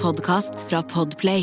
podkast 0.00 0.54
fra 0.68 0.80
Podplay. 0.82 1.42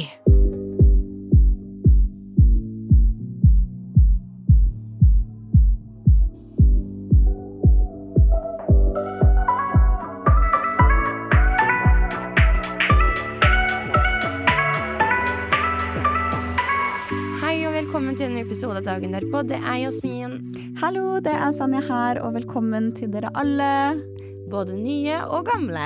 Hei 17.37 17.61
og 17.61 17.75
velkommen 17.75 18.17
til 18.17 18.25
en 18.25 18.33
ny 18.33 18.41
episode 18.41 18.81
av 18.81 18.87
Dagen 18.87 19.13
derpå. 19.13 19.45
Det 19.45 19.61
er 19.61 19.83
Jasmin. 19.83 20.39
Hallo, 20.81 21.19
det 21.21 21.37
er 21.37 21.53
Sanja 21.53 21.85
her, 21.85 22.25
og 22.25 22.33
velkommen 22.41 22.95
til 22.97 23.13
dere 23.13 23.29
alle. 23.37 24.16
Både 24.47 24.75
nye 24.79 25.17
og 25.27 25.45
gamle. 25.49 25.85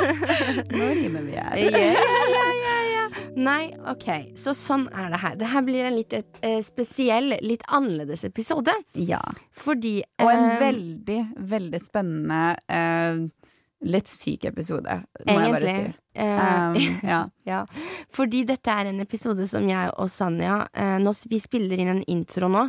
Nå 0.78 0.88
rimer 0.94 1.24
vi 1.26 1.34
her. 1.34 1.56
ja, 1.58 1.80
ja, 2.30 2.44
ja, 2.60 2.76
ja. 2.86 3.06
Nei, 3.40 3.72
OK. 3.90 4.06
Så 4.38 4.54
sånn 4.54 4.86
er 4.94 5.10
det 5.10 5.18
her. 5.22 5.34
Det 5.40 5.48
her 5.50 5.64
blir 5.66 5.88
en 5.88 5.96
litt 5.98 6.14
eh, 6.14 6.60
spesiell, 6.66 7.34
litt 7.42 7.64
annerledes 7.66 8.22
episode. 8.28 8.74
Ja. 8.94 9.20
Fordi 9.58 9.96
Og 10.22 10.30
en 10.30 10.44
eh, 10.52 10.60
veldig, 10.62 11.18
veldig 11.50 11.80
spennende, 11.82 12.42
eh, 12.70 13.24
litt 13.90 14.10
syk 14.12 14.44
episode, 14.50 15.00
må 15.26 15.38
jeg 15.40 15.56
bare 15.56 15.64
Egentlig. 15.64 15.74
si. 15.80 15.96
eh, 15.96 15.98
Um, 16.20 16.76
ja. 17.06 17.20
ja. 17.52 17.60
Fordi 18.14 18.44
dette 18.44 18.70
er 18.74 18.90
en 18.90 18.98
episode 19.02 19.46
som 19.48 19.66
jeg 19.70 19.92
og 19.96 20.10
Sanja 20.10 20.56
eh, 20.74 20.96
nå, 21.00 21.12
Vi 21.30 21.38
spiller 21.40 21.78
inn 21.80 21.92
en 21.94 22.02
intro 22.10 22.50
nå 22.50 22.64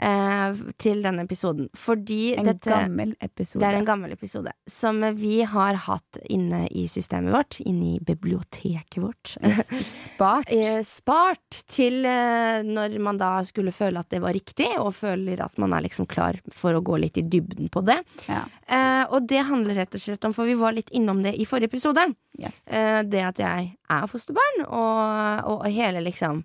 eh, 0.00 0.56
til 0.80 1.02
denne 1.04 1.24
episoden. 1.26 1.68
Fordi 1.76 2.34
En 2.40 2.48
dette 2.48 2.70
gammel 2.70 3.12
episode. 3.20 3.60
Det 3.62 3.68
er 3.70 3.78
en 3.80 3.88
gammel 3.88 4.12
episode 4.16 4.52
som 4.70 5.00
vi 5.18 5.40
har 5.46 5.78
hatt 5.86 6.18
inne 6.32 6.64
i 6.72 6.86
systemet 6.90 7.32
vårt, 7.34 7.58
inne 7.68 7.94
i 7.96 8.00
biblioteket 8.00 8.98
vårt. 9.02 9.34
Spart. 9.84 10.48
Eh, 10.52 10.80
Spart 10.86 11.62
til 11.70 12.04
eh, 12.08 12.62
når 12.66 12.96
man 13.02 13.20
da 13.20 13.32
skulle 13.48 13.72
føle 13.74 14.00
at 14.02 14.10
det 14.12 14.22
var 14.24 14.34
riktig, 14.36 14.68
og 14.80 14.94
føler 14.98 15.42
at 15.44 15.58
man 15.60 15.74
er 15.76 15.84
liksom 15.86 16.08
klar 16.10 16.38
for 16.54 16.76
å 16.76 16.82
gå 16.84 16.98
litt 17.02 17.20
i 17.20 17.26
dybden 17.26 17.68
på 17.72 17.82
det. 17.86 18.00
Ja. 18.28 18.44
Eh, 18.66 19.04
og 19.10 19.26
det 19.30 19.44
handler 19.48 19.78
rett 19.82 19.94
og 19.96 20.02
slett 20.04 20.24
om, 20.28 20.34
for 20.36 20.48
vi 20.48 20.56
var 20.58 20.74
litt 20.76 20.90
innom 20.96 21.22
det 21.24 21.36
i 21.40 21.46
forrige 21.48 21.70
episode, 21.74 22.08
Yes. 22.40 22.54
eh, 22.70 23.02
det 23.04 23.20
at 23.26 23.38
jeg 23.42 23.66
er 23.90 24.06
fosterbarn, 24.08 24.62
og, 24.68 25.50
og 25.50 25.66
hele 25.68 26.00
liksom 26.06 26.44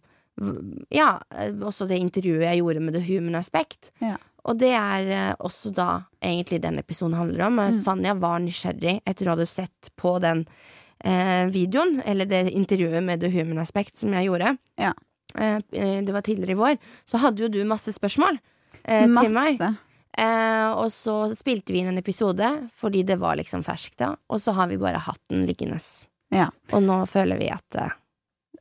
Ja, 0.91 1.19
eh, 1.31 1.51
også 1.63 1.87
det 1.87 1.99
intervjuet 2.01 2.43
jeg 2.43 2.59
gjorde 2.61 2.81
med 2.83 2.93
The 2.97 3.03
Human 3.07 3.35
Aspect. 3.39 3.91
Ja. 4.03 4.17
Og 4.45 4.59
det 4.59 4.73
er 4.77 5.07
eh, 5.09 5.35
også 5.39 5.71
da 5.73 6.03
egentlig 6.21 6.61
den 6.61 6.77
episoden 6.81 7.15
handler 7.17 7.47
om. 7.47 7.59
Eh, 7.59 7.71
Mm. 7.71 7.81
Sanja 7.83 8.13
var 8.19 8.39
nysgjerrig 8.43 8.99
etter 9.05 9.29
å 9.31 9.37
ha 9.37 9.45
sett 9.45 9.91
på 9.97 10.19
den 10.21 10.45
eh, 11.03 11.45
videoen, 11.49 12.01
eller 12.05 12.25
det 12.25 12.51
intervjuet 12.51 13.03
med 13.03 13.21
The 13.21 13.29
Human 13.33 13.59
Aspect 13.63 13.97
som 13.97 14.13
jeg 14.13 14.27
gjorde. 14.27 14.57
Ja. 14.77 14.93
Eh, 15.35 15.57
det 15.71 16.11
var 16.13 16.21
tidligere 16.21 16.51
i 16.51 16.59
vår. 16.61 16.77
Så 17.05 17.17
hadde 17.23 17.43
jo 17.43 17.49
du 17.49 17.63
masse 17.65 17.91
spørsmål 17.95 18.37
eh, 18.83 19.05
til 19.07 19.33
meg. 19.33 19.57
Masse. 19.59 19.71
Eh, 20.17 20.69
og 20.79 20.91
så 20.95 21.15
spilte 21.35 21.73
vi 21.73 21.81
inn 21.81 21.89
en 21.91 21.99
episode 21.99 22.47
fordi 22.79 23.01
det 23.03 23.17
var 23.19 23.35
liksom 23.35 23.65
ferskt 23.67 23.97
da. 23.99 24.13
Og 24.31 24.39
så 24.39 24.53
har 24.55 24.67
vi 24.71 24.77
bare 24.79 25.01
hatt 25.03 25.19
den 25.31 25.43
liggende. 25.47 25.79
Ja. 26.31 26.49
Og 26.71 26.83
nå 26.85 27.01
føler 27.11 27.39
vi 27.41 27.49
at 27.51 27.79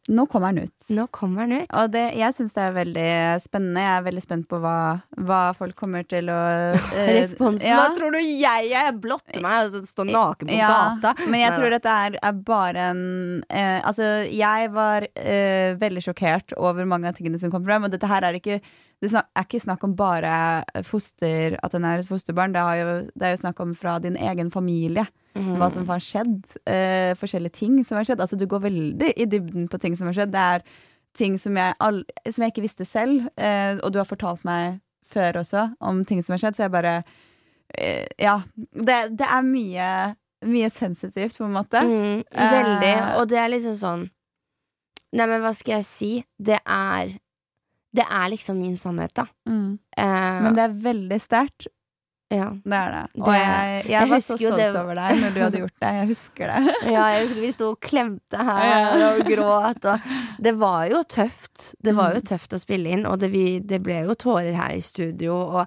Nå 0.09 0.27
kommer 0.29 0.53
den 0.53 0.67
ut. 0.69 0.89
nå 0.93 1.07
kommer 1.09 1.47
den 1.47 1.63
ut. 1.63 1.71
Og 1.73 1.91
det, 1.95 2.03
jeg 2.19 2.35
syns 2.37 2.53
det 2.53 2.61
er 2.61 2.75
veldig 2.77 3.07
spennende. 3.41 3.81
Jeg 3.87 3.93
er 3.97 4.05
veldig 4.05 4.23
spent 4.25 4.47
på 4.51 4.59
hva, 4.61 4.75
hva 5.17 5.39
folk 5.57 5.73
kommer 5.81 6.05
til 6.05 6.29
å 6.29 6.37
eh, 6.99 7.13
Responsen. 7.23 7.65
ja. 7.71 7.79
Da 7.81 7.95
tror 7.97 8.13
du 8.13 8.21
jeg 8.21 8.73
er 8.77 8.93
blotter 9.01 9.41
meg 9.45 9.65
og 9.65 9.73
så 9.73 9.81
står 9.89 10.11
naken 10.13 10.51
på 10.53 10.59
Ja, 10.59 10.69
gata? 11.01 11.15
Men 11.25 11.41
jeg 11.41 11.55
Nei, 11.55 11.57
tror 11.57 11.77
dette 11.79 11.97
er, 12.05 12.19
er 12.21 12.37
bare 12.53 12.89
en 12.93 13.03
eh, 13.49 13.81
Altså, 13.81 14.11
jeg 14.29 14.71
var 14.77 15.09
eh, 15.15 15.73
veldig 15.81 16.05
sjokkert 16.05 16.53
over 16.61 16.85
mange 16.89 17.09
av 17.09 17.17
tingene 17.17 17.41
som 17.41 17.53
kom 17.55 17.65
frem, 17.65 17.89
og 17.89 17.95
dette 17.95 18.11
her 18.11 18.29
er 18.29 18.37
ikke 18.41 18.61
det 19.03 19.11
er 19.13 19.43
ikke 19.43 19.61
snakk 19.61 19.83
om 19.85 19.93
bare 19.99 20.65
foster, 20.87 21.59
at 21.61 21.75
den 21.75 21.85
er 21.85 22.01
et 22.01 22.09
fosterbarn. 22.09 22.55
Det, 22.55 22.63
er, 22.63 22.79
jo, 22.79 22.93
det 23.13 23.27
er 23.27 23.35
jo 23.35 23.41
snakk 23.43 23.59
om 23.61 23.75
fra 23.77 23.99
din 24.01 24.17
egen 24.17 24.49
familie. 24.55 25.05
Mhm. 25.35 25.57
Hva 25.59 25.69
som 25.73 25.87
har 25.91 26.03
skjedd. 26.03 26.43
Uh, 26.63 27.13
forskjellige 27.19 27.59
ting 27.59 27.81
som 27.85 27.99
har 27.99 28.07
skjedd. 28.07 28.21
Altså, 28.23 28.39
du 28.39 28.47
går 28.47 28.61
veldig 28.69 29.13
i 29.17 29.27
dybden 29.27 29.69
på 29.69 29.81
ting 29.83 29.97
som 29.99 30.07
har 30.07 30.15
skjedd. 30.15 30.33
Det 30.35 30.41
er 30.41 30.63
ting 31.19 31.39
som 31.39 31.57
jeg, 31.59 31.75
all, 31.81 32.05
som 32.31 32.43
jeg 32.45 32.53
ikke 32.55 32.65
visste 32.67 32.87
selv, 32.87 33.27
uh, 33.39 33.79
og 33.83 33.93
du 33.93 33.99
har 33.99 34.09
fortalt 34.09 34.45
meg 34.47 34.81
før 35.11 35.41
også 35.43 35.69
om 35.85 36.05
ting 36.07 36.23
som 36.25 36.35
har 36.35 36.43
skjedd, 36.43 36.57
så 36.57 36.67
jeg 36.67 36.75
bare 36.75 36.97
uh, 37.03 38.07
Ja. 38.19 38.41
Det, 38.57 38.99
det 39.19 39.27
er 39.27 39.43
mye, 39.47 39.91
mye 40.47 40.71
sensitivt, 40.71 41.39
på 41.39 41.45
en 41.49 41.59
måte. 41.59 41.83
Mm, 41.83 42.25
veldig. 42.31 42.95
Og 43.21 43.29
det 43.31 43.39
er 43.43 43.55
liksom 43.55 43.79
sånn 43.81 44.11
Nei, 45.15 45.29
men 45.31 45.45
hva 45.45 45.53
skal 45.55 45.77
jeg 45.77 45.87
si? 45.87 46.13
Det 46.43 46.57
er 46.59 47.13
Det 47.95 48.03
er 48.03 48.31
liksom 48.33 48.59
min 48.59 48.75
sannhet, 48.75 49.13
da. 49.15 49.29
Mm. 49.47 49.79
Uh, 49.95 50.43
Men 50.43 50.57
det 50.57 50.63
er 50.65 50.73
veldig 50.83 51.19
sterkt. 51.23 51.69
Ja. 52.35 52.49
Det 52.65 52.79
er 52.79 52.91
det. 52.95 53.03
Og 53.21 53.27
Det- 53.29 53.39
jeg, 53.41 53.83
jeg, 53.85 53.91
jeg 53.95 54.11
var 54.11 54.23
så 54.27 54.37
stolt 54.39 54.57
det- 54.57 54.69
over 54.81 54.95
deg 55.01 55.21
når 55.23 55.35
du 55.35 55.41
hadde 55.45 55.59
gjort 55.63 55.77
det. 55.81 55.93
Jeg 55.99 56.07
husker 56.13 56.53
det. 56.53 56.75
ja, 56.95 57.05
jeg 57.15 57.27
husker 57.27 57.41
vi 57.47 57.53
sto 57.53 57.71
og 57.71 57.81
klemte 57.81 58.37
her 58.51 59.05
og 59.11 59.25
gråt. 59.31 59.85
Og 59.95 60.01
det 60.49 60.55
var 60.59 60.87
jo 60.91 61.03
tøft. 61.03 61.75
Det 61.83 61.95
var 61.97 62.15
jo 62.15 62.21
Mm. 62.25 62.29
tøft 62.33 62.53
å 62.57 62.61
spille 62.63 62.91
inn, 62.97 63.07
og 63.07 63.19
det, 63.21 63.31
vi, 63.33 63.59
det 63.61 63.83
ble 63.83 64.03
jo 64.07 64.15
tårer 64.15 64.55
her 64.55 64.75
i 64.77 64.81
studio. 64.81 65.35
Og 65.61 65.67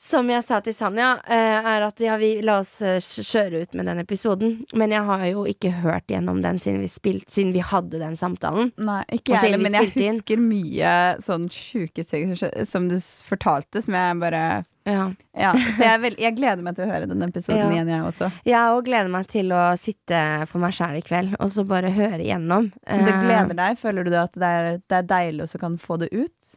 som 0.00 0.28
jeg 0.30 0.44
sa 0.46 0.60
til 0.62 0.74
Sanja, 0.78 1.16
eh, 1.26 1.66
er 1.66 1.82
at 1.82 1.98
ja, 1.98 2.14
vi 2.20 2.36
la 2.46 2.60
oss 2.62 2.76
eh, 2.86 3.00
kjøre 3.02 3.64
ut 3.64 3.72
med 3.74 3.88
den 3.90 3.98
episoden. 3.98 4.52
Men 4.78 4.92
jeg 4.94 5.02
har 5.08 5.24
jo 5.26 5.42
ikke 5.50 5.72
hørt 5.82 6.06
gjennom 6.06 6.38
den 6.44 6.60
siden 6.62 6.78
vi, 6.84 6.86
spilt, 6.92 7.26
siden 7.34 7.50
vi 7.56 7.64
hadde 7.66 7.98
den 7.98 8.14
samtalen. 8.16 8.70
Nei, 8.78 9.00
ikke 9.16 9.34
jeg 9.34 9.42
heller, 9.42 9.64
men 9.66 9.74
jeg 9.74 9.90
husker 9.96 10.38
inn. 10.38 10.46
mye 10.52 10.92
sånn 11.26 11.48
sjuke 11.50 12.04
ting 12.06 12.36
som 12.38 12.86
du 12.90 12.94
fortalte, 13.26 13.82
som 13.82 13.96
jeg 13.98 14.20
bare 14.22 14.42
Ja. 14.88 15.08
Ja, 15.36 15.50
så 15.76 15.82
jeg, 15.84 16.00
vil, 16.06 16.14
jeg 16.22 16.36
gleder 16.38 16.62
meg 16.64 16.78
til 16.78 16.86
å 16.86 16.92
høre 16.92 17.10
den 17.10 17.26
episoden 17.26 17.58
Ja. 17.64 17.66
igjen, 17.74 17.90
jeg 17.92 18.06
også. 18.06 18.30
Jeg 18.46 18.76
òg 18.78 18.86
gleder 18.86 19.10
meg 19.12 19.26
til 19.34 19.50
å 19.52 19.64
sitte 19.82 20.22
for 20.46 20.62
meg 20.62 20.78
sjæl 20.78 21.00
i 21.00 21.04
kveld 21.04 21.34
og 21.42 21.50
så 21.52 21.66
bare 21.66 21.90
høre 21.90 22.22
igjennom. 22.22 22.70
Det 22.86 23.02
Eh, 23.02 23.20
gleder 23.26 23.58
deg? 23.58 23.82
Føler 23.82 24.06
du 24.06 24.14
at 24.22 24.32
det 24.38 24.54
er, 24.62 24.70
det 24.86 25.02
er 25.02 25.10
deilig 25.10 25.42
å 25.44 25.50
så 25.50 25.58
kan 25.66 25.74
få 25.76 25.98
det 25.98 26.08
ut? 26.14 26.56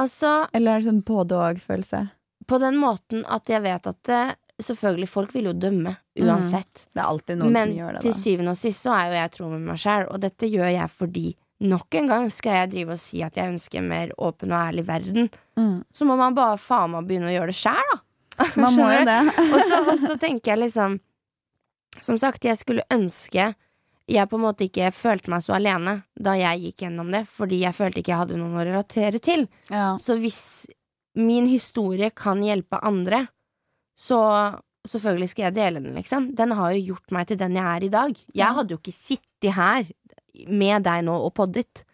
Altså, 0.00 0.48
Eller 0.56 0.72
er 0.72 0.80
det 0.80 0.88
sånn 0.88 1.04
både-og-følelse? 1.04 2.06
På 2.48 2.58
den 2.62 2.78
måten 2.80 3.26
at 3.30 3.50
jeg 3.50 3.62
vet 3.64 3.86
at 3.86 4.00
det, 4.08 4.22
selvfølgelig, 4.62 5.08
folk 5.10 5.34
vil 5.34 5.50
jo 5.50 5.54
dømme 5.56 5.94
uansett. 6.20 6.86
Det 6.92 7.00
er 7.00 7.08
alltid 7.08 7.40
noen 7.40 7.54
Men 7.54 7.70
som 7.70 7.78
gjør 7.78 7.88
det, 7.88 8.00
Men 8.00 8.06
til 8.06 8.18
syvende 8.18 8.54
og 8.54 8.60
sist 8.60 8.86
så 8.86 8.94
er 8.96 9.06
jo 9.08 9.18
jeg 9.18 9.32
tro 9.36 9.48
med 9.52 9.64
meg 9.68 9.80
sjæl, 9.82 10.08
og 10.08 10.22
dette 10.22 10.50
gjør 10.50 10.70
jeg 10.72 10.92
fordi 10.98 11.26
nok 11.62 11.94
en 11.94 12.08
gang 12.10 12.24
skal 12.34 12.56
jeg 12.58 12.70
drive 12.72 12.96
og 12.96 13.00
si 13.00 13.20
at 13.22 13.36
jeg 13.38 13.52
ønsker 13.52 13.78
en 13.78 13.90
mer 13.92 14.12
åpen 14.18 14.50
og 14.50 14.58
ærlig 14.58 14.86
verden. 14.88 15.28
Mm. 15.58 15.76
Så 15.94 16.08
må 16.08 16.16
man 16.18 16.34
bare 16.34 16.58
faen 16.58 16.90
meg 16.94 17.06
begynne 17.06 17.30
å 17.30 17.36
gjøre 17.36 17.52
det 17.52 17.58
sjæl, 17.60 17.92
da. 17.92 18.00
Man 18.56 18.72
må 18.74 18.86
jo 18.88 19.02
det. 19.06 19.18
og, 19.52 19.58
så, 19.68 19.82
og 19.84 19.98
så 20.00 20.14
tenker 20.16 20.54
jeg 20.54 20.62
liksom 20.62 20.94
Som 22.00 22.16
sagt, 22.16 22.46
jeg 22.48 22.56
skulle 22.56 22.80
ønske 22.90 23.50
jeg 24.10 24.28
på 24.28 24.38
en 24.38 24.42
måte 24.42 24.66
ikke 24.66 24.88
følte 24.96 25.30
meg 25.30 25.44
så 25.44 25.54
alene 25.56 26.00
da 26.18 26.34
jeg 26.36 26.62
gikk 26.64 26.84
gjennom 26.86 27.12
det, 27.14 27.22
fordi 27.30 27.60
jeg 27.62 27.76
følte 27.76 28.00
ikke 28.00 28.12
jeg 28.12 28.22
hadde 28.24 28.38
noen 28.40 28.56
å 28.58 28.64
relatere 28.66 29.20
til. 29.22 29.46
Ja. 29.70 29.92
Så 30.02 30.16
hvis 30.20 30.40
min 31.18 31.46
historie 31.50 32.10
kan 32.16 32.42
hjelpe 32.44 32.80
andre, 32.82 33.26
så 33.98 34.18
selvfølgelig 34.88 35.30
skal 35.30 35.48
jeg 35.48 35.56
dele 35.58 35.82
den, 35.82 35.94
liksom. 35.98 36.30
Den 36.36 36.54
har 36.58 36.72
jo 36.74 36.92
gjort 36.92 37.14
meg 37.14 37.28
til 37.28 37.38
den 37.40 37.58
jeg 37.58 37.68
er 37.68 37.86
i 37.86 37.92
dag. 37.92 38.22
Jeg 38.34 38.56
hadde 38.58 38.74
jo 38.74 38.80
ikke 38.80 38.96
sittet 38.96 39.54
her 39.54 39.86
med 40.48 40.86
deg 40.86 41.04
nå 41.06 41.14
og 41.28 41.34
poddet. 41.36 41.84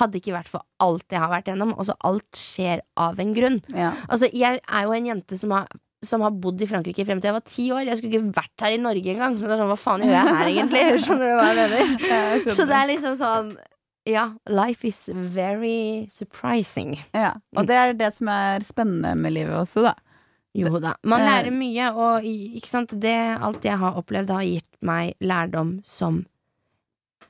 Hadde 0.00 0.18
ikke 0.18 0.34
vært 0.34 0.50
for 0.50 0.66
alt 0.82 1.06
jeg 1.14 1.22
har 1.22 1.30
vært 1.32 1.48
gjennom. 1.52 1.72
Altså, 1.78 1.94
alt 2.04 2.36
skjer 2.36 2.82
av 3.00 3.20
en 3.22 3.32
grunn. 3.36 3.60
Ja. 3.72 3.94
Altså, 4.08 4.28
jeg 4.34 4.60
er 4.60 4.86
jo 4.88 4.96
en 4.96 5.10
jente 5.12 5.38
som 5.40 5.54
har, 5.54 5.70
som 6.04 6.24
har 6.26 6.34
bodd 6.36 6.60
i 6.60 6.68
Frankrike 6.68 7.06
frem 7.06 7.22
til 7.22 7.30
jeg 7.30 7.38
var 7.38 7.46
ti 7.48 7.68
år. 7.72 7.86
Jeg 7.86 8.00
skulle 8.00 8.18
ikke 8.18 8.40
vært 8.42 8.66
her 8.66 8.74
i 8.74 8.82
Norge 8.82 9.14
engang. 9.14 9.38
Det 9.38 9.46
er 9.48 9.54
sånn, 9.54 9.70
hva 9.70 9.78
faen 9.80 10.04
gjør 10.04 10.18
jeg 10.18 10.34
her, 10.34 10.50
egentlig? 10.50 10.82
Skjønner 11.06 11.30
du 11.30 11.38
hva 11.38 11.46
jeg 11.48 11.60
mener? 11.62 11.94
Jeg. 12.10 12.42
Så 12.50 12.66
det 12.68 12.80
er 12.80 12.90
liksom 12.90 13.16
sånn 13.22 13.54
Ja, 14.06 14.34
life 14.46 14.84
is 14.84 15.08
very 15.14 16.06
surprising. 16.12 16.98
ja. 17.14 17.34
Og 17.56 17.66
det 17.66 17.76
er 17.80 17.92
det 17.96 18.10
som 18.14 18.28
er 18.28 18.60
spennende 18.66 19.14
med 19.16 19.32
livet 19.32 19.54
også, 19.56 19.82
da. 19.86 19.94
Jo 20.54 20.78
da. 20.78 20.92
Man 21.02 21.20
lærer 21.24 21.50
mye, 21.50 21.88
og 21.98 22.22
ikke 22.22 22.68
sant, 22.70 22.92
det, 23.00 23.14
alt 23.42 23.64
jeg 23.66 23.78
har 23.80 23.96
opplevd, 23.98 24.28
har 24.30 24.44
gitt 24.46 24.76
meg 24.86 25.14
lærdom 25.24 25.80
som 25.88 26.20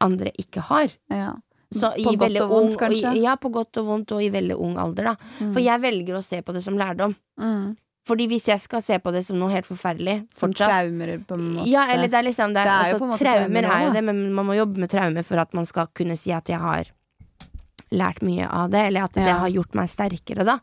andre 0.02 0.32
ikke 0.36 0.60
har. 0.60 0.90
Ja. 1.08 1.30
Så 1.74 1.92
i 1.98 2.04
På 2.04 2.12
godt 2.20 2.36
og 2.42 2.50
vondt, 2.50 2.74
ung, 2.74 2.76
kanskje? 2.78 3.14
I- 3.16 3.22
ja, 3.24 3.36
på 3.40 3.50
godt 3.54 3.78
og 3.80 3.86
vondt, 3.86 4.12
og 4.12 4.22
i 4.22 4.28
veldig 4.30 4.58
ung 4.60 4.76
alder, 4.78 5.04
da. 5.14 5.14
For 5.54 5.60
jeg 5.64 5.80
velger 5.80 6.18
å 6.18 6.22
se 6.22 6.42
på 6.42 6.52
det 6.52 6.62
som 6.66 6.76
lærdom. 6.78 7.14
Mm. 7.40 7.76
Fordi 8.04 8.26
hvis 8.28 8.50
jeg 8.50 8.60
skal 8.60 8.82
se 8.84 8.98
på 9.00 9.12
det 9.14 9.22
som 9.24 9.38
noe 9.40 9.52
helt 9.52 9.68
forferdelig 9.68 10.18
fortsatt 10.36 10.68
traumer, 10.68 11.14
på 11.24 11.38
en 11.38 11.46
måte. 11.54 11.70
Ja, 11.72 11.86
eller 11.92 12.10
det 12.12 12.18
er 12.18 12.26
liksom 12.26 12.52
det 12.52 12.64
Det 12.66 12.74
er 12.74 12.98
altså, 12.98 13.16
Traumer 13.20 13.68
er 13.70 13.86
jo 13.86 13.94
det, 13.94 14.02
men 14.04 14.20
man 14.36 14.48
må 14.50 14.58
jobbe 14.58 14.82
med 14.82 14.92
traumer 14.92 15.24
for 15.24 15.40
at 15.40 15.56
man 15.56 15.64
skal 15.68 15.88
kunne 15.96 16.16
si 16.20 16.34
at 16.36 16.50
jeg 16.52 16.60
har 16.60 16.90
lært 17.94 18.20
mye 18.26 18.48
av 18.50 18.72
det, 18.74 18.82
eller 18.90 19.06
at 19.06 19.16
det 19.16 19.28
har 19.28 19.48
gjort 19.52 19.76
meg 19.78 19.88
sterkere, 19.88 20.44
da. 20.44 20.58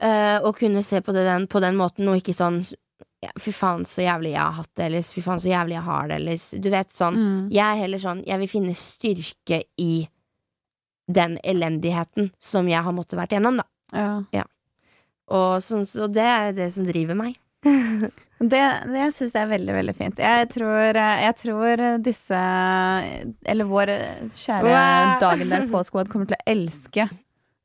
Eh, 0.00 0.38
å 0.42 0.52
kunne 0.56 0.82
se 0.82 1.00
på 1.04 1.12
det 1.14 1.26
den, 1.26 1.46
på 1.50 1.60
den 1.62 1.76
måten, 1.78 2.08
og 2.10 2.18
ikke 2.18 2.34
sånn 2.34 2.64
ja, 3.22 3.30
Fy 3.40 3.52
faen, 3.54 3.84
så 3.88 4.02
jævlig 4.04 4.34
jeg 4.34 4.42
har 4.42 4.56
hatt 4.58 4.72
det, 4.76 4.88
eller 4.88 5.04
fy 5.06 5.22
faen, 5.24 5.40
så 5.40 5.48
jævlig 5.48 5.76
jeg 5.78 5.86
har 5.86 6.08
det, 6.10 6.16
eller 6.18 6.64
Du 6.64 6.68
vet 6.72 6.90
sånn. 6.92 7.20
Mm. 7.20 7.38
Jeg 7.54 7.64
er 7.64 7.78
heller 7.80 8.02
sånn 8.02 8.24
Jeg 8.26 8.42
vil 8.42 8.50
finne 8.52 8.74
styrke 8.76 9.62
i 9.80 9.92
den 11.14 11.38
elendigheten 11.44 12.30
som 12.40 12.68
jeg 12.68 12.80
har 12.84 12.96
måttet 12.96 13.18
vært 13.20 13.36
gjennom, 13.36 13.60
da. 13.60 13.66
Ja. 13.92 14.10
Ja. 14.32 14.44
Og, 15.32 15.62
sånn, 15.64 15.86
så 15.88 16.06
det 16.12 16.22
er 16.28 16.50
jo 16.50 16.56
det 16.58 16.68
som 16.74 16.84
driver 16.88 17.16
meg. 17.16 17.38
Det, 18.44 18.60
det 18.92 19.04
syns 19.16 19.32
jeg 19.32 19.40
er 19.46 19.48
veldig, 19.54 19.72
veldig 19.72 19.92
fint. 19.96 20.18
Jeg 20.20 20.48
tror, 20.52 20.96
eh, 21.00 21.20
jeg 21.22 21.36
tror 21.40 21.82
disse 22.04 22.40
Eller 23.48 23.64
vår 23.70 23.92
kjære 24.36 24.68
Wow. 24.68 25.12
Dagen 25.22 25.48
der 25.54 25.64
på 25.72 25.80
Squad 25.88 26.10
kommer 26.12 26.28
til 26.28 26.36
å 26.36 26.44
elske 26.52 27.06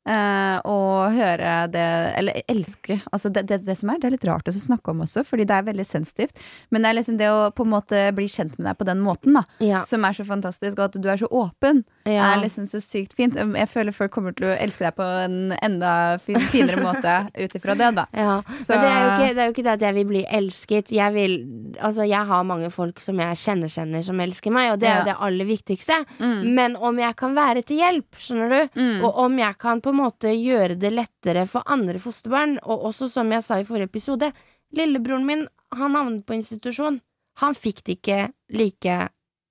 eh, 0.08 0.56
å 0.64 0.78
høre 1.12 1.52
det 1.74 1.84
Eller 2.22 2.40
elske. 2.48 2.96
Altså 3.12 3.28
det, 3.34 3.44
det, 3.50 3.60
det 3.66 3.76
som 3.76 3.92
er, 3.92 4.00
det 4.00 4.08
er 4.08 4.14
litt 4.16 4.24
rart 4.30 4.48
å 4.48 4.54
snakke 4.56 4.94
om 4.94 5.04
også, 5.04 5.26
fordi 5.28 5.44
det 5.50 5.58
er 5.58 5.68
veldig 5.68 5.86
sensitivt. 5.90 6.40
Men 6.72 6.80
det 6.86 6.94
er 6.94 6.98
liksom 7.02 7.20
det 7.20 7.28
å 7.28 7.50
på 7.52 7.66
en 7.68 7.74
måte 7.74 8.06
bli 8.16 8.28
kjent 8.30 8.56
med 8.56 8.70
deg 8.70 8.80
på 8.80 8.88
den 8.88 9.04
måten, 9.04 9.36
da, 9.36 9.44
Ja. 9.60 9.82
som 9.88 10.04
er 10.08 10.16
så 10.16 10.24
fantastisk, 10.24 10.78
og 10.78 10.88
at 10.88 10.96
du 11.02 11.10
er 11.12 11.20
så 11.20 11.28
åpen, 11.28 11.84
ja. 12.08 12.30
er 12.32 12.40
liksom 12.42 12.66
så 12.70 12.80
sykt 12.80 13.12
fint. 13.18 13.34
Jeg 13.36 13.68
føler 13.68 13.92
folk 13.92 14.12
kommer 14.14 14.32
til 14.36 14.48
å 14.48 14.54
elske 14.56 14.86
deg 14.86 14.94
på 14.96 15.04
en 15.24 15.52
enda 15.60 15.92
finere 16.22 16.78
måte 16.86 17.14
ut 17.36 17.56
ifra 17.58 17.76
det, 17.76 17.90
da. 17.98 18.06
Ja, 18.16 18.36
men 18.46 18.84
det 18.84 18.90
er, 18.90 19.00
jo 19.00 19.10
ikke, 19.10 19.34
det 19.34 19.42
er 19.42 19.50
jo 19.50 19.54
ikke 19.56 19.66
det 19.66 19.74
at 19.74 19.84
jeg 19.86 19.96
vil 19.98 20.08
bli 20.12 20.22
elsket. 20.40 20.92
Jeg 20.96 21.16
vil 21.16 21.36
Altså, 21.80 22.04
jeg 22.08 22.26
har 22.28 22.44
mange 22.44 22.70
folk 22.72 23.00
som 23.00 23.20
jeg 23.22 23.38
kjenner 23.40 23.70
kjenner 23.72 24.02
som 24.04 24.20
elsker 24.20 24.52
meg, 24.54 24.72
og 24.72 24.80
det 24.82 24.88
er 24.90 24.98
jo 25.00 25.08
det 25.10 25.18
aller 25.28 25.48
viktigste. 25.48 26.00
Mm. 26.18 26.40
Men 26.56 26.76
om 26.76 26.98
jeg 27.00 27.16
kan 27.20 27.36
være 27.36 27.62
til 27.66 27.80
hjelp, 27.80 28.18
skjønner 28.18 28.50
du, 28.50 28.80
Mm. 28.80 29.04
og 29.04 29.16
om 29.24 29.38
jeg 29.38 29.56
kan 29.58 29.80
på 29.80 29.90
en 29.92 29.98
måte 30.00 30.30
gjøre 30.34 30.76
det 30.80 30.92
lettere 30.94 31.46
for 31.48 31.62
andre 31.66 31.98
fosterbarn, 31.98 32.58
og 32.62 32.84
også 32.90 33.08
som 33.10 33.30
jeg 33.32 33.44
sa 33.44 33.58
i 33.60 33.64
forrige 33.68 33.90
episode, 33.90 34.32
lillebroren 34.76 35.26
min, 35.26 35.46
han 35.74 35.94
havnet 35.98 36.26
på 36.26 36.36
institusjon. 36.38 37.00
Han 37.40 37.54
fikk 37.54 37.82
det 37.86 37.98
ikke 37.98 38.18
like 38.52 38.96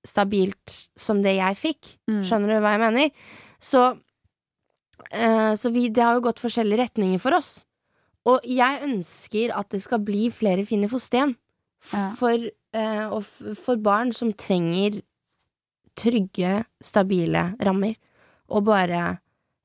stabilt 0.06 0.76
som 0.98 1.20
det 1.24 1.36
jeg 1.36 1.58
fikk. 1.60 1.90
Mm. 2.10 2.22
Skjønner 2.26 2.54
du 2.54 2.62
hva 2.64 2.76
jeg 2.76 2.82
mener? 2.84 3.26
Så, 3.60 3.82
uh, 5.10 5.52
så 5.58 5.74
vi, 5.74 5.88
det 5.88 6.04
har 6.04 6.16
jo 6.16 6.24
gått 6.28 6.42
forskjellige 6.42 6.84
retninger 6.84 7.20
for 7.22 7.36
oss. 7.36 7.52
Og 8.28 8.44
jeg 8.44 8.82
ønsker 8.84 9.52
at 9.56 9.70
det 9.72 9.82
skal 9.84 10.02
bli 10.04 10.28
flere 10.34 10.66
fine 10.68 10.88
fosterhjem. 10.92 11.36
Ja. 11.90 12.10
For, 12.20 12.50
og 13.16 13.24
for 13.56 13.80
barn 13.80 14.10
som 14.12 14.34
trenger 14.36 14.98
trygge, 16.00 16.64
stabile 16.84 17.54
rammer. 17.64 17.96
Og 18.50 18.66
bare 18.66 19.18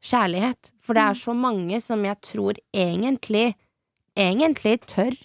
kjærlighet. 0.05 0.71
For 0.85 0.97
det 0.97 1.03
er 1.03 1.19
så 1.19 1.33
mange 1.33 1.81
som 1.81 2.03
jeg 2.05 2.21
tror 2.21 2.59
egentlig 2.73 3.55
Egentlig 4.15 4.77
tør 4.87 5.15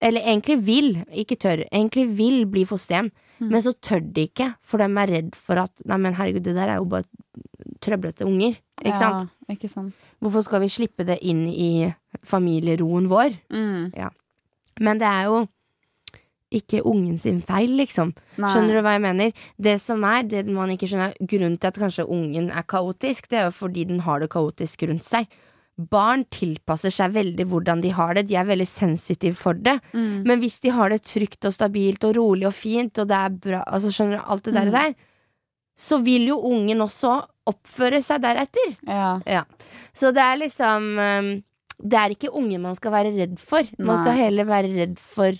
Eller 0.00 0.20
egentlig 0.20 0.58
vil, 0.66 0.90
ikke 1.10 1.38
tør 1.40 1.64
Egentlig 1.64 2.04
vil 2.18 2.44
bli 2.46 2.62
fosterhjem 2.68 3.08
Mm. 3.44 3.50
Men 3.52 3.64
så 3.64 3.72
tør 3.82 4.00
de 4.14 4.26
ikke 4.28 4.46
For 4.64 4.80
de 4.80 4.86
er 4.86 5.10
redd 5.10 5.34
for 5.36 5.58
at 5.60 5.72
Nei, 5.84 5.98
men 6.00 6.14
herregud, 6.16 6.44
det 6.46 6.54
der 6.56 6.70
er 6.70 6.78
jo 6.78 6.86
bare 6.88 7.04
trøblete 7.84 8.24
unger 8.24 8.54
Ikke 8.80 8.98
sant? 9.00 9.32
Ikke 9.50 9.68
sant. 9.68 10.06
Hvorfor 10.22 10.44
skal 10.46 10.62
vi 10.62 10.70
slippe 10.72 11.04
det 11.04 11.18
inn 11.26 11.44
i 11.50 11.90
familieroen 12.24 13.10
vår? 13.10 13.34
Mm. 13.52 13.92
Men 14.80 15.02
det 15.02 15.08
er 15.10 15.28
jo 15.28 15.42
ikke 16.54 16.84
ungen 16.86 17.18
sin 17.18 17.40
feil, 17.42 17.72
liksom. 17.80 18.12
Nei. 18.38 18.50
Skjønner 18.52 18.78
du 18.78 18.82
hva 18.84 18.94
jeg 18.94 19.02
mener? 19.04 19.46
Det 19.66 19.74
som 19.82 20.04
er, 20.06 20.22
det 20.28 20.44
man 20.46 20.72
ikke 20.74 20.88
skjønner, 20.90 21.16
grunnen 21.20 21.58
til 21.58 21.70
at 21.70 21.80
kanskje 21.82 22.06
ungen 22.06 22.50
er 22.54 22.66
kaotisk, 22.70 23.28
det 23.30 23.40
er 23.40 23.48
jo 23.48 23.56
fordi 23.58 23.86
den 23.90 24.04
har 24.06 24.22
det 24.22 24.30
kaotisk 24.32 24.86
rundt 24.88 25.06
seg. 25.06 25.28
Barn 25.76 26.22
tilpasser 26.30 26.92
seg 26.94 27.10
veldig 27.16 27.44
hvordan 27.50 27.80
de 27.82 27.90
har 27.96 28.14
det, 28.14 28.28
de 28.28 28.36
er 28.38 28.46
veldig 28.46 28.66
sensitive 28.70 29.34
for 29.34 29.54
det. 29.58 29.80
Mm. 29.92 30.22
Men 30.28 30.38
hvis 30.40 30.60
de 30.62 30.70
har 30.70 30.92
det 30.94 31.00
trygt 31.02 31.44
og 31.48 31.54
stabilt 31.56 32.04
og 32.06 32.14
rolig 32.16 32.46
og 32.46 32.54
fint, 32.54 32.98
og 33.02 33.08
det 33.10 33.16
er 33.18 33.30
bra, 33.48 33.62
altså 33.66 33.90
skjønner 33.90 34.20
du, 34.20 34.24
alt 34.30 34.44
det 34.44 34.54
der, 34.54 34.70
Mm. 34.70 34.72
der, 34.78 34.94
så 35.76 35.98
vil 36.04 36.28
jo 36.28 36.36
ungen 36.46 36.78
også 36.84 37.16
oppføre 37.50 37.98
seg 38.06 38.22
deretter. 38.22 38.76
Ja. 38.86 39.42
Så 39.92 40.12
det 40.14 40.22
er 40.22 40.36
liksom 40.38 40.86
um, 40.98 41.32
Det 41.82 41.98
er 41.98 42.10
ikke 42.14 42.30
ungen 42.30 42.62
man 42.62 42.76
skal 42.78 42.92
være 42.94 43.10
redd 43.16 43.34
for. 43.42 43.66
Man 43.78 43.96
Nei. 43.96 44.02
skal 44.04 44.14
heller 44.16 44.44
være 44.46 44.70
redd 44.76 44.98
for 45.02 45.32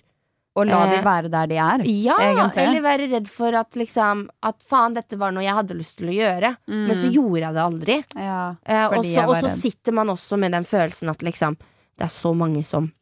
Og 0.56 0.66
la 0.68 0.86
de 0.86 0.96
Eh, 1.00 1.02
være 1.04 1.28
der 1.30 1.46
de 1.50 1.56
er. 1.56 1.78
Ja, 1.84 2.14
egentlig. 2.20 2.62
eller 2.62 2.80
være 2.82 3.08
redd 3.10 3.26
for 3.28 3.54
at 3.58 3.70
liksom 3.74 4.28
At 4.42 4.62
faen, 4.70 4.94
dette 4.94 5.18
var 5.18 5.32
noe 5.32 5.42
jeg 5.42 5.54
hadde 5.54 5.74
lyst 5.76 5.96
til 5.98 6.08
å 6.08 6.14
gjøre, 6.14 6.56
Mm. 6.68 6.86
men 6.86 6.96
så 6.96 7.10
gjorde 7.12 7.40
jeg 7.40 7.54
det 7.54 7.62
aldri. 7.64 8.04
Ja, 8.16 8.54
Eh, 8.64 8.86
og 9.26 9.36
så 9.42 9.50
sitter 9.50 9.92
man 9.92 10.06
også 10.08 10.38
med 10.38 10.52
den 10.52 10.64
følelsen 10.64 11.10
at 11.10 11.18
liksom 11.22 11.56
Det 11.98 12.04
er 12.04 12.08
så 12.08 12.34
mange 12.36 12.64
som 12.64 12.92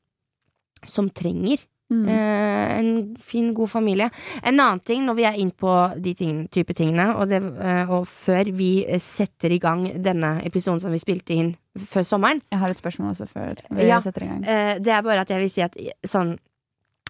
Som 0.87 1.09
trenger 1.11 1.59
Mm. 1.93 2.09
eh, 2.09 2.79
en 2.79 3.17
fin, 3.17 3.53
god 3.53 3.69
familie. 3.69 4.11
En 4.43 4.59
annen 4.59 4.81
ting, 4.83 5.05
når 5.05 5.15
vi 5.15 5.25
er 5.25 5.35
inn 5.37 5.51
på 5.51 6.01
de 6.01 6.15
ting, 6.15 6.49
type 6.49 6.73
tingene, 6.75 7.15
og, 7.19 7.29
det, 7.29 7.43
eh, 7.61 7.85
og 7.91 8.07
før 8.07 8.51
vi 8.51 8.87
setter 8.99 9.51
i 9.53 9.59
gang 9.59 10.03
denne 10.03 10.41
episoden 10.43 10.81
som 10.81 10.91
vi 10.91 10.99
spilte 10.99 11.35
inn 11.37 11.55
før 11.79 12.03
sommeren, 12.07 12.41
Jeg 12.51 12.59
har 12.61 12.71
et 12.71 12.79
spørsmål 12.81 13.11
også 13.11 13.29
før 13.29 13.57
vi 13.77 13.87
Ja. 13.89 13.99
setter 14.01 14.23
i 14.23 14.27
gang. 14.27 14.43
Eh, 14.43 14.79
det 14.79 14.89
er 14.89 15.03
bare 15.03 15.21
at 15.21 15.29
jeg 15.29 15.41
vil 15.41 15.51
si 15.51 15.61
at 15.61 15.77
sånn 16.07 16.39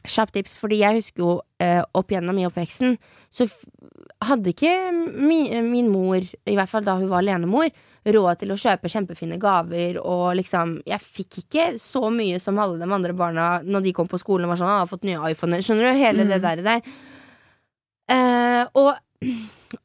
Kjapt 0.09 0.33
tips, 0.35 0.57
fordi 0.59 0.81
jeg 0.81 0.99
husker 0.99 1.23
jo 1.23 1.33
eh, 1.63 1.83
opp 1.95 2.11
gjennom 2.11 2.39
i 2.41 2.47
oppveksten 2.49 2.97
Så 3.31 3.47
hadde 4.27 4.51
ikke 4.51 4.73
mi, 5.15 5.45
min 5.63 5.89
mor, 5.93 6.19
i 6.19 6.55
hvert 6.59 6.71
fall 6.71 6.83
da 6.87 6.97
hun 6.99 7.09
var 7.11 7.23
alenemor, 7.23 7.71
råd 8.07 8.41
til 8.41 8.51
å 8.51 8.59
kjøpe 8.59 8.91
kjempefine 8.91 9.39
gaver, 9.39 10.01
og 10.03 10.35
liksom 10.41 10.81
Jeg 10.91 11.01
fikk 11.01 11.39
ikke 11.45 11.69
så 11.79 12.11
mye 12.11 12.41
som 12.43 12.59
alle 12.59 12.79
de 12.83 12.91
andre 12.91 13.15
barna 13.15 13.47
når 13.63 13.87
de 13.87 13.93
kom 13.95 14.11
på 14.11 14.19
skolen 14.19 14.47
og 14.49 14.55
var 14.57 14.61
sånn 14.63 14.73
jeg 14.73 14.83
har 14.83 14.91
fått 14.91 15.07
nye 15.07 15.23
iPhoner'. 15.33 15.63
Skjønner 15.63 15.93
du? 15.93 15.99
Hele 16.03 16.25
Mm. 16.25 16.29
det 16.35 16.41
der. 16.43 16.63
der. 16.63 16.83
Eh, 18.13 18.65
og, 18.75 18.97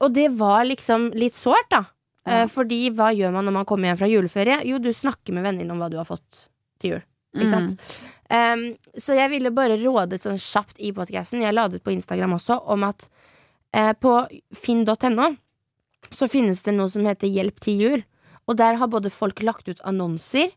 og 0.02 0.14
det 0.16 0.28
var 0.38 0.66
liksom 0.68 1.12
litt 1.18 1.38
sårt, 1.38 1.70
da. 1.72 1.84
Ja. 2.28 2.42
Eh, 2.44 2.48
fordi 2.52 2.90
hva 2.92 3.12
gjør 3.16 3.32
man 3.38 3.46
når 3.48 3.56
man 3.62 3.66
kommer 3.70 3.88
hjem 3.92 4.00
fra 4.02 4.10
juleferie? 4.12 4.60
Jo, 4.68 4.80
du 4.84 4.90
snakker 4.92 5.34
med 5.38 5.46
venner 5.48 5.70
om 5.72 5.80
hva 5.80 5.90
du 5.94 5.98
har 6.02 6.10
fått 6.10 6.48
til 6.82 6.98
jul. 6.98 7.06
Ikke 7.38 7.52
sant? 7.52 8.00
Um, 8.28 8.74
så 9.00 9.16
jeg 9.16 9.32
ville 9.32 9.54
bare 9.56 9.78
råde 9.80 10.20
sånn 10.20 10.40
kjapt 10.42 10.82
i 10.84 10.90
podcasten 10.92 11.46
Jeg 11.46 11.56
la 11.56 11.70
det 11.72 11.80
ut 11.80 11.86
på 11.86 11.94
Instagram 11.94 12.36
også, 12.36 12.58
om 12.68 12.84
at 12.84 13.06
uh, 13.76 13.94
på 13.96 14.20
finn.no 14.52 15.30
så 16.12 16.28
finnes 16.32 16.60
det 16.64 16.74
noe 16.76 16.92
som 16.92 17.08
heter 17.08 17.32
Hjelp 17.32 17.62
til 17.64 17.84
jul. 17.84 18.04
Og 18.48 18.60
der 18.60 18.78
har 18.80 18.92
både 18.92 19.12
folk 19.12 19.42
lagt 19.44 19.68
ut 19.68 19.82
annonser, 19.88 20.52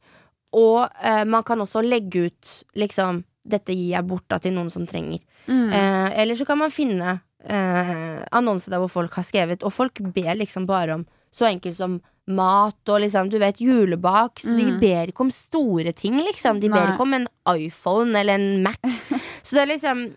og 0.55 0.91
uh, 0.99 1.25
man 1.27 1.47
kan 1.47 1.63
også 1.63 1.83
legge 1.87 2.29
ut 2.31 2.55
liksom 2.79 3.25
Dette 3.51 3.73
gir 3.73 3.95
jeg 3.95 4.05
bort 4.05 4.27
da 4.29 4.37
til 4.39 4.53
noen 4.53 4.69
som 4.71 4.83
trenger. 4.87 5.23
Mm. 5.47 5.71
Uh, 5.73 6.09
eller 6.21 6.37
så 6.37 6.45
kan 6.47 6.59
man 6.61 6.75
finne 6.75 7.21
annonser 7.41 8.69
der 8.69 8.83
hvor 8.83 8.91
folk 8.93 9.15
har 9.17 9.25
skrevet, 9.25 9.63
og 9.65 9.73
folk 9.73 10.03
ber 10.13 10.35
liksom 10.37 10.67
bare 10.69 10.99
om 10.99 11.07
så 11.33 11.47
enkelt 11.49 11.79
som 11.79 11.95
mat 12.31 12.93
og 12.93 13.03
liksom, 13.05 13.29
du 13.33 13.39
vet, 13.43 13.59
julebak. 13.63 14.45
Mm. 14.47 14.57
de 14.59 14.67
ber 14.81 15.11
ikke 15.13 15.27
om 15.27 15.33
store 15.35 15.93
ting, 15.97 16.17
liksom. 16.27 16.61
De 16.63 16.71
ber 16.73 16.95
ikke 16.95 17.07
om 17.07 17.19
en 17.19 17.29
iPhone 17.57 18.15
eller 18.19 18.39
en 18.39 18.63
Mac. 18.65 18.79
så 19.43 19.61
det 19.61 19.67
er 19.67 19.73
liksom 19.75 20.09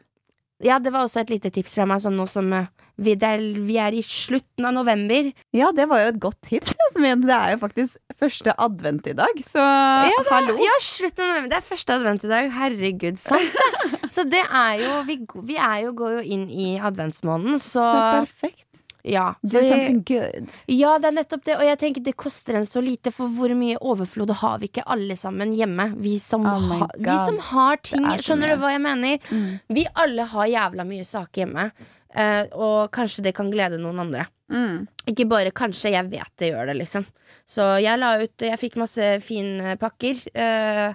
Ja, 0.64 0.78
det 0.80 0.94
var 0.94 1.04
også 1.04 1.20
et 1.26 1.34
lite 1.34 1.50
tips 1.52 1.74
fra 1.76 1.84
meg, 1.90 2.00
sånn 2.00 2.16
nå 2.16 2.24
som 2.32 2.48
eh, 2.56 2.70
vi, 3.04 3.16
er, 3.18 3.42
vi 3.66 3.76
er 3.82 3.96
i 3.98 4.04
slutten 4.06 4.68
av 4.70 4.76
november. 4.78 5.32
Ja, 5.52 5.72
det 5.76 5.88
var 5.90 6.04
jo 6.04 6.12
et 6.12 6.20
godt 6.22 6.38
tips. 6.46 6.76
Jasmin. 6.78 7.24
Det 7.26 7.34
er 7.36 7.56
jo 7.56 7.60
faktisk 7.64 7.98
første 8.22 8.54
advent 8.62 9.10
i 9.10 9.16
dag, 9.18 9.42
så 9.44 9.60
Ja, 9.60 10.20
det 10.22 10.30
hallo. 10.32 10.56
ja, 10.62 10.76
slutten 10.86 11.26
av 11.26 11.32
november. 11.34 11.50
Det 11.56 11.58
er 11.58 11.66
første 11.68 11.98
advent 11.98 12.24
i 12.24 12.32
dag. 12.32 12.52
Herregud, 12.54 13.18
sant 13.20 13.58
det. 13.58 13.70
Så 14.14 14.28
det 14.30 14.44
er 14.46 14.76
jo 14.78 14.92
Vi, 15.08 15.16
vi 15.48 15.56
er 15.58 15.80
jo, 15.88 15.94
går 15.98 16.20
jo 16.20 16.24
inn 16.36 16.44
i 16.54 16.76
adventsmåneden, 16.78 17.58
så 17.58 17.82
Så 17.82 17.86
perfekt. 18.22 18.63
Ja. 19.04 19.36
Do 19.42 19.60
something 19.60 20.04
good. 20.08 20.52
Ja, 20.72 20.98
det 21.00 21.10
er 21.10 21.16
nettopp 21.18 21.44
det. 21.46 21.58
Og 21.60 21.66
jeg 21.68 21.80
tenker 21.82 22.04
det 22.06 22.16
koster 22.20 22.58
en 22.60 22.68
så 22.70 22.82
lite, 22.84 23.12
for 23.16 23.32
hvor 23.36 23.52
mye 23.58 23.80
overflod 23.84 24.32
har 24.40 24.62
vi 24.62 24.70
ikke 24.72 24.86
alle 24.96 25.18
sammen 25.20 25.52
hjemme? 25.58 25.90
Vi 26.04 26.16
som, 26.24 26.46
Oh 26.48 26.70
ha, 26.72 26.88
vi 26.98 27.18
som 27.26 27.40
har 27.52 27.82
ting. 27.84 28.06
Det 28.08 28.20
er 28.20 28.24
Skjønner 28.24 28.54
du 28.54 28.62
hva 28.64 28.72
jeg 28.74 28.84
mener? 28.86 29.28
Mm. 29.30 29.50
Vi 29.76 29.86
alle 30.06 30.30
har 30.32 30.54
jævla 30.54 30.88
mye 30.88 31.08
saker 31.08 31.44
hjemme. 31.44 31.68
Uh, 32.14 32.46
og 32.54 32.92
kanskje 32.94 33.24
det 33.26 33.34
kan 33.36 33.50
glede 33.52 33.80
noen 33.82 34.00
andre. 34.04 34.28
Mm. 34.54 34.84
Ikke 35.10 35.26
bare 35.28 35.52
kanskje, 35.56 35.96
jeg 35.96 36.12
vet 36.12 36.34
det 36.40 36.52
gjør 36.52 36.70
det, 36.70 36.78
liksom. 36.84 37.08
Så 37.50 37.66
jeg 37.84 38.00
la 38.00 38.14
ut 38.22 38.44
Jeg 38.46 38.60
fikk 38.62 38.78
masse 38.80 39.08
fine 39.26 39.74
pakker. 39.82 40.22
eh, 40.32 40.94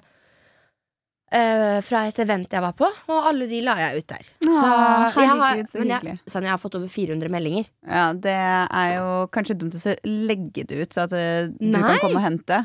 eh, 1.32 1.80
fra 1.84 2.06
et 2.08 2.18
event 2.24 2.48
jeg 2.52 2.62
var 2.64 2.72
på, 2.78 2.88
og 3.08 3.26
alle 3.30 3.46
de 3.50 3.60
la 3.64 3.74
jeg 3.82 3.98
ut 4.02 4.06
der. 4.14 4.24
Å, 4.46 4.48
jeg 4.48 4.62
har, 4.62 5.12
herregud, 5.18 5.70
så 5.72 5.78
men 5.82 5.88
jeg, 5.92 6.00
hyggelig. 6.02 6.18
sånn, 6.32 6.42
jeg 6.48 6.50
har 6.54 6.62
fått 6.62 6.78
over 6.80 6.88
400 6.88 7.28
meldinger. 7.34 7.68
Ja, 7.86 8.06
det 8.14 8.34
er 8.38 8.94
jo 8.96 9.06
kanskje 9.34 9.58
dumt 9.60 9.74
å 9.78 9.82
så 9.82 9.94
legge 10.06 10.64
det 10.68 10.82
ut, 10.82 10.92
så 10.96 11.04
at 11.08 11.12
eh, 11.18 11.48
du 11.52 11.68
Nei. 11.72 11.80
kan 11.84 11.98
komme 12.04 12.20
og 12.20 12.26
hente. 12.26 12.62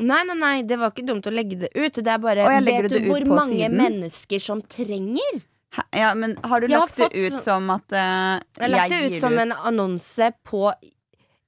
Nei, 0.00 0.22
nei, 0.24 0.34
nei, 0.40 0.62
det 0.64 0.78
var 0.80 0.92
ikke 0.94 1.04
dumt 1.04 1.26
å 1.28 1.32
legge 1.34 1.58
det 1.66 1.68
ut. 1.76 1.98
Det 2.00 2.08
er 2.08 2.20
bare 2.22 2.46
Å, 2.46 2.52
jeg 2.54 2.62
legger 2.64 2.86
Vet 2.86 2.92
det 2.94 3.00
du 3.02 3.08
ut 3.08 3.10
hvor 3.12 3.26
på 3.28 3.36
mange 3.36 3.58
siden? 3.58 3.76
mennesker 3.76 4.40
som 4.40 4.62
trenger? 4.64 5.42
Hæ? 5.72 5.82
Ja, 5.96 6.14
men 6.16 6.34
har 6.44 6.60
du 6.60 6.66
Jeg 6.68 6.78
har 6.78 6.86
lagt 6.86 6.96
det 6.96 7.10
ut 7.26 7.32
så- 7.38 7.42
som 7.44 7.68
at 7.70 7.92
eh, 7.92 8.40
Jeg 8.56 8.62
har 8.64 8.68
lagt 8.72 8.90
det 8.90 9.00
gir 9.02 9.16
ut 9.16 9.20
som 9.20 9.36
en 9.38 9.52
annonse 9.52 10.30
på 10.48 10.72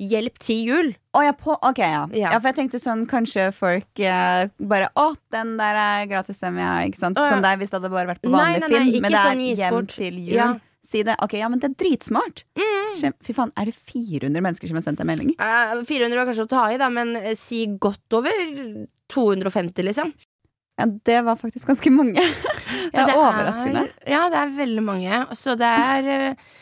hjelp 0.02 0.38
til 0.42 0.60
jul. 0.68 0.90
Å 1.14 1.22
ja, 1.22 1.32
på, 1.38 1.54
ok, 1.54 1.80
ja. 1.80 2.02
Ja. 2.10 2.32
ja. 2.34 2.38
For 2.40 2.50
jeg 2.50 2.58
tenkte 2.58 2.80
sånn, 2.82 3.04
kanskje 3.10 3.48
folk 3.54 4.02
eh, 4.02 4.50
bare 4.58 4.90
Å, 4.98 5.06
den 5.34 5.54
der 5.60 5.78
er 5.80 6.06
gratis, 6.10 6.40
den, 6.42 6.58
ja. 6.58 6.76
Ikke 6.88 7.02
sant? 7.02 7.18
Å, 7.20 7.26
ja. 7.26 7.34
Sånn 7.36 7.44
der 7.46 7.58
hvis 7.60 7.70
det 7.72 7.78
hadde 7.78 7.92
bare 7.94 8.10
vært 8.10 8.22
på 8.24 8.32
Nei, 8.32 8.40
vanlig 8.40 8.64
nei, 8.64 8.68
nei, 8.68 8.78
film. 8.78 8.90
ikke 8.90 9.04
Men 9.04 9.14
det 9.14 9.20
er 9.20 9.30
sånn 9.30 9.44
gis 9.44 9.62
hjem 9.62 9.90
til 9.94 10.20
jul. 10.24 10.36
Ja. 10.38 10.52
Si 10.84 11.00
det. 11.06 11.14
Ok, 11.24 11.38
ja, 11.40 11.48
men 11.48 11.62
det 11.62 11.70
er 11.70 11.76
dritsmart. 11.80 12.44
Mm. 12.60 13.14
Fy 13.24 13.34
faen, 13.36 13.54
er 13.56 13.70
det 13.70 13.76
400 13.78 14.44
mennesker 14.44 14.68
som 14.68 14.76
har 14.78 14.84
sendt 14.84 15.00
deg 15.00 15.08
melding? 15.08 15.32
Eh, 15.38 15.78
400 15.88 16.20
var 16.20 16.28
kanskje 16.28 16.44
å 16.44 16.50
ta 16.50 16.66
i, 16.74 16.78
da, 16.80 16.90
men 16.92 17.14
eh, 17.22 17.32
si 17.38 17.64
godt 17.80 18.18
over 18.18 18.44
250, 19.14 19.86
liksom. 19.88 20.12
Ja, 20.74 20.88
det 21.06 21.20
var 21.22 21.38
faktisk 21.38 21.70
ganske 21.70 21.90
mange. 21.94 22.20
det 22.92 23.00
er 23.00 23.14
overraskende. 23.14 23.86
ja, 24.10 24.26
det 24.32 24.40
er 24.42 24.54
veldig 24.58 24.84
mange. 24.84 25.22
Så 25.38 25.54
det 25.58 25.70
er, 25.70 26.10
eh, 26.10 26.52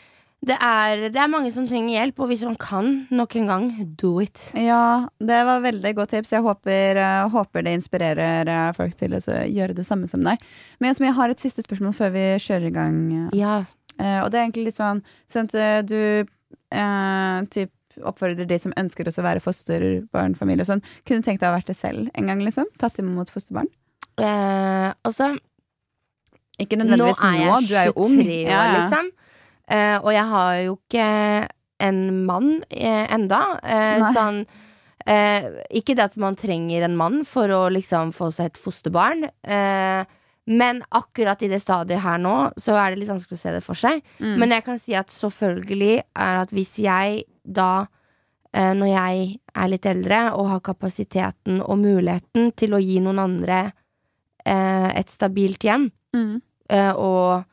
det 0.43 0.57
er 0.59 1.05
Det 1.13 1.19
er 1.23 1.29
mange 1.31 1.51
som 1.55 1.67
trenger 1.69 1.93
hjelp, 1.95 2.17
og 2.19 2.27
hvis 2.27 2.41
man 2.43 2.57
kan, 2.59 2.89
nok 3.15 3.35
en 3.39 3.47
gang, 3.47 3.67
do 3.99 4.19
it. 4.19 4.41
Ja, 4.59 5.07
det 5.19 5.37
var 5.47 5.61
veldig 5.63 5.93
godt 5.95 6.11
tips. 6.11 6.33
Jeg 6.35 6.43
håper, 6.43 6.99
eh, 6.99 7.29
håper 7.31 7.63
det 7.63 7.77
inspirerer 7.79 8.51
eh, 8.51 8.71
folk 8.75 8.97
til 8.99 9.15
å 9.15 9.21
gjøre 9.23 9.77
det 9.77 9.85
samme 9.87 10.09
som 10.11 10.25
deg. 10.25 10.41
Men 10.79 10.91
jeg, 10.91 10.99
jeg 11.07 11.15
har 11.19 11.31
et 11.31 11.39
siste 11.39 11.63
spørsmål 11.63 11.95
før 11.95 12.11
vi 12.17 12.25
kjører 12.43 12.67
i 12.67 12.73
gang. 12.75 12.99
Ja. 13.39 13.61
Eh, 13.99 14.19
og 14.23 14.31
det 14.33 14.39
er 14.41 14.43
egentlig 14.49 14.67
litt 14.71 14.79
sånn, 14.81 14.99
sånn 15.31 15.47
at 15.53 15.87
du 15.87 16.25
eh, 16.25 17.39
typ 17.53 17.71
oppfordrer 18.03 18.47
de 18.49 18.57
som 18.59 18.73
ønsker 18.75 19.05
også 19.07 19.21
å 19.21 19.27
være 19.27 19.41
fosterbarnfamilie 19.43 20.65
og 20.65 20.71
sånn. 20.73 20.83
Kunne 21.07 21.23
tenkt 21.25 21.43
deg 21.43 21.47
å 21.47 21.53
ha 21.53 21.57
vært 21.59 21.69
det 21.69 21.77
selv 21.79 22.09
en 22.17 22.27
gang, 22.31 22.41
liksom? 22.43 22.67
Tatt 22.81 22.99
imot 22.99 23.31
fosterbarn? 23.31 23.69
Eh, 24.19 24.89
altså, 25.05 25.33
Ikke 26.61 26.77
nødvendigvis 26.77 27.21
nå, 27.21 27.29
er 27.29 27.43
jeg 27.43 27.69
du 27.69 27.75
er 27.79 27.91
jo 27.91 27.93
ung. 28.03 28.17
23 28.19 28.39
år, 28.43 28.49
Ja, 28.49 28.63
ja. 28.65 28.79
liksom. 28.81 29.11
Eh, 29.71 29.97
og 30.01 30.11
jeg 30.13 30.25
har 30.27 30.55
jo 30.65 30.73
ikke 30.77 31.07
en 31.83 32.01
mann 32.27 32.49
eh, 32.69 33.05
enda. 33.13 33.39
Eh, 33.63 34.03
sånn 34.15 34.41
eh, 35.07 35.47
Ikke 35.79 35.95
det 35.95 36.03
at 36.09 36.17
man 36.21 36.35
trenger 36.39 36.83
en 36.87 36.97
mann 36.99 37.21
for 37.27 37.47
å 37.51 37.61
liksom 37.71 38.11
få 38.15 38.29
seg 38.35 38.51
et 38.51 38.59
fosterbarn. 38.59 39.25
Eh, 39.43 40.03
men 40.51 40.81
akkurat 40.91 41.39
i 41.43 41.47
det 41.47 41.61
stadiet 41.63 42.01
her 42.03 42.17
nå, 42.19 42.51
så 42.59 42.75
er 42.75 42.91
det 42.91 42.99
litt 43.03 43.11
vanskelig 43.13 43.37
å 43.39 43.41
se 43.45 43.51
det 43.55 43.61
for 43.63 43.79
seg. 43.79 44.01
Mm. 44.19 44.33
Men 44.41 44.51
jeg 44.57 44.65
kan 44.65 44.79
si 44.79 44.95
at 44.99 45.11
selvfølgelig 45.15 45.93
er 46.03 46.41
at 46.41 46.51
hvis 46.51 46.73
jeg 46.83 47.21
da, 47.43 47.85
når 48.53 48.89
jeg 48.91 49.21
er 49.55 49.69
litt 49.71 49.85
eldre 49.89 50.17
og 50.35 50.49
har 50.51 50.59
kapasiteten 50.67 51.61
og 51.63 51.79
muligheten 51.79 52.51
til 52.59 52.75
å 52.75 52.81
gi 52.83 52.99
noen 53.01 53.21
andre 53.23 53.61
et 54.45 55.09
stabilt 55.15 55.63
hjem 55.65 55.87
Mm. 56.13 56.41
og 56.99 57.45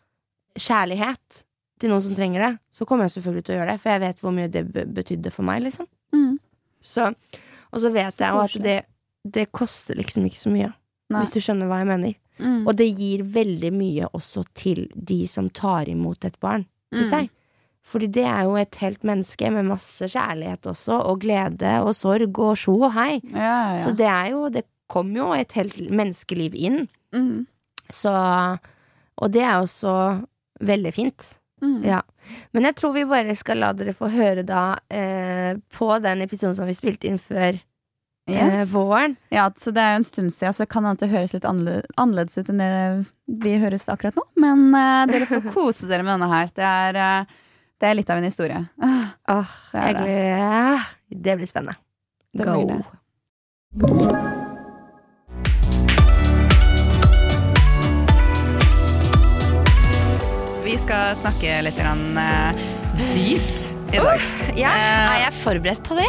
kjærlighet 0.60 1.44
til 1.80 1.90
noen 1.92 2.02
som 2.04 2.14
trenger 2.18 2.42
det, 2.44 2.50
så 2.76 2.86
kommer 2.88 3.08
jeg 3.08 3.14
selvfølgelig 3.16 3.44
til 3.46 3.54
å 3.54 3.58
gjøre 3.60 3.72
det, 3.72 3.80
for 3.82 3.90
jeg 3.94 4.02
vet 4.04 4.20
hvor 4.24 4.34
mye 4.36 4.50
det 4.52 4.64
betydde 4.94 5.32
for 5.34 5.48
meg, 5.48 5.62
liksom. 5.64 5.88
Mm. 6.14 6.34
Så, 6.84 7.06
og 7.72 7.80
så 7.82 7.90
vet 7.94 8.14
Så 8.14 8.24
jeg 8.26 8.36
jo 8.36 8.44
at 8.44 8.56
det, 8.64 8.78
det 9.24 9.46
koster 9.56 9.96
liksom 10.00 10.26
ikke 10.28 10.40
så 10.42 10.52
mye, 10.52 10.70
Nei. 11.10 11.22
hvis 11.24 11.32
du 11.34 11.40
skjønner 11.40 11.70
hva 11.70 11.80
jeg 11.82 11.88
mener. 11.90 12.14
Mm. 12.40 12.62
Og 12.68 12.72
det 12.78 12.86
gir 12.96 13.22
veldig 13.34 13.70
mye 13.76 14.08
også 14.16 14.44
til 14.56 14.86
de 14.94 15.18
som 15.28 15.50
tar 15.52 15.88
imot 15.92 16.24
et 16.28 16.38
barn 16.40 16.66
i 16.92 17.02
Mm. 17.02 17.08
seg. 17.10 17.28
Fordi 17.90 18.06
det 18.12 18.24
er 18.28 18.42
jo 18.44 18.54
et 18.60 18.76
helt 18.82 19.02
menneske 19.08 19.48
med 19.52 19.64
masse 19.68 20.04
kjærlighet 20.12 20.66
også, 20.68 20.98
og 21.10 21.20
glede 21.22 21.70
og 21.80 21.94
sorg 21.96 22.38
og 22.38 22.56
sjo 22.60 22.74
og 22.84 22.92
hei. 22.92 23.20
Ja, 23.32 23.38
ja, 23.40 23.72
ja. 23.76 23.80
Så 23.84 23.94
det 23.96 24.06
er 24.06 24.30
jo 24.34 24.48
Det 24.50 24.64
kommer 24.90 25.16
jo 25.16 25.32
et 25.32 25.52
helt 25.52 25.76
menneskeliv 25.90 26.54
inn. 26.54 26.88
Mm. 27.14 27.46
Så 27.88 28.12
Og 29.20 29.30
det 29.32 29.42
er 29.42 29.60
også 29.62 30.26
veldig 30.60 30.92
fint. 30.94 31.26
Mm. 31.62 31.80
Ja. 31.84 32.02
Men 32.54 32.64
jeg 32.68 32.76
tror 32.78 32.92
vi 32.94 33.04
bare 33.10 33.34
skal 33.36 33.58
la 33.60 33.72
dere 33.76 33.92
få 33.96 34.08
høre 34.12 34.44
da 34.46 34.76
eh, 34.88 35.56
på 35.76 35.88
den 36.02 36.22
episoden 36.24 36.54
som 36.56 36.66
vi 36.70 36.76
spilte 36.78 37.08
inn 37.10 37.18
før 37.18 37.58
eh, 37.58 37.60
Yes. 38.30 38.68
våren. 38.70 39.16
Ja, 39.34 39.48
så 39.58 39.72
det 39.74 39.82
er 39.82 39.92
jo 39.96 40.00
en 40.02 40.04
stund 40.06 40.30
siden, 40.32 40.54
så 40.54 40.66
kan 40.70 40.86
det 40.96 41.08
høres 41.10 41.32
litt 41.34 41.44
annerledes 41.48 42.38
ut 42.38 42.48
enn 42.52 42.60
det 42.62 43.06
vi 43.42 43.56
høres 43.58 43.88
akkurat 43.90 44.14
nå. 44.14 44.22
Men 44.38 44.68
eh, 44.74 45.06
dere 45.10 45.26
får 45.26 45.50
kose 45.56 45.88
dere 45.90 46.04
med 46.06 46.14
denne 46.18 46.30
her. 46.30 46.52
Det 46.54 46.64
er, 46.68 47.00
eh, 47.02 47.38
det 47.80 47.90
er 47.90 47.98
litt 47.98 48.10
av 48.14 48.20
en 48.22 48.28
historie. 48.30 48.62
Ah, 48.80 49.10
Åh, 49.40 49.56
Det 49.72 49.86
jeg 49.86 49.94
det. 49.94 50.04
gleder 50.04 50.86
Det 51.28 51.36
blir 51.40 51.50
spennende. 51.50 51.76
Det 52.32 52.46
Go. 52.46 52.60
blir 53.74 54.38
skal 60.90 61.12
snakke 61.14 61.58
litt 61.62 61.76
grann, 61.78 62.16
eh, 62.18 62.56
dypt 63.14 63.94
i 63.94 64.00
dag. 64.02 64.22
Ja, 64.58 64.72
Eh, 64.74 65.10
er 65.14 65.20
jeg 65.22 65.34
forberedt 65.38 65.84
på 65.86 65.94
det? 65.94 66.08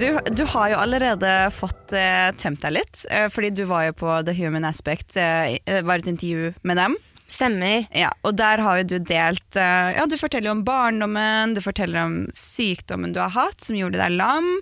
Du, 0.00 0.18
du 0.34 0.42
har 0.44 0.72
jo 0.72 0.80
allerede 0.80 1.52
fått 1.54 1.94
uh, 1.94 2.34
tømt 2.34 2.64
deg 2.64 2.74
litt, 2.80 3.04
fordi 3.30 3.52
du 3.54 3.62
var 3.70 3.86
jo 3.86 3.94
på 4.00 4.16
The 4.26 4.34
Human 4.34 4.66
Aspect. 4.66 5.14
Det 5.14 5.84
var 5.86 6.02
et 6.02 6.10
intervju 6.10 6.50
med 6.66 6.80
dem. 6.82 6.98
Stemmer. 7.30 7.86
Ja, 7.94 8.10
og 8.26 8.34
der 8.40 8.58
har 8.58 8.80
jo 8.80 8.88
du 8.88 8.98
delt 8.98 9.54
Ja, 9.54 10.06
du 10.08 10.16
forteller 10.18 10.50
jo 10.50 10.56
om 10.56 10.64
barndommen, 10.66 11.54
du 11.54 11.62
forteller 11.62 12.02
om 12.02 12.20
sykdommen 12.34 13.14
du 13.14 13.20
har 13.22 13.30
hatt, 13.36 13.60
som 13.62 13.78
gjorde 13.78 14.02
deg 14.02 14.18
lam. 14.18 14.56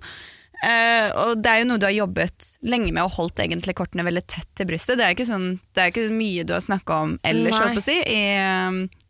Uh, 0.56 1.08
og 1.20 1.40
det 1.44 1.52
er 1.52 1.62
jo 1.62 1.70
noe 1.70 1.80
du 1.80 1.84
har 1.84 1.96
jobbet 1.96 2.46
lenge 2.64 2.92
med 2.92 3.04
og 3.04 3.16
holdt 3.18 3.40
egentlig 3.44 3.76
kortene 3.76 4.04
veldig 4.04 4.25
tett 4.28 4.48
til 4.56 4.68
brystet. 4.68 5.00
Det 5.00 5.04
er 5.04 5.16
ikke, 5.16 5.28
sånn, 5.28 5.50
det 5.76 5.82
er 5.82 5.92
ikke 5.92 6.08
mye 6.12 6.44
du 6.44 6.54
har 6.56 6.64
snakka 6.64 7.00
om 7.06 7.18
ellers, 7.25 7.56
holdt 7.60 7.76
på 7.76 7.84
å 7.84 7.88
si, 7.88 7.98
i 8.04 9.04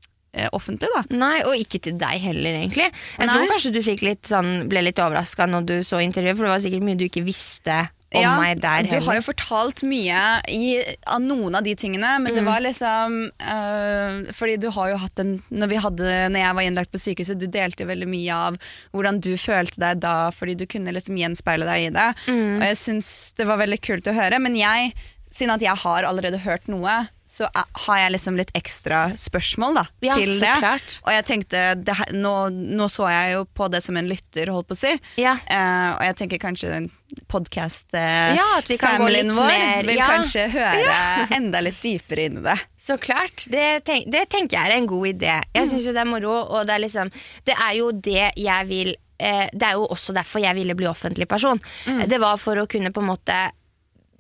offentlig, 0.53 0.89
da. 0.95 1.03
Nei, 1.17 1.41
og 1.49 1.57
ikke 1.57 1.81
til 1.89 1.97
deg 2.01 2.21
heller, 2.21 2.61
egentlig. 2.61 2.91
Jeg 2.93 3.27
Nei. 3.27 3.33
tror 3.35 3.51
kanskje 3.55 3.73
du 3.73 3.81
litt 4.07 4.29
sånn, 4.29 4.69
ble 4.69 4.83
litt 4.85 4.99
overraska 5.01 5.47
når 5.49 5.67
du 5.67 5.77
så 5.87 6.01
intervjuet, 6.05 6.37
for 6.37 6.45
det 6.49 6.55
var 6.57 6.65
sikkert 6.65 6.85
mye 6.85 6.99
du 7.01 7.07
ikke 7.09 7.25
visste 7.27 7.87
om 8.15 8.23
Ja, 8.23 8.37
meg 8.39 8.61
der 8.63 8.85
Du 8.87 9.01
har 9.03 9.17
jo 9.19 9.23
fortalt 9.27 9.83
mye 9.83 10.21
i, 10.49 10.77
av 11.11 11.21
noen 11.21 11.57
av 11.59 11.65
de 11.67 11.75
tingene, 11.75 12.13
men 12.23 12.33
det 12.37 12.43
Mm. 12.45 12.47
var 12.53 12.61
liksom 12.63 13.17
øh, 13.43 14.33
Fordi 14.33 14.57
du 14.63 14.69
har 14.71 14.91
jo 14.93 14.97
hatt 15.03 15.19
en 15.19 15.33
når, 15.51 15.69
vi 15.73 15.81
hadde, 15.83 16.13
når 16.31 16.41
jeg 16.45 16.55
var 16.55 16.63
innlagt 16.69 16.93
på 16.93 17.01
sykehuset, 17.03 17.39
du 17.41 17.47
delte 17.51 17.83
jo 17.83 17.91
veldig 17.91 18.09
mye 18.09 18.33
av 18.47 18.57
hvordan 18.95 19.21
du 19.21 19.33
følte 19.37 19.81
deg 19.83 20.01
da, 20.05 20.31
fordi 20.31 20.55
du 20.55 20.67
kunne 20.71 20.95
liksom 20.95 21.19
gjenspeile 21.19 21.67
deg 21.69 21.89
i 21.89 21.93
det. 21.99 22.09
Mm. 22.31 22.57
Og 22.61 22.65
jeg 22.71 22.77
syns 22.85 23.11
det 23.37 23.47
var 23.51 23.59
veldig 23.65 23.81
kult 23.83 24.07
å 24.07 24.15
høre, 24.17 24.39
men 24.39 24.55
jeg, 24.59 24.95
siden 25.31 25.55
at 25.57 25.65
jeg 25.67 25.77
har 25.83 26.07
allerede 26.09 26.39
hørt 26.47 26.69
noe, 26.73 27.09
så 27.27 27.49
har 27.53 27.99
jeg 27.99 28.13
liksom 28.15 28.37
litt 28.39 28.53
ekstra 28.55 29.01
spørsmål 29.19 29.81
da, 29.81 29.85
Ja, 30.07 30.15
til 30.15 30.37
det. 30.41 30.53
klart. 30.63 30.99
Og 31.03 31.11
jeg 31.11 31.25
tenkte, 31.27 31.63
det 31.83 31.97
nå, 32.15 32.35
nå 32.51 32.87
så 32.93 33.09
jeg 33.11 33.35
jo 33.35 33.45
på 33.51 33.67
det 33.73 33.83
som 33.83 33.99
en 33.99 34.07
lytter, 34.07 34.53
holdt 34.55 34.71
på 34.71 34.77
å 34.77 34.79
si. 34.79 34.93
Ja. 35.19 35.35
Uh, 35.51 35.99
og 35.99 36.05
jeg 36.07 36.17
tenker 36.23 36.43
kanskje 36.43 36.87
podkast-familien 37.31 38.37
Ja, 38.37 38.79
kan 38.79 39.03
vår 39.03 39.87
vil 39.87 39.99
ja. 39.99 40.09
kanskje 40.11 40.47
høre 40.55 40.97
enda 41.39 41.63
litt 41.65 41.83
dypere 41.83 42.29
inn 42.29 42.41
i 42.41 42.45
det. 42.47 42.57
Så 42.79 42.99
klart. 43.03 43.47
Det, 43.51 43.67
tenk, 43.87 44.07
det 44.13 44.27
tenker 44.31 44.59
jeg 44.59 44.71
er 44.71 44.77
en 44.79 44.89
god 44.91 45.11
idé. 45.11 45.35
Mm. 45.43 45.51
Jeg 45.61 45.73
syns 45.73 45.89
jo 45.89 45.95
det 45.97 46.03
er 46.03 46.11
moro, 46.11 46.37
og 46.47 46.67
det 46.69 46.77
er 46.77 46.85
liksom 46.87 47.11
Det 47.47 47.55
er 47.57 47.75
jo 47.81 47.91
det 47.91 48.31
jeg 48.39 48.69
vil 48.69 48.93
eh, 49.19 49.47
Det 49.53 49.67
er 49.69 49.79
jo 49.79 49.87
også 49.91 50.15
derfor 50.17 50.43
jeg 50.45 50.55
ville 50.59 50.77
bli 50.79 50.89
offentlig 50.91 51.29
person. 51.29 51.61
Mm. 51.87 52.05
Det 52.11 52.21
var 52.23 52.39
for 52.43 52.63
å 52.63 52.69
kunne 52.71 52.95
på 52.95 53.03
en 53.03 53.11
måte 53.11 53.39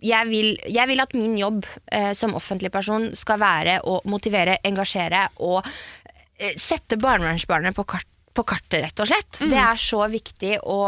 jeg 0.04 0.28
vil, 0.28 0.50
jeg 0.68 0.88
vil 0.90 1.00
at 1.02 1.14
min 1.16 1.36
jobb 1.40 1.64
eh, 1.92 2.12
som 2.16 2.34
offentlig 2.36 2.70
person 2.74 3.08
skal 3.16 3.40
være 3.40 3.78
å 3.88 4.00
motivere, 4.10 4.58
engasjere 4.66 5.26
og 5.40 5.64
eh, 5.64 6.52
sette 6.60 6.98
barnevernsbarnet 7.00 7.76
på, 7.76 7.84
kart, 7.88 8.08
på 8.36 8.44
kartet, 8.44 8.82
rett 8.84 9.00
og 9.04 9.08
slett. 9.08 9.40
Mm. 9.42 9.52
Det 9.54 9.60
er 9.62 9.80
så 9.80 10.02
viktig 10.12 10.52
å, 10.62 10.78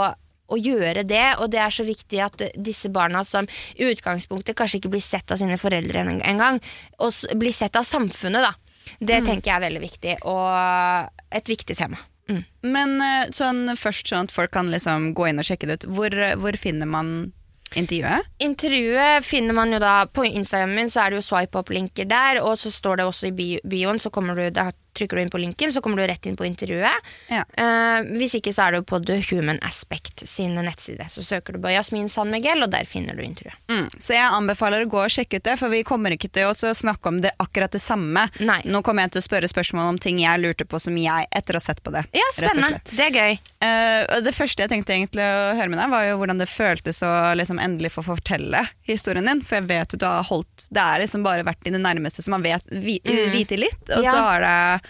å 0.48 0.56
gjøre 0.60 1.06
det, 1.08 1.24
og 1.40 1.48
det 1.52 1.62
er 1.64 1.74
så 1.74 1.86
viktig 1.88 2.20
at 2.24 2.44
disse 2.56 2.90
barna 2.92 3.24
som 3.24 3.48
i 3.76 3.88
utgangspunktet 3.88 4.56
kanskje 4.58 4.82
ikke 4.82 4.92
blir 4.96 5.04
sett 5.04 5.32
av 5.32 5.40
sine 5.40 5.56
foreldre 5.60 6.04
en- 6.04 6.22
engang, 6.22 6.60
og 6.98 7.12
blir 7.40 7.52
sett 7.56 7.76
av 7.80 7.88
samfunnet, 7.88 8.44
da. 8.44 8.54
Det 9.00 9.18
tenker 9.26 9.50
jeg 9.50 9.56
er 9.58 9.66
veldig 9.66 9.80
viktig, 9.82 10.12
og 10.30 11.10
et 11.36 11.50
viktig 11.50 11.74
tema. 11.76 11.98
Mm. 12.28 12.44
Men 12.68 12.94
eh, 13.00 13.30
sånn, 13.32 13.64
først 13.76 14.08
sånn 14.08 14.28
at 14.28 14.32
folk 14.32 14.52
kan 14.52 14.68
liksom 14.72 15.10
gå 15.16 15.30
inn 15.30 15.40
og 15.40 15.44
sjekke 15.48 15.68
det 15.68 15.76
ut. 15.80 15.86
Hvor, 15.96 16.16
hvor 16.40 16.56
finner 16.60 16.88
man 16.88 17.32
intervjuet? 17.76 18.28
Intervjuet 18.44 19.24
finner 19.26 19.56
man 19.56 19.72
jo 19.72 19.80
da 19.82 20.06
På 20.06 20.24
Instagramen 20.24 20.76
min 20.78 20.90
så 20.90 21.04
er 21.04 21.10
det 21.10 21.20
jo 21.20 21.26
swipe 21.26 21.58
up-linker 21.58 22.08
der, 22.08 22.40
og 22.42 22.58
så 22.58 22.72
står 22.72 23.00
det 23.00 23.08
også 23.08 23.30
i 23.30 23.58
bioen, 23.64 23.98
så 23.98 24.10
kommer 24.14 24.38
du, 24.38 24.48
da 24.54 24.70
trykker 24.98 25.18
du 25.18 25.22
inn 25.24 25.30
på 25.32 25.40
linken, 25.40 25.72
så 25.74 25.82
kommer 25.84 26.00
du 26.02 26.06
rett 26.10 26.26
inn 26.28 26.36
på 26.38 26.46
intervjuet. 26.48 27.08
Ja. 27.32 27.44
Eh, 27.58 28.08
hvis 28.18 28.34
ikke 28.38 28.52
så 28.54 28.66
er 28.68 28.78
jo 28.78 28.84
på 28.88 29.00
The 29.06 29.18
Human 29.30 29.58
Aspect 29.66 30.24
sin 30.28 30.54
nettside. 30.58 31.06
Så 31.12 31.22
søker 31.26 31.54
du 31.56 31.62
på 31.62 31.70
Jasmin 31.72 32.08
San 32.12 32.30
Miguel, 32.34 32.62
og 32.66 32.70
der 32.74 32.84
finner 32.90 33.14
du 33.16 33.22
intervjuet. 33.22 33.56
Mm. 33.70 33.86
Så 34.02 34.14
jeg 34.16 34.26
anbefaler 34.26 34.84
å 34.84 34.90
gå 34.90 35.00
og 35.04 35.12
sjekke 35.14 35.38
ut 35.40 35.46
det, 35.48 35.56
for 35.60 35.72
vi 35.72 35.82
kommer 35.86 36.14
ikke 36.16 36.30
til 36.34 36.48
å 36.50 36.54
snakke 36.74 37.08
om 37.12 37.20
det 37.24 37.32
akkurat 37.38 37.72
det 37.74 37.80
samme. 37.82 38.26
Nei. 38.40 38.60
Nå 38.66 38.82
kommer 38.86 39.06
jeg 39.06 39.16
til 39.16 39.22
å 39.22 39.26
spørre 39.28 39.50
spørsmål 39.50 39.92
om 39.94 39.98
ting 40.02 40.18
jeg 40.22 40.42
lurte 40.42 40.66
på 40.68 40.80
som 40.82 40.96
jeg, 40.98 41.28
etter 41.32 41.54
å 41.56 41.62
ha 41.62 41.66
sett 41.68 41.82
på 41.86 41.92
det. 41.94 42.04
Ja, 42.16 42.26
spennende. 42.34 42.80
Det 42.90 43.06
er 43.08 43.14
gøy. 43.14 43.38
Eh, 43.64 44.20
det 44.24 44.34
første 44.36 44.64
jeg 44.64 44.72
tenkte 44.72 44.94
egentlig 44.96 45.22
å 45.24 45.54
høre 45.58 45.68
med 45.72 45.78
deg, 45.82 45.90
var 45.92 46.04
jo 46.08 46.18
hvordan 46.20 46.38
det 46.42 46.48
føltes 46.50 47.02
å 47.06 47.12
liksom 47.38 47.60
endelig 47.62 47.92
få 47.94 48.04
fortelle 48.06 48.64
historien 48.88 49.26
din. 49.28 49.42
For 49.46 49.60
jeg 49.60 49.68
vet 49.70 49.94
jo 49.94 49.98
du 50.02 50.06
har 50.08 50.24
holdt 50.28 50.66
Det 50.72 50.82
er 50.82 51.00
liksom 51.04 51.22
bare 51.24 51.44
vært 51.46 51.62
dine 51.64 51.78
nærmeste 51.82 52.22
som 52.24 52.34
har 52.36 52.42
vet, 52.44 52.64
vi, 52.70 52.98
Mm. 53.08 53.30
vite 53.32 53.56
litt, 53.58 53.84
og 53.94 54.02
Ja. 54.04 54.12
så 54.12 54.18
har 54.22 54.40
det. 54.40 54.87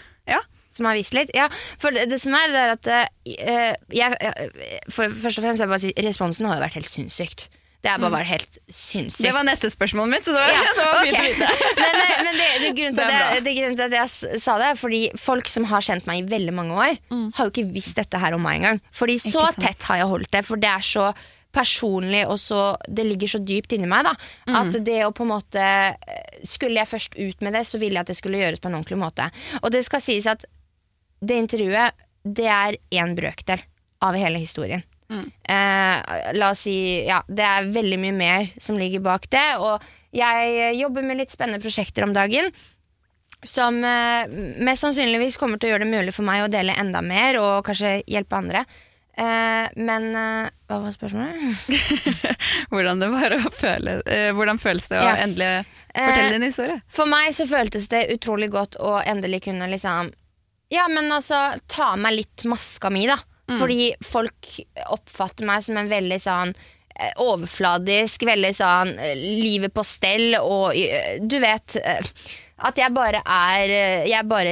Som 0.79 0.89
har 0.89 0.97
vist 0.99 1.15
litt. 1.15 1.31
Ja, 1.37 1.49
for 1.81 1.95
det, 1.95 2.07
det 2.11 2.19
som 2.23 2.35
er, 2.39 2.49
det 2.53 2.65
er 2.65 2.75
at 2.75 2.91
eh, 2.95 3.71
jeg, 3.93 4.19
jeg, 4.19 4.51
for, 4.89 5.11
Først 5.19 5.41
og 5.41 5.45
fremst 5.45 5.59
vil 5.59 5.67
jeg 5.67 5.73
bare 5.75 5.83
si 5.83 5.95
responsen 6.09 6.49
har 6.49 6.59
jo 6.59 6.67
vært 6.67 6.79
helt 6.79 6.91
sinnssykt. 6.91 7.49
Det 7.79 7.87
har 7.87 8.01
bare 8.03 8.11
vært 8.11 8.27
helt 8.33 8.57
sinnssykt. 8.67 9.23
Det 9.23 9.31
var 9.31 9.45
neste 9.47 9.69
spørsmålet 9.71 10.11
mitt, 10.11 10.25
så 10.27 10.33
det 10.35 10.41
var, 10.43 10.51
Ja, 10.51 10.71
det 10.79 10.85
var 10.89 11.05
fint 11.05 11.19
å 11.19 11.23
vite. 11.23 11.49
men, 11.79 11.97
eh, 12.01 12.13
men 12.25 12.39
det, 12.41 12.47
det, 12.49 12.71
grunnen 12.75 12.97
til 12.97 12.99
Det 12.99 13.07
at 13.07 13.15
er 13.15 13.39
jeg, 13.39 13.57
grunnen 13.61 13.79
til 13.79 13.85
at 13.85 13.97
jeg 14.01 14.41
sa 14.43 14.57
det, 14.59 14.69
er 14.73 14.79
fordi 14.79 15.01
folk 15.29 15.51
som 15.51 15.67
har 15.71 15.85
kjent 15.87 16.09
meg 16.09 16.23
i 16.23 16.29
veldig 16.33 16.55
mange 16.57 16.75
år, 16.75 16.99
har 17.37 17.47
jo 17.47 17.53
ikke 17.53 17.69
visst 17.71 17.99
dette 17.99 18.19
her 18.19 18.35
om 18.35 18.43
meg 18.43 18.59
engang. 18.59 18.81
Fordi 18.95 19.15
så 19.23 19.47
tett 19.55 19.87
har 19.87 20.01
jeg 20.01 20.11
holdt 20.11 20.31
det, 20.35 20.43
for 20.47 20.59
det 20.59 20.71
er 20.73 20.87
så 20.91 21.11
personlig 21.55 22.27
og 22.29 22.37
så 22.37 22.77
Det 22.85 23.05
ligger 23.07 23.31
så 23.31 23.39
dypt 23.41 23.73
inni 23.73 23.89
meg, 23.89 24.05
da. 24.05 24.13
At 24.59 24.75
det 24.85 24.99
å 25.05 25.13
på 25.15 25.25
en 25.25 25.31
måte 25.31 25.63
Skulle 26.45 26.77
jeg 26.77 26.91
først 26.91 27.17
ut 27.17 27.41
med 27.41 27.57
det, 27.57 27.63
så 27.65 27.79
ville 27.81 27.97
jeg 27.97 28.05
at 28.05 28.11
det 28.11 28.19
skulle 28.19 28.41
gjøres 28.41 28.61
på 28.61 28.69
en 28.69 28.77
ordentlig 28.77 28.99
måte. 29.01 29.29
Og 29.63 29.71
det 29.73 29.81
skal 29.87 30.03
sies 30.03 30.27
at 30.29 30.45
det 31.21 31.37
intervjuet, 31.43 31.93
det 32.23 32.47
er 32.51 32.77
én 32.95 33.15
brøkdel 33.17 33.61
av 34.05 34.15
hele 34.19 34.39
historien. 34.41 34.83
Eh, 35.09 36.33
la 36.37 36.51
oss 36.53 36.59
si 36.67 36.75
Ja, 37.07 37.23
det 37.27 37.41
er 37.45 37.69
veldig 37.73 37.97
mye 37.99 38.13
mer 38.13 38.49
som 38.61 38.77
ligger 38.77 39.01
bak 39.01 39.25
det. 39.33 39.45
Og 39.57 39.81
jeg 40.15 40.75
jobber 40.77 41.01
med 41.05 41.17
litt 41.17 41.33
spennende 41.33 41.61
prosjekter 41.63 42.05
om 42.05 42.13
dagen. 42.13 42.51
Som 43.43 43.79
eh, 43.87 44.27
mest 44.59 44.83
sannsynligvis 44.83 45.37
kommer 45.39 45.57
til 45.57 45.69
å 45.69 45.73
gjøre 45.73 45.85
det 45.87 45.93
mulig 45.95 46.13
for 46.13 46.27
meg 46.27 46.43
å 46.43 46.51
dele 46.51 46.75
enda 46.77 47.01
mer, 47.01 47.37
og 47.39 47.65
kanskje 47.65 48.01
hjelpe 48.05 48.35
andre. 48.37 48.65
Eh, 49.19 49.67
men 49.79 50.09
eh, 50.15 50.49
Hva 50.69 50.79
var 50.83 50.93
spørsmålet? 50.95 51.35
Hvordan 52.71 53.03
føle 53.55 53.97
eh, 54.05 54.29
Hvordan 54.35 54.59
føles 54.61 54.87
det 54.91 54.99
å 55.01 55.07
Ja. 55.07 55.15
endelig 55.25 55.51
fortelle 55.89 56.27
Eh, 56.29 56.31
din 56.35 56.45
historie? 56.45 56.77
For 56.87 57.09
meg 57.09 57.33
så 57.35 57.47
føltes 57.49 57.87
det 57.89 58.05
utrolig 58.13 58.51
godt 58.53 58.77
å 58.79 58.99
endelig 59.01 59.41
kunne 59.49 59.67
liksom 59.71 60.11
Ja, 60.69 60.87
men 60.91 61.09
altså 61.11 61.55
ta 61.69 61.93
av 61.95 62.01
meg 62.01 62.19
litt 62.19 62.45
maska 62.49 62.91
mi, 62.93 63.07
da. 63.09 63.17
Fordi 63.57 63.93
folk 64.05 64.51
oppfatter 64.93 65.47
meg 65.49 65.63
som 65.65 65.79
en 65.81 65.89
veldig 65.89 66.19
sånn 66.21 66.51
eh, 66.53 67.15
overfladisk, 67.23 68.27
veldig 68.29 68.51
sånn 68.53 68.91
eh, 68.99 69.15
livet 69.17 69.73
på 69.73 69.85
stell 69.87 70.35
og 70.37 70.77
eh, 70.77 71.17
du 71.21 71.39
vet 71.41 71.79
at 72.59 72.75
jeg 72.75 72.91
bare 72.91 73.21
er 73.23 73.71
Jeg 74.03 74.27
bare 74.27 74.51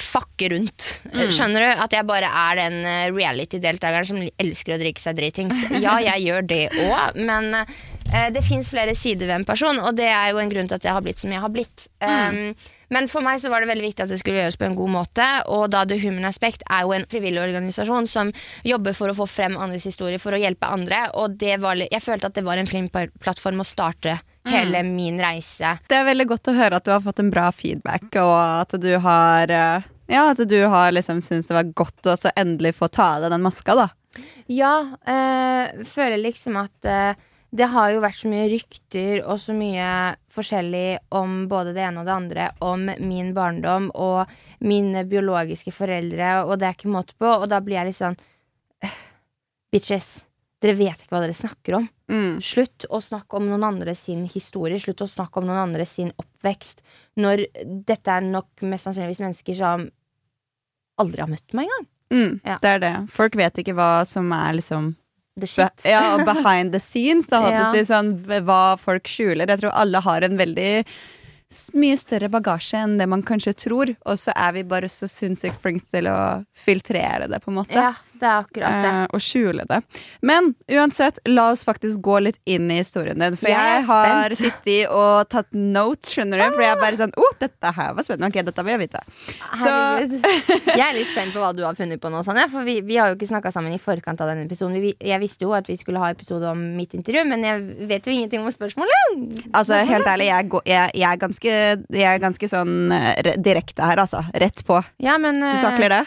fucker 0.00 0.54
rundt. 0.54 0.86
Mm. 1.12 1.26
Skjønner 1.36 1.60
du? 1.60 1.82
At 1.84 1.92
jeg 1.92 2.08
bare 2.08 2.30
er 2.32 2.60
den 2.62 2.78
reality-deltakeren 3.12 4.08
som 4.08 4.22
elsker 4.40 4.74
å 4.74 4.78
drikke 4.80 5.02
seg 5.02 5.18
dritings. 5.18 5.60
Ja, 5.84 5.98
jeg 6.00 6.24
gjør 6.24 6.48
det 6.48 6.62
òg, 6.72 7.20
men 7.20 7.52
det 8.34 8.44
fins 8.46 8.68
flere 8.70 8.94
sider 8.94 9.26
ved 9.26 9.40
en 9.40 9.46
person, 9.48 9.80
og 9.82 9.96
det 9.98 10.06
er 10.06 10.30
jo 10.30 10.38
en 10.38 10.52
grunn 10.52 10.68
til 10.70 10.78
at 10.78 10.86
jeg 10.86 10.94
har 10.94 11.02
blitt 11.02 11.22
som 11.22 11.32
jeg 11.34 11.42
har 11.42 11.50
blitt. 11.50 11.86
Um, 11.98 12.54
men 12.94 13.08
for 13.10 13.24
meg 13.24 13.40
så 13.42 13.50
var 13.50 13.64
det 13.64 13.70
veldig 13.72 13.86
viktig 13.88 14.04
at 14.04 14.12
det 14.12 14.20
skulle 14.20 14.42
gjøres 14.42 14.58
på 14.60 14.66
en 14.68 14.76
god 14.78 14.92
måte, 14.92 15.26
og 15.50 15.64
da 15.72 15.82
The 15.88 15.98
Human 16.02 16.28
Aspect 16.28 16.62
er 16.68 16.84
jo 16.84 16.94
en 16.94 17.06
frivillig 17.10 17.42
organisasjon 17.42 18.06
som 18.10 18.30
jobber 18.66 18.94
for 18.96 19.10
å 19.10 19.16
få 19.18 19.26
frem 19.30 19.56
andres 19.58 19.86
historier 19.88 20.22
for 20.22 20.36
å 20.36 20.40
hjelpe 20.40 20.70
andre, 20.70 21.08
og 21.18 21.34
det 21.40 21.56
var, 21.64 21.80
jeg 21.80 22.04
følte 22.04 22.30
at 22.30 22.38
det 22.38 22.46
var 22.46 22.60
en 22.60 22.70
flink 22.70 22.94
plattform 22.94 23.64
å 23.64 23.66
starte 23.66 24.18
hele 24.52 24.84
min 24.86 25.18
reise. 25.20 25.78
Det 25.88 25.96
er 25.96 26.06
veldig 26.10 26.28
godt 26.34 26.52
å 26.52 26.56
høre 26.56 26.78
at 26.78 26.86
du 26.86 26.92
har 26.92 27.02
fått 27.04 27.22
en 27.22 27.32
bra 27.32 27.48
feedback, 27.56 28.06
og 28.20 28.36
at 28.36 28.78
du 28.80 28.92
har 29.02 29.50
eh, 29.50 29.90
Ja, 30.12 30.26
at 30.30 30.42
du 30.48 30.58
har 30.68 30.92
liksom 30.92 31.22
syntes 31.24 31.48
det 31.48 31.56
var 31.56 31.70
godt 31.72 32.12
å 32.12 32.16
så 32.20 32.32
endelig 32.36 32.74
få 32.76 32.90
ta 32.92 33.14
av 33.16 33.24
deg 33.24 33.32
den 33.32 33.44
maska, 33.46 33.78
da. 33.78 33.88
Ja, 34.52 34.74
øh, 35.08 35.84
føler 35.88 36.20
liksom 36.20 36.58
at 36.60 36.86
eh, 36.86 37.16
det 37.54 37.68
har 37.70 37.92
jo 37.94 38.00
vært 38.02 38.18
så 38.18 38.30
mye 38.32 38.48
rykter 38.50 39.20
og 39.22 39.38
så 39.38 39.54
mye 39.54 39.88
forskjellig 40.34 40.98
om 41.14 41.44
både 41.50 41.74
det 41.76 41.84
ene 41.86 42.02
og 42.02 42.08
det 42.08 42.14
andre 42.14 42.46
om 42.66 42.88
min 42.98 43.30
barndom 43.36 43.90
og 43.94 44.32
mine 44.64 45.04
biologiske 45.06 45.70
foreldre, 45.74 46.40
og 46.48 46.56
det 46.58 46.66
er 46.66 46.74
ikke 46.78 46.90
måte 46.90 47.14
på, 47.20 47.28
og 47.28 47.46
da 47.52 47.60
blir 47.62 47.78
jeg 47.78 47.90
litt 47.92 47.98
sånn 48.00 48.16
eh, 48.82 48.96
Bitches, 49.74 50.08
dere 50.62 50.74
vet 50.78 51.02
ikke 51.02 51.14
hva 51.14 51.20
dere 51.24 51.36
snakker 51.36 51.76
om. 51.78 51.86
Mm. 52.10 52.40
Slutt 52.42 52.86
å 52.94 53.00
snakke 53.02 53.38
om 53.38 53.46
noen 53.50 53.66
andre 53.66 53.94
sin 53.98 54.24
historie, 54.32 54.80
slutt 54.82 55.04
å 55.04 55.10
snakke 55.10 55.38
om 55.42 55.46
noen 55.48 55.60
andre 55.66 55.86
sin 55.86 56.10
oppvekst, 56.20 56.82
når 57.20 57.44
dette 57.86 58.18
er 58.18 58.26
nok 58.26 58.64
mest 58.66 58.88
sannsynligvis 58.88 59.22
mennesker 59.26 59.58
som 59.58 59.86
aldri 61.02 61.22
har 61.22 61.30
møtt 61.30 61.54
meg 61.58 61.68
engang. 61.70 61.88
Mm, 62.14 62.34
Ja. 62.44 62.58
Det 62.62 62.70
er 62.70 62.78
det. 62.82 62.94
Folk 63.10 63.34
vet 63.38 63.58
ikke 63.62 63.74
hva 63.74 64.04
som 64.06 64.30
er 64.32 64.54
liksom 64.58 64.94
The 65.36 65.48
be. 65.82 65.88
Ja, 65.90 66.24
behind 66.24 66.72
the 66.72 66.80
scenes, 66.80 67.26
da, 67.26 67.40
Ja. 67.50 67.72
si, 67.72 67.80
sånn, 67.80 68.20
hva 68.46 68.78
folk 68.78 69.04
skjuler. 69.04 69.48
Jeg 69.48 69.60
tror 69.64 69.72
alle 69.74 70.00
har 70.00 70.22
en 70.22 70.36
veldig 70.38 70.84
mye 71.74 71.96
større 71.98 72.28
bagasje 72.30 72.78
enn 72.82 72.98
det 72.98 73.06
man 73.08 73.22
kanskje 73.22 73.54
tror, 73.54 73.96
og 74.06 74.16
så 74.18 74.32
er 74.34 74.52
vi 74.52 74.62
bare 74.62 74.88
så 74.90 75.06
sinnssykt 75.10 75.60
flinke 75.62 75.86
til 75.90 76.06
å 76.10 76.44
filtrere 76.54 77.28
det, 77.28 77.42
på 77.42 77.50
en 77.50 77.58
måte. 77.60 77.74
Ja, 77.74 77.92
det 78.24 78.30
er 78.32 78.40
akkurat 78.46 78.78
det. 78.84 78.92
eh, 78.94 79.06
og 79.14 79.22
skjule 79.22 79.66
det. 79.68 79.78
Men 80.24 80.50
uansett, 80.72 81.20
la 81.28 81.50
oss 81.52 81.64
faktisk 81.68 82.00
gå 82.04 82.18
litt 82.24 82.40
inn 82.48 82.70
i 82.72 82.80
historien 82.80 83.20
din. 83.20 83.36
For 83.38 83.52
Jeg 83.52 83.74
jeg, 83.76 83.84
har 83.90 84.34
sittet 84.40 84.88
og 84.90 85.28
tatt 85.32 85.52
notes, 85.52 86.14
skjønner 86.16 86.40
du. 86.40 86.46
For 86.56 86.64
jeg 86.64 86.72
er 86.74 86.80
bare 86.82 86.98
sånn 87.00 87.12
Å, 87.20 87.28
dette 87.40 87.72
her 87.76 87.92
var 87.98 88.06
spennende. 88.06 88.32
Ok, 88.32 88.40
dette 88.48 88.64
vil 88.64 88.74
jeg 88.74 88.82
vite. 88.86 89.04
Herregud. 89.60 90.16
Jeg 90.78 90.82
er 90.88 90.96
litt 90.96 91.10
spent 91.12 91.34
på 91.34 91.40
hva 91.42 91.52
du 91.54 91.62
har 91.64 91.76
funnet 91.78 92.00
på 92.02 92.10
nå, 92.10 92.22
Sanja. 92.26 92.46
For 92.50 92.64
vi, 92.66 92.78
vi 92.86 92.96
har 92.98 93.12
jo 93.12 93.16
ikke 93.18 93.28
snakka 93.30 93.52
sammen 93.54 93.74
i 93.76 93.78
forkant 93.82 94.20
av 94.24 94.30
denne 94.32 94.44
episoden. 94.48 94.76
Vi, 94.82 94.94
jeg 95.04 95.20
visste 95.22 95.46
jo 95.46 95.52
at 95.56 95.68
vi 95.70 95.76
skulle 95.78 96.00
ha 96.02 96.08
episode 96.14 96.48
om 96.50 96.60
mitt 96.78 96.94
intervju, 96.96 97.22
men 97.30 97.44
jeg 97.46 97.86
vet 97.90 98.08
jo 98.08 98.14
ingenting 98.14 98.42
om 98.44 98.50
spørsmålet. 98.54 99.44
Altså, 99.54 99.78
helt 99.88 100.08
ærlig, 100.10 100.30
jeg, 100.32 100.48
går, 100.54 100.64
jeg, 100.70 100.90
jeg, 100.98 101.08
er, 101.12 101.20
ganske, 101.22 101.54
er 102.08 102.22
ganske 102.24 102.50
sånn 102.50 102.74
eh, 102.94 103.10
re- 103.28 103.36
direkte 103.44 103.86
her, 103.86 104.02
altså. 104.04 104.24
Rett 104.44 104.64
på. 104.66 104.80
Ja, 105.04 105.18
men 105.22 105.40
Du 105.42 105.48
eh, 105.52 105.60
takler 105.62 105.98
det? 105.98 106.02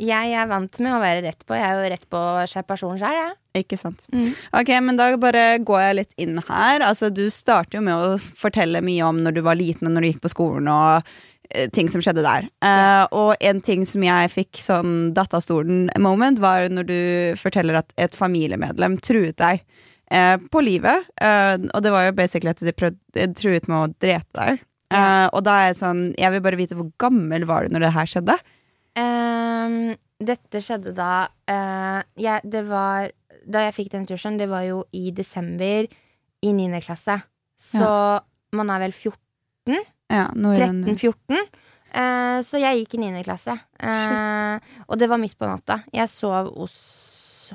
Jeg 0.00 0.34
er 0.36 0.48
vant 0.50 0.78
med 0.82 0.94
å 0.94 1.00
være 1.02 1.24
rett 1.26 1.42
på. 1.46 1.56
Jeg 1.56 1.66
er 1.66 1.78
jo 1.78 1.90
rett 1.92 2.06
på 2.12 2.22
person 2.68 2.98
sjøl, 3.00 3.18
jeg. 3.18 3.34
Ikke 3.62 3.76
sant. 3.80 4.06
Mm. 4.12 4.30
Ok, 4.58 4.70
men 4.84 4.98
da 4.98 5.10
bare 5.20 5.58
går 5.60 5.82
jeg 5.82 5.98
litt 5.98 6.16
inn 6.20 6.40
her. 6.48 6.84
Altså, 6.86 7.10
du 7.12 7.26
starter 7.32 7.78
jo 7.78 7.84
med 7.84 7.94
å 7.94 8.16
fortelle 8.18 8.82
mye 8.84 9.04
om 9.04 9.20
når 9.24 9.36
du 9.36 9.42
var 9.44 9.60
liten 9.60 9.88
og 9.88 9.94
når 9.94 10.04
du 10.04 10.10
gikk 10.12 10.24
på 10.24 10.32
skolen 10.32 10.70
og 10.72 11.12
eh, 11.50 11.68
ting 11.76 11.90
som 11.92 12.04
skjedde 12.04 12.24
der. 12.24 12.48
Eh, 12.64 13.04
og 13.12 13.34
en 13.40 13.60
ting 13.64 13.84
som 13.88 14.04
jeg 14.06 14.32
fikk 14.32 14.62
sånn 14.62 15.12
datt 15.16 15.36
av 15.36 15.44
stolen-moment, 15.44 16.40
var 16.42 16.70
når 16.72 16.88
du 16.88 16.98
forteller 17.40 17.82
at 17.82 17.92
et 18.00 18.16
familiemedlem 18.16 18.96
truet 19.04 19.36
deg 19.42 19.64
eh, 20.08 20.36
på 20.52 20.64
livet. 20.64 21.08
Eh, 21.20 21.56
og 21.68 21.84
det 21.84 21.92
var 21.92 22.08
jo 22.08 22.18
basically 22.22 22.54
at 22.54 22.64
de 22.64 22.76
prøvde, 22.76 23.00
de 23.18 23.28
truet 23.36 23.68
med 23.68 23.80
å 23.82 23.92
drepe 24.00 24.40
deg. 24.40 24.64
Eh, 24.92 25.26
og 25.32 25.40
da 25.46 25.54
er 25.56 25.70
jeg 25.70 25.78
sånn 25.78 26.00
Jeg 26.20 26.34
vil 26.34 26.42
bare 26.44 26.58
vite 26.58 26.76
hvor 26.76 26.90
gammel 27.00 27.46
var 27.48 27.64
du 27.64 27.72
når 27.72 27.86
det 27.86 27.94
her 27.94 28.10
skjedde? 28.10 28.36
Ehm, 28.98 29.94
dette 30.22 30.60
skjedde 30.62 30.92
da 30.94 31.26
uh, 31.48 32.02
jeg, 32.20 32.42
Det 32.44 32.60
var 32.68 33.08
Da 33.48 33.62
jeg 33.64 33.74
fikk 33.74 33.88
den 33.94 34.04
tusjen, 34.06 34.36
det 34.38 34.46
var 34.50 34.62
jo 34.68 34.82
i 34.92 35.10
desember 35.16 35.86
i 36.42 36.52
9. 36.52 36.80
klasse. 36.84 37.16
Så 37.58 37.86
man 38.52 38.70
er 38.70 38.82
vel 38.84 38.92
14? 38.92 39.78
Ja, 40.12 40.26
noe 40.34 40.54
i 40.56 40.60
den- 40.60 40.82
13-14. 40.84 41.46
Uh, 41.92 42.38
så 42.44 42.58
jeg 42.62 42.82
gikk 42.82 42.94
i 42.98 43.02
9. 43.02 43.22
klasse. 43.26 43.54
Uh, 43.82 44.58
og 44.88 44.98
det 44.98 45.08
var 45.10 45.18
midt 45.22 45.36
på 45.38 45.46
natta. 45.48 45.82
Jeg 45.94 46.08
sov 46.10 46.52
hos, 46.56 46.76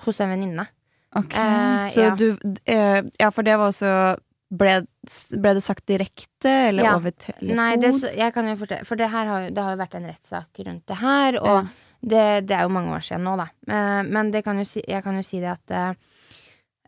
hos 0.06 0.20
en 0.22 0.30
venninne. 0.36 0.68
Ok, 1.16 1.34
Eh, 1.34 1.88
så 1.90 2.02
ja. 2.10 2.16
du 2.16 2.36
eh, 2.68 3.02
Ja, 3.20 3.30
for 3.32 3.42
det 3.48 3.56
var 3.58 3.72
også 3.72 4.18
ble, 4.50 4.86
ble 5.42 5.54
det 5.58 5.64
sagt 5.64 5.86
direkte, 5.90 6.52
eller 6.70 6.84
Ja. 6.84 6.96
over 6.96 7.12
telefon? 7.12 7.56
Nei, 7.56 7.76
det, 7.78 7.92
jeg 8.16 8.34
kan 8.34 8.48
jo 8.48 8.56
fortelle 8.56 8.86
For 8.86 8.96
det, 8.96 9.10
har, 9.12 9.50
det 9.52 9.64
har 9.64 9.76
jo 9.76 9.82
vært 9.82 9.96
en 10.00 10.06
rettssak 10.08 10.62
rundt 10.66 10.86
det 10.88 10.98
her, 11.02 11.40
og 11.42 11.48
Ja. 11.48 11.64
det, 12.02 12.48
det 12.48 12.56
er 12.56 12.64
jo 12.64 12.70
mange 12.70 12.94
år 12.96 13.04
siden 13.04 13.24
nå, 13.28 13.36
da. 13.38 13.48
Eh, 13.68 14.04
men 14.08 14.32
det 14.32 14.44
kan 14.46 14.64
si, 14.66 14.84
jeg 14.88 15.04
kan 15.04 15.16
jo 15.16 15.22
si 15.26 15.40
det 15.44 15.50
at 15.52 15.96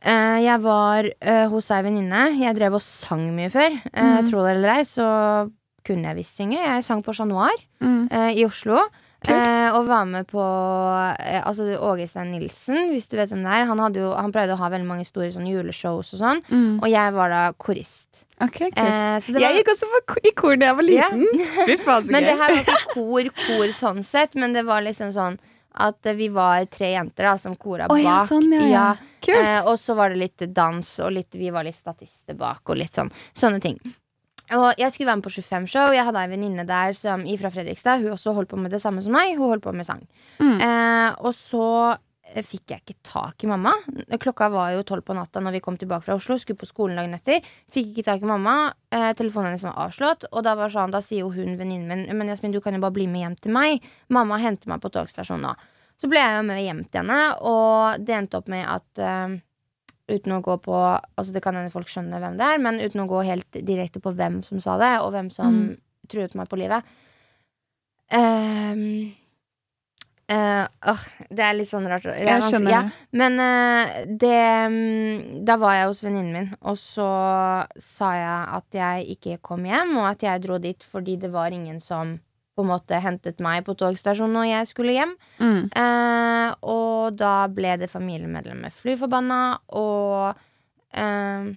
eh, 0.03 0.39
jeg 0.45 0.61
var 0.63 1.03
uh, 1.03 1.47
hos 1.51 1.67
ei 1.75 1.81
venninne. 1.83 2.21
Jeg 2.39 2.55
drev 2.55 2.77
og 2.77 2.81
sang 2.81 3.25
mye 3.35 3.49
før. 3.51 3.73
Uh, 3.91 4.21
mm. 4.23 4.29
Tro 4.29 4.45
det 4.45 4.53
eller 4.55 4.77
ei, 4.77 4.83
så 4.87 5.51
kunne 5.83 6.07
jeg 6.07 6.15
visst 6.21 6.37
synge. 6.39 6.55
Jeg 6.55 6.85
sang 6.87 7.03
på 7.03 7.11
Chat 7.13 7.27
Noir 7.27 7.51
Mm. 7.81 8.07
i 8.35 8.45
Oslo. 8.45 8.79
Eh, 9.27 9.75
og 9.75 9.87
var 9.89 10.05
med 10.07 10.29
på 10.29 10.39
eh, 10.39 11.41
Altså 11.43 11.65
Åge 11.75 12.07
Stein 12.07 12.31
Nilsen, 12.31 12.87
hvis 12.93 13.09
du 13.11 13.17
vet 13.19 13.31
hvem 13.33 13.43
det 13.43 13.51
er. 13.57 13.67
Han, 13.67 13.81
jo, 13.93 14.13
han 14.15 14.31
pleide 14.31 14.55
å 14.55 14.61
ha 14.61 14.69
veldig 14.71 14.87
mange 14.87 15.07
store 15.07 15.31
sånn, 15.33 15.49
juleshows 15.49 16.13
og 16.15 16.21
sånn. 16.21 16.43
Mm. 16.47 16.79
Og 16.79 16.87
jeg 16.87 17.15
var 17.17 17.33
da 17.33 17.41
korist. 17.59 18.07
Ok, 18.39 18.61
kult. 18.71 18.79
Eh, 18.79 19.19
var, 19.35 19.43
Jeg 19.43 19.59
gikk 19.59 19.73
også 19.73 19.89
på 19.91 20.21
i 20.23 20.31
kor 20.31 20.55
da 20.55 20.69
jeg 20.69 20.79
var 20.79 20.87
Ja. 20.87 21.09
liten. 21.11 21.47
Fy 21.67 21.77
faen, 21.83 22.07
så 22.07 22.11
Men 22.15 22.23
det 22.23 22.37
her 22.39 22.55
var 22.55 22.61
ikke 22.63 22.93
kor, 22.93 23.31
kor 23.43 23.73
sånn 23.75 24.03
sett, 24.07 24.35
men 24.39 24.55
det 24.55 24.63
var 24.65 24.85
liksom 24.85 25.11
sånn 25.11 25.39
at 25.79 26.07
vi 26.15 26.29
var 26.33 26.65
tre 26.65 26.93
jenter 26.93 27.27
da, 27.29 27.37
som 27.37 27.55
kora 27.55 27.85
oh, 27.85 27.95
bak. 27.95 28.03
ja, 28.03 28.19
sånn, 28.27 28.51
ja, 28.71 28.95
ja. 29.27 29.35
Eh, 29.35 29.67
og 29.67 29.77
så 29.79 29.95
var 29.95 30.09
det 30.09 30.17
litt 30.23 30.45
dans, 30.55 30.87
og 31.03 31.11
litt, 31.13 31.35
vi 31.35 31.51
var 31.53 31.67
litt 31.67 31.77
statister 31.77 32.33
bak, 32.39 32.63
og 32.65 32.79
litt 32.79 32.95
sånn 32.95 33.11
sånne 33.37 33.61
ting. 33.61 33.77
Og 34.57 34.81
jeg 34.81 34.91
skulle 34.91 35.07
være 35.07 35.19
med 35.19 35.27
på 35.27 35.33
25-show. 35.35 35.93
Jeg 35.93 36.05
hadde 36.07 36.21
ei 36.23 36.31
venninne 36.31 36.65
der 36.67 36.93
som, 36.97 37.25
fra 37.41 37.51
Fredrikstad. 37.53 38.01
Hun 38.01 38.15
også 38.15 38.33
holdt 38.33 38.49
på 38.49 38.57
med 38.57 38.73
det 38.73 38.81
samme 38.81 39.03
som 39.05 39.13
meg. 39.13 39.35
Hun 39.37 39.53
holdt 39.53 39.65
på 39.65 39.73
med 39.75 39.85
sang. 39.85 40.01
Mm. 40.39 40.57
Eh, 40.57 41.09
og 41.19 41.33
så 41.37 41.65
eh, 41.93 42.41
fikk 42.41 42.73
jeg 42.73 42.81
ikke 42.81 42.97
tak 43.05 43.45
i 43.45 43.49
mamma. 43.51 43.75
Klokka 44.17 44.49
var 44.49 44.73
jo 44.73 44.85
tolv 44.87 45.05
på 45.05 45.13
natta 45.17 45.43
når 45.43 45.57
vi 45.57 45.63
kom 45.65 45.77
tilbake 45.77 46.07
fra 46.07 46.17
Oslo. 46.17 46.39
Skulle 46.41 46.57
på 46.57 46.69
skolen 46.69 46.97
dagen 46.97 47.13
etter. 47.17 47.45
Fikk 47.73 47.91
ikke 47.93 48.07
tak 48.09 48.25
i 48.25 48.31
mamma. 48.31 48.55
Eh, 48.89 49.11
telefonen 49.19 49.51
hennes 49.51 49.67
var 49.67 49.77
avslått. 49.85 50.25
Og 50.31 50.45
da, 50.47 50.55
var 50.57 50.73
sånn, 50.73 50.95
da 50.95 51.03
sier 51.05 51.27
jo 51.27 51.33
hun 51.35 51.59
venninnen 51.59 51.89
min 51.89 52.17
Men 52.17 52.33
Jasmin, 52.33 52.55
du 52.55 52.61
kan 52.63 52.73
jo 52.73 52.81
bare 52.81 52.97
bli 52.97 53.05
med 53.11 53.27
hjem 53.27 53.37
til 53.43 53.53
meg. 53.53 53.85
Mamma 54.09 54.41
henter 54.41 54.73
meg 54.73 54.81
på 54.81 54.89
togstasjonen 54.97 55.45
nå. 55.51 55.53
Så 55.99 56.07
ble 56.09 56.21
jeg 56.23 56.39
jo 56.39 56.43
med 56.47 56.63
hjem 56.63 56.81
til 56.87 57.01
henne, 57.01 57.21
og 57.43 58.05
det 58.07 58.13
endte 58.15 58.39
opp 58.39 58.47
med 58.49 58.63
at 58.63 59.01
eh, 59.03 59.37
uten 60.09 60.33
å 60.35 60.41
gå 60.45 60.57
på 60.65 60.75
Altså 60.75 61.31
det 61.35 61.41
kan 61.45 61.55
hende 61.55 61.71
folk 61.73 61.87
skjønner 61.91 62.19
hvem 62.23 62.37
det 62.39 62.47
er, 62.49 62.59
men 62.63 62.81
uten 62.81 63.03
å 63.05 63.07
gå 63.09 63.21
helt 63.27 63.59
direkte 63.67 64.01
på 64.03 64.13
hvem 64.17 64.41
som 64.43 64.59
sa 64.63 64.77
det, 64.81 64.93
og 65.03 65.13
hvem 65.15 65.29
som 65.33 65.53
Mm. 65.53 65.77
truet 66.09 66.35
meg 66.35 66.49
på 66.49 66.57
livet. 66.57 66.83
Um, 68.11 69.11
uh, 70.31 70.65
oh, 70.89 71.03
det 71.29 71.43
er 71.45 71.53
litt 71.57 71.69
sånn 71.69 71.85
rart. 71.89 72.07
Jeg 72.09 72.41
skjønner 72.47 72.73
ja. 72.73 72.79
Men 73.13 73.37
uh, 73.37 73.99
det 74.09 74.39
mm, 74.73 75.45
Da 75.45 75.57
var 75.61 75.75
jeg 75.77 75.91
hos 75.91 76.01
venninnen 76.05 76.33
min, 76.33 76.49
og 76.61 76.79
så 76.81 77.09
sa 77.77 78.09
jeg 78.17 78.39
at 78.57 78.79
jeg 78.81 79.17
ikke 79.17 79.37
kom 79.45 79.67
hjem, 79.69 79.93
og 80.01 80.09
at 80.15 80.25
jeg 80.25 80.41
dro 80.47 80.57
dit 80.57 80.81
fordi 80.89 81.17
det 81.21 81.29
var 81.33 81.53
ingen 81.53 81.79
som 81.83 82.17
på 82.59 82.65
en 82.65 82.71
måte 82.73 82.99
hentet 82.99 83.39
meg 83.43 83.63
på 83.67 83.77
togstasjonen 83.79 84.35
når 84.35 84.47
jeg 84.49 84.69
skulle 84.73 84.97
hjem. 84.97 85.15
Mm. 85.39 85.61
Eh, 85.71 86.51
og 86.75 87.15
da 87.19 87.33
ble 87.55 87.77
det 87.79 87.87
familiemedlemmer 87.91 88.73
flyforbanna, 88.75 89.39
og 89.79 90.35
eh, 90.91 91.49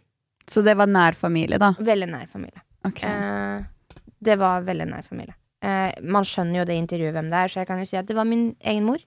Så 0.47 0.63
det 0.63 0.77
var 0.79 0.91
nær 0.91 1.19
familie, 1.19 1.59
da? 1.59 1.73
veldig 1.79 2.11
nær 2.15 2.27
familie. 2.31 2.63
Okay. 2.87 3.11
Eh, 3.11 4.03
det 4.23 4.39
var 4.39 4.63
veldig 4.67 4.87
nær 4.93 5.03
familie. 5.07 5.35
Eh, 5.63 5.93
man 6.03 6.27
skjønner 6.27 6.63
jo 6.63 6.69
det 6.71 6.79
intervjuet 6.81 7.15
hvem 7.15 7.29
det 7.31 7.39
er, 7.45 7.51
så 7.51 7.61
jeg 7.63 7.69
kan 7.71 7.83
jo 7.83 7.89
si 7.91 7.99
at 7.99 8.07
det 8.09 8.17
var 8.19 8.27
min 8.31 8.53
egen 8.63 8.87
mor. 8.87 9.03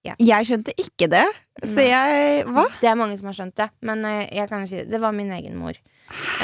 Jeg 0.00 0.46
skjønte 0.48 0.72
ikke 0.80 1.10
det, 1.12 1.26
så 1.60 1.82
Nei. 1.82 1.90
jeg 1.90 2.44
Hva? 2.48 2.62
Det 2.80 2.88
er 2.88 2.94
mange 2.96 3.18
som 3.20 3.26
har 3.28 3.34
skjønt 3.36 3.56
det, 3.60 3.66
men 3.84 4.04
eh, 4.08 4.22
jeg 4.32 4.48
kan 4.48 4.62
jo 4.64 4.70
si 4.70 4.78
det. 4.80 4.86
Det 4.94 5.00
var 5.02 5.12
min 5.12 5.32
egen 5.36 5.58
mor. 5.60 5.76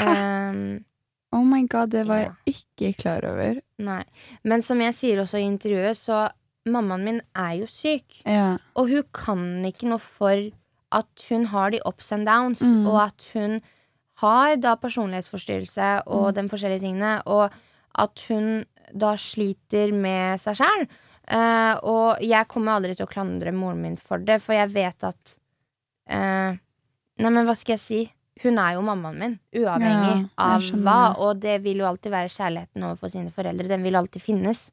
Eh, 0.03 0.59
Oh 1.33 1.43
my 1.43 1.63
god, 1.67 1.89
det 1.91 2.05
var 2.07 2.17
Ja. 2.19 2.31
jeg 2.45 2.55
ikke 2.55 2.97
klar 3.01 3.23
over. 3.25 3.61
nei. 3.79 4.03
Men 4.43 4.61
som 4.61 4.79
jeg 4.79 4.93
sier 4.93 5.17
også 5.21 5.37
i 5.39 5.45
intervjuet, 5.47 5.95
så 5.97 6.29
mammaen 6.67 7.03
min 7.03 7.21
er 7.35 7.59
jo 7.59 7.65
syk. 7.67 8.21
Ja. 8.25 8.57
Og 8.75 8.89
hun 8.89 9.03
kan 9.13 9.63
ikke 9.65 9.87
noe 9.89 9.99
for 9.99 10.49
at 10.91 11.25
hun 11.29 11.45
har 11.45 11.71
de 11.71 11.79
ups 11.85 12.11
and 12.11 12.25
downs, 12.25 12.61
Mm. 12.61 12.87
og 12.87 13.01
at 13.07 13.25
hun 13.33 13.61
har 14.17 14.55
da 14.57 14.75
personlighetsforstyrrelse 14.75 16.03
og 16.07 16.33
Mm. 16.33 16.35
de 16.35 16.49
forskjellige 16.49 16.79
tingene, 16.81 17.21
og 17.27 17.51
at 17.95 18.19
hun 18.29 18.65
da 18.97 19.15
sliter 19.15 19.91
med 19.93 20.39
seg 20.39 20.55
sjæl. 20.55 20.87
Uh, 21.29 21.75
og 21.83 22.21
jeg 22.21 22.47
kommer 22.47 22.71
aldri 22.79 22.95
til 22.95 23.05
å 23.05 23.09
klandre 23.11 23.51
moren 23.53 23.81
min 23.81 23.97
for 23.97 24.17
det, 24.17 24.41
for 24.41 24.53
jeg 24.53 24.69
vet 24.71 25.03
at 25.03 25.37
uh, 26.09 26.55
Nei, 27.19 27.29
men 27.31 27.45
hva 27.45 27.55
skal 27.57 27.73
jeg 27.73 27.79
si? 27.79 28.11
Hun 28.43 28.57
er 28.61 28.73
jo 28.75 28.81
mammaen 28.85 29.17
min, 29.19 29.39
uavhengig 29.55 30.13
Ja, 30.13 30.29
av 30.37 30.61
hva. 30.83 30.99
Og 31.17 31.39
det 31.41 31.61
vil 31.63 31.77
jo 31.81 31.85
alltid 31.89 32.11
være 32.13 32.29
kjærligheten 32.29 32.83
overfor 32.83 33.09
sine 33.13 33.31
foreldre. 33.33 33.67
Den 33.67 33.83
vil 33.83 33.95
alltid 33.95 34.21
finnes. 34.21 34.69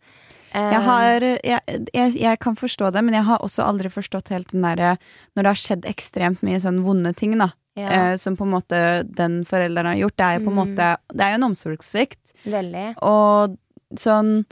Eh, 0.54 0.70
Jeg, 0.70 0.82
har, 0.86 1.20
jeg, 1.20 1.60
jeg, 1.94 2.14
jeg 2.20 2.38
kan 2.38 2.54
forstå 2.56 2.92
det, 2.94 3.02
men 3.04 3.14
jeg 3.14 3.24
har 3.24 3.38
også 3.42 3.64
aldri 3.66 3.88
forstått 3.90 4.28
helt 4.30 4.52
den 4.52 4.62
derre 4.62 4.96
Når 5.34 5.42
det 5.42 5.50
har 5.50 5.62
skjedd 5.64 5.88
ekstremt 5.90 6.42
mye 6.46 6.60
sånn 6.62 6.82
vonde 6.84 7.10
ting, 7.18 7.32
da, 7.40 7.48
ja, 7.74 7.88
eh, 8.12 8.16
som 8.16 8.36
på 8.36 8.44
en 8.46 8.52
måte 8.54 8.78
den 9.18 9.40
forelderen 9.48 9.86
har 9.94 9.98
gjort, 10.04 10.16
det 10.16 10.24
er 10.28 10.38
jo 10.38 10.44
på 10.46 10.52
en 10.52 10.54
Mm. 10.54 10.62
måte 10.62 10.96
Det 11.10 11.20
er 11.26 11.30
jo 11.34 11.40
en 11.40 11.48
omsorgssvikt. 11.50 12.32
Veldig. 12.46 12.86
Og 13.02 13.56
sånn 13.98 14.44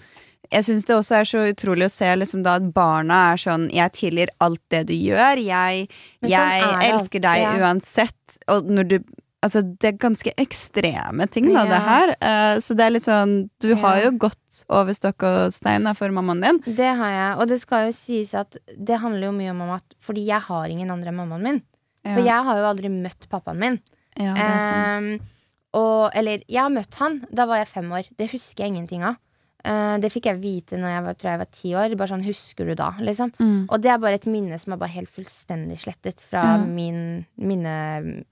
Jeg 0.52 0.66
syns 0.66 0.86
det 0.88 0.96
også 0.96 1.16
er 1.16 1.28
så 1.28 1.42
utrolig 1.48 1.88
å 1.88 1.92
se 1.92 2.10
liksom 2.18 2.44
da 2.44 2.58
at 2.60 2.68
barna 2.74 3.18
er 3.32 3.40
sånn 3.40 3.70
Jeg 3.72 3.94
tilgir 3.96 4.32
alt 4.44 4.60
det 4.72 4.84
du 4.90 4.94
gjør. 4.94 5.40
Jeg, 5.40 5.88
sånn 6.20 6.32
jeg 6.32 6.62
er 6.66 6.86
elsker 6.90 7.24
deg 7.24 7.44
ja. 7.44 7.52
uansett. 7.62 8.38
Og 8.52 8.68
når 8.68 8.90
du 8.90 8.96
Altså, 9.42 9.58
det 9.66 9.88
er 9.88 9.96
ganske 9.98 10.30
ekstreme 10.38 11.26
ting, 11.26 11.48
da, 11.50 11.64
Ja. 11.64 11.70
det 11.72 11.80
her. 11.82 12.10
Uh, 12.22 12.60
så 12.62 12.76
det 12.78 12.84
er 12.84 12.92
litt 12.94 13.08
sånn 13.08 13.50
Du 13.58 13.74
har 13.74 13.98
jo 13.98 14.12
gått 14.14 14.62
over 14.70 14.94
stokk 14.94 15.24
og 15.26 15.52
stein 15.52 15.82
da, 15.82 15.96
for 15.98 16.14
mammaen 16.14 16.44
din. 16.44 16.60
Det 16.62 16.92
har 16.94 17.10
jeg, 17.10 17.40
og 17.40 17.48
det 17.50 17.58
skal 17.58 17.88
jo 17.88 17.96
sies 17.96 18.34
at 18.38 18.54
det 18.78 19.00
handler 19.02 19.26
jo 19.26 19.32
mye 19.32 19.50
om 19.50 19.74
at 19.74 19.82
Fordi 19.98 20.22
jeg 20.28 20.40
har 20.46 20.70
ingen 20.70 20.94
andre 20.94 21.10
enn 21.10 21.18
mammaen 21.18 21.42
min. 21.42 21.62
Ja, 22.04 22.14
For 22.14 22.22
jeg 22.22 22.46
har 22.46 22.60
jo 22.60 22.70
aldri 22.70 22.88
møtt 22.88 23.26
pappaen 23.30 23.58
min. 23.58 23.80
ja 24.16 24.34
det 24.34 24.46
er 24.46 24.62
sant. 24.62 25.06
Um, 25.06 25.28
og, 25.72 26.10
eller, 26.14 26.42
jeg 26.46 26.62
har 26.62 26.70
møtt 26.70 26.94
han. 27.00 27.24
Da 27.32 27.46
var 27.46 27.62
jeg 27.62 27.68
fem 27.72 27.90
år. 27.90 28.06
Det 28.18 28.30
husker 28.30 28.64
jeg 28.64 28.74
ingenting 28.74 29.02
av. 29.02 29.16
Eh, 29.62 29.96
det 30.02 30.10
fikk 30.10 30.26
jeg 30.26 30.40
vite 30.42 30.78
når 30.80 30.90
jeg 30.90 31.04
var, 31.06 31.16
tror 31.18 31.30
jeg 31.30 31.40
var 31.42 31.50
ti 31.54 31.72
år. 31.78 31.94
Bare 31.98 32.10
sånn, 32.10 32.24
Husker 32.26 32.68
du 32.68 32.74
da? 32.78 32.88
Liksom. 33.02 33.32
Mm. 33.38 33.60
Og 33.68 33.82
det 33.82 33.92
er 33.92 34.00
bare 34.02 34.18
et 34.18 34.28
minne 34.30 34.58
som 34.58 34.74
er 34.74 34.80
bare 34.80 34.94
helt 34.96 35.12
fullstendig 35.12 35.78
slettet 35.84 36.24
fra 36.26 36.42
mm. 36.58 36.66
min 36.74 37.00
mine, 37.38 37.76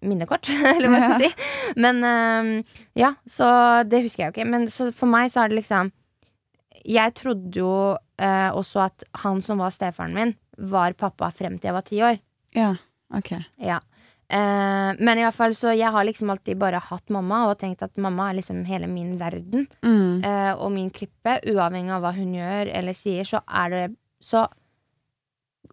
minnekort, 0.07 0.51
eller 0.75 0.91
hva 0.91 1.01
jeg 1.01 1.07
skal 1.07 1.25
si. 1.25 1.49
Men 1.81 2.03
uh, 2.05 2.77
ja, 2.99 3.15
så 3.29 3.49
det 3.87 4.03
husker 4.07 4.25
jeg 4.25 4.31
jo 4.31 4.37
ikke. 4.37 4.51
Men 4.51 4.69
så 4.73 4.91
for 4.97 5.11
meg 5.11 5.31
så 5.33 5.45
er 5.45 5.53
det 5.53 5.61
liksom 5.63 5.93
Jeg 6.81 7.13
trodde 7.19 7.61
jo 7.61 7.73
uh, 7.95 8.51
også 8.57 8.87
at 8.89 9.05
han 9.23 9.43
som 9.45 9.61
var 9.63 9.75
stefaren 9.75 10.17
min, 10.17 10.35
var 10.59 10.97
pappa 10.99 11.31
frem 11.33 11.59
til 11.59 11.71
jeg 11.71 11.77
var 11.77 11.87
ti 11.87 12.03
år. 12.05 12.21
Ja, 12.57 12.75
ok. 13.15 13.37
Ja. 13.63 13.79
Eh, 14.31 14.93
men 15.01 15.19
i 15.19 15.23
hvert 15.25 15.35
fall 15.35 15.51
så 15.59 15.73
jeg 15.77 15.91
har 15.91 16.05
liksom 16.07 16.31
alltid 16.31 16.57
bare 16.61 16.79
hatt 16.79 17.09
mamma 17.11 17.49
og 17.51 17.59
tenkt 17.59 17.83
at 17.83 17.97
mamma 17.99 18.29
er 18.31 18.37
liksom 18.39 18.65
hele 18.69 18.87
min 18.87 19.17
verden 19.19 19.67
Mm. 19.83 20.23
eh, 20.25 20.53
og 20.55 20.71
min 20.73 20.91
klippe. 20.91 21.41
Uavhengig 21.51 21.91
av 21.91 22.03
hva 22.03 22.13
hun 22.15 22.33
gjør 22.35 22.71
eller 22.73 22.93
sier, 22.95 23.25
så 23.25 23.43
er 23.49 23.71
det 23.71 23.97
så 24.23 24.47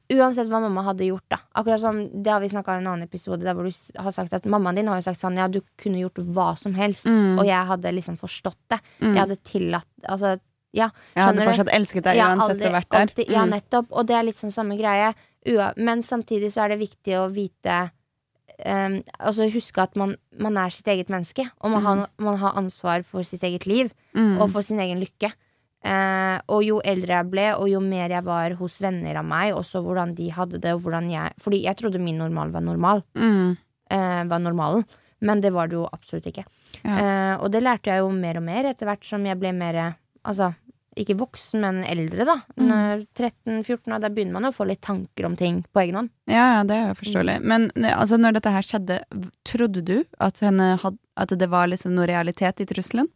Uansett 0.10 0.48
hva 0.48 0.62
mamma 0.64 0.86
hadde 0.86 1.04
gjort, 1.04 1.26
da. 1.28 1.38
Akkurat 1.60 1.82
sånn, 1.82 2.24
Det 2.24 2.32
har 2.32 2.40
vi 2.40 2.48
snakka 2.48 2.72
om 2.72 2.80
i 2.80 2.82
en 2.86 2.88
annen 2.94 3.04
episode, 3.10 3.42
der 3.44 3.54
hvor 3.54 3.68
du 3.68 4.00
har 4.02 4.12
sagt 4.16 4.32
at 4.34 4.44
mammaen 4.48 4.76
din 4.76 4.88
har 4.88 4.96
jo 5.02 5.04
sagt 5.04 5.20
sånn 5.20 5.36
Ja, 5.36 5.48
du 5.52 5.60
kunne 5.78 6.00
gjort 6.00 6.16
hva 6.34 6.58
som 6.58 6.74
helst, 6.76 7.04
Mm. 7.06 7.38
og 7.38 7.46
jeg 7.46 7.68
hadde 7.68 7.92
liksom 7.92 8.16
forstått 8.18 8.56
det. 8.70 8.80
Mm. 9.02 9.14
Jeg 9.16 9.20
hadde 9.28 9.44
tillatt 9.44 9.88
Altså, 10.08 10.40
ja. 10.72 10.90
Jeg 11.16 11.24
hadde 11.26 11.44
fortsatt 11.44 11.66
du? 11.66 11.72
elsket 11.76 12.04
deg 12.04 12.18
uansett 12.24 12.56
aldri- 12.56 12.72
har 12.72 12.82
vært 12.82 12.90
der. 12.90 13.00
alltid- 13.02 13.30
ja, 13.30 13.44
Mm. 13.46 13.50
nettopp. 13.52 13.88
Og 13.92 14.08
det 14.08 14.16
er 14.16 14.24
litt 14.24 14.36
sånn 14.38 14.52
samme 14.54 14.78
greie. 14.80 15.14
Ua 15.46 15.74
men 15.76 16.00
samtidig 16.02 16.52
så 16.54 16.64
er 16.64 16.70
det 16.70 16.80
viktig 16.80 17.14
å 17.14 17.30
vite 17.30 17.92
em, 18.66 19.04
Altså 19.20 19.50
huske 19.54 19.82
at 19.82 19.96
man, 19.96 20.16
man 20.40 20.58
er 20.58 20.70
sitt 20.74 20.88
eget 20.88 21.10
menneske. 21.10 21.46
Og 21.62 21.72
man, 21.72 21.84
har, 21.84 22.08
man 22.18 22.38
har 22.38 22.58
ansvar 22.58 23.04
for 23.04 23.24
sitt 23.24 23.44
eget 23.44 23.68
liv 23.68 23.92
Mm. 24.18 24.40
og 24.42 24.50
for 24.50 24.62
sin 24.66 24.80
egen 24.82 24.98
lykke. 24.98 25.30
Uh, 25.86 26.40
og 26.50 26.64
jo 26.66 26.80
eldre 26.84 27.20
jeg 27.20 27.30
ble, 27.30 27.44
og 27.56 27.68
jo 27.70 27.80
mer 27.80 28.10
jeg 28.10 28.24
var 28.26 28.56
hos 28.58 28.80
venner 28.82 29.20
av 29.20 29.26
meg, 29.30 29.54
også 29.54 29.84
hvordan 29.86 30.16
de 30.18 30.32
hadde 30.34 30.58
det, 30.60 30.74
og 30.74 30.82
hvordan 30.82 31.12
jeg 31.12 31.36
Fordi 31.40 31.60
jeg 31.64 31.78
trodde 31.78 32.02
min 32.02 32.18
normal 32.18 32.50
var 32.52 32.62
normal. 32.66 33.04
Mm. 33.16 33.54
Uh, 33.94 34.24
var 34.28 34.40
normalen. 34.42 34.84
Men 35.22 35.42
det 35.42 35.54
var 35.54 35.68
det 35.70 35.78
jo 35.78 35.86
absolutt 35.94 36.26
ikke. 36.30 36.44
Ja. 36.84 36.98
Uh, 36.98 37.44
og 37.44 37.52
det 37.54 37.62
lærte 37.64 37.90
jeg 37.94 38.02
jo 38.02 38.10
mer 38.10 38.38
og 38.42 38.44
mer 38.50 38.72
etter 38.72 38.90
hvert 38.90 39.06
som 39.06 39.24
jeg 39.26 39.38
ble 39.40 39.54
mer 39.54 39.96
Altså, 40.28 40.50
ikke 40.98 41.16
voksen, 41.20 41.62
men 41.62 41.84
eldre, 41.86 42.26
da. 42.26 42.36
Mm. 42.58 42.68
Når 42.68 43.06
13-14 43.16 43.94
år, 43.96 44.02
Da 44.02 44.10
begynner 44.10 44.34
man 44.34 44.46
å 44.50 44.54
få 44.56 44.66
litt 44.68 44.82
tanker 44.82 45.26
om 45.26 45.36
ting 45.40 45.64
på 45.74 45.82
egen 45.86 45.96
hånd. 45.96 46.10
Ja, 46.28 46.58
ja, 46.58 46.64
det 46.64 46.76
er 46.76 46.88
jo 46.88 46.94
Mm. 46.94 47.02
forståelig. 47.02 47.42
Men 47.44 47.70
altså, 47.94 48.18
når 48.18 48.34
dette 48.34 48.52
her 48.52 48.62
skjedde, 48.62 49.00
trodde 49.46 49.84
du 49.86 50.04
at, 50.20 50.40
had, 50.40 50.98
at 51.18 51.30
det 51.30 51.50
var 51.50 51.68
liksom 51.68 51.94
noe 51.96 52.08
realitet 52.08 52.62
i 52.62 52.66
trusselen? 52.66 53.08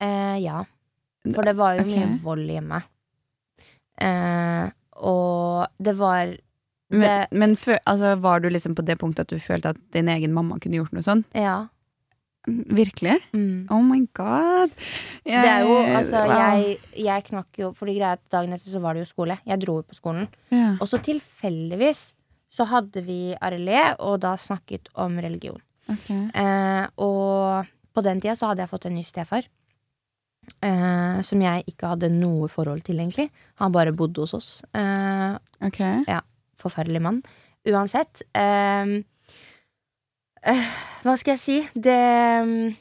Eh, 0.00 0.38
ja. 0.42 0.64
For 1.34 1.42
det 1.42 1.54
var 1.56 1.76
jo 1.76 1.82
okay. 1.86 2.04
mye 2.06 2.20
vold 2.22 2.48
hjemme. 2.50 2.82
Eh, 4.00 4.70
og 4.96 5.66
det 5.82 5.94
var 5.96 6.36
Men, 6.90 7.00
Det- 7.00 7.28
men 7.32 7.56
men 7.56 7.78
altså, 7.86 8.16
var 8.20 8.40
du 8.40 8.50
liksom 8.50 8.74
på 8.74 8.84
det 8.84 8.98
punktet 8.98 9.20
at 9.20 9.28
du 9.28 9.36
følte 9.38 9.70
at 9.70 9.76
din 9.92 10.08
egen 10.08 10.32
mamma 10.34 10.58
kunne 10.60 10.76
gjort 10.76 10.92
noe 10.92 11.00
sånn? 11.02 11.24
Ja. 11.34 11.68
Virkelig? 12.48 13.20
Mm. 13.32 13.68
Oh 13.70 13.82
my 13.86 14.00
god! 14.18 14.72
Det 15.24 15.36
er 15.36 15.60
jo, 15.62 15.76
altså, 15.78 16.24
wow. 16.26 16.32
jeg, 16.40 16.78
jeg 16.98 17.24
knakk 17.28 17.60
jo 17.60 17.68
For 17.76 17.86
det 17.86 17.94
greia 18.00 18.16
at 18.16 18.22
dagen 18.34 18.56
etter 18.56 18.72
så 18.72 18.80
var 18.82 18.96
det 18.98 19.04
jo 19.04 19.10
skole. 19.12 19.36
Jeg 19.46 19.62
dro 19.62 19.76
jo 19.78 19.84
på 19.86 19.98
skolen. 19.98 20.26
ja. 20.50 20.72
Og 20.80 20.88
så 20.90 20.98
tilfeldigvis 20.98 22.02
så 22.52 22.66
hadde 22.68 23.00
vi 23.06 23.32
Arelé, 23.40 23.94
og 24.04 24.18
da 24.20 24.34
snakket 24.36 24.90
om 25.00 25.14
religion. 25.22 25.60
ok. 25.88 26.08
Eh, 26.10 26.86
og 27.00 27.70
på 27.94 28.04
den 28.04 28.20
tida 28.20 28.34
så 28.36 28.50
hadde 28.50 28.64
jeg 28.64 28.72
fått 28.72 28.88
en 28.90 28.98
ny 28.98 29.04
stefar. 29.06 29.46
Eh, 30.60 31.22
som 31.22 31.40
jeg 31.40 31.64
ikke 31.70 31.92
hadde 31.94 32.10
noe 32.12 32.50
forhold 32.50 32.82
til, 32.84 32.98
egentlig. 33.00 33.30
Han 33.62 33.72
bare 33.72 33.94
bodde 33.94 34.26
hos 34.26 34.34
oss. 34.34 34.50
Eh, 34.74 35.38
ok. 35.62 35.80
forferdelig 36.60 37.00
mann. 37.02 37.22
Uansett. 37.66 38.22
eh, 38.34 39.02
hva 40.42 41.14
skal 41.18 41.36
jeg 41.36 41.42
si? 41.42 41.58
Det 41.74 41.98
mm, 42.46 42.72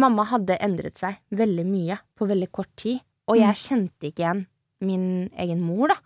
Mamma 0.00 0.26
hadde 0.30 0.58
endret 0.62 1.00
seg 1.00 1.18
veldig 1.34 1.66
mye 1.66 1.98
på 2.14 2.28
veldig 2.30 2.50
kort 2.54 2.70
tid. 2.78 3.00
Og 3.30 3.38
jeg 3.38 3.58
kjente 3.58 4.10
ikke 4.10 4.24
igjen 4.24 4.44
min 4.86 5.06
egen 5.38 5.60
mor, 5.62 5.92
da. 5.92 5.98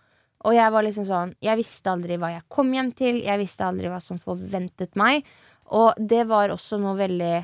Og 0.45 0.53
jeg 0.53 0.73
var 0.75 0.85
liksom 0.85 1.05
sånn 1.07 1.31
Jeg 1.41 1.57
visste 1.57 1.89
aldri 1.89 2.19
hva 2.21 2.29
jeg 2.35 2.45
kom 2.53 2.71
hjem 2.75 2.91
til. 2.97 3.19
Jeg 3.25 3.41
visste 3.41 3.65
aldri 3.65 3.89
hva 3.89 3.99
som 4.03 4.19
forventet 4.21 4.97
meg. 4.99 5.25
Og 5.73 5.97
det 5.97 6.25
var 6.29 6.53
også 6.53 6.77
noe 6.81 6.95
veldig 6.99 7.35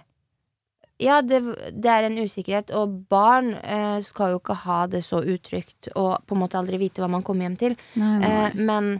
Ja, 1.02 1.22
det, 1.26 1.40
det 1.74 1.90
er 1.90 2.06
en 2.06 2.20
usikkerhet. 2.22 2.74
Og 2.78 3.00
barn 3.10 3.56
eh, 3.62 4.02
skal 4.06 4.36
jo 4.36 4.42
ikke 4.42 4.60
ha 4.66 4.84
det 4.92 5.02
så 5.06 5.22
utrygt 5.22 5.90
og 5.96 6.26
på 6.26 6.38
en 6.38 6.44
måte 6.44 6.60
aldri 6.60 6.82
vite 6.82 7.02
hva 7.02 7.10
man 7.10 7.26
kommer 7.26 7.48
hjem 7.48 7.58
til. 7.62 7.78
Nei, 7.98 8.12
nei. 8.22 8.34
Eh, 8.34 8.60
men 8.70 8.92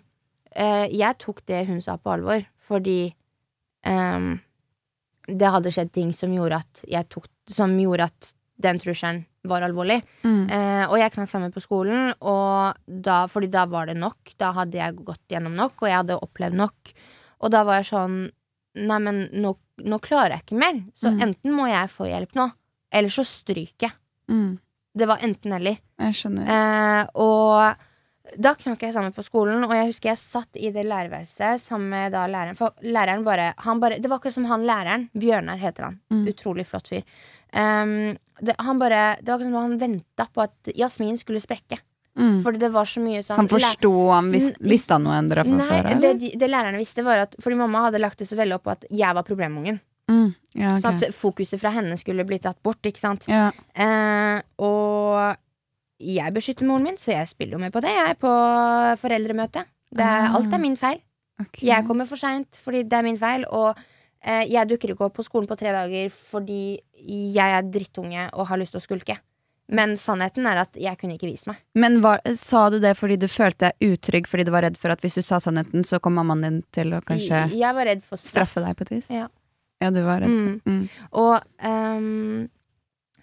eh, 0.50 0.88
jeg 0.90 1.20
tok 1.22 1.44
det 1.50 1.66
hun 1.70 1.84
sa 1.86 2.00
på 2.02 2.16
alvor, 2.16 2.42
fordi 2.66 3.04
ehm, 3.86 4.34
det 5.28 5.50
hadde 5.54 5.72
skjedd 5.74 5.92
ting 5.94 6.12
som 6.16 6.32
gjorde 6.34 6.62
at 6.64 7.10
tok 7.10 7.28
Som 7.52 7.78
gjorde 7.80 8.06
at 8.10 8.34
den 8.62 8.78
trusselen 8.80 9.24
var 9.44 9.62
alvorlig. 9.66 10.02
Mm. 10.24 10.50
Eh, 10.54 10.84
og 10.88 10.98
jeg 11.00 11.12
knakk 11.16 11.30
sammen 11.32 11.52
på 11.52 11.62
skolen, 11.64 12.12
og 12.22 12.78
da, 12.86 13.24
fordi 13.28 13.50
da 13.50 13.66
var 13.66 13.88
det 13.90 13.96
nok. 13.98 14.36
Da 14.38 14.52
hadde 14.54 14.78
jeg 14.78 14.96
gått 15.04 15.24
gjennom 15.34 15.56
nok, 15.58 15.74
og 15.82 15.88
jeg 15.90 15.98
hadde 15.98 16.20
opplevd 16.22 16.54
nok. 16.60 16.92
Og 17.42 17.50
da 17.52 17.64
var 17.68 17.82
jeg 17.82 17.90
sånn 17.94 18.20
Nei, 18.74 19.00
men 19.04 19.26
nå, 19.36 19.50
nå 19.84 19.98
klarer 20.00 20.38
jeg 20.38 20.46
ikke 20.46 20.60
mer. 20.62 20.78
Så 20.96 21.10
Mm. 21.12 21.18
enten 21.26 21.52
må 21.58 21.66
jeg 21.68 21.90
få 21.92 22.06
hjelp 22.08 22.32
nå, 22.40 22.46
eller 22.94 23.10
så 23.12 23.26
stryker 23.28 23.90
jeg. 23.90 23.92
Mm. 24.32 24.60
Det 24.96 25.08
var 25.10 25.18
enten-eller. 25.20 25.76
Jeg 26.00 26.14
skjønner. 26.16 26.48
Eh, 26.48 27.08
og 27.20 27.76
da 28.38 28.54
knakk 28.56 28.82
jeg 28.86 28.94
sammen 28.96 29.14
på 29.16 29.24
skolen, 29.26 29.64
og 29.66 29.74
jeg 29.76 29.90
husker 29.90 30.12
jeg 30.14 30.20
satt 30.22 30.56
i 30.60 30.72
det 30.72 30.86
lærerværelset 30.88 31.62
sammen 31.66 31.90
med 31.92 32.14
da 32.16 32.26
læreren. 32.32 32.58
For 32.60 32.74
læreren 32.84 33.24
bare, 33.28 33.54
han 33.58 33.80
bare 33.84 34.00
Det 34.00 34.10
var 34.10 34.20
akkurat 34.22 34.34
som 34.38 34.46
han 34.50 34.64
læreren. 34.68 35.10
Bjørnar 35.18 35.58
heter 35.62 35.90
han. 35.90 36.00
Mm. 36.12 36.26
Utrolig 36.32 36.66
flott 36.70 36.88
fyr. 36.92 37.04
Um, 37.52 38.16
det, 38.40 38.56
han 38.60 38.80
bare, 38.80 39.18
det 39.20 39.28
var 39.28 39.40
akkurat 39.40 39.52
som 39.52 39.58
han 39.60 39.78
venta 39.82 40.28
på 40.32 40.42
at 40.46 40.72
Jasmin 40.76 41.18
skulle 41.20 41.42
sprekke. 41.44 41.82
Mm. 42.18 42.42
Fordi 42.44 42.60
det 42.60 42.70
var 42.74 42.88
så 42.92 43.00
mye 43.00 43.22
sånn 43.24 43.38
Han 43.40 43.48
forsto 43.48 43.90
han 44.12 44.34
vis, 44.34 44.50
Visste 44.60 44.98
han 44.98 45.06
noe 45.06 45.16
endra 45.16 45.46
fra 45.48 45.54
Nei, 45.56 45.68
før? 45.70 45.86
det, 45.88 46.10
eller? 46.10 46.40
det 46.42 46.50
lærerne 46.50 46.82
visste, 46.82 47.06
var 47.08 47.22
at 47.24 47.38
Fordi 47.40 47.56
mamma 47.56 47.86
hadde 47.86 48.02
lagt 48.04 48.20
det 48.20 48.28
så 48.28 48.36
veldig 48.36 48.58
opp 48.58 48.66
på 48.68 48.74
at 48.74 48.84
jeg 48.92 49.16
var 49.16 49.24
problemungen. 49.24 49.80
Mm. 50.12 50.34
Ja, 50.60 50.74
Så 50.80 50.92
at 50.92 51.06
fokuset 51.16 51.62
fra 51.62 51.72
henne 51.72 51.96
skulle 52.00 52.26
bli 52.28 52.40
tatt 52.44 52.60
bort. 52.64 52.84
Ikke 52.84 53.00
sant? 53.00 53.24
ja. 53.32 53.46
Eh, 53.72 54.42
og 54.60 55.38
jeg 56.02 56.34
beskytter 56.34 56.66
moren 56.68 56.84
min, 56.90 56.98
så 56.98 57.14
jeg 57.14 57.30
spiller 57.32 57.58
jo 57.58 57.62
med 57.64 57.72
på 57.74 57.82
det, 57.86 57.94
jeg, 57.94 58.10
er 58.10 58.20
på 58.20 58.32
foreldremøte. 59.02 59.66
Det 59.92 60.04
er, 60.06 60.28
Ah. 60.30 60.36
alt 60.38 60.54
er 60.54 60.62
min 60.62 60.76
feil. 60.80 61.00
Okay. 61.42 61.66
Jeg 61.68 61.86
kommer 61.88 62.06
for 62.08 62.16
seint 62.22 62.58
fordi 62.62 62.84
det 62.88 62.94
er 62.94 63.04
min 63.04 63.18
feil, 63.18 63.46
og 63.50 63.78
eh, 64.24 64.46
jeg 64.52 64.68
dukker 64.70 64.94
ikke 64.94 65.08
opp 65.08 65.16
på 65.18 65.24
skolen 65.26 65.48
på 65.50 65.58
tre 65.58 65.72
dager 65.74 66.10
fordi 66.14 66.80
jeg 67.02 67.56
er 67.58 67.64
drittunge 67.74 68.30
og 68.34 68.48
har 68.52 68.58
lyst 68.62 68.76
til 68.76 68.82
å 68.82 68.86
skulke. 68.86 69.18
Men 69.72 69.96
sannheten 69.96 70.46
er 70.46 70.58
at 70.66 70.76
jeg 70.76 70.98
kunne 71.00 71.16
ikke 71.16 71.30
vise 71.32 71.48
meg. 71.48 71.58
Men 71.80 72.02
var, 72.04 72.20
sa 72.36 72.66
du 72.70 72.78
det 72.84 72.92
fordi 73.00 73.16
du 73.18 73.28
følte 73.32 73.70
deg 73.72 73.94
utrygg 73.96 74.28
fordi 74.28 74.44
du 74.46 74.52
var 74.52 74.66
redd 74.68 74.78
for 74.78 74.92
at 74.92 75.00
hvis 75.02 75.16
du 75.16 75.22
sa 75.24 75.40
sannheten, 75.40 75.86
så 75.88 76.00
kom 76.04 76.14
mammaen 76.20 76.42
din 76.44 76.58
til 76.76 76.92
å 76.94 77.00
kanskje 77.02 77.46
Jeg, 77.48 77.60
jeg 77.62 77.76
var 77.78 77.86
redd 77.88 78.02
for 78.04 78.18
straff. 78.20 78.52
straffe 78.52 78.66
deg 78.66 78.76
på 78.78 78.82
et 78.88 78.92
vis? 78.98 79.10
Ja. 79.10 79.28
Ja, 79.82 79.90
du 79.90 80.02
var 80.06 80.20
redd. 80.22 80.30
Mm. 80.30 80.60
Mm. 80.68 80.90
Og 81.18 81.42
ehm, 81.64 82.50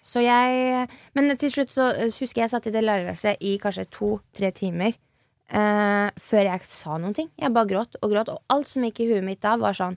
Så 0.09 0.23
jeg 0.25 0.87
Men 1.13 1.35
til 1.37 1.51
slutt 1.53 1.69
så 1.75 1.91
eh, 1.93 2.09
husker 2.09 2.41
jeg 2.43 2.49
satt 2.55 2.65
i 2.69 2.73
det 2.73 2.81
lærerværelset 2.87 3.37
i 3.45 3.57
kanskje 3.61 3.85
to-tre 3.93 4.49
timer. 4.57 4.95
Uh, 5.49 6.09
før 6.21 6.45
jeg 6.45 6.61
sa 6.69 6.97
noen 7.01 7.15
ting. 7.17 7.29
Jeg 7.41 7.53
bare 7.55 7.65
gråt 7.69 7.95
og 8.03 8.11
gråt. 8.11 8.29
Og 8.29 8.41
alt 8.53 8.67
som 8.69 8.83
gikk 8.85 8.99
i 9.01 9.07
huet 9.09 9.23
mitt 9.25 9.41
da, 9.41 9.55
var 9.57 9.73
sånn 9.77 9.95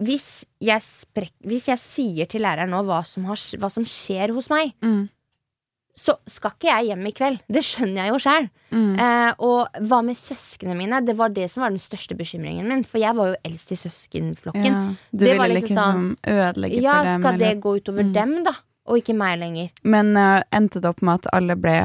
Hvis 0.00 0.44
jeg, 0.64 0.80
sprek, 0.84 1.32
hvis 1.44 1.66
jeg 1.68 1.80
sier 1.80 2.28
til 2.28 2.40
læreren 2.44 2.70
nå 2.72 2.82
hva 2.88 3.02
som, 3.04 3.24
har, 3.28 3.36
hva 3.60 3.68
som 3.72 3.84
skjer 3.84 4.32
hos 4.36 4.48
meg, 4.52 4.72
Mm. 4.80 5.08
så 6.00 6.14
skal 6.30 6.54
ikke 6.54 6.70
jeg 6.70 6.86
hjem 6.88 7.06
i 7.10 7.12
kveld. 7.12 7.40
Det 7.52 7.60
skjønner 7.66 8.06
jeg 8.06 8.12
jo 8.14 8.20
sjæl. 8.24 8.46
Mm. 8.72 8.94
Uh, 8.96 9.32
og 9.44 9.80
hva 9.90 9.98
med 10.06 10.16
søsknene 10.16 10.76
mine? 10.78 11.00
Det 11.04 11.16
var 11.18 11.28
det 11.36 11.50
som 11.52 11.60
var 11.66 11.74
den 11.74 11.82
største 11.82 12.16
bekymringen 12.16 12.68
min. 12.72 12.84
For 12.88 12.96
jeg 13.02 13.12
var 13.18 13.32
jo 13.34 13.40
eldst 13.44 13.72
i 13.76 13.80
søskenflokken. 13.80 14.70
Ja. 14.72 14.94
Du 15.12 15.24
Det 15.26 15.36
var 15.36 15.48
ville 15.48 15.60
liksom 15.60 15.76
liksom 15.76 16.16
ødelegge 16.24 16.80
Ja, 16.80 16.96
for 17.02 17.10
dem? 17.10 17.20
skal 17.20 17.38
det 17.44 17.52
gå 17.60 17.76
utover 17.80 18.04
Mm. 18.08 18.12
dem, 18.16 18.44
da? 18.44 18.54
Og 18.90 19.00
ikke 19.00 19.14
meg 19.16 19.38
lenger? 19.38 19.70
Men 19.86 20.12
uh, 20.18 20.42
endte 20.54 20.82
det 20.82 20.90
opp 20.90 21.02
med 21.06 21.22
at 21.22 21.30
alle 21.36 21.56
ble 21.58 21.76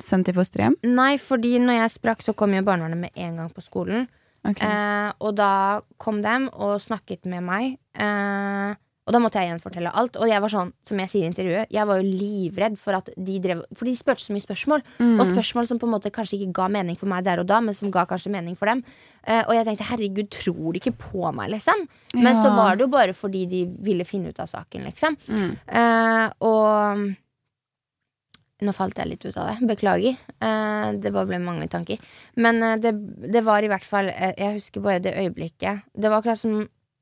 sendt 0.00 0.30
i 0.32 0.34
fosterhjem? 0.36 0.78
Nei, 0.88 1.12
fordi 1.20 1.58
når 1.60 1.82
jeg 1.82 1.96
sprakk, 1.98 2.24
så 2.24 2.34
kom 2.36 2.56
jo 2.56 2.64
barnevernet 2.66 3.04
med 3.04 3.20
en 3.20 3.42
gang 3.42 3.52
på 3.52 3.64
skolen. 3.64 4.08
Okay. 4.40 4.64
Uh, 4.64 5.12
og 5.20 5.36
da 5.36 5.52
kom 6.00 6.22
dem 6.24 6.48
og 6.56 6.78
snakket 6.80 7.28
med 7.28 7.44
meg. 7.44 7.74
Eh, 7.92 8.72
og 9.10 9.14
da 9.16 9.20
måtte 9.22 9.42
jeg 9.42 9.50
gjenfortelle 9.50 9.90
alt. 9.90 10.14
Og 10.22 10.30
jeg 10.30 10.42
var 10.44 10.52
sånn, 10.52 10.68
som 10.86 11.00
jeg 11.02 11.10
sier 11.10 11.26
i 11.26 11.30
intervjuet, 11.32 11.72
jeg 11.74 11.88
var 11.90 11.98
jo 11.98 12.06
livredd 12.06 12.76
for 12.78 12.94
at 13.00 13.10
de 13.16 13.38
drev 13.42 13.64
For 13.74 13.88
de 13.88 13.94
spurte 13.98 14.22
så 14.22 14.36
mye 14.36 14.44
spørsmål. 14.44 14.84
Mm. 15.02 15.16
Og 15.16 15.30
spørsmål 15.32 15.66
som 15.66 15.80
på 15.82 15.88
en 15.88 15.94
måte 15.96 16.12
kanskje 16.14 16.38
ikke 16.38 16.54
ga 16.60 16.68
mening 16.78 16.98
for 17.00 17.10
meg 17.10 17.26
der 17.26 17.42
og 17.42 17.48
da, 17.50 17.58
men 17.64 17.74
som 17.74 17.90
ga 17.90 18.06
kanskje 18.06 18.30
mening 18.30 18.54
for 18.58 18.70
dem. 18.70 18.84
Uh, 19.26 19.42
og 19.42 19.56
jeg 19.56 19.66
tenkte 19.66 19.88
herregud, 19.90 20.30
tror 20.32 20.70
de 20.70 20.80
ikke 20.80 20.94
på 20.96 21.32
meg, 21.36 21.50
liksom? 21.56 21.82
Men 22.16 22.38
så 22.38 22.54
var 22.54 22.78
det 22.78 22.86
jo 22.86 22.92
bare 22.94 23.16
fordi 23.16 23.42
de 23.50 23.64
ville 23.84 24.06
finne 24.08 24.30
ut 24.30 24.38
av 24.40 24.48
saken, 24.48 24.86
liksom. 24.86 25.18
Mm. 25.26 25.50
Uh, 25.66 26.30
og 26.46 27.10
nå 28.60 28.74
falt 28.76 28.98
jeg 29.00 29.08
litt 29.08 29.24
ut 29.24 29.36
av 29.40 29.50
det. 29.50 29.68
Beklager. 29.70 30.18
Eh, 30.36 30.88
det 31.00 31.12
bare 31.14 31.28
ble 31.30 31.40
mange 31.42 31.68
tanker. 31.72 32.00
Men 32.40 32.60
eh, 32.64 32.76
det, 32.82 32.92
det 33.32 33.42
var 33.46 33.64
i 33.64 33.70
hvert 33.72 33.86
fall 33.86 34.10
eh, 34.12 34.34
Jeg 34.36 34.58
husker 34.58 34.84
bare 34.84 35.04
det 35.04 35.16
øyeblikket. 35.16 35.86
Det 35.94 36.10
var 36.10 36.20
akkurat 36.20 36.40
som 36.40 36.60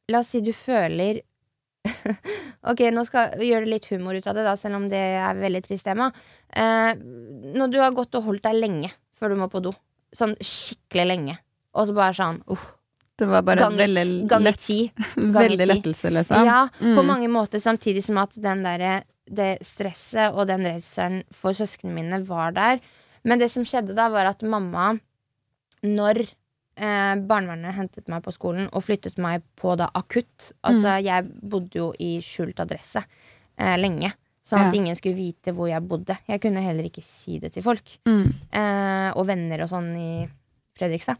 La 0.09 0.23
oss 0.23 0.31
si 0.33 0.41
du 0.41 0.55
føler 0.57 1.19
Ok, 2.71 2.81
nå 2.93 3.05
skal 3.07 3.37
vi 3.41 3.51
gjøre 3.53 3.69
litt 3.71 3.87
humor 3.93 4.17
ut 4.19 4.27
av 4.29 4.35
det, 4.37 4.43
da, 4.47 4.55
selv 4.59 4.77
om 4.81 4.89
det 4.91 4.99
er 5.21 5.37
veldig 5.39 5.61
trist 5.65 5.87
tema. 5.87 6.11
Eh, 6.51 6.91
når 7.55 7.71
du 7.73 7.79
har 7.81 7.95
gått 7.97 8.15
og 8.19 8.27
holdt 8.27 8.43
deg 8.45 8.59
lenge 8.59 8.91
før 9.19 9.33
du 9.33 9.39
må 9.41 9.49
på 9.53 9.63
do, 9.65 9.73
sånn 10.15 10.35
skikkelig 10.41 11.07
lenge, 11.11 11.37
og 11.75 11.89
så 11.89 11.95
bare 11.97 12.15
sånn 12.17 12.41
uh, 12.51 12.67
Det 13.19 13.27
var 13.31 13.43
bare 13.47 13.65
ganger, 13.65 13.81
veldig, 13.87 14.05
ganger 14.31 14.51
lett, 14.51 14.61
ti. 14.63 14.79
veldig 15.39 15.59
ti. 15.65 15.69
lettelse, 15.73 16.13
liksom. 16.15 16.45
Ja, 16.47 16.61
på 16.79 16.93
Mm. 17.03 17.07
mange 17.09 17.29
måter, 17.33 17.63
samtidig 17.63 18.05
som 18.07 18.19
at 18.23 18.37
den 18.39 18.63
der, 18.67 19.05
det 19.29 19.51
stresset 19.67 20.33
og 20.35 20.47
den 20.49 20.65
redselen 20.67 21.23
for 21.35 21.53
søsknene 21.57 21.95
mine 21.99 22.21
var 22.29 22.53
der. 22.57 22.81
Men 23.25 23.39
det 23.43 23.51
som 23.53 23.65
skjedde 23.67 23.97
da, 23.99 24.07
var 24.15 24.31
at 24.31 24.43
mamma, 24.47 24.93
når 25.83 26.25
eh, 26.79 27.15
barnevernet 27.29 27.75
hentet 27.77 28.09
meg 28.09 28.23
på 28.25 28.33
skolen 28.35 28.69
og 28.73 28.85
flyttet 28.87 29.19
meg 29.19 29.43
på 29.59 29.75
da 29.77 29.91
akutt 29.99 30.53
Altså, 30.65 30.97
jeg 31.03 31.27
bodde 31.43 31.79
jo 31.81 31.91
i 31.99 32.19
skjult 32.25 32.61
adresse 32.65 33.03
eh, 33.59 33.77
lenge. 33.77 34.13
Sånn 34.49 34.63
at 34.65 34.73
Ja. 34.75 34.81
ingen 34.81 34.97
skulle 34.97 35.19
vite 35.19 35.53
hvor 35.53 35.69
jeg 35.69 35.83
bodde. 35.85 36.17
Jeg 36.27 36.41
kunne 36.41 36.63
heller 36.65 36.87
ikke 36.89 37.03
si 37.05 37.39
det 37.39 37.53
til 37.53 37.63
folk. 37.63 37.85
Mm. 38.09 38.29
Eh, 38.53 39.11
og 39.15 39.27
venner 39.29 39.61
og 39.67 39.69
sånn 39.69 39.91
i 39.99 40.29
Fredrikstad. 40.79 41.19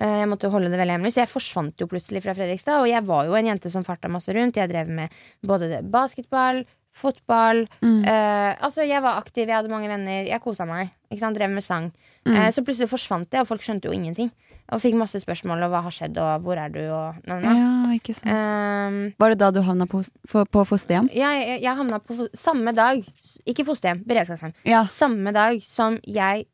Eh, 0.00 0.20
jeg 0.22 0.28
måtte 0.30 0.48
holde 0.50 0.70
det 0.70 0.78
veldig 0.78 0.94
hemmelig, 0.96 1.12
så 1.12 1.24
jeg 1.24 1.28
forsvant 1.32 1.76
jo 1.82 1.88
plutselig 1.90 2.22
fra 2.22 2.32
Fredrikstad. 2.32 2.80
Og 2.80 2.88
jeg 2.88 3.04
var 3.04 3.26
jo 3.26 3.34
en 3.34 3.50
jente 3.50 3.70
som 3.70 3.84
farta 3.84 4.08
masse 4.08 4.32
rundt. 4.32 4.56
Jeg 4.56 4.70
drev 4.70 4.88
med 4.88 5.10
både 5.44 5.82
basketball, 5.90 6.64
fotball. 6.96 7.64
Mm. 7.82 8.04
Eh, 8.04 8.52
altså, 8.60 8.84
jeg 8.86 9.02
var 9.02 9.20
aktiv, 9.20 9.46
jeg 9.46 9.56
hadde 9.56 9.72
mange 9.72 9.90
venner, 9.90 10.26
jeg 10.28 10.42
kosa 10.44 10.66
meg. 10.68 10.92
Drev 11.10 11.50
med 11.50 11.64
sang. 11.64 11.90
Mm. 12.26 12.36
Eh, 12.36 12.48
så 12.54 12.62
plutselig 12.66 12.90
forsvant 12.90 13.32
jeg, 13.32 13.42
og 13.42 13.48
folk 13.48 13.64
skjønte 13.64 13.90
jo 13.90 13.96
ingenting. 13.96 14.30
Og 14.70 14.78
fikk 14.78 14.94
masse 14.94 15.18
spørsmål 15.18 15.64
og 15.66 15.72
hva 15.72 15.80
har 15.82 15.94
skjedd, 15.94 16.18
og 16.22 16.44
hvor 16.46 16.58
er 16.60 16.70
du, 16.70 16.80
og 16.94 17.18
na, 17.26 17.40
na. 17.42 17.54
Ja, 17.58 17.70
ikke 17.96 18.14
sant. 18.14 18.30
Um, 18.30 18.98
Var 19.18 19.32
det 19.32 19.40
da 19.40 19.48
du 19.50 19.58
havna 19.66 19.86
på, 19.90 20.02
på 20.30 20.62
fosterhjem? 20.68 21.08
jeg, 21.10 21.40
jeg, 21.48 21.62
jeg 21.64 21.78
havna 21.80 21.98
på 21.98 22.28
samme 22.38 22.74
dag, 22.76 23.02
ikke 23.50 23.66
fosterhjem, 23.66 24.04
beredskapshjem. 24.06 24.54
Ja. 24.70 24.84
Samme 24.86 25.34
dag 25.34 25.58
som 25.66 25.98
jeg 26.06 26.46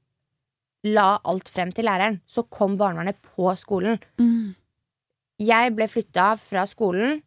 la 0.87 1.09
alt 1.29 1.51
frem 1.53 1.75
til 1.77 1.89
læreren, 1.89 2.21
så 2.25 2.47
kom 2.49 2.79
barnevernet 2.81 3.21
på 3.35 3.51
skolen. 3.61 4.01
Mm. 4.17 4.55
Jeg 5.45 5.77
ble 5.77 5.89
flytta 5.91 6.31
fra 6.41 6.65
skolen 6.69 7.21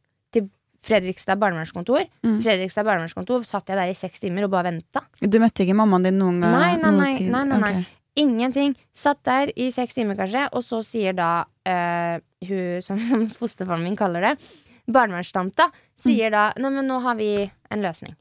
Fredrikstad 0.86 1.40
barnevernskontor. 1.42 2.06
Mm. 2.24 2.38
Fredrikstad 2.44 2.88
barnevernskontor 2.88 3.44
satt 3.48 3.72
jeg 3.72 3.80
der 3.80 3.92
i 3.92 3.98
seks 3.98 4.22
timer 4.24 4.48
og 4.48 4.54
bare 4.54 4.72
venta. 4.72 5.04
Du 5.20 5.40
møtte 5.42 5.66
ikke 5.66 5.78
mammaen 5.78 6.08
din 6.08 6.20
noen 6.22 6.40
gang? 6.44 6.56
Nei, 6.56 6.76
nei, 6.80 6.94
nei, 6.96 7.14
nei, 7.28 7.44
nei, 7.52 7.60
nei. 7.60 7.74
Okay. 7.82 7.88
Ingenting. 8.20 8.74
Satt 8.96 9.22
der 9.28 9.52
i 9.56 9.70
seks 9.72 9.96
timer, 9.96 10.18
kanskje, 10.20 10.48
og 10.56 10.64
så 10.66 10.82
sier 10.86 11.16
da 11.16 11.30
uh, 11.46 12.16
hun 12.48 12.82
som, 12.86 13.00
som 13.00 13.28
fosterfaren 13.36 13.86
min 13.86 14.00
kaller 14.00 14.30
det, 14.30 14.34
barnevernstanta, 14.90 15.70
sier 16.00 16.34
da 16.34 16.50
Nei, 16.58 16.72
men 16.74 16.88
nå 16.90 16.98
har 17.04 17.20
vi 17.20 17.34
en 17.46 17.86
løsning. 17.86 18.16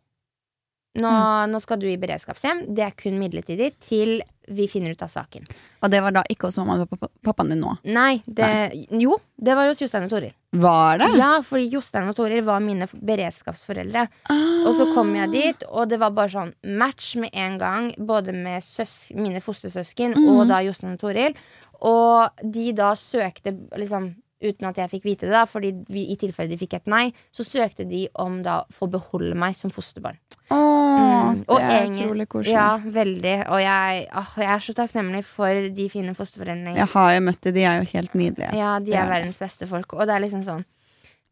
Nå, 0.98 1.12
nå 1.52 1.60
skal 1.62 1.78
du 1.80 1.86
i 1.90 1.96
beredskapshjem. 2.00 2.66
Det 2.74 2.84
er 2.84 2.96
kun 2.98 3.18
midlertidig 3.20 3.72
til 3.84 4.18
vi 4.48 4.64
finner 4.70 4.94
ut 4.96 5.02
av 5.04 5.10
saken. 5.12 5.44
Og 5.84 5.90
det 5.92 6.00
var 6.00 6.14
da 6.16 6.22
ikke 6.32 6.48
hos 6.48 6.56
mamma 6.56 6.78
og 6.80 6.88
pappa- 6.88 7.10
pappaen 7.22 7.50
din 7.52 7.60
nå? 7.60 7.74
Nei, 7.84 8.22
det 8.24 8.86
Jo, 8.96 9.18
det 9.36 9.54
var 9.54 9.68
hos 9.68 9.80
Jostein 9.82 10.06
og 10.06 10.10
Toril. 10.14 10.32
Var 10.56 10.98
det? 11.02 11.10
Ja, 11.20 11.30
fordi 11.44 11.66
Jostein 11.74 12.08
og 12.08 12.16
Toril 12.16 12.40
var 12.46 12.60
mine 12.64 12.88
beredskapsforeldre. 12.88 14.06
beredskapsforeldre. 14.08 14.66
Og 14.66 14.74
så 14.74 14.94
kom 14.94 15.14
jeg 15.14 15.30
dit, 15.32 15.64
og 15.68 15.88
det 15.88 15.98
var 16.00 16.10
bare 16.16 16.32
sånn 16.32 16.54
match 16.64 17.16
med 17.16 17.30
en 17.34 17.58
gang. 17.58 17.90
Både 17.98 18.32
med 18.32 18.62
søs 18.64 19.12
mine 19.14 19.40
fostersøsken 19.44 20.16
og 20.16 20.48
da 20.48 20.62
Jostein 20.64 20.96
og 20.96 21.00
Toril. 21.00 21.36
Og 21.82 22.30
de 22.42 22.72
da 22.72 22.94
søkte 22.94 23.54
liksom 23.76 24.14
Uten 24.38 24.68
at 24.68 24.76
jeg 24.78 24.90
fikk 24.92 25.02
vite 25.02 25.26
det, 25.26 25.32
da 25.34 25.40
fordi 25.50 25.72
vi, 25.90 26.04
i 26.12 26.16
tilfelle 26.16 26.46
de 26.52 26.56
fikk 26.60 26.74
et 26.74 26.86
nei, 26.86 27.08
så 27.34 27.42
søkte 27.42 27.82
de 27.90 28.04
om 28.22 28.36
da 28.46 28.60
å 28.62 28.66
få 28.70 28.86
beholde 28.86 29.34
meg 29.34 29.56
som 29.58 29.68
fosterbarn. 29.74 30.14
Åh, 30.50 30.78
Mm, 30.98 31.44
det 31.44 31.58
er 31.62 31.86
utrolig 31.90 32.24
koselig. 32.28 32.52
Ja, 32.54 32.78
veldig. 32.78 33.34
Og 33.52 33.60
jeg, 33.60 34.06
åh, 34.16 34.30
jeg 34.38 34.48
er 34.54 34.62
så 34.64 34.74
takknemlig 34.74 35.20
for 35.24 35.68
de 35.76 35.88
fine 35.92 36.14
fosterforeldrene. 36.16 36.74
Jeg 36.76 36.86
har 36.94 37.12
jo 37.14 37.20
møtt 37.26 37.40
dem, 37.44 37.54
de 37.54 37.64
er 37.68 37.76
jo 37.82 37.90
helt 37.92 38.14
nydelige. 38.14 38.52
Ja, 38.56 38.78
de 38.80 38.92
er 38.94 39.02
er 39.04 39.08
verdens 39.12 39.38
beste 39.38 39.66
folk. 39.68 39.92
Og 39.94 40.06
det 40.08 40.14
er 40.16 40.24
liksom 40.26 40.42
sånn 40.46 40.64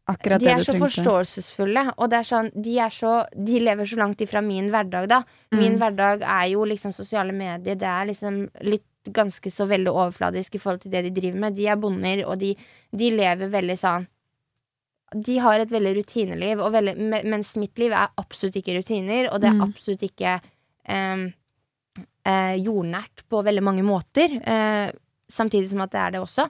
Akkurat 0.07 0.39
De 0.39 0.47
er 0.47 0.61
så 0.63 0.71
trengte. 0.71 0.85
forståelsesfulle, 0.87 1.81
og 1.97 2.09
det 2.09 2.19
er 2.21 2.23
sånn, 2.23 2.51
de, 2.55 2.77
er 2.79 2.89
så, 2.95 3.25
de 3.35 3.59
lever 3.59 3.83
så 3.85 3.97
langt 3.99 4.21
ifra 4.23 4.39
min 4.41 4.69
hverdag, 4.71 5.07
da. 5.09 5.23
Min 5.51 5.73
Mm. 5.73 5.79
hverdag 5.81 6.21
er 6.21 6.45
jo 6.53 6.63
liksom 6.63 6.93
sosiale 6.95 7.33
medier, 7.33 7.75
det 7.75 7.83
er 7.83 8.05
liksom 8.07 8.49
litt 8.61 8.85
ganske 9.11 9.51
så 9.51 9.67
veldig 9.67 9.91
overfladisk 9.91 10.55
i 10.55 10.59
forhold 10.59 10.79
til 10.81 10.91
det 10.91 11.03
de 11.03 11.11
driver 11.21 11.39
med. 11.39 11.55
De 11.55 11.67
er 11.67 11.75
bonder, 11.75 12.23
og 12.25 12.39
de, 12.39 12.55
de 12.95 13.11
lever 13.11 13.49
veldig 13.49 13.77
sånn 13.77 14.07
De 15.15 15.37
har 15.39 15.59
et 15.63 15.71
veldig 15.71 15.93
rutineliv, 16.01 16.59
veldig, 16.73 16.95
mens 17.31 17.53
mitt 17.55 17.77
liv 17.79 17.93
er 17.95 18.09
absolutt 18.19 18.57
ikke 18.59 18.75
rutiner, 18.75 19.29
og 19.31 19.39
det 19.39 19.47
er 19.49 19.55
Mm. 19.55 19.61
absolutt 19.69 20.03
ikke 20.03 20.39
eh, 22.27 22.55
jordnært 22.61 23.23
på 23.29 23.43
veldig 23.43 23.63
mange 23.63 23.83
måter. 23.87 24.33
Eh, 24.43 24.91
samtidig 25.31 25.69
som 25.69 25.81
at 25.83 25.91
det 25.91 25.99
er 25.99 26.11
det 26.11 26.19
også. 26.21 26.47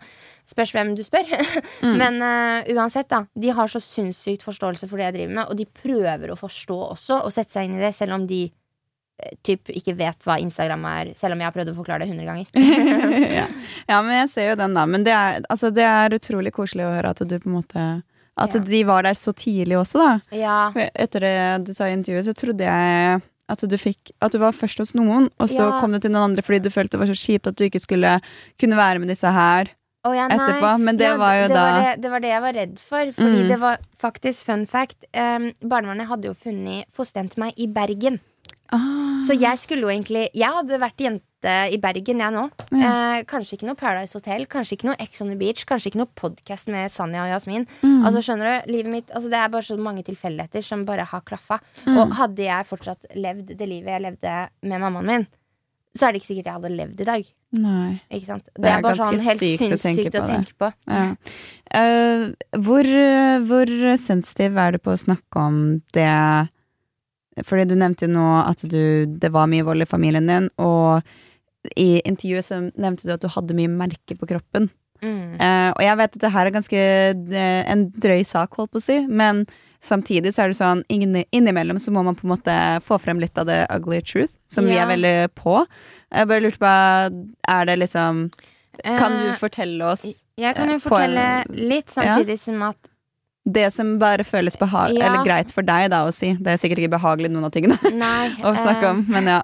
Spørs 0.48 0.72
hvem 0.74 0.96
du 0.96 1.04
spør. 1.04 1.26
Mm. 1.82 1.98
Men 1.98 2.16
uh, 2.22 2.66
uansett, 2.74 3.08
da. 3.10 3.20
De 3.38 3.50
har 3.54 3.68
så 3.70 3.78
sinnssykt 3.82 4.42
forståelse 4.42 4.88
for 4.90 4.98
det 4.98 5.06
jeg 5.06 5.14
driver 5.14 5.34
med, 5.36 5.50
og 5.52 5.58
de 5.60 5.66
prøver 5.66 6.32
å 6.34 6.38
forstå 6.40 6.78
også, 6.92 7.20
og 7.26 7.32
sette 7.32 7.54
seg 7.54 7.68
inn 7.68 7.76
i 7.78 7.84
det, 7.84 7.92
selv 7.96 8.16
om 8.18 8.26
de 8.28 8.40
eh, 8.50 9.36
typ 9.46 9.70
ikke 9.70 9.94
vet 10.00 10.26
hva 10.26 10.40
Instagram 10.42 10.86
er, 10.90 11.12
selv 11.20 11.36
om 11.38 11.44
jeg 11.44 11.48
har 11.48 11.54
prøvd 11.54 11.70
å 11.72 11.76
forklare 11.78 12.04
det 12.04 12.10
hundre 12.10 12.26
ganger. 12.26 12.50
ja. 13.40 13.46
ja, 13.92 14.00
men 14.02 14.14
jeg 14.24 14.32
ser 14.34 14.50
jo 14.50 14.58
den, 14.64 14.74
da. 14.78 14.88
Men 14.90 15.06
det 15.06 15.14
er, 15.14 15.46
altså, 15.54 15.70
det 15.74 15.86
er 15.86 16.18
utrolig 16.18 16.54
koselig 16.58 16.88
å 16.88 16.94
høre 16.98 17.14
at 17.14 17.22
du 17.22 17.38
på 17.38 17.50
en 17.52 17.58
måte 17.60 17.86
At 18.38 18.54
Ja. 18.54 18.60
de 18.62 18.84
var 18.86 19.02
der 19.04 19.14
så 19.18 19.34
tidlig 19.34 19.78
også, 19.80 19.98
da. 20.04 20.38
Ja. 20.38 20.72
Etter 20.96 21.20
det 21.26 21.66
du 21.66 21.74
sa 21.74 21.86
i 21.90 21.94
intervjuet, 21.98 22.26
så 22.26 22.34
trodde 22.38 22.64
jeg 22.64 23.22
at 23.50 23.60
du 23.64 23.78
fikk 23.78 24.12
At 24.22 24.32
du 24.32 24.38
var 24.40 24.52
først 24.52 24.78
hos 24.78 24.94
noen, 24.94 25.30
og 25.40 25.48
så 25.50 25.72
Ja. 25.72 25.80
kom 25.82 25.92
du 25.92 26.00
til 26.00 26.12
noen 26.12 26.32
andre 26.32 26.42
fordi 26.44 26.62
du 26.64 26.70
følte 26.70 26.92
det 26.98 27.00
var 27.00 27.08
så 27.08 27.18
kjipt 27.18 27.48
at 27.48 27.56
du 27.56 27.64
ikke 27.66 27.80
skulle 27.82 28.22
kunne 28.60 28.76
være 28.78 29.00
med 29.00 29.08
disse 29.10 29.32
her 29.32 29.70
oh, 30.06 30.14
ja, 30.16 30.28
etterpå. 30.28 30.80
Men 30.80 30.98
det 30.98 31.18
var 31.18 31.34
jo 31.42 31.48
det 31.48 31.56
da 31.56 31.64
var 31.72 31.82
det, 31.96 32.02
det 32.02 32.12
var 32.12 32.20
det 32.20 32.30
jeg 32.30 32.42
var 32.42 32.54
redd 32.54 32.80
for. 32.80 33.12
Fordi 33.12 33.42
Mm. 33.44 33.48
det 33.48 33.60
var 33.60 33.78
faktisk 34.00 34.46
fun 34.46 34.66
fact. 34.68 35.04
Um, 35.14 35.52
barnevernet 35.68 36.08
hadde 36.08 36.26
jo 36.30 36.34
funnet 36.34 36.86
fosterhjem 36.94 37.30
til 37.32 37.44
meg 37.44 37.54
i 37.58 37.68
Bergen. 37.68 38.20
ah, 38.72 39.22
Så 39.26 39.34
jeg 39.40 39.58
skulle 39.60 39.82
jo 39.82 39.88
egentlig 39.88 40.28
Jeg 40.36 40.48
hadde 40.52 40.80
vært 40.80 40.98
jente 41.00 41.24
i 41.46 41.78
Bergen, 41.78 42.18
jeg 42.20 42.34
nå. 42.34 42.44
Eh, 42.74 43.24
kanskje 43.30 43.58
ikke 43.58 43.68
noe 43.70 43.78
Paradise 43.78 44.18
Hotel, 44.18 44.46
kanskje 44.50 44.74
ikke 44.78 44.88
noe 44.90 44.98
Ex 45.00 45.22
on 45.22 45.30
the 45.30 45.38
Beach, 45.38 45.66
kanskje 45.70 45.92
ikke 45.92 46.02
noe 46.02 46.10
podkast 46.18 46.68
med 46.74 46.90
Sanja 46.92 47.24
og 47.28 47.30
Jasmin. 47.30 47.68
mm, 47.84 48.06
Altså 48.08 48.24
skjønner 48.26 48.66
du, 48.66 48.72
livet 48.74 48.92
mitt 48.92 49.12
altså, 49.14 49.30
Det 49.30 49.38
er 49.38 49.50
bare 49.54 49.62
så 49.68 49.78
mange 49.78 50.04
tilfeldigheter 50.04 50.64
som 50.66 50.86
bare 50.86 51.06
har 51.06 51.22
klaffa. 51.22 51.60
mm. 51.86 51.98
Og 51.98 52.16
hadde 52.18 52.44
jeg 52.44 52.66
fortsatt 52.66 53.06
levd 53.16 53.54
det 53.58 53.68
livet 53.70 53.94
jeg 53.94 54.02
levde 54.02 54.50
med 54.64 54.82
mammaen 54.82 55.06
min, 55.06 55.28
så 55.96 56.08
er 56.08 56.12
det 56.14 56.22
ikke 56.22 56.32
sikkert 56.34 56.50
jeg 56.50 56.58
hadde 56.58 56.74
levd 56.78 57.02
i 57.02 57.06
dag. 57.12 57.30
Nei. 57.58 58.02
Ikke 58.12 58.26
sant? 58.26 58.44
Det, 58.50 58.62
Det 58.62 58.70
er 58.72 58.78
er 58.78 58.82
bare 58.82 58.98
sånn 58.98 59.22
helt 59.24 59.42
å 59.42 59.52
sinnssykt 59.62 60.18
å 60.18 60.22
på 60.22 60.28
tenke 60.28 60.54
på. 60.58 60.72
Ja. 60.90 61.06
Uh, 61.78 62.34
hvor, 62.66 62.90
hvor 63.48 63.72
sensitiv 63.98 64.58
er 64.58 64.72
du 64.76 64.82
på 64.84 64.92
å 64.94 65.00
snakke 65.00 65.40
om 65.40 65.82
det 65.94 66.10
Fordi 67.46 67.66
du 67.70 67.76
nevnte 67.78 68.08
jo 68.08 68.12
nå 68.16 68.26
at 68.42 68.64
du, 68.66 69.06
det 69.06 69.30
var 69.32 69.48
mye 69.48 69.64
vold 69.64 69.86
i 69.86 69.90
familien 69.90 70.26
din, 70.28 70.50
og 70.58 71.06
i 71.76 72.02
intervjuet 72.08 72.46
så 72.46 72.60
nevnte 72.76 73.08
du 73.08 73.14
at 73.14 73.22
du 73.22 73.28
hadde 73.34 73.56
mye 73.58 73.68
merker 73.72 74.16
på 74.20 74.28
kroppen. 74.30 74.70
Mm. 75.02 75.36
Uh, 75.38 75.72
og 75.76 75.82
jeg 75.86 75.98
vet 76.00 76.16
at 76.16 76.22
det 76.24 76.32
her 76.34 76.48
er 76.50 76.56
ganske 76.56 76.80
uh, 77.14 77.64
en 77.70 77.84
drøy 78.02 78.24
sak, 78.26 78.56
holdt 78.58 78.72
på 78.74 78.80
å 78.82 78.86
si, 78.88 78.96
men 79.06 79.44
samtidig 79.84 80.32
så 80.34 80.44
er 80.48 80.50
det 80.54 80.58
sånn 80.58 80.82
inni- 80.90 81.28
innimellom 81.38 81.78
så 81.80 81.92
må 81.94 82.02
man 82.04 82.16
på 82.18 82.26
en 82.26 82.32
måte 82.34 82.56
få 82.82 82.98
frem 83.00 83.20
litt 83.22 83.38
av 83.38 83.46
det 83.46 83.60
ugly 83.70 84.00
truth, 84.02 84.34
som 84.50 84.66
vi 84.66 84.74
er 84.82 84.88
veldig 84.90 85.16
på. 85.38 85.60
Jeg 86.10 86.28
bare 86.32 86.42
lurte 86.48 86.58
på, 86.64 86.72
er 87.48 87.66
det 87.70 87.78
liksom 87.84 88.30
Kan 88.84 89.18
du 89.18 89.28
Eh, 89.30 89.34
fortelle 89.38 89.82
oss 89.90 90.04
Jeg 90.38 90.54
kan 90.56 90.70
jo 90.70 90.76
på 90.78 90.98
en- 90.98 91.14
fortelle 91.16 91.46
litt, 91.70 91.88
samtidig 91.90 92.40
som 92.40 92.62
at 92.64 92.78
Det 93.46 93.72
som 93.74 93.98
bare 94.00 94.24
føles 94.24 94.58
Ja. 94.60 95.06
eller 95.08 95.24
greit 95.24 95.52
for 95.52 95.62
deg 95.64 95.90
da 95.92 96.06
å 96.08 96.12
si. 96.14 96.34
Det 96.34 96.48
er 96.48 96.58
sikkert 96.58 96.80
ikke 96.84 96.98
behagelig 97.00 97.32
noen 97.32 97.46
av 97.46 97.52
tingene 97.52 97.78
Nei. 97.94 98.30
å 98.44 98.54
snakke 98.58 98.90
om, 98.90 99.06
men 99.08 99.26
ja. 99.26 99.42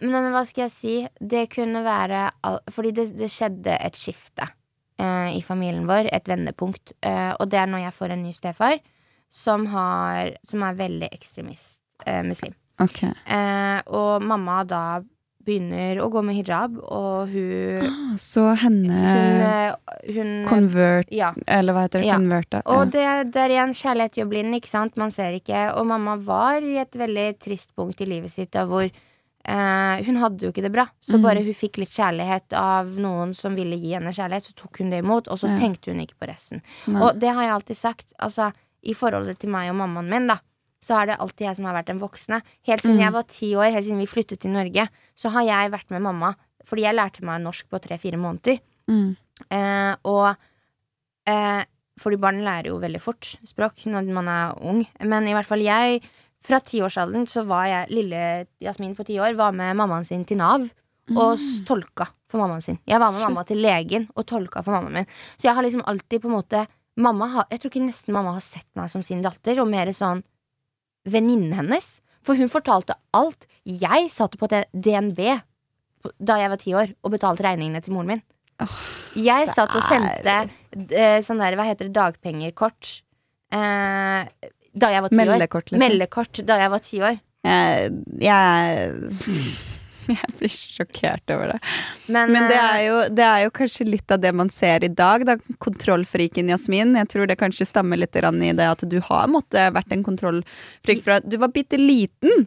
Men, 0.00 0.30
hva 0.34 0.42
skal 0.48 0.66
jeg 0.66 0.74
si? 0.74 0.94
Det 1.20 1.46
kunne 1.54 1.82
være 1.84 2.26
Fordi 2.72 2.92
det, 2.96 3.08
det 3.18 3.30
skjedde 3.32 3.76
et 3.80 3.96
skifte 3.98 4.48
eh, 4.98 5.32
i 5.36 5.42
familien 5.46 5.86
vår. 5.88 6.10
Et 6.12 6.28
vendepunkt. 6.28 6.92
Eh, 7.02 7.32
og 7.40 7.48
det 7.50 7.60
er 7.62 7.66
når 7.72 7.86
jeg 7.86 7.96
får 7.98 8.14
en 8.16 8.22
ny 8.26 8.32
stefar 8.36 8.78
som, 9.32 9.66
har, 9.72 10.36
som 10.46 10.62
er 10.62 10.78
veldig 10.78 11.08
ekstremist 11.12 11.76
eh, 12.06 12.22
muslim. 12.26 12.54
Okay. 12.82 13.12
Eh, 13.26 13.80
og 13.88 14.22
mamma 14.24 14.62
da 14.68 14.84
begynner 15.46 16.00
å 16.02 16.08
gå 16.10 16.20
med 16.26 16.34
hijab, 16.34 16.74
og 16.82 17.28
hun 17.30 17.84
Ah, 17.86 18.16
Så 18.18 18.42
henne 18.58 18.96
Hun, 18.98 20.16
hun 20.16 20.32
Convert, 20.48 21.06
Ja. 21.14 21.28
eller 21.46 21.72
hva 21.76 21.84
heter 21.84 22.02
det? 22.02 22.08
Ja. 22.08 22.16
Convert, 22.18 22.50
Ja. 22.50 22.62
Og 22.74 22.90
det, 22.90 23.04
det 23.30 23.42
er 23.44 23.54
igjen 23.54 23.74
kjærlighet 23.78 24.18
gjør 24.18 24.28
blind, 24.32 24.56
ikke 24.58 24.72
sant? 24.72 24.96
Man 24.98 25.12
ser 25.14 25.36
ikke. 25.38 25.68
Og 25.78 25.86
mamma 25.86 26.16
var 26.18 26.66
i 26.66 26.76
et 26.82 26.90
veldig 26.98 27.28
trist 27.38 27.70
punkt 27.78 28.00
i 28.02 28.08
livet 28.10 28.32
sitt 28.34 28.50
da 28.56 28.64
hvor 28.66 28.90
eh, 29.46 30.02
hun 30.06 30.16
hadde 30.20 30.42
jo 30.42 30.50
ikke 30.52 30.62
det 30.66 30.72
bra. 30.74 30.86
Så 31.00 31.16
Mhm. 31.18 31.22
bare 31.22 31.44
hun 31.44 31.54
fikk 31.54 31.78
litt 31.78 31.90
kjærlighet 31.94 32.52
av 32.52 32.86
noen 32.98 33.34
som 33.34 33.54
ville 33.54 33.76
gi 33.78 33.92
henne 33.94 34.12
kjærlighet, 34.12 34.42
så 34.50 34.54
tok 34.54 34.78
hun 34.78 34.90
det 34.90 35.02
imot, 35.04 35.28
og 35.28 35.38
så 35.38 35.48
Ja. 35.48 35.56
tenkte 35.56 35.92
hun 35.92 36.00
ikke 36.00 36.18
på 36.20 36.28
resten. 36.28 36.62
Nei. 36.86 37.00
Og 37.02 37.18
det 37.18 37.32
har 37.32 37.42
jeg 37.42 37.52
alltid 37.52 37.76
sagt. 37.76 38.12
Altså, 38.20 38.52
i 38.84 38.92
forholdet 38.92 39.38
til 39.38 39.50
meg 39.50 39.70
og 39.70 39.76
mammaen 39.76 40.08
min, 40.08 40.26
da, 40.26 40.38
så 40.82 41.00
er 41.02 41.06
det 41.06 41.18
alltid 41.18 41.46
jeg 41.46 41.56
som 41.56 41.64
har 41.64 41.74
vært 41.74 41.86
den 41.86 41.98
voksne. 42.00 42.42
Helt 42.66 42.82
siden 42.82 42.96
Mm. 42.98 43.00
jeg 43.04 43.12
var 43.12 43.22
ti 43.22 43.52
år, 43.54 43.72
helt 43.72 43.84
siden 43.84 43.98
vi 43.98 44.06
flyttet 44.06 44.38
til 44.40 44.50
Norge, 44.52 44.88
så 45.16 45.30
har 45.30 45.42
jeg 45.42 45.70
vært 45.72 45.90
med 45.90 46.02
mamma. 46.02 46.34
Fordi 46.64 46.82
jeg 46.82 46.94
lærte 46.96 47.22
meg 47.22 47.40
norsk 47.42 47.64
på 47.70 47.80
tre-fire 47.80 48.18
måneder. 48.18 48.58
Mm. 48.88 49.16
Eh, 49.50 49.96
og 50.04 50.36
eh, 51.26 51.64
Fordi 51.98 52.16
barn 52.20 52.42
lærer 52.44 52.66
jo 52.66 52.78
veldig 52.78 53.00
fort 53.00 53.38
språk 53.46 53.86
når 53.86 54.04
man 54.12 54.28
er 54.28 54.52
ung. 54.60 54.86
Men 55.00 55.26
i 55.26 55.32
hvert 55.32 55.46
fall 55.46 55.60
jeg, 55.64 56.02
fra 56.46 56.60
tiårsalderen 56.62 57.26
så 57.30 57.42
var 57.48 57.66
jeg 57.70 57.94
Lille 57.94 58.20
Jasmin 58.62 58.94
på 58.96 59.06
ti 59.06 59.18
år 59.22 59.36
var 59.38 59.54
med 59.56 59.76
mammaen 59.78 60.06
sin 60.06 60.24
til 60.28 60.38
Nav 60.40 60.66
og 61.14 61.42
tolka 61.66 62.08
for 62.30 62.42
mammaen 62.42 62.64
sin. 62.64 62.78
Jeg 62.86 62.98
var 63.02 63.12
med 63.14 63.22
mamma 63.22 63.44
til 63.46 63.60
legen 63.62 64.08
og 64.14 64.26
tolka 64.26 64.62
for 64.66 64.74
mammaen 64.74 65.00
min. 65.00 65.10
Så 65.36 65.48
jeg 65.48 65.54
har 65.58 65.66
liksom 65.66 65.84
alltid 65.86 66.22
på 66.22 66.30
en 66.30 66.36
måte 66.38 66.64
mamma 66.96 67.26
har, 67.26 67.46
Jeg 67.50 67.60
tror 67.60 67.70
ikke 67.70 67.86
nesten 67.86 68.14
mamma 68.16 68.32
har 68.38 68.44
sett 68.44 68.66
meg 68.74 68.90
som 68.90 69.02
sin 69.04 69.22
datter, 69.22 69.60
og 69.60 69.68
mer 69.68 69.90
sånn 69.92 70.24
venninnen 71.06 71.54
hennes. 71.54 72.00
For 72.26 72.34
hun 72.34 72.50
fortalte 72.50 72.96
alt. 73.14 73.46
Jeg 73.64 74.10
satt 74.10 74.34
på 74.38 74.48
DNB 74.50 75.20
da 76.18 76.38
jeg 76.38 76.50
var 76.50 76.60
ti 76.62 76.74
år 76.74 76.92
og 77.02 77.14
betalte 77.14 77.44
regningene 77.46 77.82
til 77.82 77.94
moren 77.94 78.14
min. 78.14 78.22
Jeg 79.18 79.48
satt 79.52 79.74
og 79.76 79.84
sendte 79.84 80.36
eh, 80.94 81.18
sånn 81.24 81.42
der, 81.42 81.56
hva 81.58 81.66
heter 81.66 81.88
det, 81.88 81.96
dagpengerkort 81.96 82.92
eh, 83.52 84.28
da 84.76 84.90
jeg 84.92 85.04
var 85.06 85.12
ti 85.12 85.16
år. 85.16 85.30
Meldekort, 85.32 85.70
liksom. 85.72 85.82
Meldekort 85.82 86.42
da 86.48 86.58
jeg 86.60 86.72
var 86.74 86.84
ti 86.84 87.00
år. 87.00 87.16
Jeg, 87.46 87.92
jeg, 88.20 88.90
jeg 90.16 90.34
blir 90.38 90.52
sjokkert 90.52 91.32
over 91.34 91.54
det. 91.54 91.58
Men, 92.12 92.32
Men 92.34 92.48
det 92.50 92.58
eh, 92.58 92.66
er, 92.66 92.82
jo, 92.86 92.98
det 93.16 93.26
er 93.26 93.44
jo 93.46 93.54
kanskje 93.56 93.86
litt 93.88 94.12
av 94.14 94.20
det 94.22 94.32
man 94.36 94.50
ser 94.52 94.84
i 94.86 94.90
dag, 94.92 95.24
da. 95.28 95.38
Kontrollfriken 95.62 96.52
Jasmin. 96.52 96.96
Jeg 97.00 97.10
tror 97.14 97.30
det 97.30 97.38
kanskje 97.40 97.68
stammer 97.68 98.00
litt 98.00 98.16
i 98.18 98.52
det 98.56 98.68
at 98.68 98.84
du 98.84 99.00
har 99.08 99.32
måttet 99.32 99.72
vært 99.76 99.96
en 99.96 100.04
kontrollfrik 100.06 101.02
fra 101.06 101.20
du 101.24 101.38
var 101.42 101.54
bitte 101.54 101.80
liten. 101.80 102.46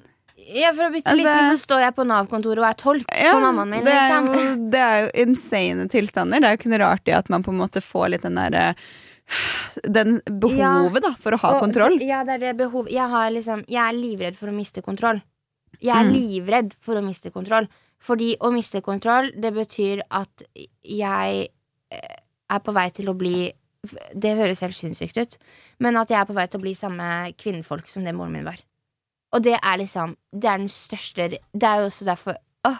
ja, 0.49 0.71
for 0.73 0.87
å 0.87 0.93
bytte 0.93 1.11
altså- 1.11 1.25
liten 1.25 1.51
så 1.51 1.59
står 1.65 1.81
jeg 1.87 1.95
på 1.95 2.07
Nav-kontoret 2.09 2.63
og 2.63 2.69
er 2.69 2.77
tolk 2.79 3.11
Ja, 3.13 3.33
for 3.35 3.41
mammaen 3.49 3.69
min. 3.69 3.85
det, 3.85 3.93
er 3.93 4.09
Liksom. 4.09 4.33
jo, 4.33 4.69
det 4.73 4.79
er 4.85 4.97
jo 5.03 5.11
insane 5.27 5.89
tilstander. 5.89 6.39
Det 6.41 6.47
er 6.47 6.55
jo 6.55 6.61
ikke 6.61 6.71
noe 6.73 6.85
rart 6.85 7.07
i 7.07 7.11
at 7.17 7.29
man 7.29 7.43
på 7.43 7.51
en 7.53 7.61
måte 7.61 7.81
får 7.85 8.09
litt 8.15 8.25
den 8.25 8.35
derre 8.39 8.75
Den 9.83 10.19
behovet 10.41 11.03
da 11.05 11.13
for 11.21 11.35
å 11.35 11.39
ha 11.43 11.51
Og 11.55 11.61
kontroll. 11.63 11.99
Ja, 12.01 12.23
det 12.27 12.37
er 12.39 12.45
det 12.47 12.55
behovet. 12.57 12.91
Jeg, 12.91 13.09
har 13.09 13.29
liksom, 13.31 13.63
jeg 13.69 13.81
er 13.83 13.97
livredd 13.97 14.35
for 14.39 14.49
å 14.51 14.55
miste 14.55 14.81
kontroll. 14.85 15.21
Jeg 15.79 15.95
er 15.95 16.09
Mm. 16.09 16.13
livredd 16.15 16.73
for 16.81 16.95
å 16.99 17.03
miste 17.05 17.31
kontroll. 17.31 17.67
Fordi 17.99 18.35
å 18.39 18.49
miste 18.51 18.81
kontroll, 18.81 19.31
det 19.35 19.53
betyr 19.53 20.01
at 20.09 20.43
jeg 20.83 21.47
eh, 21.91 22.15
er 22.49 22.59
på 22.59 22.73
vei 22.73 22.89
til 22.89 23.09
å 23.11 23.17
bli 23.17 23.53
Det 24.13 24.35
høres 24.35 24.59
helt 24.59 24.75
sinnssykt 24.75 25.17
ut, 25.21 25.37
men 25.79 25.95
at 25.95 26.09
jeg 26.11 26.19
er 26.19 26.25
på 26.27 26.33
vei 26.35 26.43
til 26.47 26.59
å 26.59 26.63
bli 26.65 26.73
samme 26.75 27.31
kvinnfolk 27.39 27.87
som 27.87 28.03
det 28.03 28.11
moren 28.13 28.33
min 28.33 28.43
var. 28.43 28.57
Og 29.31 29.41
det 29.45 29.53
er 29.55 29.77
liksom 29.79 30.17
Det 30.33 30.49
er 30.49 30.57
den 30.57 30.67
største 30.67 31.29
Det 31.29 31.63
er 31.63 31.79
jo 31.79 31.85
også 31.87 32.05
derfor 32.09 32.35
åh, 32.67 32.79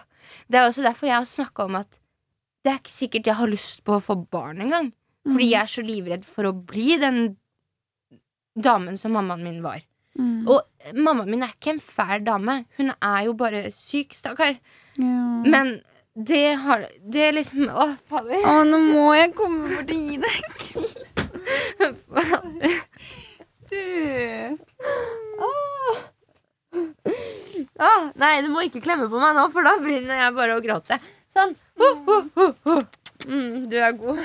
Det 0.50 0.58
er 0.58 0.68
også 0.68 0.82
derfor 0.84 1.06
jeg 1.06 1.16
har 1.16 1.24
snakka 1.24 1.64
om 1.64 1.76
at 1.76 1.88
det 2.62 2.72
er 2.72 2.78
ikke 2.82 2.92
sikkert 2.92 3.26
jeg 3.30 3.34
har 3.38 3.48
lyst 3.48 3.80
på 3.84 3.94
å 3.96 4.02
få 4.04 4.18
barn 4.30 4.60
engang. 4.60 4.92
Fordi 5.26 5.44
Mm. 5.46 5.50
jeg 5.50 5.60
er 5.60 5.66
så 5.68 5.82
livredd 5.84 6.24
for 6.24 6.44
å 6.48 6.52
bli 6.66 6.96
den 6.98 7.36
damen 8.56 8.96
som 8.96 9.12
mammaen 9.12 9.42
min 9.44 9.62
var. 9.62 9.80
Mm. 10.18 10.48
Og 10.48 10.60
mammaen 10.94 11.28
min 11.30 11.42
er 11.42 11.48
ikke 11.54 11.70
en 11.74 11.80
fæl 11.80 12.24
dame. 12.24 12.64
Hun 12.78 12.90
er 13.00 13.24
jo 13.26 13.32
bare 13.34 13.70
syk, 13.70 14.14
stakkar. 14.16 14.56
Ja. 14.96 15.42
Men 15.46 15.82
det 16.16 16.56
har 16.58 16.88
Det 17.08 17.20
er 17.28 17.32
liksom 17.32 17.68
Å, 17.70 17.96
fader. 18.10 18.42
Å, 18.44 18.64
nå 18.66 18.78
må 18.82 19.14
jeg 19.16 19.34
komme 19.34 19.68
bort 19.68 19.90
og 19.90 19.96
gi 19.96 20.16
deg 20.18 20.42
Du 23.70 23.76
Å, 27.80 27.88
nei, 28.20 28.34
du 28.44 28.48
må 28.52 28.62
ikke 28.66 28.82
klemme 28.84 29.06
på 29.10 29.18
meg 29.20 29.34
nå, 29.36 29.44
for 29.54 29.62
da 29.66 29.72
begynner 29.82 30.16
jeg 30.24 30.34
bare 30.36 30.56
å 30.58 30.62
gråte. 30.64 30.94
Sånn. 31.34 31.52
Ho, 31.80 31.88
ho, 32.06 32.16
ho. 32.66 32.74
Mm, 33.26 33.54
du 33.70 33.76
er 33.80 33.92
god. 33.98 34.18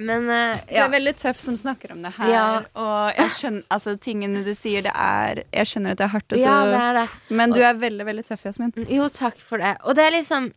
Men 0.00 0.30
eh, 0.32 0.60
Du 0.68 0.76
ja. 0.78 0.86
er 0.86 0.92
veldig 0.94 1.12
tøff 1.20 1.40
som 1.42 1.56
snakker 1.60 1.92
om 1.92 2.00
det 2.04 2.14
her. 2.16 2.30
Ja. 2.32 2.44
Og 2.80 3.18
jeg 3.18 3.34
skjønner, 3.36 3.66
altså, 3.76 3.96
tingene 4.00 4.44
du 4.46 4.52
sier, 4.56 4.84
det 4.86 4.94
er 4.94 5.42
Jeg 5.52 5.68
skjønner 5.68 5.94
at 5.94 6.00
det 6.00 6.06
er 6.06 6.14
hardt, 6.14 6.32
og 6.32 6.38
så- 6.38 6.46
ja, 6.46 6.60
det 6.70 6.80
er 6.80 6.98
det. 7.00 7.36
men 7.40 7.52
du 7.52 7.60
er 7.60 7.74
veldig, 7.74 8.06
veldig 8.08 8.24
tøff, 8.30 8.46
Jasmin. 8.48 8.72
Jo, 8.88 9.08
takk 9.08 9.36
for 9.36 9.58
det. 9.58 9.76
Og 9.84 9.94
det 9.98 10.06
er 10.06 10.16
liksom 10.16 10.52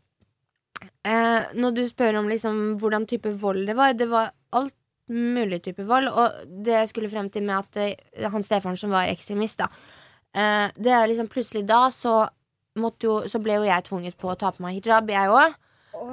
uh, 1.08 1.42
når 1.54 1.76
du 1.76 1.84
spør 1.88 2.20
om 2.20 2.30
liksom 2.32 2.78
hvordan 2.80 3.08
type 3.10 3.32
vold 3.42 3.68
det 3.68 3.76
var, 3.76 3.94
det 3.94 4.10
var 4.10 4.32
alt 4.54 4.74
mulig 5.10 5.62
type 5.64 5.84
vold. 5.88 6.08
Og 6.08 6.48
det 6.64 6.78
jeg 6.80 6.94
skulle 6.94 7.12
frem 7.12 7.30
til 7.30 7.44
med 7.44 7.60
at 7.60 8.00
uh, 8.24 8.30
han 8.32 8.44
stefaren 8.44 8.80
som 8.80 8.94
var 8.94 9.12
ekstremist, 9.12 9.60
da 9.60 9.68
eh, 10.34 10.72
Det 10.76 10.92
er 10.92 11.08
liksom 11.08 11.28
plutselig 11.28 11.66
da 11.68 11.90
så 11.92 12.30
jo 13.04 13.28
Så 13.28 13.40
ble 13.44 13.60
jo 13.60 13.68
jeg 13.68 13.84
tvunget 13.86 14.18
på 14.18 14.32
å 14.32 14.38
ta 14.38 14.52
på 14.52 14.64
meg 14.64 14.80
hijab, 14.80 15.10
jeg 15.10 15.30
òg. 15.30 15.54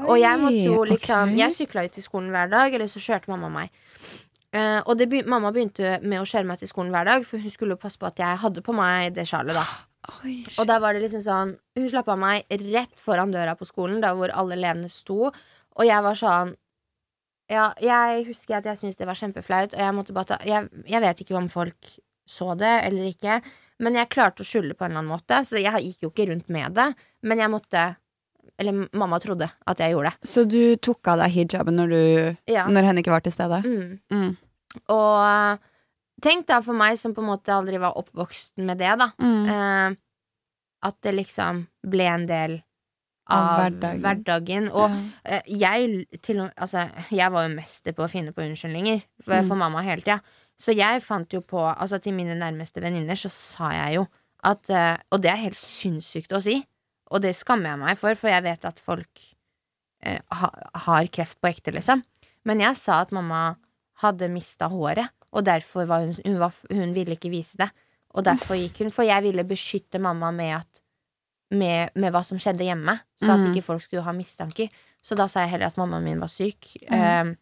Og 0.06 0.16
jeg 0.20 0.40
måtte 0.40 0.64
jo 0.64 0.80
liksom 0.88 1.32
okay. 1.32 1.40
Jeg 1.42 1.56
sykla 1.56 1.84
ut 1.86 1.94
til 1.96 2.04
skolen 2.04 2.32
hver 2.34 2.50
dag, 2.52 2.74
eller 2.74 2.90
så 2.90 3.02
kjørte 3.02 3.32
mamma 3.32 3.50
meg. 3.52 3.76
Uh, 4.50 4.80
og 4.82 4.96
det 4.98 5.06
be 5.10 5.20
mamma 5.30 5.52
begynte 5.54 6.00
med 6.02 6.18
å 6.18 6.26
kjøre 6.26 6.48
meg 6.48 6.58
til 6.58 6.70
skolen 6.70 6.90
hver 6.94 7.06
dag, 7.06 7.26
for 7.26 7.38
hun 7.38 7.52
skulle 7.54 7.76
jo 7.76 7.82
passe 7.82 8.00
på 8.00 8.08
at 8.08 8.18
jeg 8.18 8.40
hadde 8.42 8.64
på 8.66 8.74
meg 8.74 9.12
det 9.14 9.28
sjalet, 9.30 9.54
da. 9.54 9.66
Oi, 10.24 10.40
Og 10.58 10.66
da 10.66 10.78
var 10.80 10.96
det 10.96 11.02
liksom 11.04 11.20
sånn 11.20 11.50
Hun 11.76 11.88
slapp 11.92 12.06
av 12.08 12.16
meg 12.16 12.48
rett 12.48 13.02
foran 13.04 13.34
døra 13.34 13.52
på 13.54 13.66
skolen, 13.68 13.98
da 14.00 14.14
hvor 14.16 14.32
alle 14.32 14.56
elevene 14.56 14.88
sto. 14.90 15.28
Og 15.28 15.84
jeg 15.86 16.06
var 16.06 16.16
sånn 16.18 16.54
Ja, 17.52 17.66
jeg 17.84 18.24
husker 18.30 18.58
at 18.58 18.66
jeg 18.70 18.80
syntes 18.80 18.96
det 18.96 19.08
var 19.10 19.18
kjempeflaut, 19.20 19.74
og 19.76 19.82
jeg 19.84 19.96
måtte 19.96 20.16
bare 20.16 20.32
ta 20.32 20.38
jeg, 20.46 20.70
jeg 20.88 21.04
vet 21.04 21.20
ikke 21.20 21.36
om 21.36 21.50
folk 21.52 21.92
så 22.30 22.54
det 22.54 22.72
eller 22.86 23.10
ikke, 23.10 23.40
men 23.82 23.96
jeg 23.98 24.10
klarte 24.12 24.44
å 24.44 24.46
skjule 24.46 24.76
på 24.76 24.84
en 24.84 24.92
eller 24.92 25.02
annen 25.02 25.10
måte, 25.10 25.40
så 25.48 25.58
jeg 25.60 25.82
gikk 25.86 26.04
jo 26.04 26.10
ikke 26.12 26.28
rundt 26.30 26.50
med 26.52 26.76
det. 26.76 26.86
Men 27.26 27.40
jeg 27.42 27.50
måtte 27.50 27.84
Eller 28.60 28.88
mamma 28.92 29.16
trodde 29.22 29.46
at 29.66 29.78
jeg 29.80 29.94
gjorde 29.94 30.10
det. 30.12 30.28
Så 30.28 30.44
du 30.44 30.76
tok 30.76 31.08
av 31.08 31.18
deg 31.22 31.32
hijaben 31.32 31.78
når, 31.80 31.88
du, 31.94 32.36
Ja. 32.52 32.66
når 32.68 32.84
henne 32.90 33.00
ikke 33.02 33.14
var 33.14 33.24
til 33.24 33.32
stede? 33.32 33.62
Mm. 33.64 33.98
Mm. 34.12 34.36
Og 34.92 35.58
tenk 36.22 36.46
da 36.50 36.60
for 36.64 36.76
meg 36.76 36.98
som 37.00 37.14
på 37.16 37.22
en 37.24 37.30
måte 37.32 37.54
aldri 37.54 37.80
var 37.80 37.96
oppvokst 37.96 38.52
med 38.60 38.78
det, 38.82 38.92
da. 39.00 39.10
Mm. 39.20 39.46
Eh, 39.48 39.96
at 40.90 40.96
det 41.04 41.14
liksom 41.16 41.64
ble 41.88 42.06
en 42.08 42.26
del 42.28 42.58
Av 43.30 43.46
av, 43.46 43.58
hverdagen. 43.60 44.00
hverdagen. 44.02 44.68
Og 44.74 44.90
Ja. 44.90 45.02
eh, 45.24 45.42
jeg 45.46 46.20
til 46.22 46.50
Altså, 46.56 46.90
jeg 47.10 47.30
var 47.32 47.48
jo 47.48 47.54
mester 47.54 47.92
på 47.92 48.04
å 48.04 48.10
finne 48.10 48.32
på 48.32 48.42
unnskyldninger 48.42 49.02
for, 49.24 49.34
Mm. 49.40 49.48
for 49.48 49.54
mamma 49.56 49.82
hele 49.82 50.02
tida. 50.02 50.20
Så 50.60 50.74
jeg 50.76 51.00
fant 51.02 51.30
jo 51.32 51.40
på 51.40 51.58
Altså, 51.78 52.00
til 52.02 52.12
mine 52.12 52.34
nærmeste 52.36 52.80
venninner 52.82 53.14
så 53.16 53.30
sa 53.30 53.70
jeg 53.72 53.94
jo 53.96 54.06
at 54.42 54.68
eh, 54.70 54.96
Og 55.12 55.20
det 55.22 55.30
er 55.30 55.36
helt 55.36 55.56
sinnssykt 55.56 56.32
å 56.32 56.42
si, 56.42 56.64
og 57.10 57.22
det 57.24 57.34
skammer 57.36 57.72
jeg 57.74 57.80
meg 57.82 57.98
for, 57.98 58.14
for 58.18 58.30
jeg 58.32 58.42
vet 58.46 58.64
at 58.68 58.80
folk 58.80 59.22
eh, 60.06 60.20
ha, 60.40 60.50
har 60.86 61.08
kreft 61.12 61.40
på 61.42 61.50
ekte, 61.50 61.72
liksom. 61.74 62.04
Men 62.46 62.60
jeg 62.62 62.76
sa 62.80 63.00
at 63.04 63.10
mamma 63.12 63.56
hadde 64.00 64.30
mista 64.32 64.68
håret, 64.72 65.10
og 65.30 65.44
derfor 65.44 65.84
var 65.90 66.06
hun 66.06 66.14
hun, 66.24 66.38
var, 66.40 66.54
hun 66.70 66.94
ville 66.96 67.14
ikke 67.18 67.30
vise 67.30 67.58
det. 67.60 67.68
Og 68.14 68.24
derfor 68.26 68.56
gikk 68.58 68.80
hun, 68.82 68.90
for 68.90 69.06
jeg 69.06 69.22
ville 69.22 69.44
beskytte 69.46 70.00
mamma 70.02 70.30
med 70.34 70.56
at 70.62 70.80
med, 71.50 71.90
med 71.98 72.12
hva 72.14 72.22
som 72.26 72.38
skjedde 72.38 72.64
hjemme, 72.66 72.94
så 73.18 73.32
at 73.34 73.40
Mm. 73.44 73.50
ikke 73.52 73.62
folk 73.66 73.82
skulle 73.82 74.02
ha 74.06 74.12
mistanker. 74.14 74.70
Så 75.02 75.16
da 75.18 75.26
sa 75.26 75.40
jeg 75.42 75.50
heller 75.50 75.66
at 75.66 75.76
mammaen 75.78 76.04
min 76.04 76.20
var 76.22 76.28
syk. 76.30 76.72
Mm. 76.88 76.94
eh, 76.94 77.34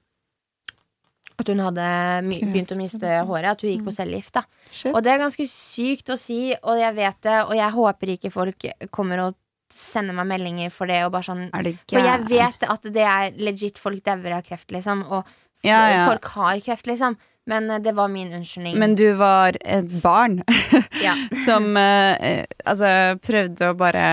at 1.38 1.46
hun 1.52 1.60
hadde 1.62 1.88
begynt 2.26 2.72
å 2.74 2.78
miste 2.78 3.06
håret. 3.28 3.50
At 3.52 3.60
hun 3.62 3.70
gikk 3.70 3.84
på 3.86 3.94
cellegift. 3.94 4.32
da 4.34 4.42
Shit. 4.70 4.94
Og 4.94 5.02
det 5.04 5.12
er 5.12 5.20
ganske 5.22 5.46
sykt 5.46 6.10
å 6.10 6.16
si, 6.18 6.54
og 6.62 6.80
jeg 6.80 6.94
vet 6.96 7.20
det, 7.22 7.36
og 7.44 7.54
jeg 7.54 7.70
håper 7.76 8.14
ikke 8.16 8.32
folk 8.34 8.66
kommer 8.90 9.22
og 9.28 9.36
sender 9.74 10.16
meg 10.16 10.28
meldinger 10.30 10.72
for 10.74 10.90
det, 10.90 11.02
og 11.06 11.12
bare 11.14 11.26
sånn 11.26 11.48
Er 11.52 11.66
det 11.66 11.74
For 11.90 12.04
jeg 12.04 12.24
vet 12.30 12.64
at 12.68 12.88
det 12.94 13.04
er 13.04 13.36
legit 13.40 13.80
folk 13.80 14.02
dauer 14.06 14.38
av 14.38 14.46
kreft, 14.46 14.70
liksom, 14.74 15.04
og 15.08 15.28
Ja, 15.66 15.88
ja. 15.90 16.06
folk 16.06 16.24
har 16.36 16.60
kreft, 16.62 16.86
liksom. 16.86 17.16
Men 17.48 17.70
eh, 17.70 17.80
det 17.82 17.94
var 17.96 18.08
min 18.08 18.32
unnskyldning. 18.32 18.78
Men 18.78 18.94
du 18.94 19.12
var 19.18 19.56
et 19.60 19.88
barn 20.02 20.42
ja. 21.06 21.14
som 21.44 21.76
eh, 21.76 22.14
eh, 22.20 22.44
altså, 22.64 22.90
prøvde 23.24 23.72
å 23.72 23.78
bare 23.78 24.04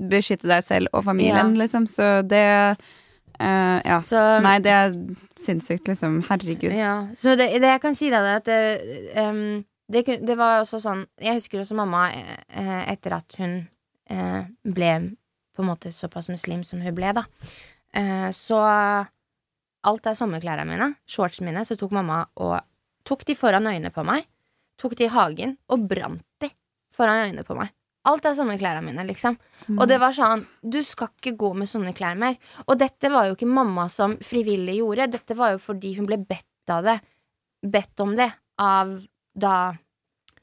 beskytte 0.00 0.48
deg 0.48 0.64
selv 0.64 0.96
og 0.96 1.04
familien, 1.04 1.54
liksom. 1.60 1.86
Så 1.90 2.20
det 2.26 2.44
eh, 2.48 3.78
Ja. 3.84 4.00
Så, 4.04 4.20
Nei, 4.44 4.58
det 4.64 4.72
er 4.76 4.94
sinnssykt, 5.40 5.88
liksom. 5.92 6.22
Herregud. 6.28 6.72
Ja, 6.76 6.94
så 7.16 7.36
det, 7.36 7.52
det 7.60 7.74
jeg 7.76 7.82
kan 7.84 7.98
si 7.98 8.08
da, 8.12 8.24
er 8.24 8.40
at 8.40 8.48
det, 8.48 9.20
um, 9.20 9.60
det, 9.92 10.06
det 10.24 10.36
var 10.38 10.60
også 10.62 10.80
sånn 10.80 11.04
Jeg 11.20 11.40
husker 11.40 11.62
også 11.62 11.76
mamma 11.78 12.08
etter 12.50 13.16
at 13.16 13.38
hun 13.40 13.62
ble 14.10 14.92
på 15.56 15.62
en 15.62 15.68
måte 15.68 15.92
såpass 15.92 16.28
muslim 16.32 16.64
som 16.64 16.80
hun 16.82 16.94
ble, 16.96 17.12
da. 17.16 17.24
Eh, 17.94 18.28
så 18.34 18.60
alt 19.80 20.06
av 20.06 20.16
sommerklærne 20.18 20.66
mine, 20.68 20.92
shortsene 21.08 21.50
mine, 21.50 21.64
så 21.66 21.76
tok 21.78 21.94
mamma 21.96 22.22
og 22.40 22.58
tok 23.08 23.24
de 23.28 23.36
foran 23.38 23.68
øynene 23.70 23.92
på 23.94 24.04
meg. 24.06 24.26
Tok 24.80 24.96
de 24.96 25.06
i 25.06 25.12
hagen 25.12 25.56
og 25.68 25.84
brant 25.90 26.24
de 26.42 26.50
foran 26.96 27.26
øynene 27.26 27.44
på 27.46 27.56
meg. 27.58 27.72
Alt 28.08 28.24
er 28.24 28.36
sommerklærne 28.38 28.80
mine, 28.84 29.04
liksom. 29.10 29.36
Og 29.76 29.82
det 29.88 29.98
var 30.00 30.14
sånn 30.16 30.46
Du 30.64 30.78
skal 30.86 31.10
ikke 31.12 31.34
gå 31.36 31.50
med 31.52 31.68
sånne 31.68 31.92
klær 31.96 32.16
mer. 32.16 32.38
Og 32.66 32.78
dette 32.80 33.10
var 33.12 33.28
jo 33.28 33.36
ikke 33.36 33.48
mamma 33.48 33.90
som 33.92 34.16
frivillig 34.24 34.78
gjorde. 34.78 35.10
Dette 35.12 35.36
var 35.36 35.52
jo 35.52 35.60
fordi 35.60 35.92
hun 35.98 36.08
ble 36.08 36.16
bedt 36.16 36.72
av 36.72 36.86
det. 36.86 36.96
Bedt 37.60 38.00
om 38.00 38.14
det 38.16 38.30
av 38.60 38.94
da 39.36 39.56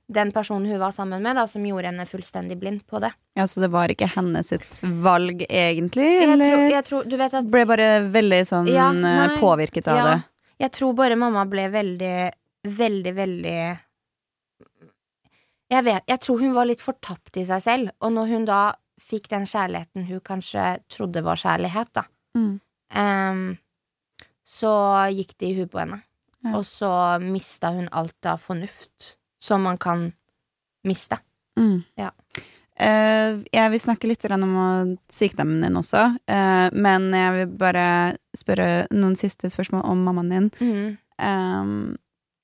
den 0.08 0.32
personen 0.32 0.70
hun 0.72 0.80
var 0.80 0.92
sammen 0.96 1.22
med, 1.22 1.36
da, 1.36 1.44
som 1.52 1.66
gjorde 1.68 1.90
henne 1.92 2.06
fullstendig 2.08 2.56
blind 2.62 2.86
på 2.88 3.00
det. 3.04 3.10
Ja, 3.36 3.44
Så 3.48 3.60
det 3.60 3.68
var 3.74 3.92
ikke 3.92 4.08
hennes 4.08 4.48
sitt 4.54 4.80
valg, 5.04 5.44
egentlig? 5.50 6.06
Jeg 6.22 6.30
Eller 6.32 6.54
tror, 6.54 6.64
jeg 6.72 6.86
tror, 6.88 7.04
du 7.12 7.18
vet 7.20 7.34
at 7.34 7.50
ble 7.52 7.66
bare 7.68 7.90
veldig 8.14 8.40
sånn 8.48 8.70
Ja, 8.72 8.88
eh, 8.94 9.02
nei, 9.04 9.28
påvirket 9.42 9.88
av 9.92 9.98
ja. 10.00 10.06
det? 10.08 10.18
Jeg 10.64 10.72
tror 10.80 10.94
bare 10.96 11.18
mamma 11.20 11.44
ble 11.46 11.68
veldig, 11.74 12.14
veldig, 12.64 13.14
veldig 13.20 13.58
Jeg 15.76 15.84
vet 15.84 16.04
Jeg 16.08 16.20
tror 16.24 16.40
hun 16.42 16.54
var 16.56 16.66
litt 16.70 16.82
fortapt 16.84 17.38
i 17.38 17.46
seg 17.50 17.62
selv, 17.66 17.92
og 18.02 18.14
når 18.16 18.32
hun 18.32 18.46
da 18.48 18.62
fikk 19.08 19.28
den 19.30 19.46
kjærligheten 19.46 20.08
hun 20.08 20.20
kanskje 20.26 20.64
trodde 20.90 21.22
var 21.24 21.36
kjærlighet, 21.40 21.92
da, 21.94 22.04
Mm. 22.38 22.60
um, 22.96 23.58
så 24.46 24.72
gikk 25.12 25.32
det 25.40 25.48
i 25.48 25.56
huet 25.58 25.72
på 25.72 25.80
henne. 25.80 26.02
Ja. 26.46 26.52
Og 26.58 26.66
så 26.70 26.90
mista 27.22 27.72
hun 27.74 27.88
alt 27.92 28.26
av 28.30 28.40
fornuft 28.44 29.16
som 29.48 29.64
man 29.64 29.80
kan 29.82 30.10
miste. 30.88 31.20
Mm. 31.60 31.82
Ja. 32.00 32.12
Uh, 32.78 33.42
jeg 33.50 33.72
vil 33.74 33.82
snakke 33.82 34.10
litt 34.10 34.26
om 34.30 34.98
sykdommen 35.10 35.64
din 35.66 35.80
også, 35.80 36.12
uh, 36.30 36.68
men 36.78 37.10
jeg 37.16 37.34
vil 37.34 37.56
bare 37.58 37.86
spørre 38.38 38.86
noen 38.94 39.16
siste 39.18 39.50
spørsmål 39.50 39.82
om 39.82 40.04
mammaen 40.06 40.34
din. 40.34 40.52
Mm. 40.62 40.98
Eh, 41.18 41.70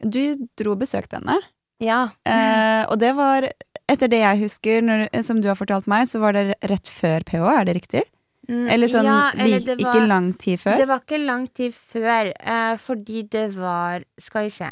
du 0.02 0.48
dro 0.58 0.72
og 0.74 0.82
besøkte 0.82 1.20
henne, 1.20 1.38
Ja. 1.84 2.08
Uh, 2.26 2.90
og 2.90 2.98
det 2.98 3.12
var, 3.14 3.46
etter 3.92 4.10
det 4.10 4.24
jeg 4.24 4.40
husker, 4.42 4.82
når, 4.82 5.06
som 5.22 5.42
du 5.44 5.48
har 5.52 5.58
fortalt 5.60 5.86
meg, 5.86 6.08
så 6.10 6.22
var 6.24 6.34
det 6.34 6.56
rett 6.66 6.90
før 6.90 7.22
PH, 7.28 7.44
er 7.54 7.66
det 7.70 7.76
riktig? 7.78 8.04
Mm, 8.50 8.66
Eller 8.74 8.90
sånn 8.92 9.06
ja, 9.08 9.20
eller 9.38 9.62
det 9.62 9.76
var, 9.78 9.94
ikke 9.94 10.08
lang 10.10 10.34
tid 10.34 10.60
før? 10.60 10.82
Det 10.82 10.88
var 10.90 11.04
ikke 11.04 11.20
lang 11.22 11.46
tid 11.54 11.76
før, 11.78 12.32
fordi 12.84 13.22
det 13.32 13.46
var 13.56 14.04
Skal 14.20 14.50
vi 14.50 14.52
se 14.52 14.68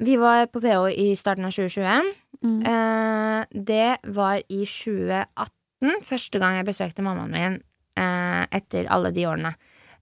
Vi 0.00 0.16
var 0.20 0.46
på 0.48 0.60
PH 0.64 0.90
i 0.96 1.08
starten 1.18 1.44
av 1.44 1.52
2021. 1.52 2.12
Mm. 2.44 2.60
Eh, 2.66 3.40
det 3.52 3.98
var 4.16 4.40
i 4.48 4.62
2018, 4.64 6.00
første 6.08 6.40
gang 6.40 6.56
jeg 6.60 6.68
besøkte 6.70 7.04
mammaen 7.04 7.34
min 7.34 7.58
eh, 8.00 8.46
etter 8.56 8.88
alle 8.92 9.10
de 9.12 9.26
årene. 9.28 9.52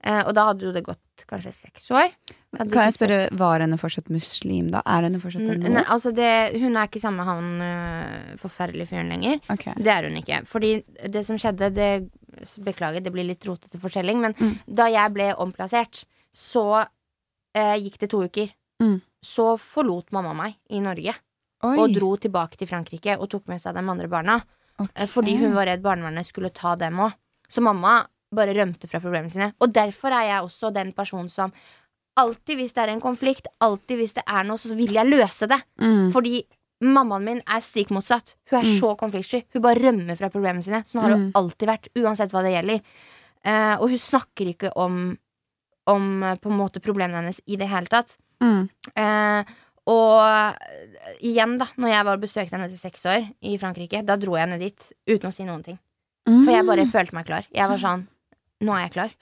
Eh, 0.07 0.21
og 0.23 0.31
da 0.39 0.45
hadde 0.47 0.63
jo 0.69 0.71
det 0.77 0.85
gått 0.87 1.25
kanskje 1.27 1.51
seks 1.57 1.89
år. 1.91 2.13
Hadde 2.55 2.71
Kan 2.71 2.85
jeg 2.87 2.95
spørre, 2.95 3.17
var 3.41 3.59
henne 3.65 3.79
fortsatt 3.81 4.13
muslim 4.15 4.69
da? 4.71 4.85
Er 4.87 5.09
henne 5.09 5.19
fortsatt 5.19 5.43
det 5.49 5.57
N- 5.59 5.65
nå? 5.67 5.73
Nei, 5.81 5.83
altså 5.91 6.13
det, 6.15 6.29
hun 6.63 6.79
er 6.79 6.87
ikke 6.87 7.03
sammen 7.03 7.19
med 7.19 7.27
han 7.27 7.49
uh, 8.31 8.37
forferdelige 8.39 8.93
fyren 8.93 9.11
lenger. 9.11 9.41
Okay. 9.51 9.75
Det 9.83 9.91
er 9.97 10.07
hun 10.07 10.21
ikke. 10.23 10.39
Fordi 10.47 10.71
det 11.11 11.25
som 11.27 11.41
skjedde 11.43 11.73
det, 11.75 11.91
Beklager, 12.63 13.03
det 13.03 13.11
blir 13.11 13.27
litt 13.27 13.43
rotete 13.49 13.81
fortelling, 13.83 14.21
men 14.23 14.37
Mm. 14.39 14.53
da 14.79 14.87
jeg 14.95 15.11
ble 15.17 15.33
omplassert, 15.43 16.05
så 16.31 16.85
eh, 17.59 17.75
gikk 17.83 17.99
det 17.99 18.11
to 18.13 18.21
uker. 18.29 18.53
Mm. 18.83 19.01
Så 19.25 19.57
forlot 19.59 20.13
mamma 20.13 20.35
meg 20.35 20.55
i 20.71 20.79
Norge 20.81 21.15
Oi. 21.65 21.75
og 21.77 21.93
dro 21.95 22.13
tilbake 22.17 22.57
til 22.57 22.69
Frankrike 22.71 23.17
og 23.19 23.29
tok 23.33 23.49
med 23.51 23.61
seg 23.61 23.75
de 23.75 23.81
andre 23.83 24.07
barna. 24.09 24.37
Eh, 24.95 25.07
Fordi 25.11 25.37
hun 25.41 25.55
var 25.57 25.67
redd 25.67 25.83
barnevernet 25.83 26.27
skulle 26.27 26.51
ta 26.55 26.77
dem 26.77 27.01
òg. 27.03 27.13
Så 27.51 27.61
mamma 27.65 28.07
bare 28.35 28.55
rømte 28.55 28.87
fra 28.87 29.01
problemene 29.01 29.31
sine. 29.33 29.53
Og 29.61 29.73
derfor 29.73 30.13
er 30.13 30.29
jeg 30.29 30.43
også 30.45 30.73
den 30.73 30.93
personen 30.93 31.31
som 31.33 31.51
alltid 32.19 32.57
hvis 32.59 32.73
det 32.75 32.83
er 32.85 32.93
en 32.93 33.01
konflikt, 33.01 33.47
alltid 33.61 33.99
hvis 33.99 34.15
det 34.15 34.25
er 34.27 34.45
noe, 34.45 34.57
så 34.59 34.75
vil 34.77 34.93
jeg 34.93 35.07
løse 35.07 35.49
det. 35.49 35.59
Mm. 35.81 36.13
Fordi 36.13 36.45
mammaen 36.85 37.25
min 37.25 37.43
er 37.47 37.61
stikk 37.65 37.91
motsatt. 37.91 38.37
Hun 38.51 38.61
er 38.61 38.65
Mm. 38.69 38.79
så 38.79 38.97
konfliktsky. 38.99 39.45
Hun 39.53 39.63
bare 39.63 39.81
rømmer 39.83 40.17
fra 40.17 40.29
problemene 40.31 40.63
sine. 40.63 40.85
Sånn 40.85 41.01
har 41.03 41.11
Mm. 41.11 41.19
hun 41.19 41.33
alltid 41.35 41.69
vært, 41.69 41.89
uansett 41.97 42.31
hva 42.31 42.43
det 42.43 42.53
gjelder. 42.55 42.81
Uh, 43.47 43.77
og 43.83 43.89
hun 43.89 43.99
snakker 43.99 44.47
ikke 44.55 44.73
om, 44.77 45.17
om 45.87 46.23
eh, 46.23 46.35
på 46.37 46.51
en 46.51 46.59
måte 46.59 46.81
problemene 46.83 47.15
hennes 47.23 47.41
i 47.47 47.57
det 47.57 47.69
hele 47.69 47.87
tatt. 47.87 48.17
Mm. 48.43 48.69
Eh, 48.95 49.57
og 49.89 50.21
eh, 50.21 51.17
igjen, 51.25 51.57
da, 51.61 51.69
når 51.81 51.93
jeg 51.95 52.07
var 52.09 52.19
og 52.19 52.25
besøkte 52.25 52.57
henne 52.57 52.69
etter 52.69 52.81
seks 52.81 53.07
år 53.09 53.27
i 53.41 53.57
Frankrike, 53.61 54.05
da 54.07 54.19
dro 54.21 54.37
jeg 54.37 54.47
henne 54.47 54.61
dit 54.61 54.91
uten 55.09 55.31
å 55.31 55.35
si 55.35 55.47
noen 55.49 55.65
ting. 55.67 55.79
For 56.29 56.53
jeg 56.53 56.67
bare 56.69 56.85
følte 56.85 57.17
meg 57.17 57.29
klar. 57.29 57.47
Jeg 57.57 57.71
var 57.71 57.81
sånn 57.81 58.07
Nå 58.59 58.73
er 58.75 58.89
jeg 58.89 58.91
klar. 58.97 59.13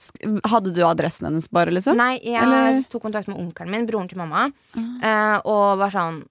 Hadde 0.49 0.71
du 0.73 0.79
adressen 0.81 1.27
hennes 1.27 1.45
bare, 1.53 1.69
liksom? 1.69 1.93
Nei, 1.99 2.15
jeg 2.25 2.41
Eller- 2.41 2.81
tok 2.89 3.03
kontakt 3.03 3.27
med 3.29 3.37
onkelen 3.37 3.69
min, 3.69 3.85
broren 3.85 4.09
til 4.09 4.17
mamma, 4.17 4.47
eh, 4.75 5.37
og 5.45 5.77
var 5.77 5.93
sånn 5.93 6.23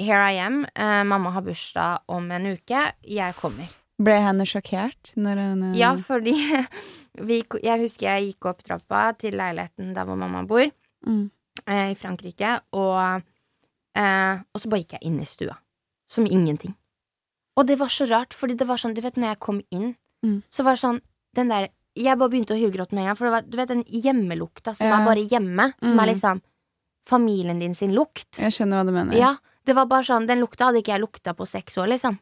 Here 0.00 0.30
I 0.32 0.38
am. 0.38 0.64
Eh, 0.74 1.02
mamma 1.04 1.30
har 1.34 1.42
bursdag 1.42 2.04
om 2.08 2.30
en 2.30 2.46
uke. 2.46 2.92
Jeg 3.02 3.34
kommer. 3.34 3.68
Ble 3.98 4.14
henne 4.22 4.46
sjokkert 4.46 5.12
henne 5.16 5.74
Ja, 5.76 5.96
fordi 5.96 6.32
vi, 7.28 7.42
jeg 7.64 7.80
husker 7.82 8.06
jeg 8.06 8.28
gikk 8.28 8.46
opp 8.46 8.62
trappa 8.62 9.18
til 9.18 9.34
leiligheten 9.34 9.92
der 9.92 10.06
hvor 10.06 10.16
mamma 10.16 10.44
bor, 10.46 10.70
mm. 11.04 11.30
Eh, 11.66 11.90
i 11.92 11.94
Frankrike, 11.94 12.60
og, 12.72 13.22
eh, 13.96 14.38
og 14.54 14.60
så 14.60 14.68
bare 14.70 14.80
gikk 14.84 14.92
jeg 14.98 15.02
inn 15.08 15.20
i 15.20 15.24
stua. 15.24 15.56
Som 16.08 16.26
ingenting. 16.26 16.74
Og 17.56 17.66
det 17.66 17.78
var 17.78 17.88
så 17.88 18.06
rart, 18.08 18.32
fordi 18.32 18.56
det 18.56 18.66
var 18.68 18.76
sånn, 18.78 18.94
du 18.94 19.00
vet, 19.02 19.16
når 19.16 19.34
jeg 19.34 19.40
kom 19.40 19.62
inn, 19.70 19.96
Mm. 20.24 20.42
så 20.50 20.64
var 20.64 20.72
det 20.74 20.80
sånn 20.82 21.00
Den 21.34 21.48
der 21.48 21.68
Jeg 21.94 22.18
bare 22.18 22.28
begynte 22.30 22.54
å 22.54 22.58
hylgråte 22.58 22.92
med 22.92 23.02
en 23.02 23.06
gang, 23.06 23.16
for 23.16 23.24
det 23.26 23.30
var, 23.32 23.42
du 23.42 23.56
vet 23.56 23.68
den 23.68 23.84
hjemmelukta 23.84 24.74
som 24.74 24.86
Ja. 24.88 25.00
er 25.00 25.04
bare 25.04 25.28
hjemme, 25.28 25.74
som 25.82 25.96
Mm. 25.96 26.00
er 26.02 26.06
liksom 26.14 26.42
familien 27.08 27.58
din 27.60 27.74
sin 27.74 27.92
lukt. 27.94 28.38
Jeg 28.38 28.52
skjønner 28.52 28.78
hva 28.82 28.86
du 28.86 28.92
mener. 28.92 29.14
Ja, 29.18 29.36
det 29.64 29.74
var 29.74 29.86
bare 29.86 30.02
sånn, 30.02 30.26
Den 30.26 30.40
lukta 30.40 30.66
hadde 30.66 30.82
ikke 30.82 30.92
jeg 30.98 31.00
lukta 31.00 31.34
på 31.36 31.46
seks 31.46 31.76
år, 31.76 31.88
liksom. 31.88 32.18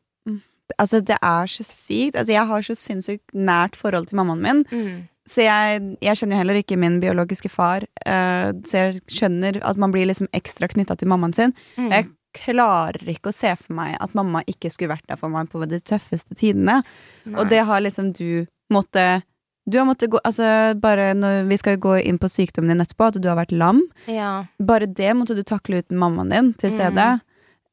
Altså, 0.81 1.01
det 1.05 1.17
er 1.23 1.47
så 1.47 1.63
sykt. 1.63 2.17
Altså, 2.17 2.33
jeg 2.35 2.47
har 2.47 2.61
så 2.61 2.75
sinnssykt 2.75 3.33
nært 3.35 3.77
forhold 3.77 4.09
til 4.09 4.17
mammaen 4.19 4.41
min. 4.43 4.65
Mm. 4.65 5.09
Så 5.27 5.43
jeg, 5.43 5.81
jeg 6.05 6.19
kjenner 6.21 6.37
jo 6.37 6.43
heller 6.45 6.61
ikke 6.61 6.79
min 6.79 7.01
biologiske 7.03 7.51
far, 7.51 7.85
uh, 8.07 8.53
så 8.67 8.85
jeg 8.85 9.01
skjønner 9.11 9.59
at 9.67 9.81
man 9.81 9.95
blir 9.95 10.07
liksom 10.07 10.31
ekstra 10.37 10.69
knytta 10.71 10.95
til 11.01 11.11
mammaen 11.11 11.35
sin. 11.35 11.55
Mm. 11.75 11.91
Jeg 11.91 12.09
klarer 12.37 13.09
ikke 13.11 13.33
å 13.33 13.35
se 13.35 13.51
for 13.59 13.75
meg 13.79 13.97
at 14.03 14.15
mamma 14.17 14.43
ikke 14.51 14.71
skulle 14.73 14.95
vært 14.95 15.07
der 15.11 15.19
for 15.21 15.33
meg 15.33 15.49
på 15.51 15.65
de 15.69 15.81
tøffeste 15.81 16.37
tidene. 16.39 16.83
Nei. 17.25 17.39
Og 17.41 17.51
det 17.51 17.65
har 17.67 17.83
liksom 17.83 18.13
du 18.17 18.47
måtte 18.73 19.23
Du 19.67 19.79
har 19.79 19.87
måttet 19.87 20.11
gå 20.11 20.21
Altså, 20.23 20.75
bare 20.79 21.15
når 21.15 21.49
Vi 21.51 21.57
skal 21.59 21.75
jo 21.75 21.83
gå 21.89 21.95
inn 21.99 22.19
på 22.23 22.29
sykdommen 22.31 22.71
din 22.71 22.85
etterpå, 22.85 23.09
at 23.09 23.19
du 23.19 23.29
har 23.29 23.39
vært 23.39 23.55
lam. 23.55 23.81
Ja. 24.07 24.47
Bare 24.59 24.87
det 24.87 25.15
måtte 25.17 25.35
du 25.35 25.43
takle 25.43 25.81
uten 25.83 25.99
mammaen 25.99 26.31
din 26.31 26.53
til 26.55 26.75
stede. 26.75 27.07
Mm. 27.17 27.25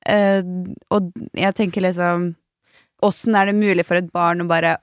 Uh, 0.04 0.74
og 0.92 1.12
jeg 1.38 1.56
tenker 1.56 1.86
liksom 1.86 2.34
Åssen 3.04 3.36
er 3.36 3.52
det 3.52 3.60
mulig 3.60 3.86
for 3.86 4.00
et 4.00 4.10
barn 4.16 4.42
å 4.42 4.48
bare 4.48 4.78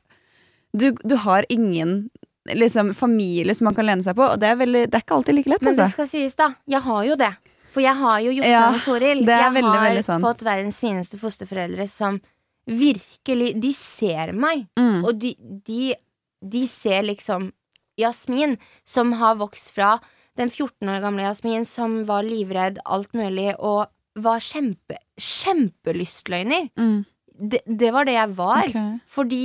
du, 0.77 0.93
du 1.03 1.17
har 1.25 1.45
ingen 1.49 2.11
liksom, 2.59 2.95
familie 2.95 3.55
som 3.55 3.65
man 3.71 3.75
kan 3.75 3.87
lene 3.87 4.03
seg 4.03 4.17
på, 4.17 4.25
og 4.35 4.41
det 4.41 4.49
er, 4.51 4.57
veldig, 4.57 4.83
det 4.91 4.95
er 4.99 5.05
ikke 5.05 5.15
alltid 5.19 5.35
like 5.39 5.51
lett, 5.53 5.63
Men 5.63 5.75
det 5.77 5.83
altså. 5.85 5.93
skal 5.93 6.07
sies, 6.11 6.35
da. 6.39 6.51
Jeg 6.67 6.81
har 6.87 7.05
jo 7.05 7.17
det. 7.17 7.31
For 7.71 7.81
jeg 7.85 7.95
har 7.95 8.19
jo 8.25 8.31
Jostein 8.35 8.51
Ja, 8.51 8.69
og 8.75 8.81
Toril. 8.83 9.19
jeg 9.23 9.53
veldig, 9.55 9.63
har 9.71 9.85
veldig 9.95 10.21
fått 10.25 10.41
verdens 10.43 10.81
fineste 10.83 11.19
fosterforeldre 11.21 11.87
som 11.89 12.21
virkelig 12.67 13.53
De 13.63 13.73
ser 13.73 14.33
meg, 14.33 14.67
Mm. 14.79 15.05
og 15.05 15.19
de, 15.19 15.35
de, 15.67 15.95
de 16.43 16.67
ser 16.67 17.03
liksom 17.03 17.53
Jasmin, 17.99 18.57
som 18.85 19.13
har 19.13 19.37
vokst 19.37 19.71
fra 19.75 19.99
den 20.37 20.49
14 20.51 20.89
år 20.89 21.01
gamle 21.03 21.23
Jasmin 21.27 21.65
som 21.67 22.05
var 22.09 22.23
livredd 22.23 22.79
alt 22.87 23.13
mulig 23.15 23.55
og 23.59 23.87
var 24.17 24.39
kjempe, 24.41 24.97
kjempelystløgner. 25.19 26.69
Mm. 26.79 27.05
Det, 27.51 27.61
det 27.67 27.91
var 27.95 28.05
det 28.09 28.15
jeg 28.17 28.35
var. 28.37 28.65
Okay. 28.69 28.99
Fordi 29.09 29.43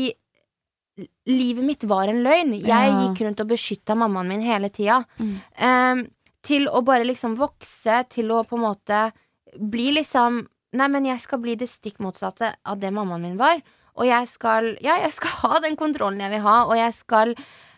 livet 1.28 1.64
mitt 1.66 1.84
var 1.84 2.08
en 2.08 2.24
løgn. 2.24 2.54
Jeg 2.60 2.68
Ja. 2.68 3.02
gikk 3.08 3.22
rundt 3.26 3.40
og 3.42 3.48
beskytta 3.50 3.96
mammaen 3.96 4.28
min 4.28 4.42
hele 4.42 4.70
tida. 4.70 5.04
Mm. 5.20 5.34
Um, 5.62 6.08
til 6.44 6.68
å 6.68 6.84
bare 6.86 7.04
liksom 7.04 7.36
vokse, 7.38 8.04
til 8.10 8.30
å 8.32 8.44
på 8.48 8.56
en 8.56 8.62
måte 8.68 9.12
bli 9.60 9.92
liksom 9.94 10.48
Nei, 10.76 10.90
men 10.92 11.06
jeg 11.06 11.22
skal 11.22 11.40
bli 11.40 11.54
det 11.56 11.70
stikk 11.70 12.00
motsatte 12.04 12.50
av 12.68 12.78
det 12.82 12.90
mammaen 12.92 13.22
min 13.22 13.38
var. 13.38 13.62
Og 13.96 14.06
jeg 14.06 14.28
skal 14.28 14.78
Ja, 14.84 14.98
jeg 15.00 15.14
skal 15.14 15.30
ha 15.50 15.60
den 15.64 15.78
kontrollen 15.78 16.20
jeg 16.20 16.32
vil 16.32 16.42
ha, 16.42 16.66
og 16.66 16.76
jeg 16.76 16.94
skal 16.94 17.36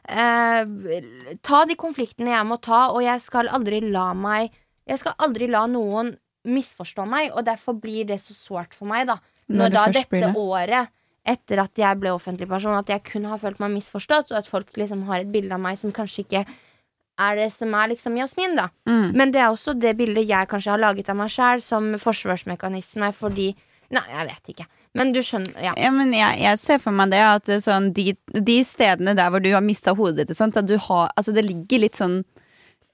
eh, 0.09 0.65
ta 1.43 1.65
de 1.70 1.76
konfliktene 1.76 2.34
jeg 2.34 2.47
må 2.49 2.57
ta, 2.61 2.88
og 2.93 3.03
jeg 3.03 3.22
skal 3.22 3.49
aldri 3.53 3.82
la 3.91 4.13
meg 4.18 4.49
Jeg 4.88 4.99
skal 5.01 5.13
aldri 5.20 5.47
la 5.51 5.65
noen 5.68 6.13
misforstå 6.47 7.05
meg, 7.05 7.32
og 7.36 7.43
derfor 7.45 7.76
blir 7.76 8.05
det 8.07 8.22
så 8.24 8.32
sårt 8.34 8.74
for 8.74 8.88
meg, 8.88 9.05
da. 9.09 9.18
Når 9.49 9.57
Når 9.70 9.74
da 9.74 9.86
dette 9.91 10.22
det. 10.22 10.36
året 10.36 10.88
etter 11.28 11.60
at 11.64 11.80
jeg 11.80 12.00
ble 12.00 12.14
offentlig 12.16 12.48
person, 12.50 12.78
at 12.78 12.90
jeg 12.92 13.04
kun 13.08 13.28
har 13.28 13.42
følt 13.42 13.60
meg 13.64 13.76
misforstått, 13.76 14.32
og 14.32 14.40
at 14.40 14.48
folk 14.50 14.72
liksom 14.80 15.06
har 15.10 15.24
et 15.24 15.32
bilde 15.34 15.54
av 15.56 15.62
meg 15.64 15.80
som 15.80 15.94
kanskje 15.96 16.24
ikke 16.26 16.46
er 17.18 17.38
det 17.40 17.48
som 17.54 17.74
er 17.74 17.92
liksom 17.92 18.18
Jasmin, 18.20 18.56
da. 18.58 18.68
Mm. 18.90 19.12
Men 19.18 19.34
det 19.34 19.42
er 19.42 19.50
også 19.50 19.74
det 19.78 19.96
bildet 19.98 20.30
jeg 20.30 20.50
kanskje 20.52 20.76
har 20.76 20.82
laget 20.82 21.10
av 21.10 21.18
meg 21.18 21.34
sjæl 21.34 21.64
som 21.66 21.96
forsvarsmekanisme 22.02 23.12
fordi 23.16 23.54
Nei, 23.88 24.02
jeg 24.12 24.26
vet 24.28 24.50
ikke. 24.52 24.66
Men 25.00 25.14
du 25.16 25.22
skjønner 25.24 25.62
Ja. 25.64 25.74
Ja, 25.80 25.92
men 25.96 26.10
jeg, 26.12 26.40
jeg 26.44 26.60
ser 26.60 26.82
for 26.84 26.96
meg 26.96 27.14
det 27.14 27.22
at 27.24 27.46
det 27.48 27.62
sånn, 27.64 27.94
de, 27.96 28.18
de 28.36 28.58
stedene 28.68 29.14
der 29.16 29.30
hvor 29.32 29.44
du 29.44 29.48
har 29.54 29.64
mista 29.64 29.94
hodet 29.96 30.26
ditt 30.26 30.34
og 30.36 30.40
sånt, 30.42 30.60
at 30.60 30.68
du 30.68 30.76
har 30.90 31.14
Altså, 31.14 31.32
det 31.32 31.46
ligger 31.48 31.86
litt 31.86 32.00
sånn 32.00 32.18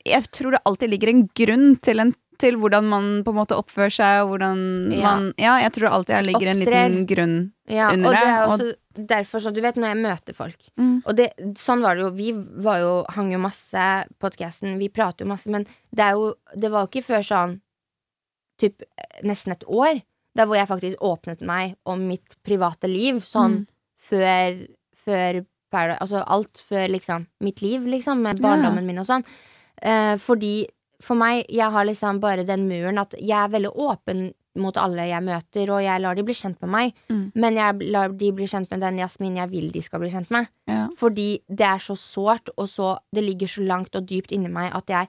Jeg 0.06 0.30
tror 0.36 0.54
det 0.54 0.62
alltid 0.70 0.94
ligger 0.94 1.10
en 1.10 1.24
grunn 1.34 1.66
til, 1.82 2.04
en, 2.04 2.14
til 2.44 2.58
hvordan 2.60 2.86
man 2.92 3.06
på 3.26 3.32
en 3.32 3.38
måte 3.40 3.56
oppfører 3.56 3.94
seg, 3.96 4.22
og 4.24 4.34
hvordan 4.34 4.60
Ja. 4.94 5.02
man 5.08 5.34
Ja, 5.40 5.56
jeg 5.64 5.74
tror 5.78 5.90
alltid 5.96 6.16
jeg 6.18 6.26
ligger 6.28 6.48
en 6.52 6.60
liten 6.64 7.06
grunn 7.08 7.36
Ja, 7.72 7.90
under 7.94 8.10
og 8.10 8.14
det 8.14 8.24
Er 8.28 8.48
også 8.48 8.68
og- 8.70 9.08
derfor 9.08 9.40
sånn 9.42 9.54
Du 9.56 9.62
vet 9.62 9.76
når 9.80 9.88
jeg 9.94 10.04
møter 10.04 10.36
folk 10.36 10.58
Mm. 10.78 11.02
Og 11.08 11.16
det, 11.16 11.34
sånn 11.56 11.82
var 11.82 11.96
det 11.96 12.04
jo. 12.04 12.10
Vi 12.12 12.32
var 12.64 12.78
jo, 12.80 13.06
hang 13.10 13.32
jo 13.32 13.40
masse 13.40 14.06
podcasten, 14.20 14.78
vi 14.78 14.90
prater 14.90 15.24
jo 15.26 15.30
masse, 15.32 15.48
men 15.48 15.66
det 15.96 16.12
jo 16.14 16.36
Det 16.56 16.70
var 16.72 16.86
jo 16.86 16.88
ikke 16.92 17.06
før 17.08 17.24
sånn 17.24 17.60
typ 18.60 18.84
nesten 19.24 19.52
et 19.52 19.64
år, 19.68 20.02
der 20.36 20.46
hvor 20.46 20.56
jeg 20.56 20.68
faktisk 20.68 20.98
åpnet 21.02 21.42
meg 21.42 21.76
om 21.86 22.08
mitt 22.08 22.36
private 22.44 22.88
liv, 22.88 23.16
sånn 23.24 23.66
Mm. 23.66 23.68
før 24.10 24.68
Før 25.06 25.98
Altså 26.00 26.24
alt 26.28 26.54
før 26.70 26.88
liksom 26.88 27.26
mitt 27.42 27.62
liv, 27.64 27.82
liksom, 27.82 28.22
med 28.22 28.40
Ja. 28.40 28.48
barndommen 28.48 28.86
min 28.86 29.00
og 29.00 29.08
sånn. 29.08 29.26
Eh, 29.82 30.16
fordi 30.18 30.68
for 31.04 31.20
meg, 31.20 31.44
jeg 31.52 31.70
har 31.74 31.86
liksom 31.88 32.22
bare 32.24 32.46
den 32.48 32.66
muren 32.70 33.02
at 33.02 33.16
jeg 33.20 33.38
er 33.40 33.52
veldig 33.54 33.74
åpen 33.84 34.32
mot 34.62 34.78
alle 34.78 35.08
jeg 35.10 35.26
møter, 35.26 35.70
og 35.74 35.82
jeg 35.82 36.02
lar 36.04 36.18
de 36.18 36.26
bli 36.26 36.36
kjent 36.38 36.60
med 36.62 36.72
meg. 36.76 36.98
Mm. 37.10 37.24
Men 37.42 37.58
jeg 37.58 37.92
lar 37.94 38.14
de 38.20 38.32
bli 38.38 38.48
kjent 38.50 38.70
med 38.74 38.84
den 38.86 39.00
Jasmin 39.02 39.40
jeg 39.40 39.50
vil 39.50 39.72
de 39.74 39.82
skal 39.86 40.04
bli 40.04 40.12
kjent 40.14 40.34
med. 40.34 40.50
Ja. 40.70 40.86
Fordi 41.00 41.28
det 41.50 41.68
er 41.68 41.82
så 41.82 41.98
sårt, 42.00 42.54
og 42.58 42.70
så 42.70 42.98
Det 43.14 43.24
ligger 43.24 43.48
så 43.48 43.62
langt 43.66 43.96
og 43.96 44.06
dypt 44.10 44.32
inni 44.32 44.50
meg 44.50 44.72
at 44.74 44.90
jeg 44.90 45.08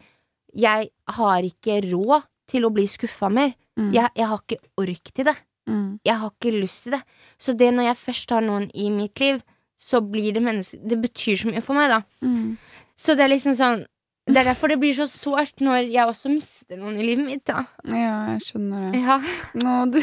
Jeg 0.55 0.91
har 1.09 1.43
ikke 1.43 1.81
råd 1.83 2.23
til 2.47 2.65
å 2.65 2.71
bli 2.71 2.87
skuffa 2.87 3.29
mer. 3.29 3.55
Mm. 3.77 3.91
Jeg, 3.93 4.11
jeg 4.15 4.27
har 4.31 4.39
ikke 4.39 4.59
ork 4.79 5.11
til 5.15 5.25
det. 5.25 5.35
Mm. 5.67 5.99
Jeg 6.05 6.15
har 6.21 6.31
ikke 6.31 6.61
lyst 6.61 6.83
til 6.85 6.93
det. 6.93 7.03
Så 7.39 7.53
det 7.59 7.73
når 7.75 7.89
jeg 7.89 7.97
først 7.97 8.31
har 8.31 8.41
noen 8.41 8.71
i 8.75 8.91
mitt 8.91 9.19
liv, 9.21 9.41
så 9.79 10.01
blir 10.01 10.33
det 10.33 10.43
menneske... 10.45 10.79
Det 10.79 11.01
betyr 11.01 11.37
så 11.37 11.51
mye 11.51 11.63
for 11.65 11.75
meg, 11.75 11.91
da. 11.91 12.03
Mm. 12.23 12.55
Så 12.95 13.17
det 13.17 13.25
er 13.25 13.33
liksom 13.33 13.57
sånn 13.59 13.83
Det 14.27 14.39
er 14.41 14.47
derfor 14.49 14.73
det 14.73 14.79
blir 14.81 14.95
så 14.97 15.05
sårt 15.11 15.61
når 15.61 15.91
jeg 15.93 16.07
også 16.09 16.31
mister 16.33 16.79
noen 16.81 16.97
i 16.97 17.05
livet 17.05 17.27
mitt, 17.27 17.43
da. 17.49 17.67
Ja, 17.85 18.15
jeg 18.33 18.45
skjønner 18.47 18.87
det. 18.95 19.03
Ja. 19.05 19.19
Nå, 19.61 19.75
du 19.93 20.01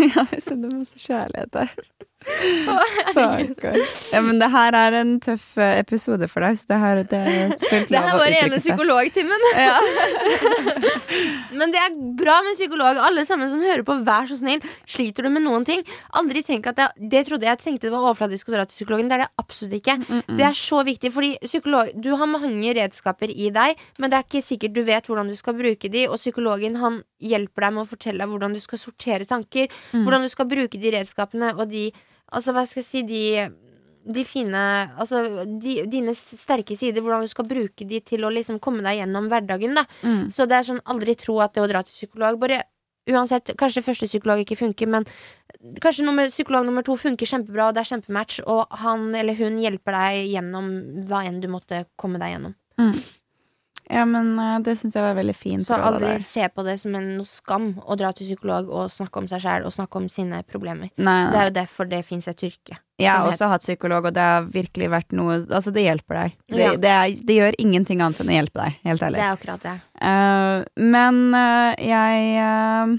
Ja, 0.00 0.22
jeg 0.32 0.42
sender 0.44 0.70
masse 0.76 1.00
kjærlighet 1.02 1.50
der. 1.56 1.72
Ja, 4.10 4.20
men 4.22 4.38
det 4.40 4.48
her 4.52 4.74
er 4.76 4.96
en 5.00 5.12
tøff 5.22 5.54
eh, 5.60 5.78
episode 5.80 6.26
for 6.30 6.44
deg, 6.44 6.58
så 6.60 6.68
det 6.70 6.78
her 6.82 7.00
det 7.08 7.20
er 7.20 7.54
fullt 7.62 7.88
Det 7.88 7.94
lov 7.94 8.06
her 8.06 8.14
å 8.14 8.18
var 8.20 8.34
uttrykke 8.34 8.58
seg. 8.60 8.64
psykologtimen. 8.66 9.46
Ja. 9.56 9.78
Men 11.60 11.72
det 11.74 11.80
er 11.82 11.94
bra 12.18 12.36
med 12.46 12.54
psykolog. 12.58 12.98
Alle 13.02 13.24
sammen 13.28 13.50
som 13.52 13.62
hører 13.64 13.82
på, 13.86 13.96
vær 14.06 14.28
så 14.30 14.36
snill. 14.38 14.62
Sliter 14.88 15.26
du 15.26 15.30
med 15.34 15.44
noen 15.44 15.64
ting? 15.66 15.82
Aldri 16.18 16.42
tenk 16.46 16.68
at 16.70 16.78
jeg, 16.80 17.08
Det 17.12 17.22
trodde 17.28 17.48
jeg 17.48 17.60
tenkte 17.60 17.88
det 17.88 17.94
var 17.94 18.06
overfladisk 18.10 18.50
å 18.50 18.54
dra 18.54 18.66
til 18.68 18.76
psykologen. 18.78 19.08
Det 19.10 19.18
er 19.18 19.24
det 19.24 19.30
absolutt 19.42 19.76
ikke. 19.80 19.96
Mm, 20.04 20.20
mm. 20.28 20.36
Det 20.38 20.46
er 20.50 20.56
så 20.60 20.82
viktig, 20.86 21.12
fordi 21.14 21.32
psykolog 21.44 21.90
Du 22.00 22.10
har 22.20 22.30
mange 22.30 22.74
redskaper 22.76 23.32
i 23.32 23.50
deg, 23.54 23.80
men 23.98 24.10
det 24.12 24.20
er 24.20 24.28
ikke 24.28 24.44
sikkert 24.46 24.76
du 24.76 24.82
vet 24.86 25.08
hvordan 25.10 25.30
du 25.32 25.36
skal 25.38 25.56
bruke 25.58 25.90
de, 25.92 26.06
og 26.08 26.20
psykologen 26.20 26.78
han 26.80 27.00
hjelper 27.20 27.66
deg 27.66 27.74
med 27.76 27.84
å 27.84 27.90
fortelle 27.90 28.22
deg 28.22 28.30
hvordan 28.32 28.54
du 28.56 28.60
skal 28.64 28.78
sortere 28.80 29.26
tanker, 29.28 29.68
Mm. 29.90 30.04
hvordan 30.06 30.22
du 30.22 30.28
skal 30.30 30.46
bruke 30.46 30.78
de 30.80 30.90
redskapene 30.94 31.50
og 31.56 31.68
de 31.70 31.90
Altså, 32.30 32.54
hva 32.54 32.64
skal 32.68 32.82
jeg 32.82 32.88
si, 32.88 33.02
de 33.08 33.24
de 34.00 34.24
fine 34.24 34.60
Altså, 34.98 35.44
de, 35.60 35.80
dine 35.90 36.14
sterke 36.16 36.76
sider, 36.78 37.02
hvordan 37.04 37.26
du 37.26 37.32
skal 37.32 37.48
bruke 37.48 37.86
de 37.86 38.00
til 38.04 38.24
å 38.24 38.32
liksom 38.32 38.60
komme 38.62 38.84
deg 38.86 39.02
gjennom 39.02 39.28
hverdagen, 39.30 39.76
da. 39.76 39.86
Mm. 40.02 40.28
Så 40.32 40.46
det 40.48 40.58
er 40.58 40.68
sånn, 40.70 40.82
aldri 40.88 41.16
tro 41.20 41.38
at 41.44 41.54
det 41.56 41.64
å 41.64 41.70
dra 41.70 41.84
til 41.84 41.96
psykolog 41.98 42.40
Bare 42.40 42.62
uansett, 43.10 43.54
kanskje 43.58 43.82
første 43.82 44.06
psykolog 44.06 44.42
ikke 44.42 44.58
funker, 44.60 44.86
men 44.90 45.06
kanskje 45.82 46.04
nummer, 46.06 46.28
psykolog 46.30 46.66
nummer 46.68 46.84
to 46.86 46.94
funker 47.00 47.26
kjempebra, 47.26 47.70
og 47.70 47.74
det 47.74 47.82
er 47.82 47.88
kjempematch, 47.88 48.42
og 48.44 48.76
han 48.82 49.08
eller 49.18 49.34
hun 49.38 49.56
hjelper 49.58 49.96
deg 49.96 50.34
gjennom 50.36 50.68
hva 51.08 51.24
enn 51.26 51.40
du 51.42 51.48
måtte 51.50 51.84
komme 51.98 52.20
deg 52.22 52.36
gjennom. 52.36 52.54
Ja, 53.90 54.04
men 54.06 54.38
eh, 54.38 54.58
det 54.62 54.76
syns 54.78 54.94
jeg 54.94 55.02
var 55.02 55.16
veldig 55.18 55.34
fint. 55.34 55.64
Så 55.66 55.74
aldri 55.74 56.12
se 56.22 56.46
på 56.54 56.62
det 56.66 56.76
som 56.82 56.94
en 56.94 57.08
skam 57.26 57.72
å 57.82 57.96
dra 57.98 58.12
til 58.14 58.28
psykolog 58.28 58.70
og 58.70 58.92
snakke 58.94 59.22
om 59.22 59.26
seg 59.30 59.42
sjæl 59.42 59.66
og 59.66 59.74
snakke 59.74 59.98
om 59.98 60.06
sine 60.12 60.44
problemer. 60.46 60.92
Nei, 61.00 61.18
Det 61.32 61.40
er 61.40 61.50
jo 61.50 61.56
derfor 61.58 61.90
det 61.90 62.04
fins 62.06 62.30
et 62.30 62.46
yrke. 62.46 62.78
Jeg 63.00 63.10
har 63.10 63.26
også 63.26 63.48
hatt 63.48 63.64
psykolog, 63.64 64.10
og 64.10 64.14
det 64.14 64.22
har 64.22 64.48
virkelig 64.52 64.90
vært 64.92 65.14
noe 65.16 65.38
Altså, 65.48 65.72
det 65.72 65.86
hjelper 65.86 66.18
deg. 66.20 66.38
Det, 66.52 66.60
Ja. 66.60 66.72
det, 66.76 66.94
er, 66.94 67.26
det 67.26 67.36
gjør 67.38 67.58
ingenting 67.58 68.02
annet 68.04 68.20
enn 68.20 68.32
å 68.32 68.38
hjelpe 68.38 68.60
deg, 68.60 68.80
helt 68.84 69.02
ærlig. 69.06 69.18
Det 69.18 69.26
er 69.26 69.36
akkurat 69.38 69.66
det. 69.66 69.76
Uh, 70.00 70.58
men 70.94 71.22
uh, 71.34 71.72
jeg 71.80 72.34
uh, 72.40 72.98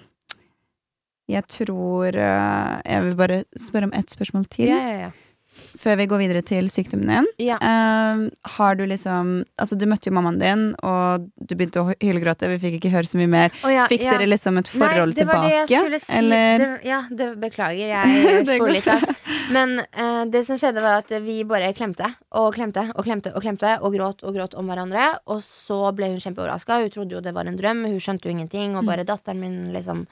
Jeg 1.31 1.47
tror 1.47 2.17
Jeg 2.17 3.03
vil 3.05 3.15
bare 3.15 3.43
spørre 3.55 3.87
om 3.87 3.93
ett 3.95 4.11
spørsmål 4.11 4.49
til. 4.51 4.67
Ja, 4.73 4.81
ja, 4.83 4.95
ja. 5.07 5.11
Før 5.51 5.97
vi 5.99 6.05
går 6.07 6.21
videre 6.21 6.41
til 6.47 6.69
sykdommen 6.71 7.09
din 7.11 7.25
Ja. 7.47 7.57
uh, 7.59 8.29
Har 8.55 8.75
du 8.79 8.85
liksom 8.87 9.43
Altså, 9.59 9.75
du 9.77 9.85
møtte 9.89 10.07
jo 10.09 10.13
mammaen 10.15 10.39
din, 10.39 10.63
og 10.83 11.27
du 11.37 11.55
begynte 11.55 11.81
å 11.83 11.93
hylgråte. 11.99 12.47
Vi 12.53 12.59
fikk 12.63 12.77
ikke 12.79 12.91
høre 12.93 13.09
så 13.09 13.19
mye 13.19 13.27
mer. 13.29 13.51
Oh, 13.65 13.71
ja, 13.73 13.83
Fikk 13.91 14.05
ja. 14.05 14.15
dere 14.15 14.29
liksom 14.31 14.57
et 14.61 14.71
forhold 14.71 15.13
Nei, 15.13 15.19
det 15.19 15.27
var 15.27 15.43
tilbake? 15.43 15.67
skulle 15.83 15.99
si. 15.99 16.11
Eller 16.17 16.57
Det, 16.63 16.69
ja, 16.87 17.01
det, 17.11 17.29
beklager, 17.41 17.91
jeg 17.91 18.45
spoler 18.49 18.75
litt 18.77 18.89
her. 18.89 19.05
Men 19.51 19.75
uh, 19.83 20.23
det 20.31 20.45
som 20.47 20.57
skjedde, 20.61 20.81
var 20.83 21.01
at 21.03 21.11
vi 21.25 21.41
bare 21.43 21.73
klemte 21.77 22.13
og 22.31 22.53
klemte 22.55 22.87
og 22.95 23.03
klemte 23.05 23.33
og 23.35 23.41
klemte 23.43 23.73
og 23.81 23.93
gråt 23.97 24.23
og 24.23 24.35
gråt 24.39 24.55
om 24.55 24.71
hverandre. 24.71 25.09
Og 25.27 25.43
så 25.45 25.81
ble 25.97 26.13
hun 26.13 26.21
kjempeoverraska. 26.23 26.79
Hun 26.85 26.93
trodde 26.93 27.17
jo 27.19 27.21
det 27.25 27.35
var 27.35 27.45
en 27.51 27.59
drøm. 27.59 27.83
Hun 27.91 27.99
skjønte 27.99 28.29
jo 28.29 28.35
ingenting. 28.37 28.77
Og 28.79 28.87
bare 28.87 29.03
datteren 29.07 29.39
min, 29.43 29.59
liksom 29.75 30.07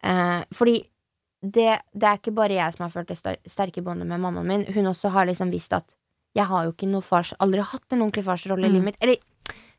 Uh, 0.00 0.40
Fordi 0.56 0.78
det, 1.42 1.80
det 1.94 2.04
er 2.08 2.18
ikke 2.18 2.34
bare 2.34 2.52
jeg 2.58 2.72
som 2.74 2.84
har 2.84 2.90
følt 2.90 3.08
det 3.08 3.38
sterke 3.48 3.82
båndet 3.82 4.06
med 4.06 4.20
mammaen 4.20 4.46
min. 4.46 4.64
Hun 4.74 4.84
også 4.86 5.08
har 5.10 5.26
liksom 5.26 5.50
visst 5.50 5.72
at 5.72 5.94
jeg 6.36 6.44
har 6.46 6.64
jo 6.64 6.72
ikke 6.72 6.86
noe 6.88 7.00
fars 7.02 7.32
Aldri 7.40 7.60
hatt 7.64 7.92
en 7.92 8.02
ordentlig 8.02 8.24
farsrolle 8.24 8.66
i 8.66 8.68
Mm. 8.68 8.72
livet 8.74 8.84
mitt. 8.84 8.96
Eller 9.00 9.16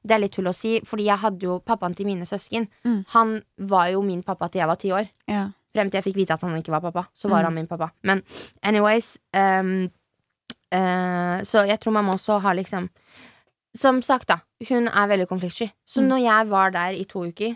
det 0.03 0.11
er 0.15 0.19
litt 0.19 0.31
tull 0.33 0.47
å 0.49 0.53
si, 0.55 0.79
fordi 0.81 1.05
jeg 1.05 1.17
hadde 1.19 1.39
jo 1.45 1.59
pappaen 1.59 1.95
til 1.95 2.05
mine 2.07 2.25
søsken. 2.25 2.67
Mm. 2.83 3.05
Han 3.09 3.43
var 3.59 3.87
jo 3.91 4.01
min 4.01 4.23
pappa 4.23 4.49
til 4.49 4.59
jeg 4.59 4.67
var 4.67 4.75
ti 4.75 4.89
år. 4.91 5.09
ja. 5.27 5.49
Frem 5.73 5.89
til 5.89 6.01
jeg 6.01 6.03
fikk 6.03 6.15
vite 6.17 6.33
at 6.33 6.41
han 6.41 6.51
ikke 6.61 6.71
var 6.71 6.81
pappa. 6.81 7.07
Så 7.15 7.29
var 7.29 7.39
Mm. 7.41 7.45
han 7.45 7.53
min 7.53 7.67
pappa. 7.67 7.91
Men 8.03 8.23
anyways 8.63 9.17
um, 9.33 9.89
uh, 10.73 11.39
Så 11.43 11.65
jeg 11.67 11.79
tror 11.79 11.93
mamma 11.93 12.13
også 12.13 12.39
har 12.41 12.55
liksom 12.55 12.89
Som 13.73 14.01
sagt, 14.01 14.27
da. 14.27 14.39
Hun 14.67 14.87
er 14.89 15.07
veldig 15.07 15.27
konfliktsky. 15.29 15.71
Så 15.87 16.01
Mm. 16.01 16.07
når 16.09 16.17
jeg 16.23 16.49
var 16.49 16.71
der 16.71 16.89
i 16.99 17.03
to 17.05 17.19
uker 17.23 17.55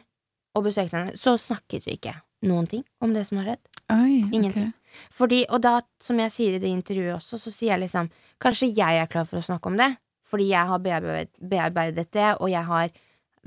og 0.56 0.64
besøkte 0.64 0.92
henne, 0.92 1.12
så 1.18 1.36
snakket 1.38 1.84
vi 1.86 1.98
ikke 1.98 2.14
noen 2.44 2.68
ting 2.70 2.86
om 3.02 3.14
det 3.14 3.28
som 3.28 3.38
har 3.40 3.46
skjedd. 3.46 3.60
Oi, 3.92 4.24
Ingenting. 4.32 4.72
Okay. 4.72 4.72
Fordi, 5.12 5.46
og 5.50 5.62
da, 5.62 5.82
som 6.02 6.18
jeg 6.20 6.32
sier 6.32 6.56
i 6.56 6.60
det 6.60 6.70
intervjuet 6.72 7.16
også, 7.18 7.38
så 7.38 7.52
sier 7.52 7.74
jeg 7.76 7.84
liksom 7.90 8.10
Kanskje 8.42 8.74
jeg 8.76 9.00
er 9.00 9.08
klar 9.08 9.26
for 9.26 9.38
å 9.40 9.44
snakke 9.46 9.68
om 9.68 9.78
det, 9.78 9.96
fordi 10.28 10.50
jeg 10.50 10.68
har 10.68 10.80
bearbeidet, 10.80 11.30
bearbeidet 11.40 12.12
det, 12.12 12.36
og 12.42 12.50
jeg 12.52 12.64
har 12.68 12.90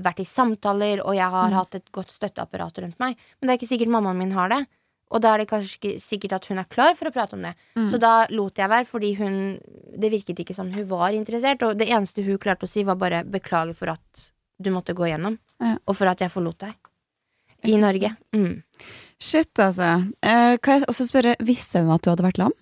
vært 0.01 0.19
i 0.23 0.25
samtaler, 0.25 1.01
og 1.05 1.13
jeg 1.13 1.29
har 1.29 1.49
Mm. 1.49 1.53
hatt 1.53 1.75
et 1.75 1.91
godt 1.91 2.09
støtteapparat 2.11 2.79
rundt 2.81 2.99
meg. 2.99 3.17
Men 3.39 3.47
det 3.47 3.53
er 3.53 3.57
ikke 3.59 3.77
sikkert 3.77 3.91
mammaen 3.91 4.17
min 4.17 4.31
har 4.31 4.49
det. 4.49 4.65
Og 5.11 5.21
da 5.21 5.33
er 5.33 5.37
det 5.39 5.49
kanskje 5.49 5.77
ikke 5.79 5.99
sikkert 6.01 6.33
at 6.33 6.45
hun 6.45 6.59
er 6.59 6.63
klar 6.69 6.93
for 6.95 7.09
å 7.09 7.11
prate 7.13 7.33
om 7.33 7.41
det. 7.41 7.55
Mm. 7.75 7.89
Så 7.91 7.99
da 7.99 8.27
lot 8.29 8.55
jeg 8.55 8.69
være, 8.69 8.85
fordi 8.85 9.13
hun 9.17 9.59
Det 9.99 10.11
virket 10.11 10.39
ikke 10.39 10.55
som 10.55 10.71
hun 10.71 10.85
var 10.87 11.11
interessert, 11.11 11.61
og 11.63 11.77
det 11.77 11.89
eneste 11.89 12.23
hun 12.23 12.37
klarte 12.37 12.63
å 12.63 12.69
si, 12.69 12.83
var 12.83 12.95
bare 12.95 13.23
'beklager 13.25 13.75
for 13.75 13.89
at 13.89 14.31
du 14.61 14.69
måtte 14.71 14.93
gå 14.95 15.03
gjennom', 15.09 15.37
Ja. 15.59 15.77
og 15.85 15.95
for 15.95 16.05
at 16.07 16.19
jeg 16.19 16.29
forlot 16.31 16.57
deg. 16.59 16.73
I 17.63 17.77
Norge. 17.77 18.13
Mm. 18.35 18.61
Shit, 19.19 19.53
altså. 19.59 19.89
Eh, 20.23 20.57
kan 20.63 20.79
jeg 20.79 20.87
også 20.87 21.07
spørre, 21.09 21.35
visste 21.43 21.81
hun 21.83 21.91
at 21.91 22.01
du 22.05 22.09
hadde 22.13 22.23
vært 22.23 22.37
lam? 22.39 22.53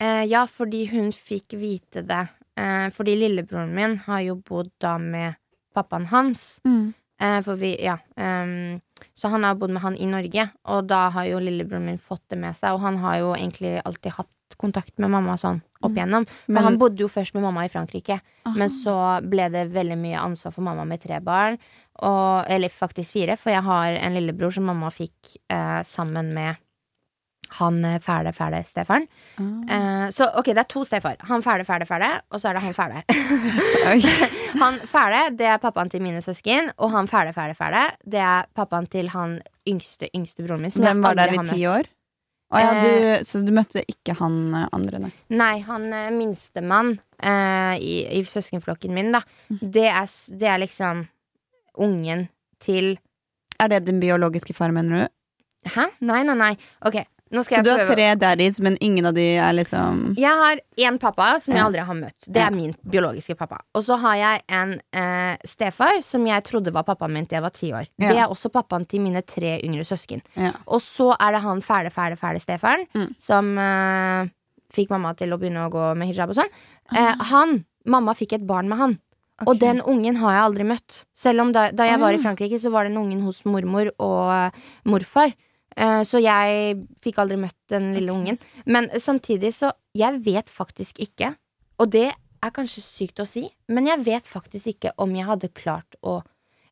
Eh, 0.00 0.24
ja, 0.28 0.44
fordi 0.48 0.86
hun 0.90 1.10
fikk 1.12 1.56
vite 1.60 2.02
det. 2.06 2.22
Eh, 2.56 2.88
fordi 2.96 3.16
lillebroren 3.20 3.74
min 3.76 3.98
har 4.06 4.20
jo 4.24 4.36
bodd 4.36 4.70
da 4.80 4.96
med 4.98 5.36
pappaen 5.76 6.06
hans. 6.08 6.60
Eh, 6.64 7.40
for 7.44 7.56
vi, 7.56 7.74
ja 7.80 7.96
ehm, 8.16 8.80
Så 9.16 9.28
han 9.32 9.44
har 9.44 9.54
bodd 9.56 9.70
med 9.72 9.82
han 9.82 9.96
i 9.96 10.06
Norge, 10.08 10.50
og 10.68 10.86
da 10.88 11.08
har 11.12 11.24
jo 11.28 11.38
lillebroren 11.40 11.84
min 11.84 11.98
fått 11.98 12.22
det 12.30 12.38
med 12.40 12.56
seg. 12.56 12.72
Og 12.72 12.80
han 12.80 12.96
har 12.96 13.18
jo 13.20 13.34
egentlig 13.36 13.82
alltid 13.84 14.12
hatt 14.16 14.28
kontakt 14.56 14.98
med 14.98 15.10
mamma 15.10 15.34
sånn 15.36 15.60
opp 15.82 15.90
Mm. 15.92 15.96
igjennom. 15.96 16.26
For 16.26 16.52
Men- 16.52 16.62
han 16.64 16.78
bodde 16.78 16.98
jo 16.98 17.08
først 17.08 17.34
med 17.34 17.42
mamma 17.42 17.64
i 17.64 17.68
Frankrike, 17.68 18.20
Aha. 18.46 18.54
men 18.56 18.68
så 18.70 19.20
ble 19.28 19.48
det 19.50 19.72
veldig 19.72 19.98
mye 19.98 20.16
ansvar 20.18 20.52
for 20.54 20.62
mamma 20.62 20.86
med 20.86 21.00
tre 21.02 21.18
barn. 21.20 21.58
Og, 22.04 22.44
eller 22.52 22.72
faktisk 22.72 23.16
fire, 23.16 23.38
for 23.40 23.54
jeg 23.54 23.64
har 23.64 23.96
en 23.96 24.16
lillebror 24.18 24.52
som 24.52 24.66
mamma 24.68 24.90
fikk 24.92 25.36
eh, 25.52 25.80
sammen 25.88 26.34
med 26.36 26.62
han 27.56 27.84
eh, 27.84 28.00
fæle, 28.02 28.32
fæle 28.34 28.64
Stefan. 28.66 29.06
Mm. 29.38 29.68
Eh, 29.70 30.06
så 30.10 30.28
ok, 30.34 30.50
det 30.52 30.64
er 30.64 30.70
to 30.70 30.84
stefar. 30.84 31.16
Han 31.30 31.42
fæle, 31.42 31.64
fæle, 31.64 31.86
fæle, 31.86 32.10
og 32.30 32.40
så 32.40 32.48
er 32.48 32.58
det 32.58 32.62
han 32.62 32.74
fæle. 32.74 33.02
Han 34.62 34.78
fæle, 34.88 35.36
det 35.36 35.46
er 35.46 35.58
pappaen 35.60 35.90
til 35.92 36.02
mine 36.02 36.22
søsken, 36.24 36.70
og 36.76 36.90
han 36.90 37.08
fæle, 37.08 37.32
fæle, 37.36 37.54
fæle, 37.54 37.82
det 38.10 38.20
er 38.24 38.46
pappaen 38.56 38.86
til 38.86 39.10
han 39.12 39.40
yngste, 39.68 40.08
yngste 40.16 40.46
broren 40.46 40.62
min. 40.62 40.70
Som 40.70 40.84
jeg 40.84 41.02
var 41.02 41.14
der 41.14 41.34
i 41.34 41.44
ti 41.46 41.66
år? 41.66 41.90
Oh, 42.50 42.60
ja, 42.62 42.74
du, 42.78 43.24
så 43.26 43.40
du 43.42 43.50
møtte 43.50 43.82
ikke 43.90 44.14
han 44.20 44.54
eh, 44.54 44.68
andre, 44.72 45.00
nei? 45.02 45.10
Nei, 45.34 45.56
han 45.66 45.88
eh, 45.90 46.12
minstemann 46.14 46.92
eh, 47.18 47.74
i, 47.82 47.94
i 48.14 48.22
søskenflokken 48.22 48.94
min, 48.94 49.10
da. 49.16 49.24
Mm. 49.50 49.58
Det 49.74 49.88
er, 49.90 50.12
det 50.38 50.50
er 50.52 50.62
liksom 50.62 51.02
ungen 51.78 52.28
til 52.60 52.98
Er 53.60 53.68
det 53.68 53.84
din 53.86 54.00
biologiske 54.00 54.54
far, 54.54 54.68
mener 54.72 55.06
du? 55.06 55.70
Hæ? 55.70 55.86
Nei, 56.00 56.22
nei, 56.22 56.34
nei. 56.34 56.56
Ok, 56.84 56.94
nå 57.32 57.42
skal 57.42 57.56
Så 57.56 57.56
jeg 57.56 57.64
du 57.64 57.70
har 57.70 57.78
prøve. 57.78 57.94
tre 57.96 58.14
daddies, 58.16 58.60
men 58.60 58.76
ingen 58.80 59.06
av 59.06 59.14
de 59.14 59.24
er 59.36 59.52
liksom 59.52 60.14
Jeg 60.18 60.30
har 60.30 60.60
én 60.78 60.98
pappa 61.00 61.40
som 61.40 61.54
jeg 61.54 61.60
Ja. 61.62 61.66
aldri 61.66 61.80
har 61.84 61.94
møtt. 61.94 62.14
Det 62.28 62.36
Ja. 62.36 62.46
er 62.46 62.50
min 62.50 62.74
biologiske 62.88 63.34
pappa. 63.36 63.58
Og 63.74 63.82
så 63.82 63.98
har 63.98 64.14
jeg 64.16 64.42
en 64.48 64.80
eh, 64.92 65.36
stefar 65.44 66.02
som 66.02 66.24
jeg 66.26 66.44
trodde 66.44 66.72
var 66.72 66.84
pappaen 66.84 67.12
min 67.12 67.26
til 67.26 67.36
jeg 67.36 67.42
var 67.42 67.50
ti 67.50 67.72
år. 67.72 67.86
Ja. 67.98 68.08
Det 68.08 68.16
er 68.18 68.26
også 68.28 68.50
pappaen 68.52 68.86
til 68.86 69.00
mine 69.00 69.22
tre 69.22 69.60
yngre 69.64 69.84
søsken. 69.84 70.22
Ja. 70.36 70.52
Og 70.68 70.80
så 70.80 71.16
er 71.18 71.32
det 71.32 71.40
han 71.42 71.60
fæle, 71.62 71.90
fæle, 71.90 72.16
fæle 72.16 72.40
stefaren 72.40 72.86
Mm. 72.94 73.14
som 73.18 73.58
eh, 73.58 74.28
fikk 74.72 74.90
mamma 74.90 75.14
til 75.16 75.30
å 75.30 75.38
begynne 75.38 75.66
å 75.66 75.70
gå 75.70 75.96
med 75.96 76.08
hijab 76.14 76.28
og 76.28 76.36
sånn. 76.36 76.50
Eh, 76.94 77.16
han, 77.24 77.64
Mamma 77.88 78.14
fikk 78.14 78.32
et 78.34 78.44
barn 78.46 78.68
med 78.68 78.78
han. 78.78 78.98
Og 79.44 79.58
den 79.60 79.82
ungen 79.84 80.16
har 80.22 80.32
jeg 80.32 80.44
aldri 80.46 80.64
møtt. 80.64 81.02
Selv 81.16 81.44
om 81.44 81.50
da, 81.52 81.68
da 81.76 81.84
jeg 81.84 82.00
var 82.00 82.16
i. 82.16 82.20
Frankrike, 82.22 82.60
så 82.60 82.72
var 82.72 82.88
den 82.88 82.96
ungen 82.96 83.20
hos 83.26 83.42
mormor 83.44 83.90
og 84.00 84.20
eh, 84.32 84.62
morfar. 84.88 85.34
Uh, 85.76 86.00
så 86.08 86.22
jeg 86.24 86.78
fikk 87.04 87.18
aldri 87.20 87.36
møtt 87.36 87.58
den 87.68 87.90
lille 87.92 88.14
okay. 88.14 88.36
ungen. 88.36 88.38
Men 88.64 88.88
samtidig 88.96 89.52
så 89.52 89.74
Jeg 89.96 90.22
vet 90.24 90.48
faktisk 90.48 90.98
ikke, 91.00 91.34
og 91.80 91.90
det 91.92 92.08
er 92.12 92.54
kanskje 92.56 92.80
sykt 92.84 93.20
å 93.20 93.28
si, 93.28 93.42
men 93.68 93.88
jeg 93.88 94.00
vet 94.06 94.24
faktisk 94.28 94.72
ikke 94.72 94.94
om 94.96 95.12
jeg 95.16 95.28
hadde 95.28 95.52
klart 95.52 95.96
å 96.00 96.22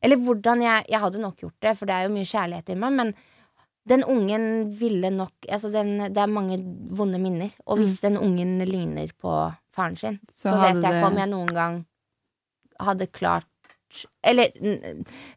Eller 0.01 0.17
hvordan 0.17 0.61
jeg 0.61 0.85
Jeg 0.89 1.01
hadde 1.01 1.21
nok 1.21 1.37
gjort 1.41 1.57
det, 1.61 1.77
for 1.77 1.85
det 1.85 1.93
er 1.93 2.07
jo 2.07 2.15
mye 2.17 2.31
kjærlighet 2.33 2.69
i 2.73 2.79
meg, 2.81 2.97
men 2.97 3.13
den 3.85 4.03
ungen 4.09 4.73
ville 4.79 5.13
nok 5.13 5.49
Altså, 5.49 5.69
den, 5.69 5.97
det 6.09 6.17
er 6.17 6.25
mange 6.25 6.57
vonde 6.89 7.21
minner. 7.21 7.53
Og 7.69 7.83
hvis 7.83 8.01
den 8.01 8.17
ungen 8.17 8.57
ligner 8.65 9.13
på 9.21 9.53
faren 9.69 9.97
sin, 9.97 10.19
så, 10.33 10.49
Mm. 10.49 10.53
Så 10.55 10.61
vet 10.61 10.81
jeg 10.81 10.95
ikke 10.95 11.11
om 11.13 11.21
jeg 11.21 11.29
noen 11.29 11.53
gang 11.53 11.85
hadde 12.81 13.07
klart 13.11 13.45
Eller 14.27 14.49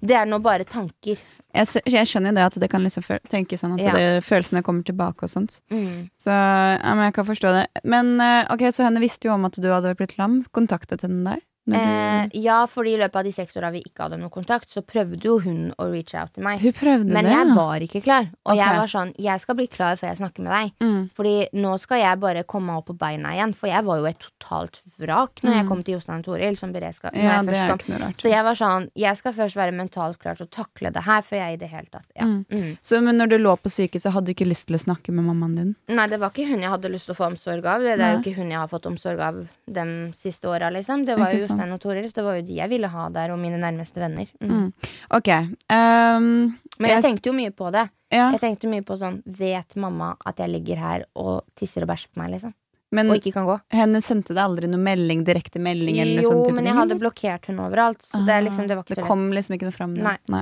det 0.01 0.15
er 0.17 0.25
nå 0.27 0.39
bare 0.43 0.65
tanker. 0.67 1.19
jeg, 1.55 1.83
jeg 1.87 2.07
skjønner 2.11 2.33
jo 2.33 2.37
det 2.41 2.47
at 2.49 2.57
det 2.59 2.69
kan 2.73 2.83
liksom 2.83 3.05
tenke 3.31 3.59
sånn 3.61 3.77
at 3.77 3.85
Ja. 3.85 3.93
det, 3.95 4.25
følelsene 4.27 4.65
kommer 4.67 4.83
tilbake 4.83 5.23
og 5.23 5.31
sånt. 5.31 5.61
Mm. 5.71 6.09
Så 6.19 6.33
ja, 6.33 6.95
men 6.95 7.05
jeg 7.05 7.15
kan 7.15 7.29
forstå 7.29 7.53
det. 7.55 7.67
Men 7.85 8.19
eh, 8.21 8.49
ok, 8.51 8.65
så 8.75 8.83
henne 8.89 8.99
visste 9.05 9.29
jo 9.29 9.35
om 9.37 9.45
at 9.47 9.55
du 9.61 9.69
hadde 9.71 9.95
blitt 9.95 10.17
lam. 10.19 10.41
Kontaktet 10.51 11.03
henne 11.07 11.37
deg? 11.37 11.45
Eh, 11.77 12.29
ja, 12.41 12.67
fordi 12.67 12.95
i 12.95 12.99
løpet 12.99 13.17
av 13.17 13.25
de 13.25 13.33
seks 13.33 13.57
åra 13.57 13.71
vi 13.75 13.83
ikke 13.83 14.07
hadde 14.07 14.19
noe 14.21 14.31
kontakt, 14.31 14.71
så 14.71 14.81
prøvde 14.83 15.21
jo 15.25 15.39
hun 15.45 15.73
å 15.79 15.91
reach 15.93 16.15
out 16.15 16.33
til 16.35 16.43
meg. 16.45 16.61
hun 16.61 17.07
Men 17.09 17.25
det? 17.25 17.33
jeg 17.33 17.55
var 17.57 17.81
ikke 17.81 18.03
klar. 18.03 18.29
Og 18.47 18.53
okay. 18.55 18.63
jeg 18.63 18.79
var 18.79 18.87
sånn 18.87 19.15
Jeg 19.19 19.41
skal 19.41 19.55
bli 19.55 19.67
klar 19.67 19.97
før 19.97 20.09
jeg 20.09 20.19
snakker 20.19 20.43
med 20.43 20.53
deg. 20.53 20.73
mm. 20.81 21.11
Fordi 21.15 21.49
nå 21.55 21.79
skal 21.81 21.99
jeg 22.01 22.21
bare 22.21 22.45
komme 22.45 22.67
meg 22.73 22.77
opp 22.79 22.87
på 22.87 22.99
beina 22.99 23.35
igjen. 23.35 23.55
For 23.55 23.69
jeg 23.69 23.85
var 23.85 23.99
jo 23.99 24.05
et 24.07 24.19
totalt 24.19 24.81
vrak 24.99 25.43
når 25.43 25.53
jeg 25.55 25.65
Mm. 25.65 25.69
kom 25.69 25.83
til 25.83 25.95
Jostein 25.95 26.23
Toril 26.23 26.57
som 26.57 26.73
beredskap. 26.73 27.15
Ja, 27.15 27.43
det 27.43 27.55
er 27.55 27.75
ikke 27.75 27.89
noe 27.91 27.99
rart. 28.07 28.17
Så 28.21 28.29
jeg 28.31 28.45
var 28.45 28.55
sånn 28.55 28.91
Jeg 28.97 29.17
skal 29.17 29.33
først 29.33 29.57
være 29.57 29.73
mentalt 29.73 30.19
klar 30.19 30.37
til 30.37 30.47
å 30.47 30.51
takle 30.51 30.93
det 30.93 31.03
her, 31.03 31.21
før 31.23 31.37
jeg 31.37 31.53
i 31.53 31.57
det 31.57 31.69
hele 31.71 31.87
tatt 31.91 32.07
ja. 32.17 32.25
Mm. 32.25 32.45
Mm. 32.51 32.79
Så 32.83 33.03
men 33.03 33.17
når 33.19 33.29
du 33.29 33.39
lå 33.39 33.57
på 33.59 33.69
sykehuset, 33.71 34.13
hadde 34.13 34.27
du 34.27 34.33
ikke 34.35 34.49
lyst 34.49 34.67
til 34.69 34.77
å 34.77 34.81
snakke 34.81 35.13
med 35.13 35.25
mammaen 35.25 35.55
din? 35.57 35.77
Nei, 35.89 36.07
det 36.09 36.19
var 36.21 36.31
ikke 36.31 36.49
hun 36.49 36.61
jeg 36.61 36.71
hadde 36.71 36.91
lyst 36.91 37.07
til 37.07 37.15
å 37.15 37.19
få 37.19 37.27
omsorg 37.33 37.65
av. 37.67 37.81
Det 37.81 37.93
er 37.93 37.97
Nei. 37.99 38.13
jo 38.15 38.19
ikke 38.23 38.37
hun 38.37 38.51
jeg 38.51 38.59
har 38.59 38.69
fått 38.69 38.87
omsorg 38.87 39.21
av 39.21 39.49
de 39.67 40.13
siste 40.15 40.45
åra, 40.49 40.71
liksom. 40.71 41.05
Det 41.05 41.17
var 41.19 41.33
jo 41.33 41.47
Jostein 41.59 41.75
og 41.75 41.81
Toril, 41.83 42.09
så 42.09 42.15
det 42.21 42.25
var 42.25 42.39
jo 42.39 42.47
de 42.47 42.59
jeg 42.59 42.71
ville 42.71 42.89
ha 42.93 43.09
der, 43.11 43.33
og 43.35 43.39
mine 43.43 43.59
nærmeste 43.59 43.99
venner. 44.01 44.27
Mm. 44.41 44.55
Mm. 44.55 44.73
Ok. 45.19 45.29
Um, 45.29 46.59
Men 46.79 46.91
jeg 46.91 46.97
jeg 46.99 47.05
tenkte 47.09 47.31
jo 47.31 47.35
mye 47.37 47.51
på 47.51 47.73
det. 47.75 47.89
ja, 48.13 48.31
Jeg 48.33 48.41
tenkte 48.41 48.69
mye 48.71 48.83
på 48.87 48.97
sånn 48.97 49.23
Vet 49.27 49.75
mamma 49.77 50.17
at 50.25 50.39
jeg 50.39 50.49
ligger 50.51 50.77
her 50.79 51.05
og 51.17 51.45
tisser 51.59 51.83
og 51.83 51.89
bæsjer 51.91 52.09
på 52.15 52.23
meg, 52.23 52.31
liksom? 52.37 52.55
Men 52.91 53.11
Og 53.11 53.19
ikke 53.19 53.35
kan 53.35 53.45
gå? 53.45 53.61
henne 53.69 54.01
sendte 54.01 54.33
deg 54.33 54.41
aldri 54.41 54.67
noe 54.67 54.81
melding, 54.81 55.21
direkte 55.23 55.61
melding 55.61 55.99
eller 56.01 56.23
Jo, 56.23 56.31
sånn 56.31 56.55
men 56.57 56.65
jeg 56.65 56.73
hadde 56.79 56.97
blokkert 56.97 57.45
hun 57.51 57.59
overalt. 57.61 58.01
Så 58.01 58.23
det, 58.25 58.39
liksom, 58.47 58.65
det 58.67 58.79
var 58.79 58.87
ikke 58.87 58.97
det 58.97 59.05
kom 59.05 59.27
liksom 59.31 59.57
ikke 59.59 59.69
noe 59.69 59.77
fram? 59.77 59.93
Nei. 59.93 60.15
Nei. 60.33 60.41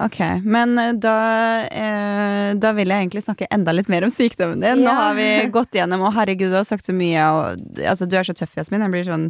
Ok, 0.00 0.18
men 0.48 0.78
eh, 0.80 0.94
da, 0.96 1.16
eh, 1.68 2.54
da 2.56 2.72
vil 2.72 2.88
jeg 2.88 3.04
egentlig 3.04 3.24
snakke 3.26 3.50
enda 3.52 3.74
litt 3.76 3.90
mer 3.92 4.06
om 4.08 4.14
sykdommen 4.14 4.64
din. 4.64 4.80
Nå 4.80 4.94
har 4.96 5.12
vi 5.18 5.28
gått 5.52 5.76
gjennom, 5.76 6.06
og 6.08 6.14
herregud, 6.16 6.54
du 6.54 6.56
har 6.56 6.64
sagt 6.64 6.88
så 6.88 6.96
mye. 6.96 7.20
Og, 7.20 7.60
altså, 7.84 8.08
du 8.08 8.16
er 8.16 8.24
så 8.24 8.32
tøff, 8.32 8.56
Jasmin. 8.56 8.80
Jeg 8.80 8.94
blir 8.96 9.04
sånn 9.04 9.28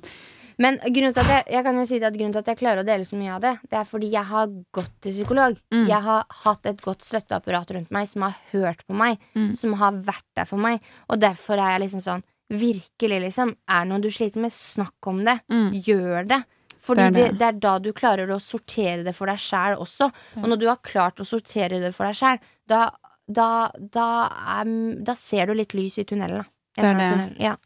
Men 0.59 0.79
grunnen 0.85 1.15
til 1.17 1.23
at 1.25 1.49
jeg, 1.51 1.65
jeg 1.65 1.87
si 1.89 1.99
det 1.99 2.09
at 2.11 2.17
grunnen 2.19 2.35
til 2.35 2.43
at 2.45 2.51
jeg 2.53 2.59
klarer 2.61 2.83
å 2.83 2.87
dele 2.87 3.07
så 3.09 3.17
mye 3.19 3.33
av 3.35 3.41
det, 3.43 3.55
det 3.71 3.79
er 3.81 3.89
fordi 3.89 4.11
jeg 4.13 4.29
har 4.31 4.53
gått 4.77 4.93
til 5.03 5.17
psykolog. 5.17 5.57
Mm. 5.75 5.87
Jeg 5.91 6.03
har 6.07 6.25
hatt 6.45 6.67
et 6.71 6.83
godt 6.85 7.03
støtteapparat 7.07 7.73
rundt 7.75 7.91
meg 7.95 8.09
som 8.11 8.23
har 8.27 8.37
hørt 8.53 8.85
på 8.87 8.95
meg, 8.95 9.19
Mm. 9.35 9.55
som 9.57 9.73
har 9.81 9.93
vært 9.93 10.27
der 10.37 10.45
for 10.47 10.59
meg. 10.59 10.81
Og 11.09 11.19
derfor 11.19 11.59
er 11.59 11.75
jeg 11.79 11.89
liksom 11.89 12.05
sånn 12.05 12.25
Virkelig, 12.55 13.23
liksom. 13.23 13.55
Er 13.67 13.85
det 13.85 13.89
noe 13.89 14.03
du 14.05 14.11
sliter 14.13 14.39
med, 14.39 14.53
snakk 14.53 15.07
om 15.09 15.23
det. 15.25 15.41
mm. 15.49 15.71
Gjør 15.87 16.27
det. 16.29 16.43
Fordi 16.85 17.01
Det 17.01 17.07
er 17.07 17.11
det 17.11 17.25
det. 17.25 17.39
det, 17.39 17.47
er 17.49 17.61
da 17.65 17.79
du 17.79 17.93
klarer 17.97 18.29
å 18.29 18.37
sortere 18.39 19.03
det 19.03 19.15
for 19.17 19.27
deg 19.27 19.39
sjæl 19.41 19.79
også. 19.81 20.11
Og 20.37 20.49
når 20.51 20.61
du 20.61 20.67
har 20.69 20.77
klart 20.85 21.17
å 21.17 21.25
sortere 21.27 21.81
det 21.81 21.95
for 21.97 22.05
deg 22.05 22.15
sjæl, 22.15 22.39
da, 22.69 22.91
da, 23.27 23.71
da, 23.81 24.61
um, 24.61 25.03
da 25.03 25.15
ser 25.15 25.47
du 25.47 25.55
litt 25.55 25.73
lys 25.73 25.97
i 25.99 26.05
tunnelen. 26.05 26.45
Da. 26.45 26.83
Det 26.83 26.85
er 26.85 27.01
det. 27.01 27.37
Ja. 27.41 27.57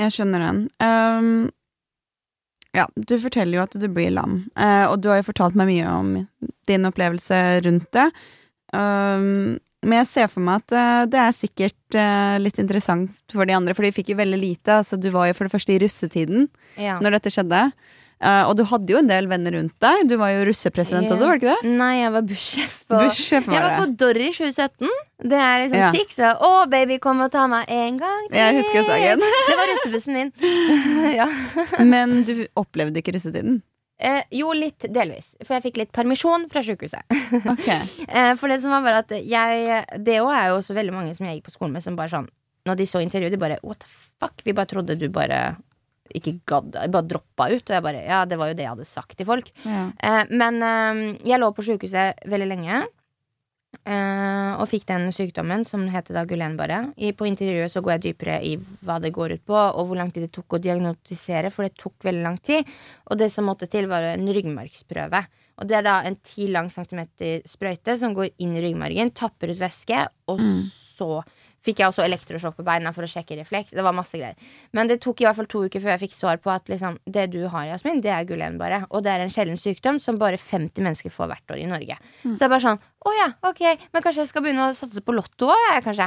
Jeg 0.00 0.10
skjønner 0.16 0.40
den. 0.48 0.62
Um, 0.80 1.50
ja, 2.74 2.88
du 2.94 3.14
forteller 3.22 3.58
jo 3.58 3.64
at 3.64 3.76
du 3.78 3.86
blir 3.88 4.10
lam, 4.14 4.44
uh, 4.58 4.86
og 4.90 4.98
du 5.02 5.10
har 5.12 5.20
jo 5.20 5.28
fortalt 5.30 5.54
meg 5.58 5.70
mye 5.70 5.90
om 5.90 6.08
din 6.68 6.88
opplevelse 6.88 7.38
rundt 7.66 7.90
det. 7.94 8.08
Um, 8.74 9.60
men 9.84 10.00
jeg 10.00 10.08
ser 10.10 10.30
for 10.32 10.44
meg 10.44 10.62
at 10.64 10.74
uh, 10.74 11.02
det 11.10 11.20
er 11.20 11.36
sikkert 11.36 11.98
uh, 11.98 12.36
litt 12.40 12.58
interessant 12.58 13.34
for 13.34 13.46
de 13.46 13.54
andre, 13.56 13.76
for 13.76 13.86
de 13.86 13.92
fikk 13.94 14.14
jo 14.14 14.20
veldig 14.20 14.40
lite. 14.40 14.80
Altså, 14.80 14.98
du 14.98 15.10
var 15.14 15.28
jo 15.28 15.36
for 15.38 15.46
det 15.46 15.54
første 15.54 15.74
i 15.74 15.80
russetiden 15.82 16.48
Ja. 16.80 16.98
når 17.04 17.18
dette 17.18 17.34
skjedde. 17.34 17.66
Uh, 18.24 18.48
og 18.48 18.54
du 18.56 18.62
hadde 18.64 18.88
jo 18.88 19.00
en 19.02 19.10
del 19.10 19.28
venner 19.28 19.52
rundt 19.58 19.74
deg. 19.84 20.06
Du 20.08 20.16
var 20.20 20.32
jo 20.32 20.46
russepresident 20.48 21.10
også, 21.12 21.20
var 21.20 21.36
det 21.36 21.42
ikke 21.42 21.56
det? 21.58 21.74
Nei, 21.76 21.90
jeg 21.98 22.14
var 22.14 22.24
bussjef 22.30 22.78
Jeg 22.88 23.50
var 23.52 23.76
på. 23.82 23.84
Dorry 24.00 24.30
2017. 24.32 24.88
Det 25.24 25.42
er 25.44 25.60
liksom 25.64 25.78
Ja. 25.82 25.90
Tix. 25.92 26.16
Å, 26.48 26.54
baby, 26.72 26.96
kom 27.04 27.20
og 27.24 27.30
ta 27.34 27.44
meg 27.50 27.68
en 27.68 28.00
gang 28.00 28.24
til. 28.30 28.40
Jeg 28.40 28.58
husker 28.62 28.88
sangen. 28.88 29.28
Det 29.50 29.60
var 29.60 29.70
russebussen 29.74 30.16
min. 30.16 30.32
ja. 31.20 31.28
Men 31.84 32.22
du 32.24 32.34
opplevde 32.56 33.04
ikke 33.04 33.18
russetiden? 33.18 33.60
eh, 33.98 34.22
jo, 34.34 34.52
litt 34.56 34.86
delvis. 34.92 35.34
For 35.44 35.56
jeg 35.56 35.66
fikk 35.68 35.82
litt 35.82 35.92
permisjon 35.94 36.48
fra 36.52 36.62
sjukehuset. 36.64 37.04
okay. 37.54 37.84
eh, 38.08 38.32
for 38.40 38.52
det 38.52 38.60
som 38.62 38.74
var 38.74 38.84
bare 38.86 39.04
at 39.04 39.14
jeg 39.20 39.84
Det 40.04 40.18
òg 40.22 40.32
er 40.34 40.48
jo 40.50 40.58
også 40.60 40.76
veldig 40.76 40.94
mange 40.96 41.14
som 41.16 41.28
jeg 41.28 41.38
gikk 41.38 41.50
på 41.50 41.56
skolen 41.58 41.76
med, 41.76 41.84
som 41.84 41.98
bare 41.98 42.12
sånn 42.12 42.28
Når 42.68 42.80
de 42.80 42.88
så 42.88 43.02
intervjuet, 43.04 43.34
de 43.34 43.40
bare 43.40 43.60
What 43.62 43.84
the 43.84 43.90
fuck? 43.92 44.44
Vi 44.44 44.56
bare 44.56 44.70
trodde 44.70 44.98
du 45.00 45.08
bare 45.12 45.56
ikke 46.12 46.34
gadd 46.46 46.72
Bare 46.92 47.06
droppa 47.08 47.48
ut. 47.54 47.62
Og 47.64 47.74
jeg 47.76 47.82
bare 47.82 48.02
Ja, 48.04 48.24
det 48.28 48.36
var 48.38 48.48
jo 48.50 48.54
det 48.58 48.66
jeg 48.66 48.74
hadde 48.74 48.84
sagt 48.88 49.16
til 49.16 49.26
folk. 49.26 49.48
Ja. 49.64 49.86
Eh, 50.02 50.24
men 50.30 50.60
eh, 50.62 51.18
jeg 51.24 51.40
lå 51.40 51.48
på 51.56 51.64
sykehuset 51.64 52.26
veldig 52.28 52.48
lenge. 52.50 52.82
eh, 53.84 54.52
og 54.60 54.68
fikk 54.70 54.84
den 54.86 55.08
sykdommen 55.12 55.64
som 55.66 55.88
heter 55.90 56.14
da 56.14 56.24
gulen 56.24 56.56
bare. 56.56 56.92
I- 56.96 57.12
På 57.12 57.26
intervjuet 57.26 57.70
så 57.72 57.82
går 57.82 57.96
jeg 57.98 58.02
dypere 58.14 58.36
i 58.44 58.56
hva 58.84 59.00
det 59.02 59.12
går 59.12 59.32
ut 59.34 59.44
på, 59.46 59.54
og 59.74 59.86
hvor 59.88 59.96
lang 59.98 60.12
tid 60.12 60.22
det 60.28 60.32
tok 60.32 60.54
å 60.58 60.60
diagnostisere, 60.62 61.50
for 61.50 61.64
det 61.66 61.76
tok 61.76 61.94
veldig 62.04 62.22
lang 62.22 62.38
tid. 62.38 62.64
Og 63.10 63.18
det 63.18 63.32
som 63.32 63.44
måtte 63.46 63.68
til, 63.68 63.88
var 63.88 64.02
en 64.02 64.26
ryggmargsprøve. 64.28 65.24
Og 65.58 65.68
det 65.68 65.76
er 65.78 65.82
da 65.82 66.00
en 66.02 66.16
ti 66.16 66.46
lang 66.50 66.70
centimeter 66.70 67.42
sprøyte 67.46 67.96
som 67.98 68.14
går 68.14 68.30
inn 68.38 68.56
i 68.56 68.62
ryggmargen, 68.62 69.12
tapper 69.14 69.50
ut 69.50 69.58
væske, 69.58 70.06
og 70.28 70.40
så 70.96 71.22
fikk 71.64 71.78
jeg 71.80 71.88
også 71.88 72.04
elektrosjokk 72.04 72.58
på 72.58 72.64
beina 72.66 72.90
for 72.92 73.06
å 73.06 73.08
sjekke 73.08 73.38
refleks. 73.38 73.70
Det 73.72 73.82
var 73.84 73.94
masse 73.96 74.18
greier. 74.20 74.36
Men 74.76 74.90
det 74.90 74.98
tok 75.00 75.22
i 75.22 75.24
hvert 75.24 75.38
fall 75.38 75.48
to 75.48 75.62
uker 75.64 75.80
før 75.80 75.94
jeg 75.94 76.02
fikk 76.04 76.16
svar 76.16 76.36
på 76.44 76.50
at 76.52 76.68
liksom, 76.68 76.98
det 77.08 77.26
du 77.32 77.38
har, 77.48 77.64
Jasmin, 77.70 78.02
det 78.04 78.10
er 78.12 78.26
Guillain-Barré. 78.28 78.82
Og 78.92 79.02
det 79.06 79.14
er 79.14 79.24
en 79.24 79.32
sjelden 79.32 79.56
sykdom 79.60 79.96
som 80.02 80.18
bare 80.20 80.36
50 80.40 80.84
mennesker 80.84 81.12
får 81.14 81.30
hvert 81.32 81.54
år 81.56 81.62
i 81.62 81.68
Norge. 81.70 81.96
Så 82.24 82.34
det 82.36 82.44
er 82.48 82.52
bare 82.52 82.64
sånn 82.66 82.82
Å 83.04 83.12
ja, 83.16 83.30
ok, 83.48 83.62
men 83.92 84.04
kanskje 84.04 84.22
jeg 84.24 84.30
skal 84.30 84.44
begynne 84.44 84.68
å 84.70 84.76
satse 84.76 85.00
på 85.04 85.12
Lotto 85.16 85.48
òg, 85.52 85.64
jeg, 85.72 85.82
kanskje. 85.84 86.06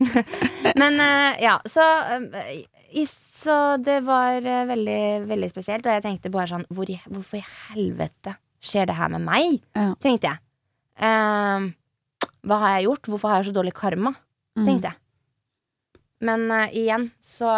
men 0.80 0.98
uh, 1.02 1.32
ja, 1.42 1.56
så 1.70 1.84
uh, 2.22 2.50
i, 2.90 3.04
Så 3.06 3.56
det 3.82 4.00
var 4.06 4.38
uh, 4.42 4.64
veldig, 4.70 5.02
veldig 5.30 5.50
spesielt. 5.52 5.86
Og 5.86 5.94
jeg 5.98 6.02
tenkte 6.06 6.32
bare 6.34 6.50
sånn 6.50 6.66
hvor, 6.74 6.90
i- 6.90 6.98
Hvorfor 7.10 7.38
i 7.38 7.44
helvete 7.70 8.34
skjer 8.60 8.90
det 8.90 8.96
her 8.98 9.12
med 9.14 9.22
meg? 9.26 9.60
Ja. 9.78 9.92
Tenkte 10.02 10.32
jeg. 10.32 10.42
Hva 12.40 12.58
har 12.60 12.74
jeg 12.76 12.86
gjort? 12.88 13.08
Hvorfor 13.08 13.30
har 13.32 13.40
jeg 13.40 13.50
så 13.50 13.54
dårlig 13.56 13.72
karma? 13.76 14.12
Mm. 14.60 14.66
Tenkte 14.68 14.90
jeg. 14.92 14.98
Men 16.28 16.50
uh, 16.52 16.66
igjen, 16.76 17.06
så 17.24 17.50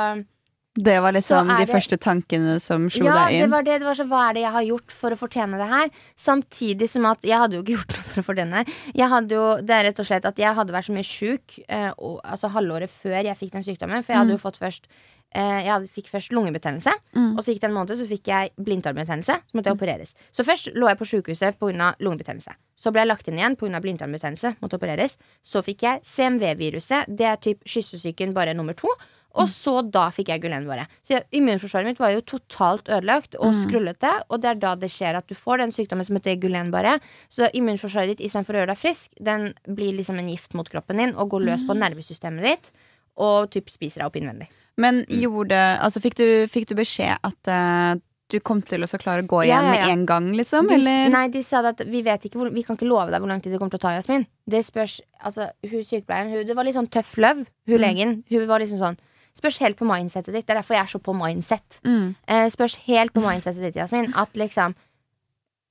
Det 0.74 0.94
var 1.02 1.12
liksom 1.12 1.48
de 1.50 1.56
det- 1.66 1.68
første 1.68 1.98
tankene 2.00 2.54
som 2.62 2.86
slo 2.88 3.04
Ja, 3.04 3.26
deg 3.26 3.42
det 3.42 3.50
var 3.50 3.62
det. 3.66 3.78
Det 3.82 3.88
var 3.88 3.94
så 3.98 4.06
hva 4.08 4.20
er 4.30 4.34
det 4.38 4.44
jeg 4.46 4.52
har 4.54 4.62
gjort 4.70 4.92
for 4.94 5.10
å 5.12 5.18
fortjene 5.20 5.58
det 5.60 5.66
her? 5.68 5.90
Samtidig 6.16 6.88
som 6.88 7.04
at 7.10 7.20
jeg 7.26 7.36
hadde 7.42 7.58
jo 7.58 7.62
ikke 7.64 7.74
gjort 7.78 7.92
noe 7.92 8.06
for 8.12 8.22
å 8.22 8.26
fortjene 8.30 8.50
det 8.54 8.62
her. 8.62 8.92
Jeg 9.02 9.08
hadde 9.12 9.36
jo, 9.36 9.46
det 9.60 9.74
er 9.76 9.84
rett 9.90 10.00
og 10.00 10.06
slett 10.08 10.24
at 10.30 10.38
jeg 10.38 10.54
hadde 10.56 10.72
vært 10.72 10.88
så 10.88 10.94
mye 10.96 11.08
sjuk 11.10 11.58
eh, 11.68 11.90
og, 11.98 12.20
altså 12.24 12.48
halvåret 12.54 12.90
før 12.90 13.18
jeg 13.20 13.36
fikk 13.42 13.52
den 13.58 13.66
sykdommen. 13.66 14.02
For 14.06 14.14
jeg 14.14 14.22
hadde 14.22 14.38
jo 14.38 14.44
fått 14.46 14.62
først 14.62 14.86
Jeg 15.34 15.88
fikk 15.94 16.08
først 16.12 16.30
lungebetennelse, 16.32 16.92
Mm. 17.16 17.36
og 17.38 17.44
så 17.44 17.52
gikk 17.54 17.60
det 17.60 17.70
en 17.70 17.74
måned, 17.76 17.96
så 17.96 18.06
fikk 18.08 18.24
jeg 18.26 18.50
blindtarmbetennelse. 18.60 19.34
Så 19.48 19.54
måtte 19.54 19.70
jeg 19.70 19.76
opereres. 19.78 20.14
Så 20.32 20.44
først 20.44 20.72
lå 20.74 20.88
jeg 20.88 20.98
på 20.98 21.08
sjukehuset 21.08 21.58
pga. 21.58 21.94
lungebetennelse. 22.00 22.52
Så 22.76 22.92
ble 22.92 23.00
jeg 23.00 23.08
lagt 23.08 23.28
inn 23.28 23.38
igjen 23.38 23.56
pga. 23.56 23.80
blindtarmbetennelse. 23.80 24.56
Måtte 24.60 24.78
opereres. 24.78 25.16
Så 25.44 25.62
fikk 25.64 25.82
jeg 25.82 26.00
CMV-viruset. 26.02 27.06
Det 27.16 27.26
er 27.26 27.36
typ 27.36 27.62
kyssesyken 27.64 28.32
bare 28.34 28.54
nummer 28.54 28.74
to. 28.74 28.88
Og 29.34 29.46
så 29.48 29.80
da 29.90 30.10
fikk 30.10 30.28
jeg 30.28 30.42
Guillain-Barré. 30.42 30.84
Så 31.02 31.22
immunforsvaret 31.32 31.86
mitt 31.86 31.98
var 31.98 32.10
jo 32.12 32.20
totalt 32.20 32.84
ødelagt 32.92 33.34
og 33.40 33.54
skrullete. 33.62 34.10
Og 34.28 34.42
det 34.42 34.50
er 34.50 34.54
da 34.60 34.74
det 34.76 34.90
skjer 34.90 35.16
at 35.16 35.26
du 35.26 35.34
får 35.34 35.56
den 35.62 35.70
sykdommen 35.72 36.04
som 36.04 36.16
heter 36.16 36.36
Guillain-Barré. 36.36 37.00
Så 37.30 37.48
immunforsvaret 37.54 38.12
ditt 38.18 38.26
istedenfor 38.28 38.52
å 38.52 38.60
gjøre 38.60 38.74
deg 38.74 38.76
frisk, 38.82 39.08
den 39.18 39.54
blir 39.66 39.96
liksom 39.96 40.18
en 40.18 40.28
gift 40.28 40.52
mot 40.52 40.68
kroppen 40.68 40.98
din 40.98 41.14
og 41.16 41.30
går 41.30 41.46
løs 41.48 41.64
på 41.64 41.72
nervesystemet 41.74 42.42
ditt. 42.42 42.70
Og 43.16 43.50
typ 43.50 43.70
spiser 43.70 44.00
deg 44.02 44.06
opp 44.10 44.16
innvendig. 44.20 44.48
Men 44.80 45.04
gjorde 45.08 45.58
Altså, 45.82 46.00
fikk 46.00 46.14
du, 46.16 46.26
fikk 46.48 46.68
du 46.70 46.74
beskjed 46.78 47.18
at 47.22 47.48
uh, 47.52 48.00
du 48.32 48.38
kom 48.40 48.62
til 48.64 48.80
å 48.80 48.88
klare 48.96 49.20
å 49.20 49.28
gå 49.28 49.42
Ja, 49.44 49.58
igjen 49.60 49.66
ja, 49.68 49.72
ja. 49.74 49.86
med 49.86 49.92
en 49.92 50.06
gang, 50.08 50.30
liksom? 50.38 50.66
De, 50.70 50.74
eller? 50.78 51.10
nei, 51.12 51.26
de 51.28 51.42
sa 51.44 51.60
at 51.68 51.82
vi 51.84 52.00
vet 52.02 52.24
ikke 52.24 52.38
hvor, 52.40 52.48
Vi 52.54 52.62
kan 52.64 52.78
ikke 52.78 52.88
love 52.88 53.10
deg 53.12 53.20
hvor 53.20 53.28
lang 53.28 53.42
tid 53.44 53.52
det 53.52 53.58
kommer 53.60 53.74
til 53.74 53.82
å 53.82 53.84
ta, 53.84 53.92
Jasmin. 53.98 54.24
Det 54.48 54.62
spørs 54.64 55.00
Altså, 55.20 55.50
hun 55.68 55.84
sykepleieren 55.84 56.30
hun, 56.32 56.46
Det 56.48 56.56
var 56.56 56.64
litt 56.64 56.78
sånn 56.78 56.88
tøff 56.88 57.16
løv, 57.20 57.44
hun 57.68 57.76
Mm. 57.76 57.82
legen. 57.84 58.14
Hun 58.30 58.46
var 58.48 58.60
liksom 58.64 58.78
sånn 58.80 58.96
Spørs 59.32 59.58
helt 59.64 59.78
på 59.78 59.86
mindsetet 59.88 60.28
ditt. 60.34 60.44
Det 60.46 60.52
er 60.52 60.58
derfor 60.60 60.74
jeg 60.76 60.82
er 60.84 60.90
så 60.92 60.98
på 61.00 61.14
mindset. 61.16 61.78
Mm. 61.88 62.14
Eh, 62.28 62.48
spørs 62.52 62.74
helt 62.84 63.14
på 63.14 63.22
mindsetet 63.24 63.62
ditt, 63.64 63.76
Jasmin. 63.80 64.12
At 64.14 64.32
liksom 64.36 64.74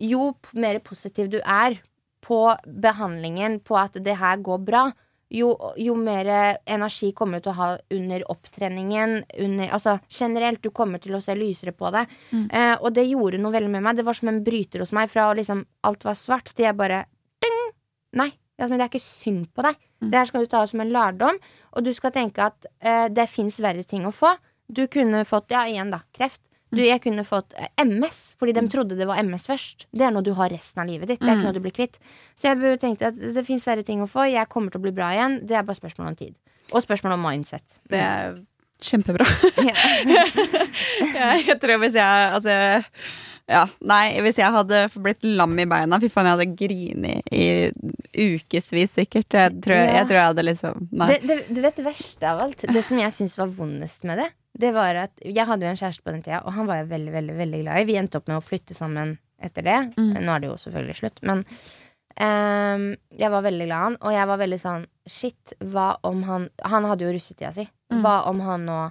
Jo 0.01 0.31
mer 0.53 0.79
positiv 0.79 1.29
du 1.29 1.39
er 1.45 1.79
på 2.25 2.39
behandlingen, 2.65 3.59
på 3.65 3.77
at 3.77 3.93
det 4.03 4.17
her 4.17 4.37
går 4.41 4.63
bra, 4.65 4.91
jo, 5.31 5.51
jo 5.79 5.95
mer 5.95 6.27
energi 6.67 7.11
kommer 7.15 7.39
du 7.39 7.45
til 7.45 7.53
å 7.53 7.59
ha 7.59 7.69
under 7.95 8.25
opptreningen. 8.33 9.21
Under, 9.45 9.71
altså 9.77 9.95
generelt, 10.11 10.61
du 10.63 10.71
kommer 10.75 10.99
til 11.03 11.15
å 11.15 11.21
se 11.23 11.35
lysere 11.37 11.71
på 11.75 11.91
det. 11.95 12.03
Eh, 12.51 12.75
og 12.75 12.91
det 12.97 13.07
gjorde 13.07 13.39
noe 13.39 13.55
veldig 13.55 13.71
med 13.71 13.85
meg. 13.85 13.99
Det 13.99 14.05
var 14.07 14.17
som 14.17 14.31
en 14.31 14.41
bryter 14.43 14.83
hos 14.83 14.91
meg. 14.95 15.09
Fra 15.11 15.29
liksom 15.37 15.63
alt 15.87 16.03
var 16.07 16.19
svart, 16.19 16.51
til 16.51 16.67
jeg 16.67 16.77
bare 16.79 17.05
ding! 17.43 17.61
Nei, 18.19 18.29
Jasmin, 18.59 18.81
det 18.81 18.89
er 18.89 18.91
ikke 18.91 19.03
synd 19.05 19.47
på 19.55 19.63
deg. 19.65 19.79
Det 20.11 20.17
her 20.17 20.27
skal 20.27 20.43
du 20.43 20.51
ta 20.51 20.65
som 20.67 20.83
en 20.83 20.91
lærdom. 20.91 21.39
Og 21.71 21.85
du 21.85 21.93
skal 21.95 22.11
tenke 22.11 22.51
at 22.51 22.67
eh, 22.83 23.07
det 23.13 23.29
fins 23.31 23.61
verre 23.63 23.87
ting 23.87 24.07
å 24.09 24.15
få. 24.15 24.35
Du 24.67 24.85
kunne 24.91 25.23
fått, 25.27 25.51
ja 25.55 25.63
igjen 25.69 25.91
da, 25.93 26.03
kreft. 26.15 26.43
Du, 26.71 26.79
jeg 26.85 27.01
kunne 27.03 27.23
fått 27.27 27.53
eh, 27.59 27.67
MS, 27.83 28.19
fordi 28.39 28.53
de 28.55 28.63
trodde 28.71 28.95
det 28.99 29.07
var 29.09 29.19
MS 29.23 29.47
først. 29.51 29.87
Det 29.91 30.05
er 30.07 30.13
noe 30.15 30.23
du 30.23 30.31
har 30.37 30.49
resten 30.53 30.83
av 30.83 30.87
livet 30.87 31.09
ditt. 31.11 31.19
Det 31.19 31.27
er 31.29 31.35
ikke 31.39 31.49
noe 31.49 31.57
du 31.57 31.63
blir 31.65 31.75
kvitt. 31.75 31.97
Så 32.39 32.47
jeg 32.51 32.79
tenkte 32.79 33.09
at 33.11 33.17
det 33.19 33.43
fins 33.47 33.67
verre 33.67 33.83
ting 33.87 34.01
å 34.03 34.07
få. 34.09 34.23
Jeg 34.31 34.47
kommer 34.51 34.71
til 34.71 34.79
å 34.79 34.85
bli 34.85 34.93
bra 34.95 35.11
igjen. 35.15 35.41
Det 35.47 35.57
er 35.59 35.67
bare 35.67 35.79
spørsmål 35.81 36.13
om 36.13 36.19
tid. 36.21 36.33
Og 36.71 36.85
spørsmål 36.85 37.17
om 37.17 37.25
mindset. 37.27 37.65
Det 37.91 37.99
er 37.99 38.39
kjempebra. 38.81 39.27
Jeg 41.11 41.59
tror 41.61 41.77
hvis 41.83 41.93
jeg 41.99 42.31
Altså 42.31 42.55
ja, 43.51 43.65
nei, 43.83 44.21
hvis 44.23 44.37
jeg 44.39 44.53
hadde 44.53 44.83
blitt 45.03 45.25
lam 45.27 45.57
i 45.59 45.65
beina 45.67 45.97
Fy 45.99 46.07
faen, 46.13 46.29
jeg 46.29 46.37
hadde 46.37 46.53
grinet 46.55 47.33
i 47.35 47.47
ukevis 48.37 48.93
sikkert. 48.95 49.27
Jeg 49.35 49.57
tror 49.65 49.75
Ja. 49.75 49.95
jeg, 49.97 50.07
tror 50.07 50.19
jeg 50.21 50.29
hadde 50.29 50.45
liksom 50.47 50.85
Nei. 50.91 51.07
Det, 51.11 51.19
det, 51.27 51.37
du 51.49 51.59
vet 51.65 51.75
det 51.81 51.85
verste 51.85 52.29
av 52.29 52.45
alt? 52.45 52.63
Det 52.71 52.83
som 52.85 53.01
jeg 53.01 53.11
syns 53.15 53.35
var 53.39 53.51
vondest 53.57 54.05
med 54.07 54.21
det, 54.21 54.29
det 54.57 54.73
var 54.75 54.95
at 54.95 55.11
jeg 55.23 55.45
hadde 55.47 55.65
jo 55.65 55.69
en 55.71 55.79
kjæreste 55.79 56.03
på 56.03 56.11
den 56.11 56.21
tida, 56.23 56.41
og 56.45 56.53
han 56.53 56.67
var 56.67 56.75
jeg 56.81 56.89
veldig, 56.89 57.11
veldig, 57.13 57.35
veldig 57.37 57.61
glad 57.63 57.79
i. 57.81 57.85
Vi 57.85 57.95
endte 57.97 58.17
opp 58.19 58.27
med 58.27 58.37
å 58.37 58.43
flytte 58.43 58.75
sammen 58.75 59.17
etter 59.41 59.61
det. 59.63 59.77
Mm. 59.97 60.13
Nå 60.21 60.35
er 60.35 60.39
det 60.43 60.49
jo 60.51 60.57
selvfølgelig 60.59 60.95
slutt, 60.99 61.21
men 61.23 61.45
um, 62.19 62.87
jeg 63.17 63.31
var 63.33 63.45
veldig 63.45 63.67
glad 63.67 63.77
i 63.77 63.83
han, 63.85 63.97
og 64.01 64.15
jeg 64.15 64.27
var 64.31 64.41
veldig 64.45 64.59
sånn 64.61 64.87
Shit, 65.09 65.53
hva 65.65 65.95
om 66.05 66.19
han 66.27 66.43
Han 66.69 66.85
hadde 66.85 67.07
jo 67.07 67.13
russetida 67.15 67.49
si. 67.55 67.63
Mm. 67.91 68.01
Hva 68.03 68.19
om 68.29 68.41
han 68.45 68.65
nå 68.69 68.81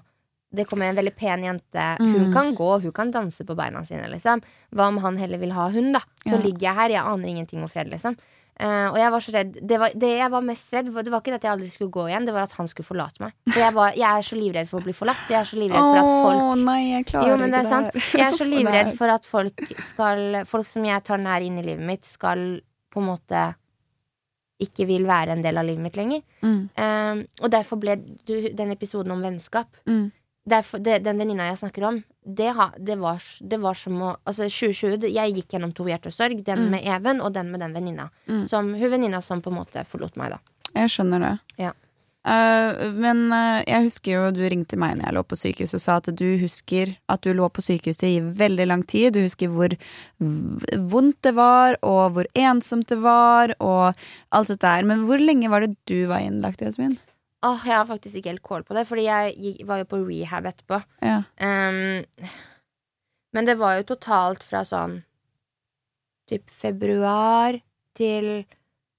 det 0.51 0.65
kommer 0.67 0.89
en 0.91 0.97
veldig 0.99 1.13
pen 1.15 1.45
jente. 1.47 1.83
Hun 2.01 2.25
Mm. 2.27 2.33
kan 2.35 2.49
gå, 2.59 2.81
hun 2.83 2.91
kan 2.93 3.13
danse 3.13 3.45
på 3.47 3.55
beina 3.55 3.85
sine. 3.87 4.09
Liksom. 4.11 4.41
Hva 4.75 4.89
om 4.89 4.97
han 4.99 5.17
heller 5.17 5.39
vil 5.39 5.53
ha 5.53 5.69
hun, 5.71 5.93
da? 5.93 6.01
Så 6.27 6.33
Ja. 6.33 6.39
ligger 6.43 6.59
jeg 6.61 6.75
her, 6.75 6.89
jeg 6.89 7.05
aner 7.07 7.29
ingenting 7.29 7.63
om 7.63 7.69
fred, 7.69 7.87
liksom. 7.89 8.17
Eh, 8.61 8.87
og 8.91 8.97
jeg 9.01 9.13
var 9.15 9.23
så 9.25 9.33
redd 9.33 9.55
det, 9.57 9.77
var, 9.81 9.95
det 9.97 10.09
jeg 10.19 10.33
var 10.35 10.43
mest 10.45 10.75
redd, 10.75 10.89
for, 10.93 11.07
det 11.07 11.13
var 11.15 11.23
ikke 11.23 11.37
at 11.39 11.45
jeg 11.47 11.53
aldri 11.55 11.69
skulle 11.73 11.95
gå 11.95 12.03
igjen, 12.11 12.27
det 12.29 12.35
var 12.37 12.45
at 12.45 12.57
han 12.59 12.69
skulle 12.69 12.89
forlate 12.89 13.23
meg. 13.25 13.33
For 13.49 13.63
jeg, 13.63 13.75
var, 13.79 13.95
jeg 13.97 14.09
er 14.11 14.27
så 14.27 14.37
livredd 14.37 14.69
for 14.69 14.83
å 14.83 14.85
bli 14.85 14.95
forlatt. 14.97 15.23
Jeg 15.33 15.39
er 15.39 15.49
så 15.49 15.61
livredd 15.61 15.87
for 15.87 16.01
at 16.01 16.11
folk 16.11 16.43
oh, 16.45 16.53
nei, 16.61 16.81
jeg 16.91 17.07
klarer 17.09 17.33
jo, 17.33 17.39
men 17.41 17.55
det 17.55 17.63
er 17.63 17.71
sant. 17.71 17.97
Jeg 18.13 18.27
er 18.27 18.37
så 18.37 18.49
livredd 18.55 18.93
for 18.99 19.15
at 19.15 19.29
folk 19.29 19.65
skal 19.81 20.43
Folk 20.51 20.69
som 20.69 20.85
jeg 20.85 21.03
tar 21.07 21.21
nær 21.23 21.43
inn 21.45 21.57
i 21.61 21.65
livet 21.65 21.87
mitt, 21.87 22.05
skal 22.09 22.61
på 22.91 23.01
en 23.01 23.09
måte 23.09 23.43
ikke 24.61 24.85
vil 24.91 25.07
være 25.09 25.33
en 25.33 25.45
del 25.45 25.57
av 25.57 25.65
livet 25.65 25.85
mitt 25.87 25.97
lenger. 25.97 26.25
Mm, 26.45 26.63
Um, 26.81 27.23
og 27.41 27.51
derfor 27.53 27.79
ble 27.81 27.97
du, 28.29 28.35
den 28.57 28.73
episoden 28.75 29.13
om 29.15 29.23
vennskap 29.25 29.79
mm, 29.89 30.05
derfor, 30.51 30.83
det, 30.85 31.01
Den 31.07 31.21
venninna 31.21 31.49
jeg 31.51 31.61
snakker 31.63 31.87
om, 31.89 32.01
det, 32.25 32.51
ha, 32.57 32.71
det, 32.79 32.99
var, 33.01 33.23
det 33.41 33.61
var 33.63 33.79
som 33.79 34.01
å 34.05 34.15
Altså 34.29 34.49
2020, 34.51 35.09
jeg 35.11 35.37
gikk 35.37 35.55
gjennom 35.57 35.75
to 35.77 35.87
hjertesorg. 35.89 36.43
Den 36.47 36.67
Mm. 36.67 36.71
med 36.71 36.87
Even 36.87 37.21
og 37.25 37.33
den 37.33 37.51
med 37.51 37.61
den 37.61 37.73
venninna. 37.73 38.11
Mm. 38.29 38.47
Som 38.49 38.75
Hun 38.75 38.91
venninna 38.91 39.23
som 39.23 39.41
på 39.43 39.51
en 39.51 39.61
måte 39.63 39.85
forlot 39.89 40.17
meg, 40.21 40.37
da. 40.37 40.39
Jeg 40.75 40.91
skjønner 40.93 41.23
det. 41.25 41.37
Ja. 41.59 41.73
Uh, 42.21 42.93
men 42.93 43.31
uh, 43.33 43.63
jeg 43.65 43.87
husker 43.87 44.13
jo 44.13 44.25
du 44.37 44.43
ringte 44.45 44.77
meg 44.77 44.99
når 44.99 45.07
jeg 45.07 45.17
lå 45.17 45.23
på 45.25 45.39
sykehus 45.41 45.73
og 45.79 45.81
sa 45.81 45.95
at 46.03 46.11
du 46.13 46.27
husker 46.37 46.93
at 47.09 47.23
du 47.25 47.31
lå 47.33 47.47
på 47.49 47.65
sykehuset 47.65 48.05
i 48.11 48.19
veldig 48.21 48.67
lang 48.69 48.83
tid. 48.85 49.15
Du 49.17 49.23
husker 49.25 49.49
hvor 49.49 49.73
vondt 50.21 51.17
det 51.25 51.33
var, 51.39 51.79
og 51.81 52.19
hvor 52.19 52.29
ensomt 52.37 52.93
det 52.93 53.01
var, 53.01 53.55
og 53.57 53.97
alt 54.37 54.53
dette 54.53 54.75
her. 54.75 54.85
Men 54.85 55.07
hvor 55.09 55.23
lenge 55.23 55.49
var 55.49 55.65
det 55.65 55.79
du 55.89 56.05
var 56.13 56.21
innlagt, 56.21 56.61
Jasmin? 56.61 56.99
Åh, 57.47 57.63
jeg 57.65 57.73
har 57.73 57.89
faktisk 57.89 58.21
ikke 58.21 58.33
helt 58.35 58.45
kål 58.45 58.65
på 58.69 58.77
det, 58.77 58.85
fordi 58.89 59.07
jeg 59.07 59.67
var 59.69 59.81
jo 59.81 59.89
på 59.89 60.01
rehab 60.05 60.49
etterpå. 60.51 60.81
Ja. 61.01 61.23
Um, 61.41 62.05
men 63.33 63.47
det 63.49 63.57
var 63.61 63.79
jo 63.79 63.87
totalt 63.95 64.45
fra 64.45 64.61
sånn 64.67 65.01
typ 66.31 66.51
februar 66.53 67.59
til 67.99 68.45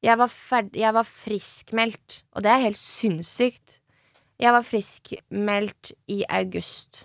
Jeg 0.01 0.17
var, 0.17 0.31
ferd, 0.33 0.71
jeg 0.73 0.93
var 0.95 1.05
friskmeldt, 1.05 2.23
og 2.33 2.41
det 2.41 2.49
er 2.49 2.63
helt 2.63 2.79
sinnssykt. 2.81 3.75
Jeg 4.41 4.53
var 4.55 4.65
friskmeldt 4.65 5.91
i 6.09 6.23
august. 6.25 7.03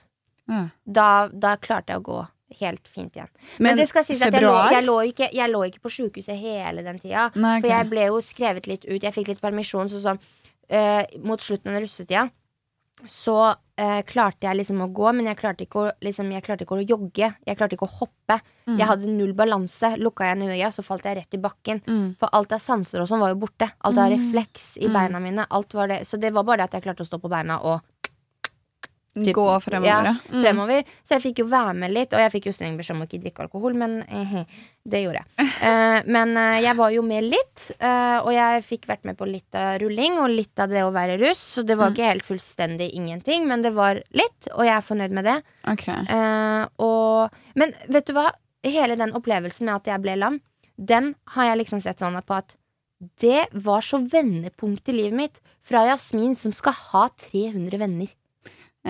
Ja. 0.48 0.62
Da, 0.84 1.28
da 1.28 1.58
klarte 1.60 1.92
jeg 1.92 2.00
å 2.00 2.06
gå 2.06 2.22
helt 2.62 2.88
fint 2.88 3.18
igjen. 3.18 3.28
Men, 3.60 3.76
det 3.76 3.88
skal 3.90 4.06
sies 4.06 4.22
at 4.24 4.32
jeg 4.32 4.46
lå, 4.46 4.54
jeg, 4.72 4.86
lå 4.86 4.96
ikke, 5.10 5.28
jeg 5.34 5.52
lå 5.52 5.60
ikke 5.68 5.82
på 5.84 5.92
sjukehuset 5.92 6.40
hele 6.40 6.86
den 6.86 6.96
tida. 7.02 7.28
Nei, 7.36 7.58
For 7.60 7.68
jeg 7.74 7.90
ble 7.92 8.08
jo 8.08 8.22
skrevet 8.24 8.70
litt 8.70 8.88
ut. 8.88 9.02
Jeg 9.02 9.12
fikk 9.12 9.34
litt 9.34 9.44
permisjon, 9.44 9.92
sånn 9.92 10.04
som 10.06 10.22
eh, 10.68 11.04
mot 11.22 11.40
slutten 11.40 11.74
av 11.74 11.80
russetida. 11.82 12.28
Så 13.12 13.34
eh, 13.76 14.00
klarte 14.08 14.46
jeg 14.46 14.56
liksom 14.56 14.78
å 14.80 14.86
gå, 14.96 15.10
men 15.12 15.26
jeg 15.28 15.36
klarte 15.36 15.66
ikke 15.66 15.80
å, 15.82 15.90
liksom, 16.00 16.30
jeg 16.32 16.44
klarte 16.46 16.64
ikke 16.64 16.78
å 16.78 16.86
jogge. 16.88 17.28
Jeg 17.44 17.58
klarte 17.58 17.76
ikke 17.76 17.84
å 17.84 17.92
hoppe. 17.98 18.38
Mm. 18.64 18.78
Jeg 18.80 18.88
hadde 18.88 19.10
null 19.12 19.34
balanse. 19.36 19.90
Lukka 20.00 20.30
jeg 20.30 20.48
øya, 20.56 20.70
så 20.72 20.82
falt 20.86 21.04
jeg 21.04 21.18
rett 21.18 21.36
i 21.36 21.40
bakken. 21.42 21.82
Mm. 21.84 22.06
For 22.16 22.32
alt 22.32 22.54
av 22.56 22.62
sanser 22.64 23.02
og 23.04 23.10
sånn 23.10 23.20
var 23.20 23.34
jo 23.34 23.40
borte. 23.44 23.68
Alt 23.84 23.98
av 23.98 24.08
Mm. 24.08 24.14
refleks 24.16 24.78
i 24.80 24.86
Mm. 24.88 24.92
beina 24.94 25.20
mine. 25.20 25.46
Det. 25.88 26.00
Så 26.08 26.18
det 26.18 26.32
var 26.32 26.44
bare 26.44 26.56
det 26.56 26.64
at 26.64 26.72
jeg 26.72 26.82
klarte 26.84 27.04
å 27.04 27.10
stå 27.10 27.20
på 27.20 27.28
beina 27.28 27.60
og 27.62 27.80
Gå 29.16 29.44
fremover, 29.64 30.04
ja. 30.10 30.14
Mm. 30.28 30.42
fremover. 30.44 30.84
Så 31.02 31.14
jeg 31.16 31.22
fikk 31.22 31.38
jo 31.40 31.46
være 31.48 31.72
med 31.74 31.92
litt, 31.94 32.12
og 32.12 32.20
jeg 32.20 32.32
fikk 32.34 32.46
jo 32.50 32.52
streng 32.52 32.74
beskjed 32.76 32.96
om 32.98 33.02
å 33.02 33.06
ikke 33.08 33.20
drikke 33.22 33.42
alkohol, 33.46 33.74
men 33.80 33.94
eh, 34.04 34.34
det 34.92 35.00
gjorde 35.04 35.22
jeg. 35.22 35.46
Eh, 35.66 36.02
men 36.12 36.34
eh, 36.36 36.58
jeg 36.66 36.76
var 36.76 36.90
jo 36.92 37.00
med 37.02 37.24
litt, 37.24 37.62
eh, 37.80 38.18
og 38.20 38.28
jeg 38.34 38.64
fikk 38.66 38.84
vært 38.90 39.06
med 39.08 39.16
på 39.16 39.24
litt 39.26 39.56
av 39.56 39.78
rulling 39.80 40.18
og 40.20 40.28
litt 40.34 40.60
av 40.60 40.68
det 40.68 40.82
å 40.84 40.90
være 40.92 41.16
russ, 41.22 41.40
så 41.56 41.64
det 41.64 41.78
var 41.80 41.88
Mm. 41.90 41.94
ikke 41.96 42.10
helt 42.10 42.26
fullstendig 42.28 42.90
ingenting, 42.92 43.46
men 43.48 43.62
det 43.64 43.72
var 43.72 44.02
litt, 44.12 44.50
og 44.52 44.66
jeg 44.66 44.74
er 44.76 44.84
fornøyd 44.84 45.10
med 45.16 45.24
det. 45.24 45.38
Okay. 45.72 46.04
Eh, 46.12 46.66
og, 46.84 47.30
men 47.56 47.72
vet 47.88 48.06
du 48.06 48.12
hva? 48.18 48.28
Hele 48.66 48.96
den 49.00 49.14
opplevelsen 49.16 49.64
med 49.64 49.76
at 49.80 49.86
jeg 49.94 50.02
ble 50.04 50.16
lam, 50.20 50.40
den 50.76 51.14
har 51.34 51.48
jeg 51.54 51.62
liksom 51.64 51.80
sett 51.80 52.02
sånn 52.04 52.20
på 52.26 52.36
at 52.36 52.56
det 53.20 53.46
var 53.52 53.80
så 53.84 53.98
vendepunkt 54.02 54.88
i 54.88 54.92
livet 54.96 55.16
mitt. 55.16 55.40
Fra 55.66 55.82
Jasmin, 55.88 56.36
som 56.36 56.52
skal 56.52 56.72
ha 56.92 57.08
300 57.16 57.78
venner. 57.80 58.12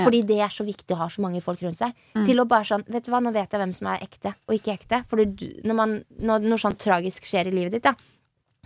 Fordi 0.04 0.20
det 0.26 0.40
er 0.42 0.48
så 0.52 0.64
viktig 0.66 0.92
å 0.94 0.98
ha 1.00 1.08
så 1.08 1.22
mange 1.22 1.40
folk 1.40 1.62
rundt 1.62 1.78
seg. 1.78 1.92
Mm. 2.14 2.24
Til 2.26 2.40
å 2.40 2.44
bare 2.48 2.64
sånn 2.68 2.84
Vet 2.88 3.04
du 3.06 3.10
hva, 3.10 3.20
nå 3.22 3.32
vet 3.32 3.50
jeg 3.52 3.60
hvem 3.60 3.72
som 3.74 3.86
er 3.92 4.02
ekte 4.04 4.34
og 4.48 4.54
ikke 4.58 4.74
ekte. 4.74 5.04
Du, 5.36 5.46
når, 5.64 5.74
man, 5.74 6.04
når 6.18 6.40
noe 6.46 6.58
sånn 6.58 6.76
tragisk 6.76 7.24
skjer 7.24 7.46
i 7.48 7.54
livet 7.54 7.72
ditt, 7.78 7.82
da, 7.86 7.94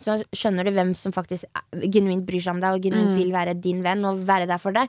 så 0.01 0.17
skjønner 0.33 0.65
du 0.65 0.71
hvem 0.73 0.95
som 0.97 1.13
faktisk 1.13 1.45
genuint 1.93 2.25
bryr 2.27 2.41
seg 2.41 2.55
om 2.57 2.61
deg 2.61 2.73
og 2.79 2.83
genuint 2.83 3.11
Mm. 3.13 3.17
vil 3.19 3.33
være 3.33 3.55
din 3.61 3.83
venn 3.85 4.05
og 4.09 4.23
være 4.27 4.47
der 4.49 4.59
for 4.59 4.73
deg. 4.73 4.89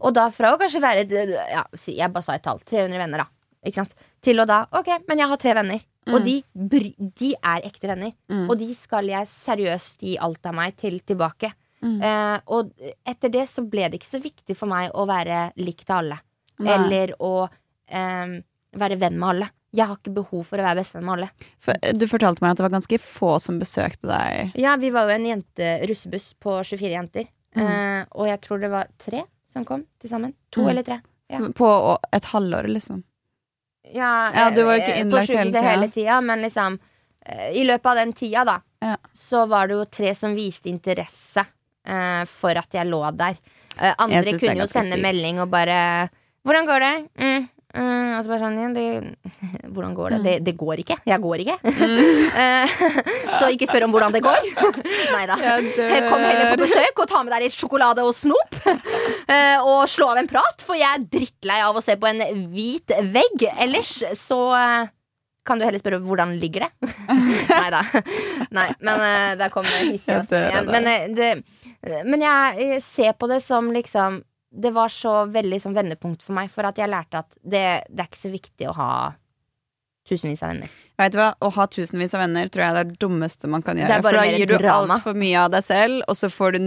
Og 0.00 0.14
da 0.14 0.28
fra 0.30 0.52
å 0.54 0.58
kanskje 0.58 0.80
være 0.82 1.04
ja, 1.50 1.64
Jeg 1.86 2.12
bare 2.12 2.22
sa 2.22 2.34
et 2.34 2.42
tall. 2.42 2.58
300 2.66 2.98
venner, 2.98 3.18
da. 3.24 3.84
Til 4.22 4.38
å 4.40 4.46
da 4.46 4.66
Ok, 4.72 4.88
men 5.08 5.18
jeg 5.18 5.28
har 5.28 5.36
tre 5.36 5.54
venner. 5.54 5.80
Og 6.08 6.22
Mm. 6.22 6.24
de, 6.24 7.08
de 7.20 7.34
er 7.36 7.60
ekte 7.68 7.86
venner. 7.86 8.12
Mm. 8.30 8.48
Og 8.48 8.56
de 8.58 8.72
skal 8.74 9.04
jeg 9.04 9.26
seriøst 9.28 10.00
gi 10.00 10.16
alt 10.18 10.46
av 10.46 10.54
meg 10.54 10.76
til 10.76 11.00
tilbake. 11.00 11.52
Mm. 11.82 12.00
Eh, 12.02 12.40
og 12.46 12.72
etter 13.06 13.28
det 13.30 13.44
så 13.48 13.62
ble 13.68 13.88
det 13.88 14.00
ikke 14.00 14.10
så 14.18 14.20
viktig 14.22 14.56
for 14.58 14.66
meg 14.70 14.90
å 14.94 15.04
være 15.06 15.52
lik 15.62 15.84
til 15.84 15.94
alle. 15.94 16.18
Nei. 16.58 16.72
Eller 16.74 17.12
å 17.22 17.48
eh, 17.88 18.38
være 18.78 18.98
venn 18.98 19.18
med 19.18 19.28
alle. 19.28 19.50
Jeg 19.70 19.84
har 19.86 19.98
ikke 19.98 20.14
behov 20.16 20.46
for 20.48 20.58
å 20.58 20.64
være 20.64 20.80
bestevenn 20.80 21.04
med 21.04 21.14
alle. 21.18 21.28
For, 21.60 21.76
eh, 21.82 21.92
du 21.94 22.06
fortalte 22.08 22.40
meg 22.42 22.50
at 22.54 22.56
det 22.60 22.64
var 22.66 22.74
ganske 22.78 22.98
få 23.04 23.34
som 23.40 23.58
besøkte 23.60 24.08
deg. 24.08 24.54
Ja, 24.58 24.76
vi 24.80 24.90
var 24.90 25.06
jo 25.10 25.14
en 25.18 25.26
jente 25.28 25.68
russebuss 25.86 26.32
på 26.40 26.56
24 26.64 26.94
jenter. 26.96 27.28
Mm. 27.54 27.66
Eh, 27.66 28.04
og 28.16 28.26
jeg 28.30 28.40
tror 28.44 28.60
det 28.64 28.70
var 28.72 28.88
tre 28.98 29.22
som 29.48 29.64
kom 29.64 29.84
til 30.00 30.10
sammen. 30.10 30.34
To 30.52 30.62
Mm. 30.64 30.68
eller 30.70 30.82
tre. 30.82 31.00
Ja. 31.30 31.38
På 31.52 31.98
et 32.12 32.24
halvår, 32.24 32.66
liksom. 32.72 33.02
Ja, 33.94 34.30
Ja, 34.34 34.50
du 34.50 34.62
var 34.64 34.76
jo 34.76 34.82
eh, 34.82 34.88
ikke 34.88 35.00
innlagt 35.00 35.28
på 35.28 35.32
sykehuset 35.32 35.36
hele 35.38 35.52
tida. 35.52 35.70
hele 35.70 35.88
tida, 35.92 36.20
men 36.20 36.42
liksom 36.42 36.78
eh, 37.26 37.52
I 37.60 37.64
løpet 37.64 37.86
av 37.86 37.96
den 37.96 38.12
tida, 38.12 38.44
da, 38.44 38.60
Ja. 38.80 38.96
så 39.14 39.46
var 39.48 39.66
det 39.68 39.74
jo 39.74 39.84
tre 39.84 40.14
som 40.14 40.34
viste 40.34 40.68
interesse 40.68 41.44
eh, 41.88 42.24
for 42.30 42.60
at 42.60 42.74
jeg 42.78 42.88
lå 42.88 43.02
der. 43.16 43.38
Eh, 43.78 43.94
andre 43.98 44.24
kunne 44.38 44.58
jo 44.62 44.66
sende 44.70 44.96
sykt. 44.96 45.04
melding 45.04 45.40
og 45.40 45.50
bare 45.50 46.08
'Hvordan 46.44 46.66
går 46.66 46.80
det?' 46.80 47.08
Mm, 47.18 47.48
mm, 47.74 48.16
og 48.16 48.24
så 48.24 48.28
bare 48.28 48.40
sånn 48.40 48.74
det, 48.74 48.86
'Hvordan 49.72 49.94
går 49.94 50.08
det?' 50.10 50.18
Mm. 50.18 50.24
det? 50.24 50.44
Det 50.44 50.56
går 50.56 50.76
ikke. 50.82 50.96
Jeg 51.06 51.20
går 51.20 51.38
ikke. 51.44 51.58
Mm. 51.62 52.68
så 53.38 53.50
ikke 53.52 53.68
spør 53.68 53.84
om 53.84 53.92
hvordan 53.92 54.12
det 54.12 54.22
går. 54.22 54.40
Nei 55.14 55.26
da. 55.26 55.36
Kom 56.08 56.20
heller 56.24 56.56
på 56.56 56.64
besøk 56.64 56.98
og 56.98 57.08
ta 57.08 57.22
med 57.22 57.32
deg 57.34 57.42
litt 57.42 57.58
sjokolade 57.58 58.02
og 58.02 58.14
snop. 58.14 58.54
Eh, 59.28 59.58
og 59.60 59.86
slå 59.88 60.10
av 60.12 60.16
en 60.22 60.26
prat, 60.30 60.62
for 60.64 60.74
jeg 60.74 60.88
er 60.88 61.04
drittlei 61.04 61.60
av 61.62 61.76
å 61.76 61.82
se 61.84 61.96
på 61.96 62.08
en 62.08 62.22
hvit 62.54 62.88
vegg. 63.12 63.44
Ellers 63.60 64.02
så 64.16 64.40
eh, 64.56 64.88
kan 65.48 65.58
du 65.58 65.64
heller 65.64 65.80
spørre 65.80 66.00
hvordan 66.04 66.34
ligger 66.40 66.66
det. 66.66 66.92
Nei 67.48 67.68
da. 67.72 67.82
Nei, 68.52 68.68
men 68.84 69.00
uh, 69.00 69.32
der 69.40 69.48
kom 69.52 69.64
hissig 69.64 70.12
igjen. 70.28 70.68
Men, 70.68 70.86
eh, 70.86 71.06
det, 71.16 71.30
men 71.82 72.24
jeg 72.24 72.64
eh, 72.64 72.80
ser 72.82 73.14
på 73.14 73.28
det 73.30 73.38
som 73.44 73.70
liksom 73.72 74.22
Det 74.50 74.72
var 74.74 74.88
så 74.88 75.26
veldig 75.30 75.60
som 75.62 75.74
vendepunkt 75.76 76.22
for 76.24 76.34
meg, 76.34 76.50
for 76.50 76.64
at 76.64 76.78
jeg 76.80 76.88
lærte 76.88 77.20
at 77.20 77.34
det, 77.42 77.64
det 77.92 78.00
er 78.00 78.08
ikke 78.08 78.20
så 78.22 78.30
viktig 78.32 78.70
å 78.70 78.76
ha 78.78 78.92
tusenvis 80.08 80.42
av 80.42 80.54
venner. 80.54 80.76
Vet 80.98 81.12
du 81.12 81.18
hva, 81.20 81.32
Å 81.36 81.50
ha 81.52 81.66
tusenvis 81.68 82.14
av 82.16 82.24
venner 82.24 82.48
tror 82.48 82.64
jeg 82.64 82.74
er 82.74 82.88
det 82.88 83.00
dummeste 83.02 83.50
man 83.52 83.62
kan 83.62 83.78
gjøre. 83.78 84.00
For 84.02 84.16
da 84.16 84.24
gir 84.24 84.48
du 84.48 84.56
altfor 84.72 85.18
mye 85.20 85.42
av 85.44 85.52
deg 85.52 85.66
selv, 85.66 86.00
og 86.08 86.16
så 86.16 86.30
får 86.32 86.56
du 86.56 86.60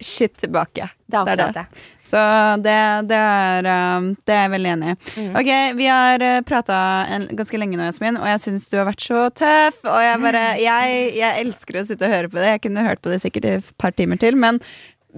shit 0.00 0.36
tilbake. 0.38 0.88
Det 1.06 1.16
er 1.16 1.24
Det 1.24 1.32
er 1.32 1.42
akkurat 1.42 1.54
det. 1.54 1.84
Så 2.08 2.20
det, 2.64 2.76
det, 3.08 3.16
er, 3.18 3.68
um, 3.98 4.10
det 4.24 4.34
er 4.34 4.42
jeg 4.44 4.52
veldig 4.54 4.70
enig 4.72 4.90
i. 4.90 4.96
Mm. 5.20 5.32
Ok, 5.40 5.50
Vi 5.78 5.88
har 5.90 6.24
uh, 6.24 6.40
prata 6.46 6.76
ganske 7.36 7.60
lenge 7.60 7.76
nå, 7.76 7.88
Jasmin, 7.88 8.20
og 8.20 8.28
jeg 8.30 8.42
syns 8.44 8.68
du 8.70 8.78
har 8.78 8.88
vært 8.88 9.04
så 9.04 9.24
tøff. 9.30 9.80
Og 9.84 9.98
jeg 10.04 10.20
bare 10.24 10.44
jeg, 10.62 11.00
jeg 11.18 11.46
elsker 11.46 11.80
å 11.80 11.86
sitte 11.88 12.08
og 12.08 12.14
høre 12.14 12.32
på 12.32 12.40
det. 12.40 12.54
Jeg 12.54 12.64
kunne 12.68 12.86
hørt 12.86 13.02
på 13.04 13.12
det 13.12 13.20
sikkert 13.24 13.48
i 13.48 13.56
et 13.58 13.74
par 13.80 13.96
timer 13.96 14.20
til, 14.20 14.38
men 14.38 14.62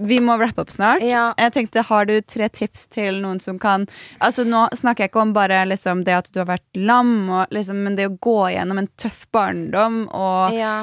vi 0.07 0.17
må 0.23 0.35
wrappe 0.39 0.63
opp 0.63 0.71
snart. 0.73 1.03
Ja. 1.05 1.33
Jeg 1.37 1.53
tenkte, 1.53 1.83
Har 1.87 2.05
du 2.09 2.15
tre 2.21 2.47
tips 2.49 2.87
til 2.93 3.19
noen 3.21 3.39
som 3.43 3.59
kan 3.61 3.87
Altså 4.21 4.43
Nå 4.47 4.63
snakker 4.77 5.05
jeg 5.05 5.11
ikke 5.11 5.21
om 5.21 5.33
bare 5.35 5.61
liksom, 5.69 6.03
det 6.07 6.15
at 6.17 6.31
du 6.33 6.39
har 6.41 6.49
vært 6.49 6.79
lam, 6.79 7.13
og, 7.29 7.47
liksom, 7.53 7.83
men 7.85 7.95
det 7.99 8.07
å 8.09 8.15
gå 8.19 8.37
gjennom 8.55 8.81
en 8.81 8.89
tøff 9.01 9.25
barndom 9.31 10.03
og 10.13 10.53
Ja. 10.57 10.73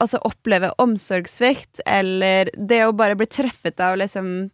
altså, 0.00 0.20
oppleve 0.26 0.70
omsorgssvikt, 0.82 1.80
eller 1.86 2.50
det 2.56 2.82
å 2.86 2.92
bare 2.96 3.16
bli 3.18 3.26
treffet 3.26 3.80
av 3.80 3.96
liksom, 4.00 4.50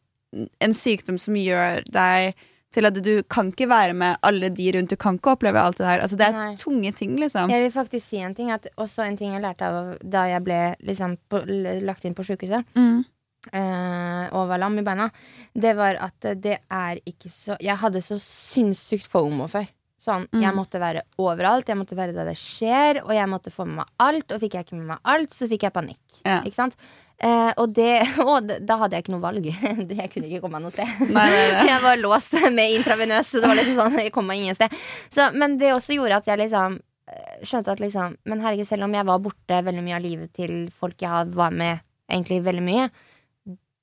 en 0.61 0.75
sykdom 0.77 1.19
som 1.21 1.37
gjør 1.37 1.83
deg 1.93 2.35
til 2.73 2.89
at 2.89 2.97
du 3.05 3.11
kan 3.29 3.51
ikke 3.53 3.67
være 3.69 3.93
med 3.93 4.17
alle 4.25 4.49
de 4.49 4.71
rundt. 4.73 4.89
Du 4.89 4.97
kan 4.97 5.19
ikke 5.19 5.35
oppleve 5.35 5.61
alt 5.61 5.77
det 5.77 5.85
her. 5.85 6.01
Altså, 6.01 6.17
det 6.17 6.31
er 6.31 6.33
Nei. 6.39 6.55
tunge 6.57 6.93
ting, 6.97 7.19
liksom. 7.21 7.51
Jeg 7.53 7.67
vil 7.67 7.75
faktisk 7.75 8.07
si 8.09 8.17
en 8.25 8.33
ting. 8.35 8.49
At 8.55 8.65
også 8.81 9.05
en 9.05 9.19
ting 9.21 9.35
jeg 9.35 9.43
lærte 9.45 9.69
av 9.69 9.91
da 10.01 10.23
jeg 10.31 10.41
ble 10.47 10.61
liksom, 10.89 11.19
på, 11.29 11.43
lagt 11.85 12.07
inn 12.09 12.15
på 12.17 12.25
sjukehuset 12.25 12.65
Mm. 12.75 13.05
Eh, 13.51 14.25
og 14.33 14.49
var 14.51 14.61
lam 14.63 14.79
i 14.79 14.85
beina, 14.87 15.11
det 15.55 15.75
var 15.79 15.99
at 16.01 16.33
det 16.41 16.59
er 16.71 17.01
ikke 17.09 17.31
så 17.33 17.57
Jeg 17.61 17.77
hadde 17.83 18.03
så 18.05 18.19
sinnssykt 18.23 19.09
fomo 19.11 19.49
før. 19.51 19.67
Sånn, 20.03 20.27
Mm. 20.33 20.41
Jeg 20.43 20.55
måtte 20.57 20.81
være 20.83 21.03
overalt, 21.23 21.69
jeg 21.69 21.79
måtte 21.79 21.95
være 21.95 22.15
der 22.15 22.27
det 22.27 22.39
skjer, 22.39 23.05
og 23.05 23.13
jeg 23.15 23.29
måtte 23.31 23.53
få 23.55 23.65
med 23.69 23.83
meg 23.83 23.87
alt. 24.03 24.33
Og 24.33 24.41
fikk 24.43 24.55
jeg 24.55 24.67
ikke 24.67 24.79
med 24.81 24.87
meg 24.87 24.99
alt, 25.05 25.31
så 25.31 25.47
fikk 25.47 25.63
jeg 25.63 25.73
panikk. 25.73 26.01
Ja. 26.25 26.41
Ikke 26.43 26.59
sant? 26.59 26.75
Eh, 27.23 27.53
og 27.57 27.71
det, 27.77 28.03
og 28.27 28.51
da 28.67 28.77
hadde 28.81 28.97
jeg 28.97 29.05
ikke 29.05 29.15
noe 29.15 29.23
valg. 29.23 29.45
jeg 30.01 30.11
kunne 30.11 30.27
ikke 30.27 30.41
komme 30.43 30.59
meg 30.59 30.65
noe 30.67 30.75
sted. 30.75 30.91
Nei, 31.07 31.29
nei, 31.31 31.45
nei. 31.55 31.67
jeg 31.71 31.83
var 31.85 32.01
låst 32.03 32.35
med 32.51 32.75
intravenøs, 32.81 33.31
det 33.37 33.45
var 33.47 33.55
liksom 33.61 33.79
sånn, 33.79 34.01
jeg 34.03 34.15
kom 34.15 34.27
meg 34.27 34.43
ingen 34.43 34.59
sted. 34.59 34.75
Så, 35.15 35.29
men 35.39 35.55
det 35.61 35.71
også 35.77 35.95
gjorde 35.95 36.19
at 36.19 36.33
jeg 36.33 36.43
liksom 36.43 36.81
eh, 36.81 37.39
skjønte 37.47 37.77
at 37.77 37.85
liksom 37.85 38.19
Men 38.27 38.43
herregud, 38.43 38.67
selv 38.67 38.89
om 38.89 38.99
jeg 38.99 39.07
var 39.07 39.23
borte 39.23 39.63
veldig 39.71 39.87
mye 39.87 40.01
av 40.01 40.03
livet 40.09 40.35
til 40.35 40.67
folk 40.75 40.99
jeg 40.99 41.31
var 41.39 41.55
med 41.55 41.79
egentlig 42.11 42.43
veldig 42.43 42.67
mye, 42.67 42.91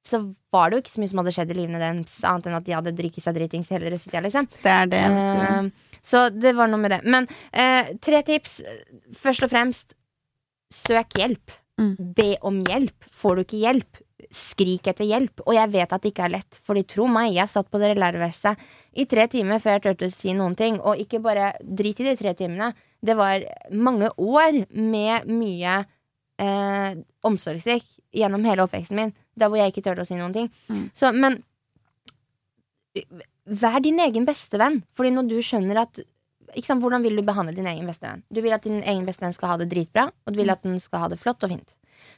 så 0.10 0.22
var 0.54 0.70
det 0.70 0.78
jo 0.78 0.84
ikke 0.84 0.96
så 0.96 1.04
mye 1.04 1.12
som 1.12 1.22
hadde 1.22 1.36
skjedd 1.36 1.54
i 1.54 1.60
livene 1.60 1.82
deres, 1.82 2.18
annet 2.28 2.50
enn 2.50 2.58
at 2.58 2.66
de 2.68 2.76
hadde 2.76 2.96
drikket 2.98 3.26
seg 3.26 3.38
dritings 3.38 3.72
hele 3.74 3.94
russetida, 3.94 4.24
liksom. 4.26 4.50
Det 4.64 4.74
er 4.74 4.92
det. 4.92 5.06
Uh. 5.14 5.96
Så 6.06 6.26
det 6.34 6.56
var 6.58 6.72
noe 6.72 6.82
med 6.82 6.96
det. 6.96 7.02
Men 7.06 7.30
uh, 7.30 7.94
tre 8.02 8.22
tips. 8.28 8.60
Først 9.20 9.46
og 9.46 9.52
fremst, 9.54 9.96
søk 10.74 11.18
hjelp. 11.20 11.56
Mm. 11.80 11.96
Be 12.16 12.30
om 12.46 12.62
hjelp. 12.68 13.10
Får 13.16 13.38
du 13.38 13.46
ikke 13.46 13.62
hjelp, 13.62 14.02
skrik 14.36 14.90
etter 14.92 15.08
hjelp. 15.08 15.46
Og 15.46 15.56
jeg 15.56 15.74
vet 15.76 15.96
at 15.96 16.04
det 16.04 16.14
ikke 16.14 16.28
er 16.28 16.36
lett, 16.38 16.60
Fordi 16.66 16.84
tro 16.88 17.08
meg, 17.12 17.34
jeg 17.36 17.52
satt 17.52 17.70
på 17.72 17.82
det 17.82 17.96
lærerværelset 17.98 18.68
i 19.00 19.06
tre 19.06 19.28
timer 19.30 19.62
før 19.62 19.78
jeg 19.78 19.86
turte 19.86 20.10
å 20.10 20.14
si 20.14 20.34
noen 20.36 20.58
ting. 20.60 20.80
Og 20.82 21.00
ikke 21.00 21.22
bare 21.24 21.54
drit 21.62 22.02
i 22.02 22.10
de 22.10 22.18
tre 22.20 22.34
timene. 22.38 22.74
Det 23.00 23.16
var 23.16 23.46
mange 23.72 24.10
år 24.18 24.66
med 24.76 25.30
mye 25.32 25.78
eh, 26.42 27.00
omsorgssvikt 27.24 28.00
gjennom 28.16 28.44
hele 28.48 28.66
oppveksten 28.66 29.00
min. 29.00 29.14
Der 29.40 29.50
hvor 29.50 29.58
jeg 29.62 29.72
ikke 29.74 29.86
turte 29.88 30.04
å 30.04 30.08
si 30.10 30.18
noen 30.20 30.36
ting. 30.36 30.50
Mm. 30.70 30.86
Så, 30.98 31.12
men 31.16 31.40
Vær 33.50 33.80
din 33.82 34.00
egen 34.04 34.26
bestevenn. 34.28 34.82
Fordi 34.98 35.12
når 35.16 35.28
du 35.30 35.38
skjønner 35.46 35.84
at 35.86 36.00
sant, 36.66 36.82
Hvordan 36.82 37.04
vil 37.06 37.20
du 37.20 37.24
behandle 37.26 37.54
din 37.56 37.68
egen 37.70 37.88
bestevenn? 37.90 38.24
Du 38.34 38.42
vil 38.42 38.54
at 38.56 38.66
din 38.66 38.82
egen 38.82 39.06
bestevenn 39.08 39.34
skal 39.36 39.54
ha 39.54 39.58
det 39.62 39.70
dritbra, 39.72 40.08
og 40.10 40.34
du 40.34 40.40
vil 40.42 40.50
at 40.54 40.64
den 40.66 40.80
skal 40.82 41.06
ha 41.06 41.10
det 41.12 41.20
flott 41.22 41.44
og 41.46 41.54
fint. 41.54 41.76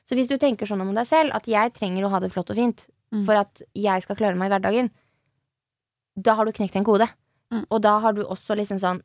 Så 0.07 0.15
hvis 0.17 0.31
du 0.31 0.37
tenker 0.41 0.65
sånn 0.65 0.81
om 0.81 0.93
deg 0.95 1.05
selv 1.07 1.35
at 1.37 1.47
jeg 1.51 1.73
trenger 1.75 2.07
å 2.07 2.11
ha 2.13 2.19
det 2.23 2.31
flott 2.33 2.49
og 2.53 2.59
fint, 2.59 2.87
Mm. 3.11 3.25
for 3.27 3.35
at 3.35 3.61
jeg 3.75 4.01
skal 4.05 4.15
klare 4.15 4.37
meg 4.39 4.47
i 4.47 4.51
hverdagen, 4.53 4.89
da 6.15 6.33
har 6.35 6.45
du 6.45 6.53
knekt 6.55 6.77
en 6.79 6.85
kode. 6.87 7.09
Mm. 7.51 7.65
Og 7.69 7.81
da 7.83 7.99
har 7.99 8.13
du 8.13 8.23
også 8.23 8.55
liksom 8.55 8.79
sånn 8.79 9.01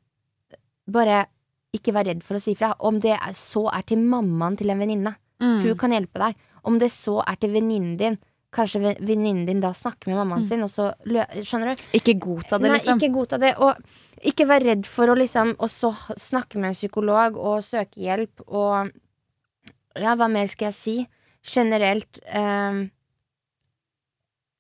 Bare 0.89 1.27
ikke 1.75 1.91
vær 1.93 2.07
redd 2.07 2.23
for 2.23 2.37
å 2.37 2.41
si 2.41 2.55
fra. 2.55 2.69
Om 2.79 3.01
det 3.01 3.17
er, 3.17 3.33
så 3.35 3.65
er 3.75 3.83
til 3.83 3.99
mammaen 3.99 4.55
til 4.57 4.71
en 4.71 4.79
venninne. 4.79 5.17
Mm. 5.43 5.65
Hun 5.65 5.77
kan 5.77 5.91
hjelpe 5.91 6.21
deg. 6.23 6.37
Om 6.67 6.79
det 6.83 6.91
så 6.95 7.21
er 7.27 7.37
til 7.41 7.51
venninnen 7.55 7.97
din. 8.01 8.19
Kanskje 8.57 8.81
ve- 8.83 8.99
venninnen 9.01 9.45
din 9.47 9.61
da 9.61 9.71
snakker 9.77 10.09
med 10.11 10.17
mammaen 10.21 10.43
Mm. 10.45 10.49
sin, 10.49 10.63
og 10.63 10.71
så 10.71 10.93
Skjønner 11.07 11.77
du? 11.77 11.83
Ikke 11.99 12.15
godta 12.19 12.59
det, 12.59 12.71
liksom. 12.73 12.99
Nei, 12.99 13.07
ikke 13.09 13.15
godta 13.15 13.39
det. 13.39 13.55
Og 13.59 13.77
ikke 14.25 14.47
vær 14.49 14.65
redd 14.65 14.87
for 14.87 15.07
å 15.13 15.17
liksom 15.19 15.55
også 15.57 15.93
snakke 16.17 16.57
med 16.59 16.69
en 16.73 16.75
psykolog 16.79 17.37
og 17.37 17.63
søke 17.63 18.01
hjelp 18.01 18.41
og 18.49 18.91
Ja, 19.97 20.15
hva 20.15 20.29
mer 20.31 20.47
skal 20.49 20.67
jeg 20.73 20.75
si? 20.75 21.07
Generelt 21.47 22.19
ehm, 22.29 22.91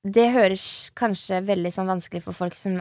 Det 0.07 0.29
høres 0.33 0.91
kanskje 0.95 1.41
veldig 1.45 1.73
sånn 1.75 1.89
vanskelig 1.91 2.23
for 2.23 2.33
folk 2.33 2.55
som 2.55 2.81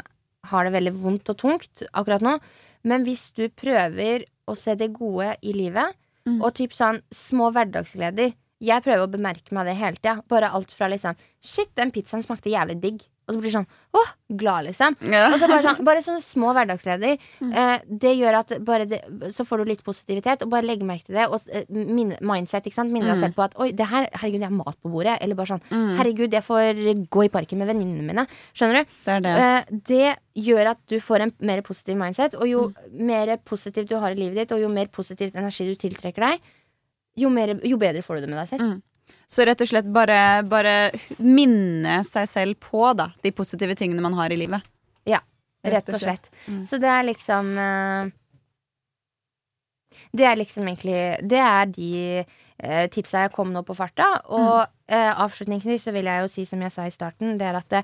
har 0.52 0.68
det 0.68 0.74
veldig 0.76 0.94
vondt 1.02 1.32
og 1.34 1.38
tungt 1.42 1.82
akkurat 1.92 2.22
nå, 2.22 2.36
men 2.84 3.04
hvis 3.08 3.32
du 3.34 3.48
prøver 3.50 4.26
å 4.48 4.56
se 4.56 4.76
det 4.76 4.92
gode 4.94 5.36
i 5.42 5.54
livet, 5.54 5.96
Mm. 6.28 6.42
og 6.42 6.56
typ 6.56 6.72
sånn 6.74 7.02
små 7.14 7.52
hverdagsgleder 7.54 8.34
Jeg 8.64 8.84
prøver 8.84 9.04
å 9.04 9.12
bemerke 9.12 9.52
meg 9.52 9.66
det 9.68 9.76
hele 9.76 9.98
tida. 10.00 10.22
Bare 10.32 10.52
alt 10.56 10.72
fra 10.72 10.88
liksom 10.88 11.16
Shit, 11.46 11.76
den 11.78 11.92
pizzaen 11.92 12.24
smakte 12.24 12.50
jævlig 12.50 12.80
digg. 12.82 13.02
Og 13.28 13.34
så 13.34 13.40
blir 13.42 13.50
du 13.50 13.56
sånn 13.58 13.68
åh, 13.98 14.10
glad, 14.38 14.66
liksom. 14.68 14.96
Ja. 15.02 15.32
Og 15.34 15.40
så 15.42 15.48
bare, 15.50 15.64
sånn, 15.66 15.80
bare 15.86 16.02
sånne 16.06 16.22
små 16.22 16.52
hverdagsleder. 16.54 17.18
Mm. 17.42 17.54
Eh, 17.58 17.80
det 17.90 18.12
gjør 18.20 18.38
at 18.40 18.54
bare 18.66 18.86
det, 18.86 19.00
Så 19.34 19.46
får 19.46 19.58
du 19.64 19.66
litt 19.72 19.82
positivitet, 19.84 20.44
og 20.46 20.50
bare 20.54 20.66
legg 20.66 20.84
merke 20.86 21.06
til 21.08 21.16
det. 21.18 21.26
Og 21.34 21.42
eh, 21.50 21.66
minne, 21.70 22.20
mindset, 22.22 22.66
ikke 22.70 22.78
sant. 22.78 22.92
Minne 22.94 23.10
deg 23.10 23.18
Mm. 23.18 23.24
selv 23.26 23.36
på 23.36 23.44
at 23.48 23.56
oi, 23.58 23.72
det 23.72 23.88
her, 23.90 24.08
herregud, 24.14 24.40
jeg 24.42 24.50
har 24.50 24.58
mat 24.58 24.78
på 24.82 24.92
bordet. 24.94 25.18
Eller 25.22 25.36
bare 25.36 25.48
sånn 25.48 25.62
Mm. 25.72 25.98
herregud, 25.98 26.32
jeg 26.32 26.44
får 26.44 27.10
gå 27.10 27.26
i 27.26 27.30
parken 27.34 27.58
med 27.58 27.68
venninnene 27.68 28.06
mine. 28.06 28.28
Skjønner 28.54 28.86
du? 28.86 28.92
Det 29.06 29.14
er 29.18 29.22
det. 29.22 29.36
Eh, 29.42 29.64
det 29.90 30.18
gjør 30.46 30.70
at 30.76 30.78
du 30.88 31.00
får 31.00 31.22
en 31.22 31.34
mer 31.42 31.62
positiv 31.62 31.98
mindset, 31.98 32.36
og 32.36 32.46
jo 32.48 32.68
Mm. 32.70 33.02
mer 33.06 33.38
positivt 33.38 33.90
du 33.90 33.98
har 34.00 34.12
i 34.12 34.16
livet 34.16 34.36
ditt, 34.36 34.52
og 34.52 34.60
jo 34.62 34.70
mer 34.70 34.86
positivt 34.88 35.34
energi 35.36 35.66
du 35.66 35.76
tiltrekker 35.76 36.22
deg, 36.30 36.40
jo, 37.16 37.32
mer, 37.32 37.56
jo 37.64 37.80
bedre 37.82 38.04
får 38.06 38.20
du 38.20 38.26
det 38.26 38.32
med 38.34 38.42
deg 38.42 38.52
selv. 38.54 38.62
Mm. 38.66 39.16
Så 39.32 39.46
rett 39.48 39.62
og 39.62 39.70
slett 39.70 39.88
bare, 39.90 40.20
bare 40.46 40.76
minne 41.18 42.00
seg 42.06 42.30
selv 42.30 42.60
på 42.62 42.92
da, 42.98 43.10
de 43.24 43.34
positive 43.36 43.76
tingene 43.78 44.04
man 44.06 44.18
har 44.18 44.34
i 44.34 44.38
livet. 44.40 44.66
Ja, 45.10 45.22
Rett 45.66 45.90
og 45.90 46.02
slett. 46.02 46.30
Mm. 46.46 46.64
Så 46.70 46.80
det 46.82 46.90
er 46.92 47.06
liksom 47.08 47.52
eh, 47.58 48.10
Det 50.14 50.26
er 50.30 50.40
liksom 50.40 50.68
egentlig 50.70 51.00
Det 51.26 51.42
er 51.42 51.72
de 51.74 51.92
eh, 52.22 52.86
tipsa 52.94 53.26
jeg 53.26 53.34
kom 53.36 53.54
nå 53.54 53.64
på 53.66 53.78
farta. 53.78 54.12
Og 54.30 54.66
eh, 54.88 55.12
avslutningsvis 55.12 55.88
så 55.88 55.96
vil 55.96 56.10
jeg 56.12 56.26
jo 56.26 56.32
si, 56.32 56.46
som 56.46 56.62
jeg 56.62 56.74
sa 56.74 56.86
i 56.88 56.94
starten, 56.94 57.38
det 57.40 57.50
er 57.50 57.60
at 57.60 57.70
det, 57.74 57.84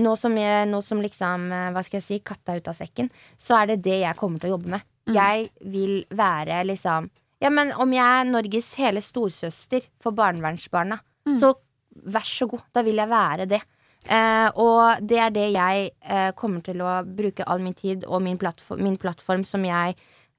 nå, 0.00 0.14
som 0.20 0.36
jeg, 0.38 0.68
nå 0.70 0.80
som 0.84 1.02
liksom 1.02 1.50
eh, 1.52 1.70
Hva 1.74 1.84
skal 1.86 2.00
jeg 2.00 2.08
si, 2.08 2.22
katta 2.24 2.58
ut 2.58 2.70
av 2.70 2.78
sekken, 2.78 3.10
så 3.38 3.60
er 3.60 3.74
det 3.74 3.82
det 3.88 4.00
jeg 4.04 4.20
kommer 4.20 4.42
til 4.42 4.52
å 4.52 4.56
jobbe 4.58 4.76
med. 4.76 4.88
Mm. 5.08 5.16
Jeg 5.16 5.50
vil 5.72 5.98
være 6.16 6.62
liksom 6.68 7.10
Ja, 7.42 7.50
men 7.50 7.72
om 7.72 7.92
jeg 7.92 8.04
er 8.04 8.24
Norges 8.30 8.74
hele 8.78 9.00
storsøster 9.04 9.86
for 10.00 10.12
barnevernsbarna, 10.12 11.00
Mm. 11.26 11.38
så 11.40 11.54
vær 12.04 12.24
så 12.28 12.46
god. 12.48 12.60
Da 12.74 12.82
vil 12.82 12.96
jeg 12.96 13.08
være 13.08 13.46
det. 13.48 13.62
Eh, 14.06 14.50
og 14.60 15.00
det 15.00 15.18
er 15.18 15.30
det 15.30 15.52
jeg 15.54 15.90
eh, 16.04 16.32
kommer 16.36 16.60
til 16.62 16.82
å 16.84 16.98
bruke 17.06 17.46
all 17.46 17.60
min 17.64 17.72
tid 17.72 18.04
og 18.04 18.20
min 18.20 18.36
plattform, 18.36 18.82
min 18.84 18.98
plattform 19.00 19.44
som 19.48 19.64
jeg 19.64 19.94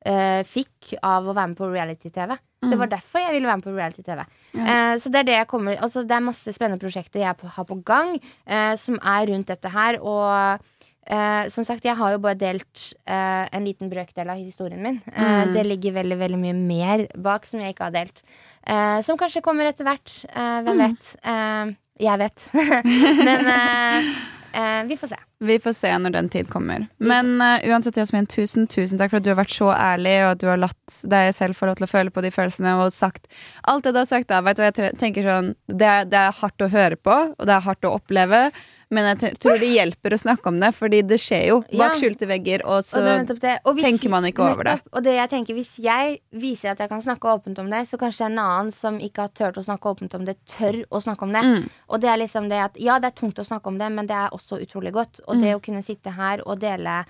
eh, 0.06 0.43
fikk 0.46 0.93
av 1.02 1.26
å 1.26 1.34
være 1.34 1.48
med 1.48 1.58
på 1.58 1.72
reality-TV. 1.72 2.38
Det 2.66 2.78
var 2.78 2.88
derfor 2.89 3.20
jeg 3.22 3.34
ville 3.34 3.48
være 3.48 3.58
med 3.58 3.66
på 3.66 3.74
reality-TV. 3.76 4.22
Mm. 4.54 4.60
Ja. 4.62 4.93
Eh, 4.93 4.98
så 5.02 5.10
det 5.10 5.20
er 5.20 5.24
det 5.24 5.34
jeg 5.39 5.48
kommer 5.48 5.78
Altså 5.82 6.04
det 6.06 6.16
er 6.16 6.24
masse 6.26 6.54
spennende 6.54 6.82
prosjekter 6.82 7.20
jeg 7.22 7.36
har 7.58 7.66
på 7.66 7.84
gang, 7.86 8.20
eh, 8.46 8.76
som 8.76 8.96
er 9.02 9.26
rundt 9.32 9.48
dette 9.48 9.70
her. 9.70 9.98
Og 10.02 10.62
eh, 11.06 11.47
som 11.53 11.64
sagt, 11.68 11.86
jeg 11.86 11.95
har 11.95 12.12
jo 12.16 12.20
bare 12.24 12.38
delt 12.39 12.93
eh, 13.08 13.45
en 13.51 13.66
liten 13.66 13.89
brøkdel 13.91 14.30
av 14.30 14.38
historien 14.41 14.82
min. 14.82 15.01
Eh, 15.14 15.24
Mm. 15.45 15.53
Det 15.53 15.64
ligger 15.66 15.91
veldig, 16.01 16.18
veldig 16.18 16.39
mye 16.41 16.53
mer 16.56 17.08
bak 17.18 17.45
som 17.45 17.60
jeg 17.62 17.74
ikke 17.76 17.84
har 17.89 17.91
delt. 17.95 18.22
Eh, 18.68 19.01
som 19.06 19.18
kanskje 19.18 19.41
kommer 19.45 19.66
etter 19.70 19.86
hvert. 19.86 20.26
Eh, 20.30 20.62
hvem 20.66 20.78
Mm. 20.78 20.86
vet? 20.88 21.16
Eh, 21.24 21.76
jeg 21.99 22.18
vet. 22.20 22.47
Men 23.26 24.88
vi 24.88 24.95
får 24.97 25.08
se. 25.12 25.18
Vi 25.43 25.58
får 25.60 25.74
se 25.76 25.89
når 25.99 26.14
den 26.16 26.30
tid 26.32 26.47
kommer. 26.49 26.86
Men 26.97 27.34
uansett, 27.41 27.97
Jasmin, 27.99 28.26
tusen, 28.32 28.68
tusen 28.72 28.97
takk 28.97 29.12
for 29.12 29.20
at 29.20 29.26
du 29.26 29.30
har 29.34 29.39
vært 29.41 29.51
så 29.51 29.68
ærlig, 29.76 30.14
og 30.24 30.30
at 30.32 30.39
du 30.39 30.45
har 30.47 30.58
latt 30.62 30.95
deg 31.12 31.34
selv 31.36 31.58
få 31.60 31.68
lov 31.68 31.76
til 31.76 31.88
å 31.88 31.91
føle 31.91 32.14
på 32.16 32.24
de 32.24 32.32
følelsene 32.32 32.72
og 32.80 32.93
sagt 32.95 33.28
alt 33.68 33.84
det 33.84 33.91
du 33.93 33.99
har 33.99 34.08
sagt. 34.08 34.30
da, 34.32 34.39
vet 34.45 34.56
du 34.56 34.64
jeg 34.64 34.95
tenker 34.97 35.28
sånn, 35.28 35.49
det 35.68 35.89
er, 35.91 36.06
det 36.08 36.22
er 36.22 36.32
hardt 36.39 36.64
å 36.64 36.70
høre 36.72 36.95
på, 36.95 37.18
og 37.36 37.43
det 37.49 37.51
er 37.58 37.66
hardt 37.68 37.84
å 37.84 37.91
oppleve, 37.99 38.45
men 38.92 39.18
jeg 39.18 39.38
tror 39.40 39.60
det 39.60 39.70
hjelper 39.74 40.12
å 40.16 40.20
snakke 40.20 40.48
om 40.48 40.60
det, 40.60 40.74
fordi 40.76 41.02
det 41.08 41.18
skjer 41.20 41.48
jo 41.48 41.62
bak 41.78 41.96
skjulte 41.96 42.28
vegger, 42.28 42.62
og 42.66 42.84
så 42.84 43.02
Og. 43.42 43.60
Og 43.66 43.76
hvis- 43.76 43.84
tenker 43.84 44.10
man 44.10 44.24
ikke 44.24 44.44
over 44.52 44.64
det. 44.64 44.82
Og 44.94 45.04
det 45.04 45.14
jeg 45.16 45.30
tenker, 45.30 45.54
hvis 45.56 45.80
jeg 45.80 46.20
viser 46.34 46.72
at 46.72 46.78
jeg 46.80 46.90
kan 46.90 47.02
snakke 47.02 47.22
åpent 47.28 47.60
om 47.60 47.70
det, 47.70 47.88
så 47.88 47.98
kanskje 47.98 48.26
en 48.28 48.38
annen 48.40 48.72
som 48.72 49.00
ikke 49.00 49.18
har 49.22 49.30
turt 49.30 49.56
å 49.58 49.64
snakke 49.66 49.90
åpent 49.96 50.14
om 50.16 50.26
det, 50.26 50.38
tør 50.46 50.86
å 50.92 51.02
snakke 51.02 51.24
om 51.24 51.32
det. 51.34 51.44
Mm. 51.44 51.70
Og 51.90 52.02
det 52.02 52.10
er 52.10 52.18
liksom 52.18 52.50
det 52.50 52.60
at 52.64 52.76
ja, 52.80 53.00
det 53.00 53.08
er 53.16 53.20
tungt 53.22 53.36
å 53.36 53.46
snakke 53.46 53.68
om 53.68 53.78
det, 53.78 53.92
men 53.92 54.08
det 54.08 54.16
er 54.16 54.30
også 54.30 54.60
utrolig 54.62 54.92
godt. 54.94 55.20
Og 55.28 55.36
Mm. 55.38 55.42
det 55.42 55.56
å 55.56 55.62
kunne 55.62 55.84
sitte 55.84 56.14
her 56.14 56.42
og 56.46 56.60
dele 56.60 57.06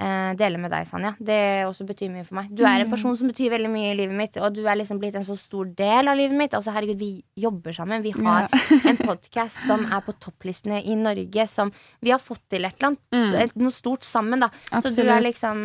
eh, 0.00 0.34
Dele 0.38 0.58
med 0.58 0.70
deg, 0.70 0.86
Sanja. 0.86 1.14
Det 1.18 1.38
også 1.66 1.86
betyr 1.88 2.10
mye 2.12 2.24
for 2.26 2.34
meg. 2.40 2.48
Du 2.54 2.62
er 2.64 2.78
Mm. 2.78 2.84
en 2.86 2.90
person 2.90 3.16
som 3.16 3.28
betyr 3.28 3.50
veldig 3.50 3.70
mye 3.70 3.90
i 3.92 3.96
livet 3.96 4.14
mitt, 4.16 4.36
og 4.38 4.54
du 4.54 4.60
er 4.66 4.76
liksom 4.76 4.98
blitt 5.00 5.14
en 5.16 5.24
så 5.24 5.36
stor 5.38 5.64
del 5.74 6.08
av 6.08 6.16
livet 6.16 6.36
mitt. 6.36 6.52
Altså, 6.54 6.72
herregud, 6.72 6.98
vi 6.98 7.22
jobber 7.36 7.72
sammen. 7.72 8.02
Vi 8.02 8.12
har 8.12 8.48
en 8.90 8.96
podkast 8.96 9.66
som 9.66 9.84
er 9.86 10.00
på 10.06 10.12
topplistene 10.20 10.82
i 10.84 10.94
Norge, 10.94 11.48
som 11.48 11.72
vi 12.00 12.10
har 12.10 12.18
fått 12.22 12.42
til 12.50 12.64
et 12.64 12.74
eller 12.78 12.92
annet. 12.92 13.00
Mm. 13.12 13.50
Noe 13.64 13.70
stort 13.74 14.04
sammen, 14.06 14.40
da. 14.40 14.50
Så 14.80 14.94
du 14.94 15.02
er 15.08 15.20
liksom 15.24 15.58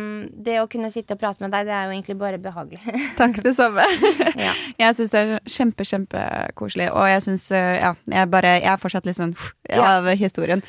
Det 0.44 0.58
å 0.60 0.66
kunne 0.70 0.90
sitte 0.90 1.14
og 1.14 1.20
prate 1.20 1.40
med 1.44 1.50
deg, 1.52 1.66
det 1.66 1.74
er 1.74 1.84
jo 1.86 1.94
egentlig 1.94 2.18
bare 2.18 2.38
behagelig. 2.38 2.80
Takk, 3.20 3.38
det 3.42 3.54
samme. 3.56 3.84
ja. 4.46 4.52
Jeg 4.78 4.94
syns 4.98 5.10
det 5.14 5.20
er 5.20 5.40
kjempe, 5.46 5.84
kjempekoselig, 5.86 6.90
og 6.92 7.06
jeg 7.08 7.22
syns 7.28 7.46
Ja, 7.54 7.94
jeg 8.10 8.30
bare 8.30 8.54
Jeg 8.60 8.68
er 8.72 8.80
fortsatt 8.82 9.06
litt 9.06 9.16
sånn 9.18 9.34
Ja. 9.70 9.98
av 9.98 10.08
historien. 10.18 10.62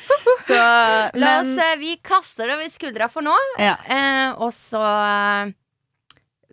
Så 0.46 0.54
La 1.18 1.40
oss 1.40 1.56
eh, 1.58 1.76
Vi 1.80 1.96
kaster 2.04 2.46
det 2.46 2.54
over 2.56 2.70
skuldra 2.72 3.08
for 3.10 3.22
nå. 3.26 3.34
Ja. 3.60 3.76
Eh, 3.88 4.28
og 4.42 4.52
så 4.54 4.82
eh, 4.82 5.54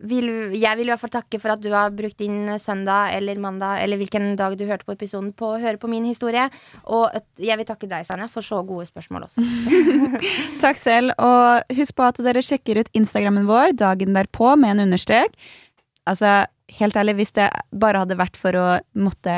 vil 0.09 0.27
jeg 0.57 0.77
vil 0.79 0.87
i 0.87 0.91
hvert 0.91 1.01
fall 1.01 1.13
takke 1.13 1.39
for 1.39 1.53
at 1.53 1.61
du 1.63 1.69
har 1.73 1.93
brukt 1.95 2.17
din 2.19 2.51
søndag 2.59 3.13
eller 3.15 3.39
mandag 3.39 3.83
eller 3.83 3.99
hvilken 4.01 4.33
dag 4.39 4.55
du 4.59 4.65
hørte 4.67 4.87
på 4.87 4.95
episoden 4.97 5.31
på 5.37 5.53
å 5.53 5.59
høre 5.61 5.79
på 5.79 5.89
min 5.91 6.05
historie. 6.07 6.47
Og 6.83 7.13
jeg 7.39 7.59
vil 7.59 7.67
takke 7.67 7.89
deg, 7.91 8.07
Sanja, 8.07 8.27
for 8.31 8.45
så 8.45 8.61
gode 8.67 8.87
spørsmål 8.89 9.27
også. 9.29 9.45
Takk 10.63 10.81
selv. 10.81 11.15
Og 11.21 11.77
husk 11.77 11.97
på 11.99 12.07
at 12.09 12.23
dere 12.25 12.43
sjekker 12.43 12.81
ut 12.81 12.91
Instagrammen 12.97 13.47
vår 13.49 13.77
dagen 13.79 14.17
derpå 14.17 14.55
med 14.59 14.75
en 14.75 14.87
understrek. 14.89 15.37
Altså, 16.09 16.43
helt 16.79 16.97
ærlig, 16.99 17.19
hvis 17.21 17.37
det 17.37 17.47
bare 17.71 18.03
hadde 18.03 18.19
vært 18.19 18.39
for 18.39 18.59
å 18.59 18.67
måtte 18.99 19.37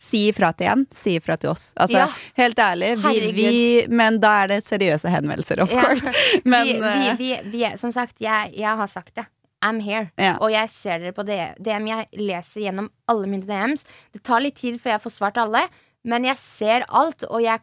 si 0.00 0.28
ifra 0.30 0.52
til 0.56 0.66
en, 0.70 0.86
si 0.94 1.16
ifra 1.18 1.36
til 1.40 1.50
oss. 1.50 1.72
Altså, 1.76 1.98
Ja. 2.04 2.06
helt 2.36 2.56
ærlig, 2.58 2.92
vi, 3.02 3.32
vi 3.32 3.86
Men 3.90 4.20
da 4.20 4.44
er 4.44 4.48
det 4.48 4.64
seriøse 4.64 5.10
henvendelser, 5.10 5.60
of 5.62 5.70
Ja. 5.72 5.82
course. 5.82 6.12
Men 6.44 6.66
vi, 6.66 7.16
vi, 7.18 7.32
eh, 7.34 7.42
vi, 7.50 7.64
som 7.76 7.90
sagt, 7.92 8.20
jeg, 8.20 8.52
jeg 8.56 8.76
har 8.76 8.86
sagt 8.86 9.14
det. 9.16 9.26
I'm 9.60 9.80
here. 9.82 10.10
ja. 10.16 10.36
Og 10.40 10.52
jeg 10.52 10.70
ser 10.70 10.98
dere 11.02 11.12
på 11.12 11.24
DM. 11.26 11.86
Jeg 11.88 12.06
leser 12.14 12.60
gjennom 12.62 12.90
alle 13.08 13.26
mine 13.26 13.42
DMs. 13.42 13.82
Det 14.14 14.22
tar 14.22 14.38
litt 14.40 14.54
tid 14.54 14.78
før 14.80 14.92
jeg 14.94 15.00
får 15.02 15.10
svart 15.16 15.36
alle, 15.42 15.64
men 16.04 16.24
jeg 16.24 16.36
ser 16.38 16.84
alt, 16.88 17.24
og 17.28 17.42
jeg 17.42 17.58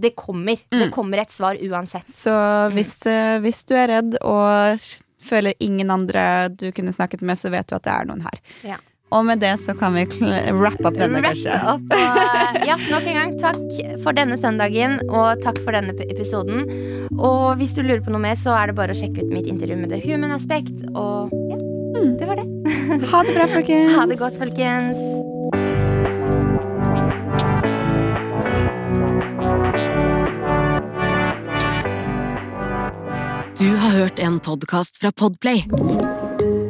Det 0.00 0.14
kommer. 0.16 0.56
Det 0.70 0.86
Mm. 0.88 0.92
kommer 0.92 1.18
et 1.18 1.32
svar 1.32 1.56
uansett. 1.56 2.06
Så 2.06 2.30
hvis, 2.72 3.04
eh, 3.06 3.38
hvis 3.40 3.64
du 3.66 3.74
er 3.74 3.88
redd 3.88 4.14
og 4.22 4.78
føler 5.20 5.52
ingen 5.60 5.90
andre 5.90 6.48
du 6.48 6.70
kunne 6.72 6.92
snakket 6.92 7.22
med, 7.22 7.36
så 7.36 7.50
vet 7.50 7.66
du 7.66 7.74
at 7.74 7.82
det 7.82 7.92
er 7.92 8.04
noen 8.06 8.20
her. 8.22 8.38
Ja. 8.62 8.76
Og 9.10 9.24
med 9.26 9.40
det 9.42 9.56
så 9.58 9.74
kan 9.74 9.96
vi 9.96 10.04
wrap 10.54 10.78
up 10.86 10.94
denne, 10.94 11.18
Wrap 11.18 11.32
kanskje. 11.32 11.56
up, 11.66 11.82
og, 11.90 12.60
ja, 12.68 12.76
nok 12.92 13.08
en 13.10 13.18
gang 13.18 13.32
takk 13.40 13.58
for 14.04 14.14
denne 14.14 14.38
søndagen, 14.38 15.00
og 15.10 15.42
takk 15.42 15.58
for 15.64 15.74
denne 15.74 15.96
episoden. 16.06 16.62
Og 17.18 17.58
hvis 17.58 17.74
du 17.74 17.82
lurer 17.82 18.04
på 18.06 18.14
noe 18.14 18.22
mer, 18.22 18.38
så 18.38 18.54
er 18.54 18.70
det 18.70 18.78
bare 18.78 18.94
å 18.94 19.00
sjekke 19.00 19.24
ut 19.26 19.34
mitt 19.34 19.50
intervju 19.50 19.80
med 19.82 19.90
The 19.90 20.00
Human 20.04 20.30
Aspect. 20.36 20.70
Og 20.94 21.34
ja, 21.50 21.58
det 22.20 22.30
var 22.30 22.38
det. 22.38 22.46
Ha 23.10 23.24
det 23.26 23.34
bra, 23.34 23.50
folkens. 23.56 23.96
Ha 23.98 24.06
det 24.12 24.20
godt, 24.22 24.38
folkens. 24.38 25.02
Du 33.58 33.76
har 33.76 33.90
hørt 33.90 34.18
en 34.18 34.40
podkast 34.40 34.96
fra 34.96 35.12
Podplay. 35.12 35.64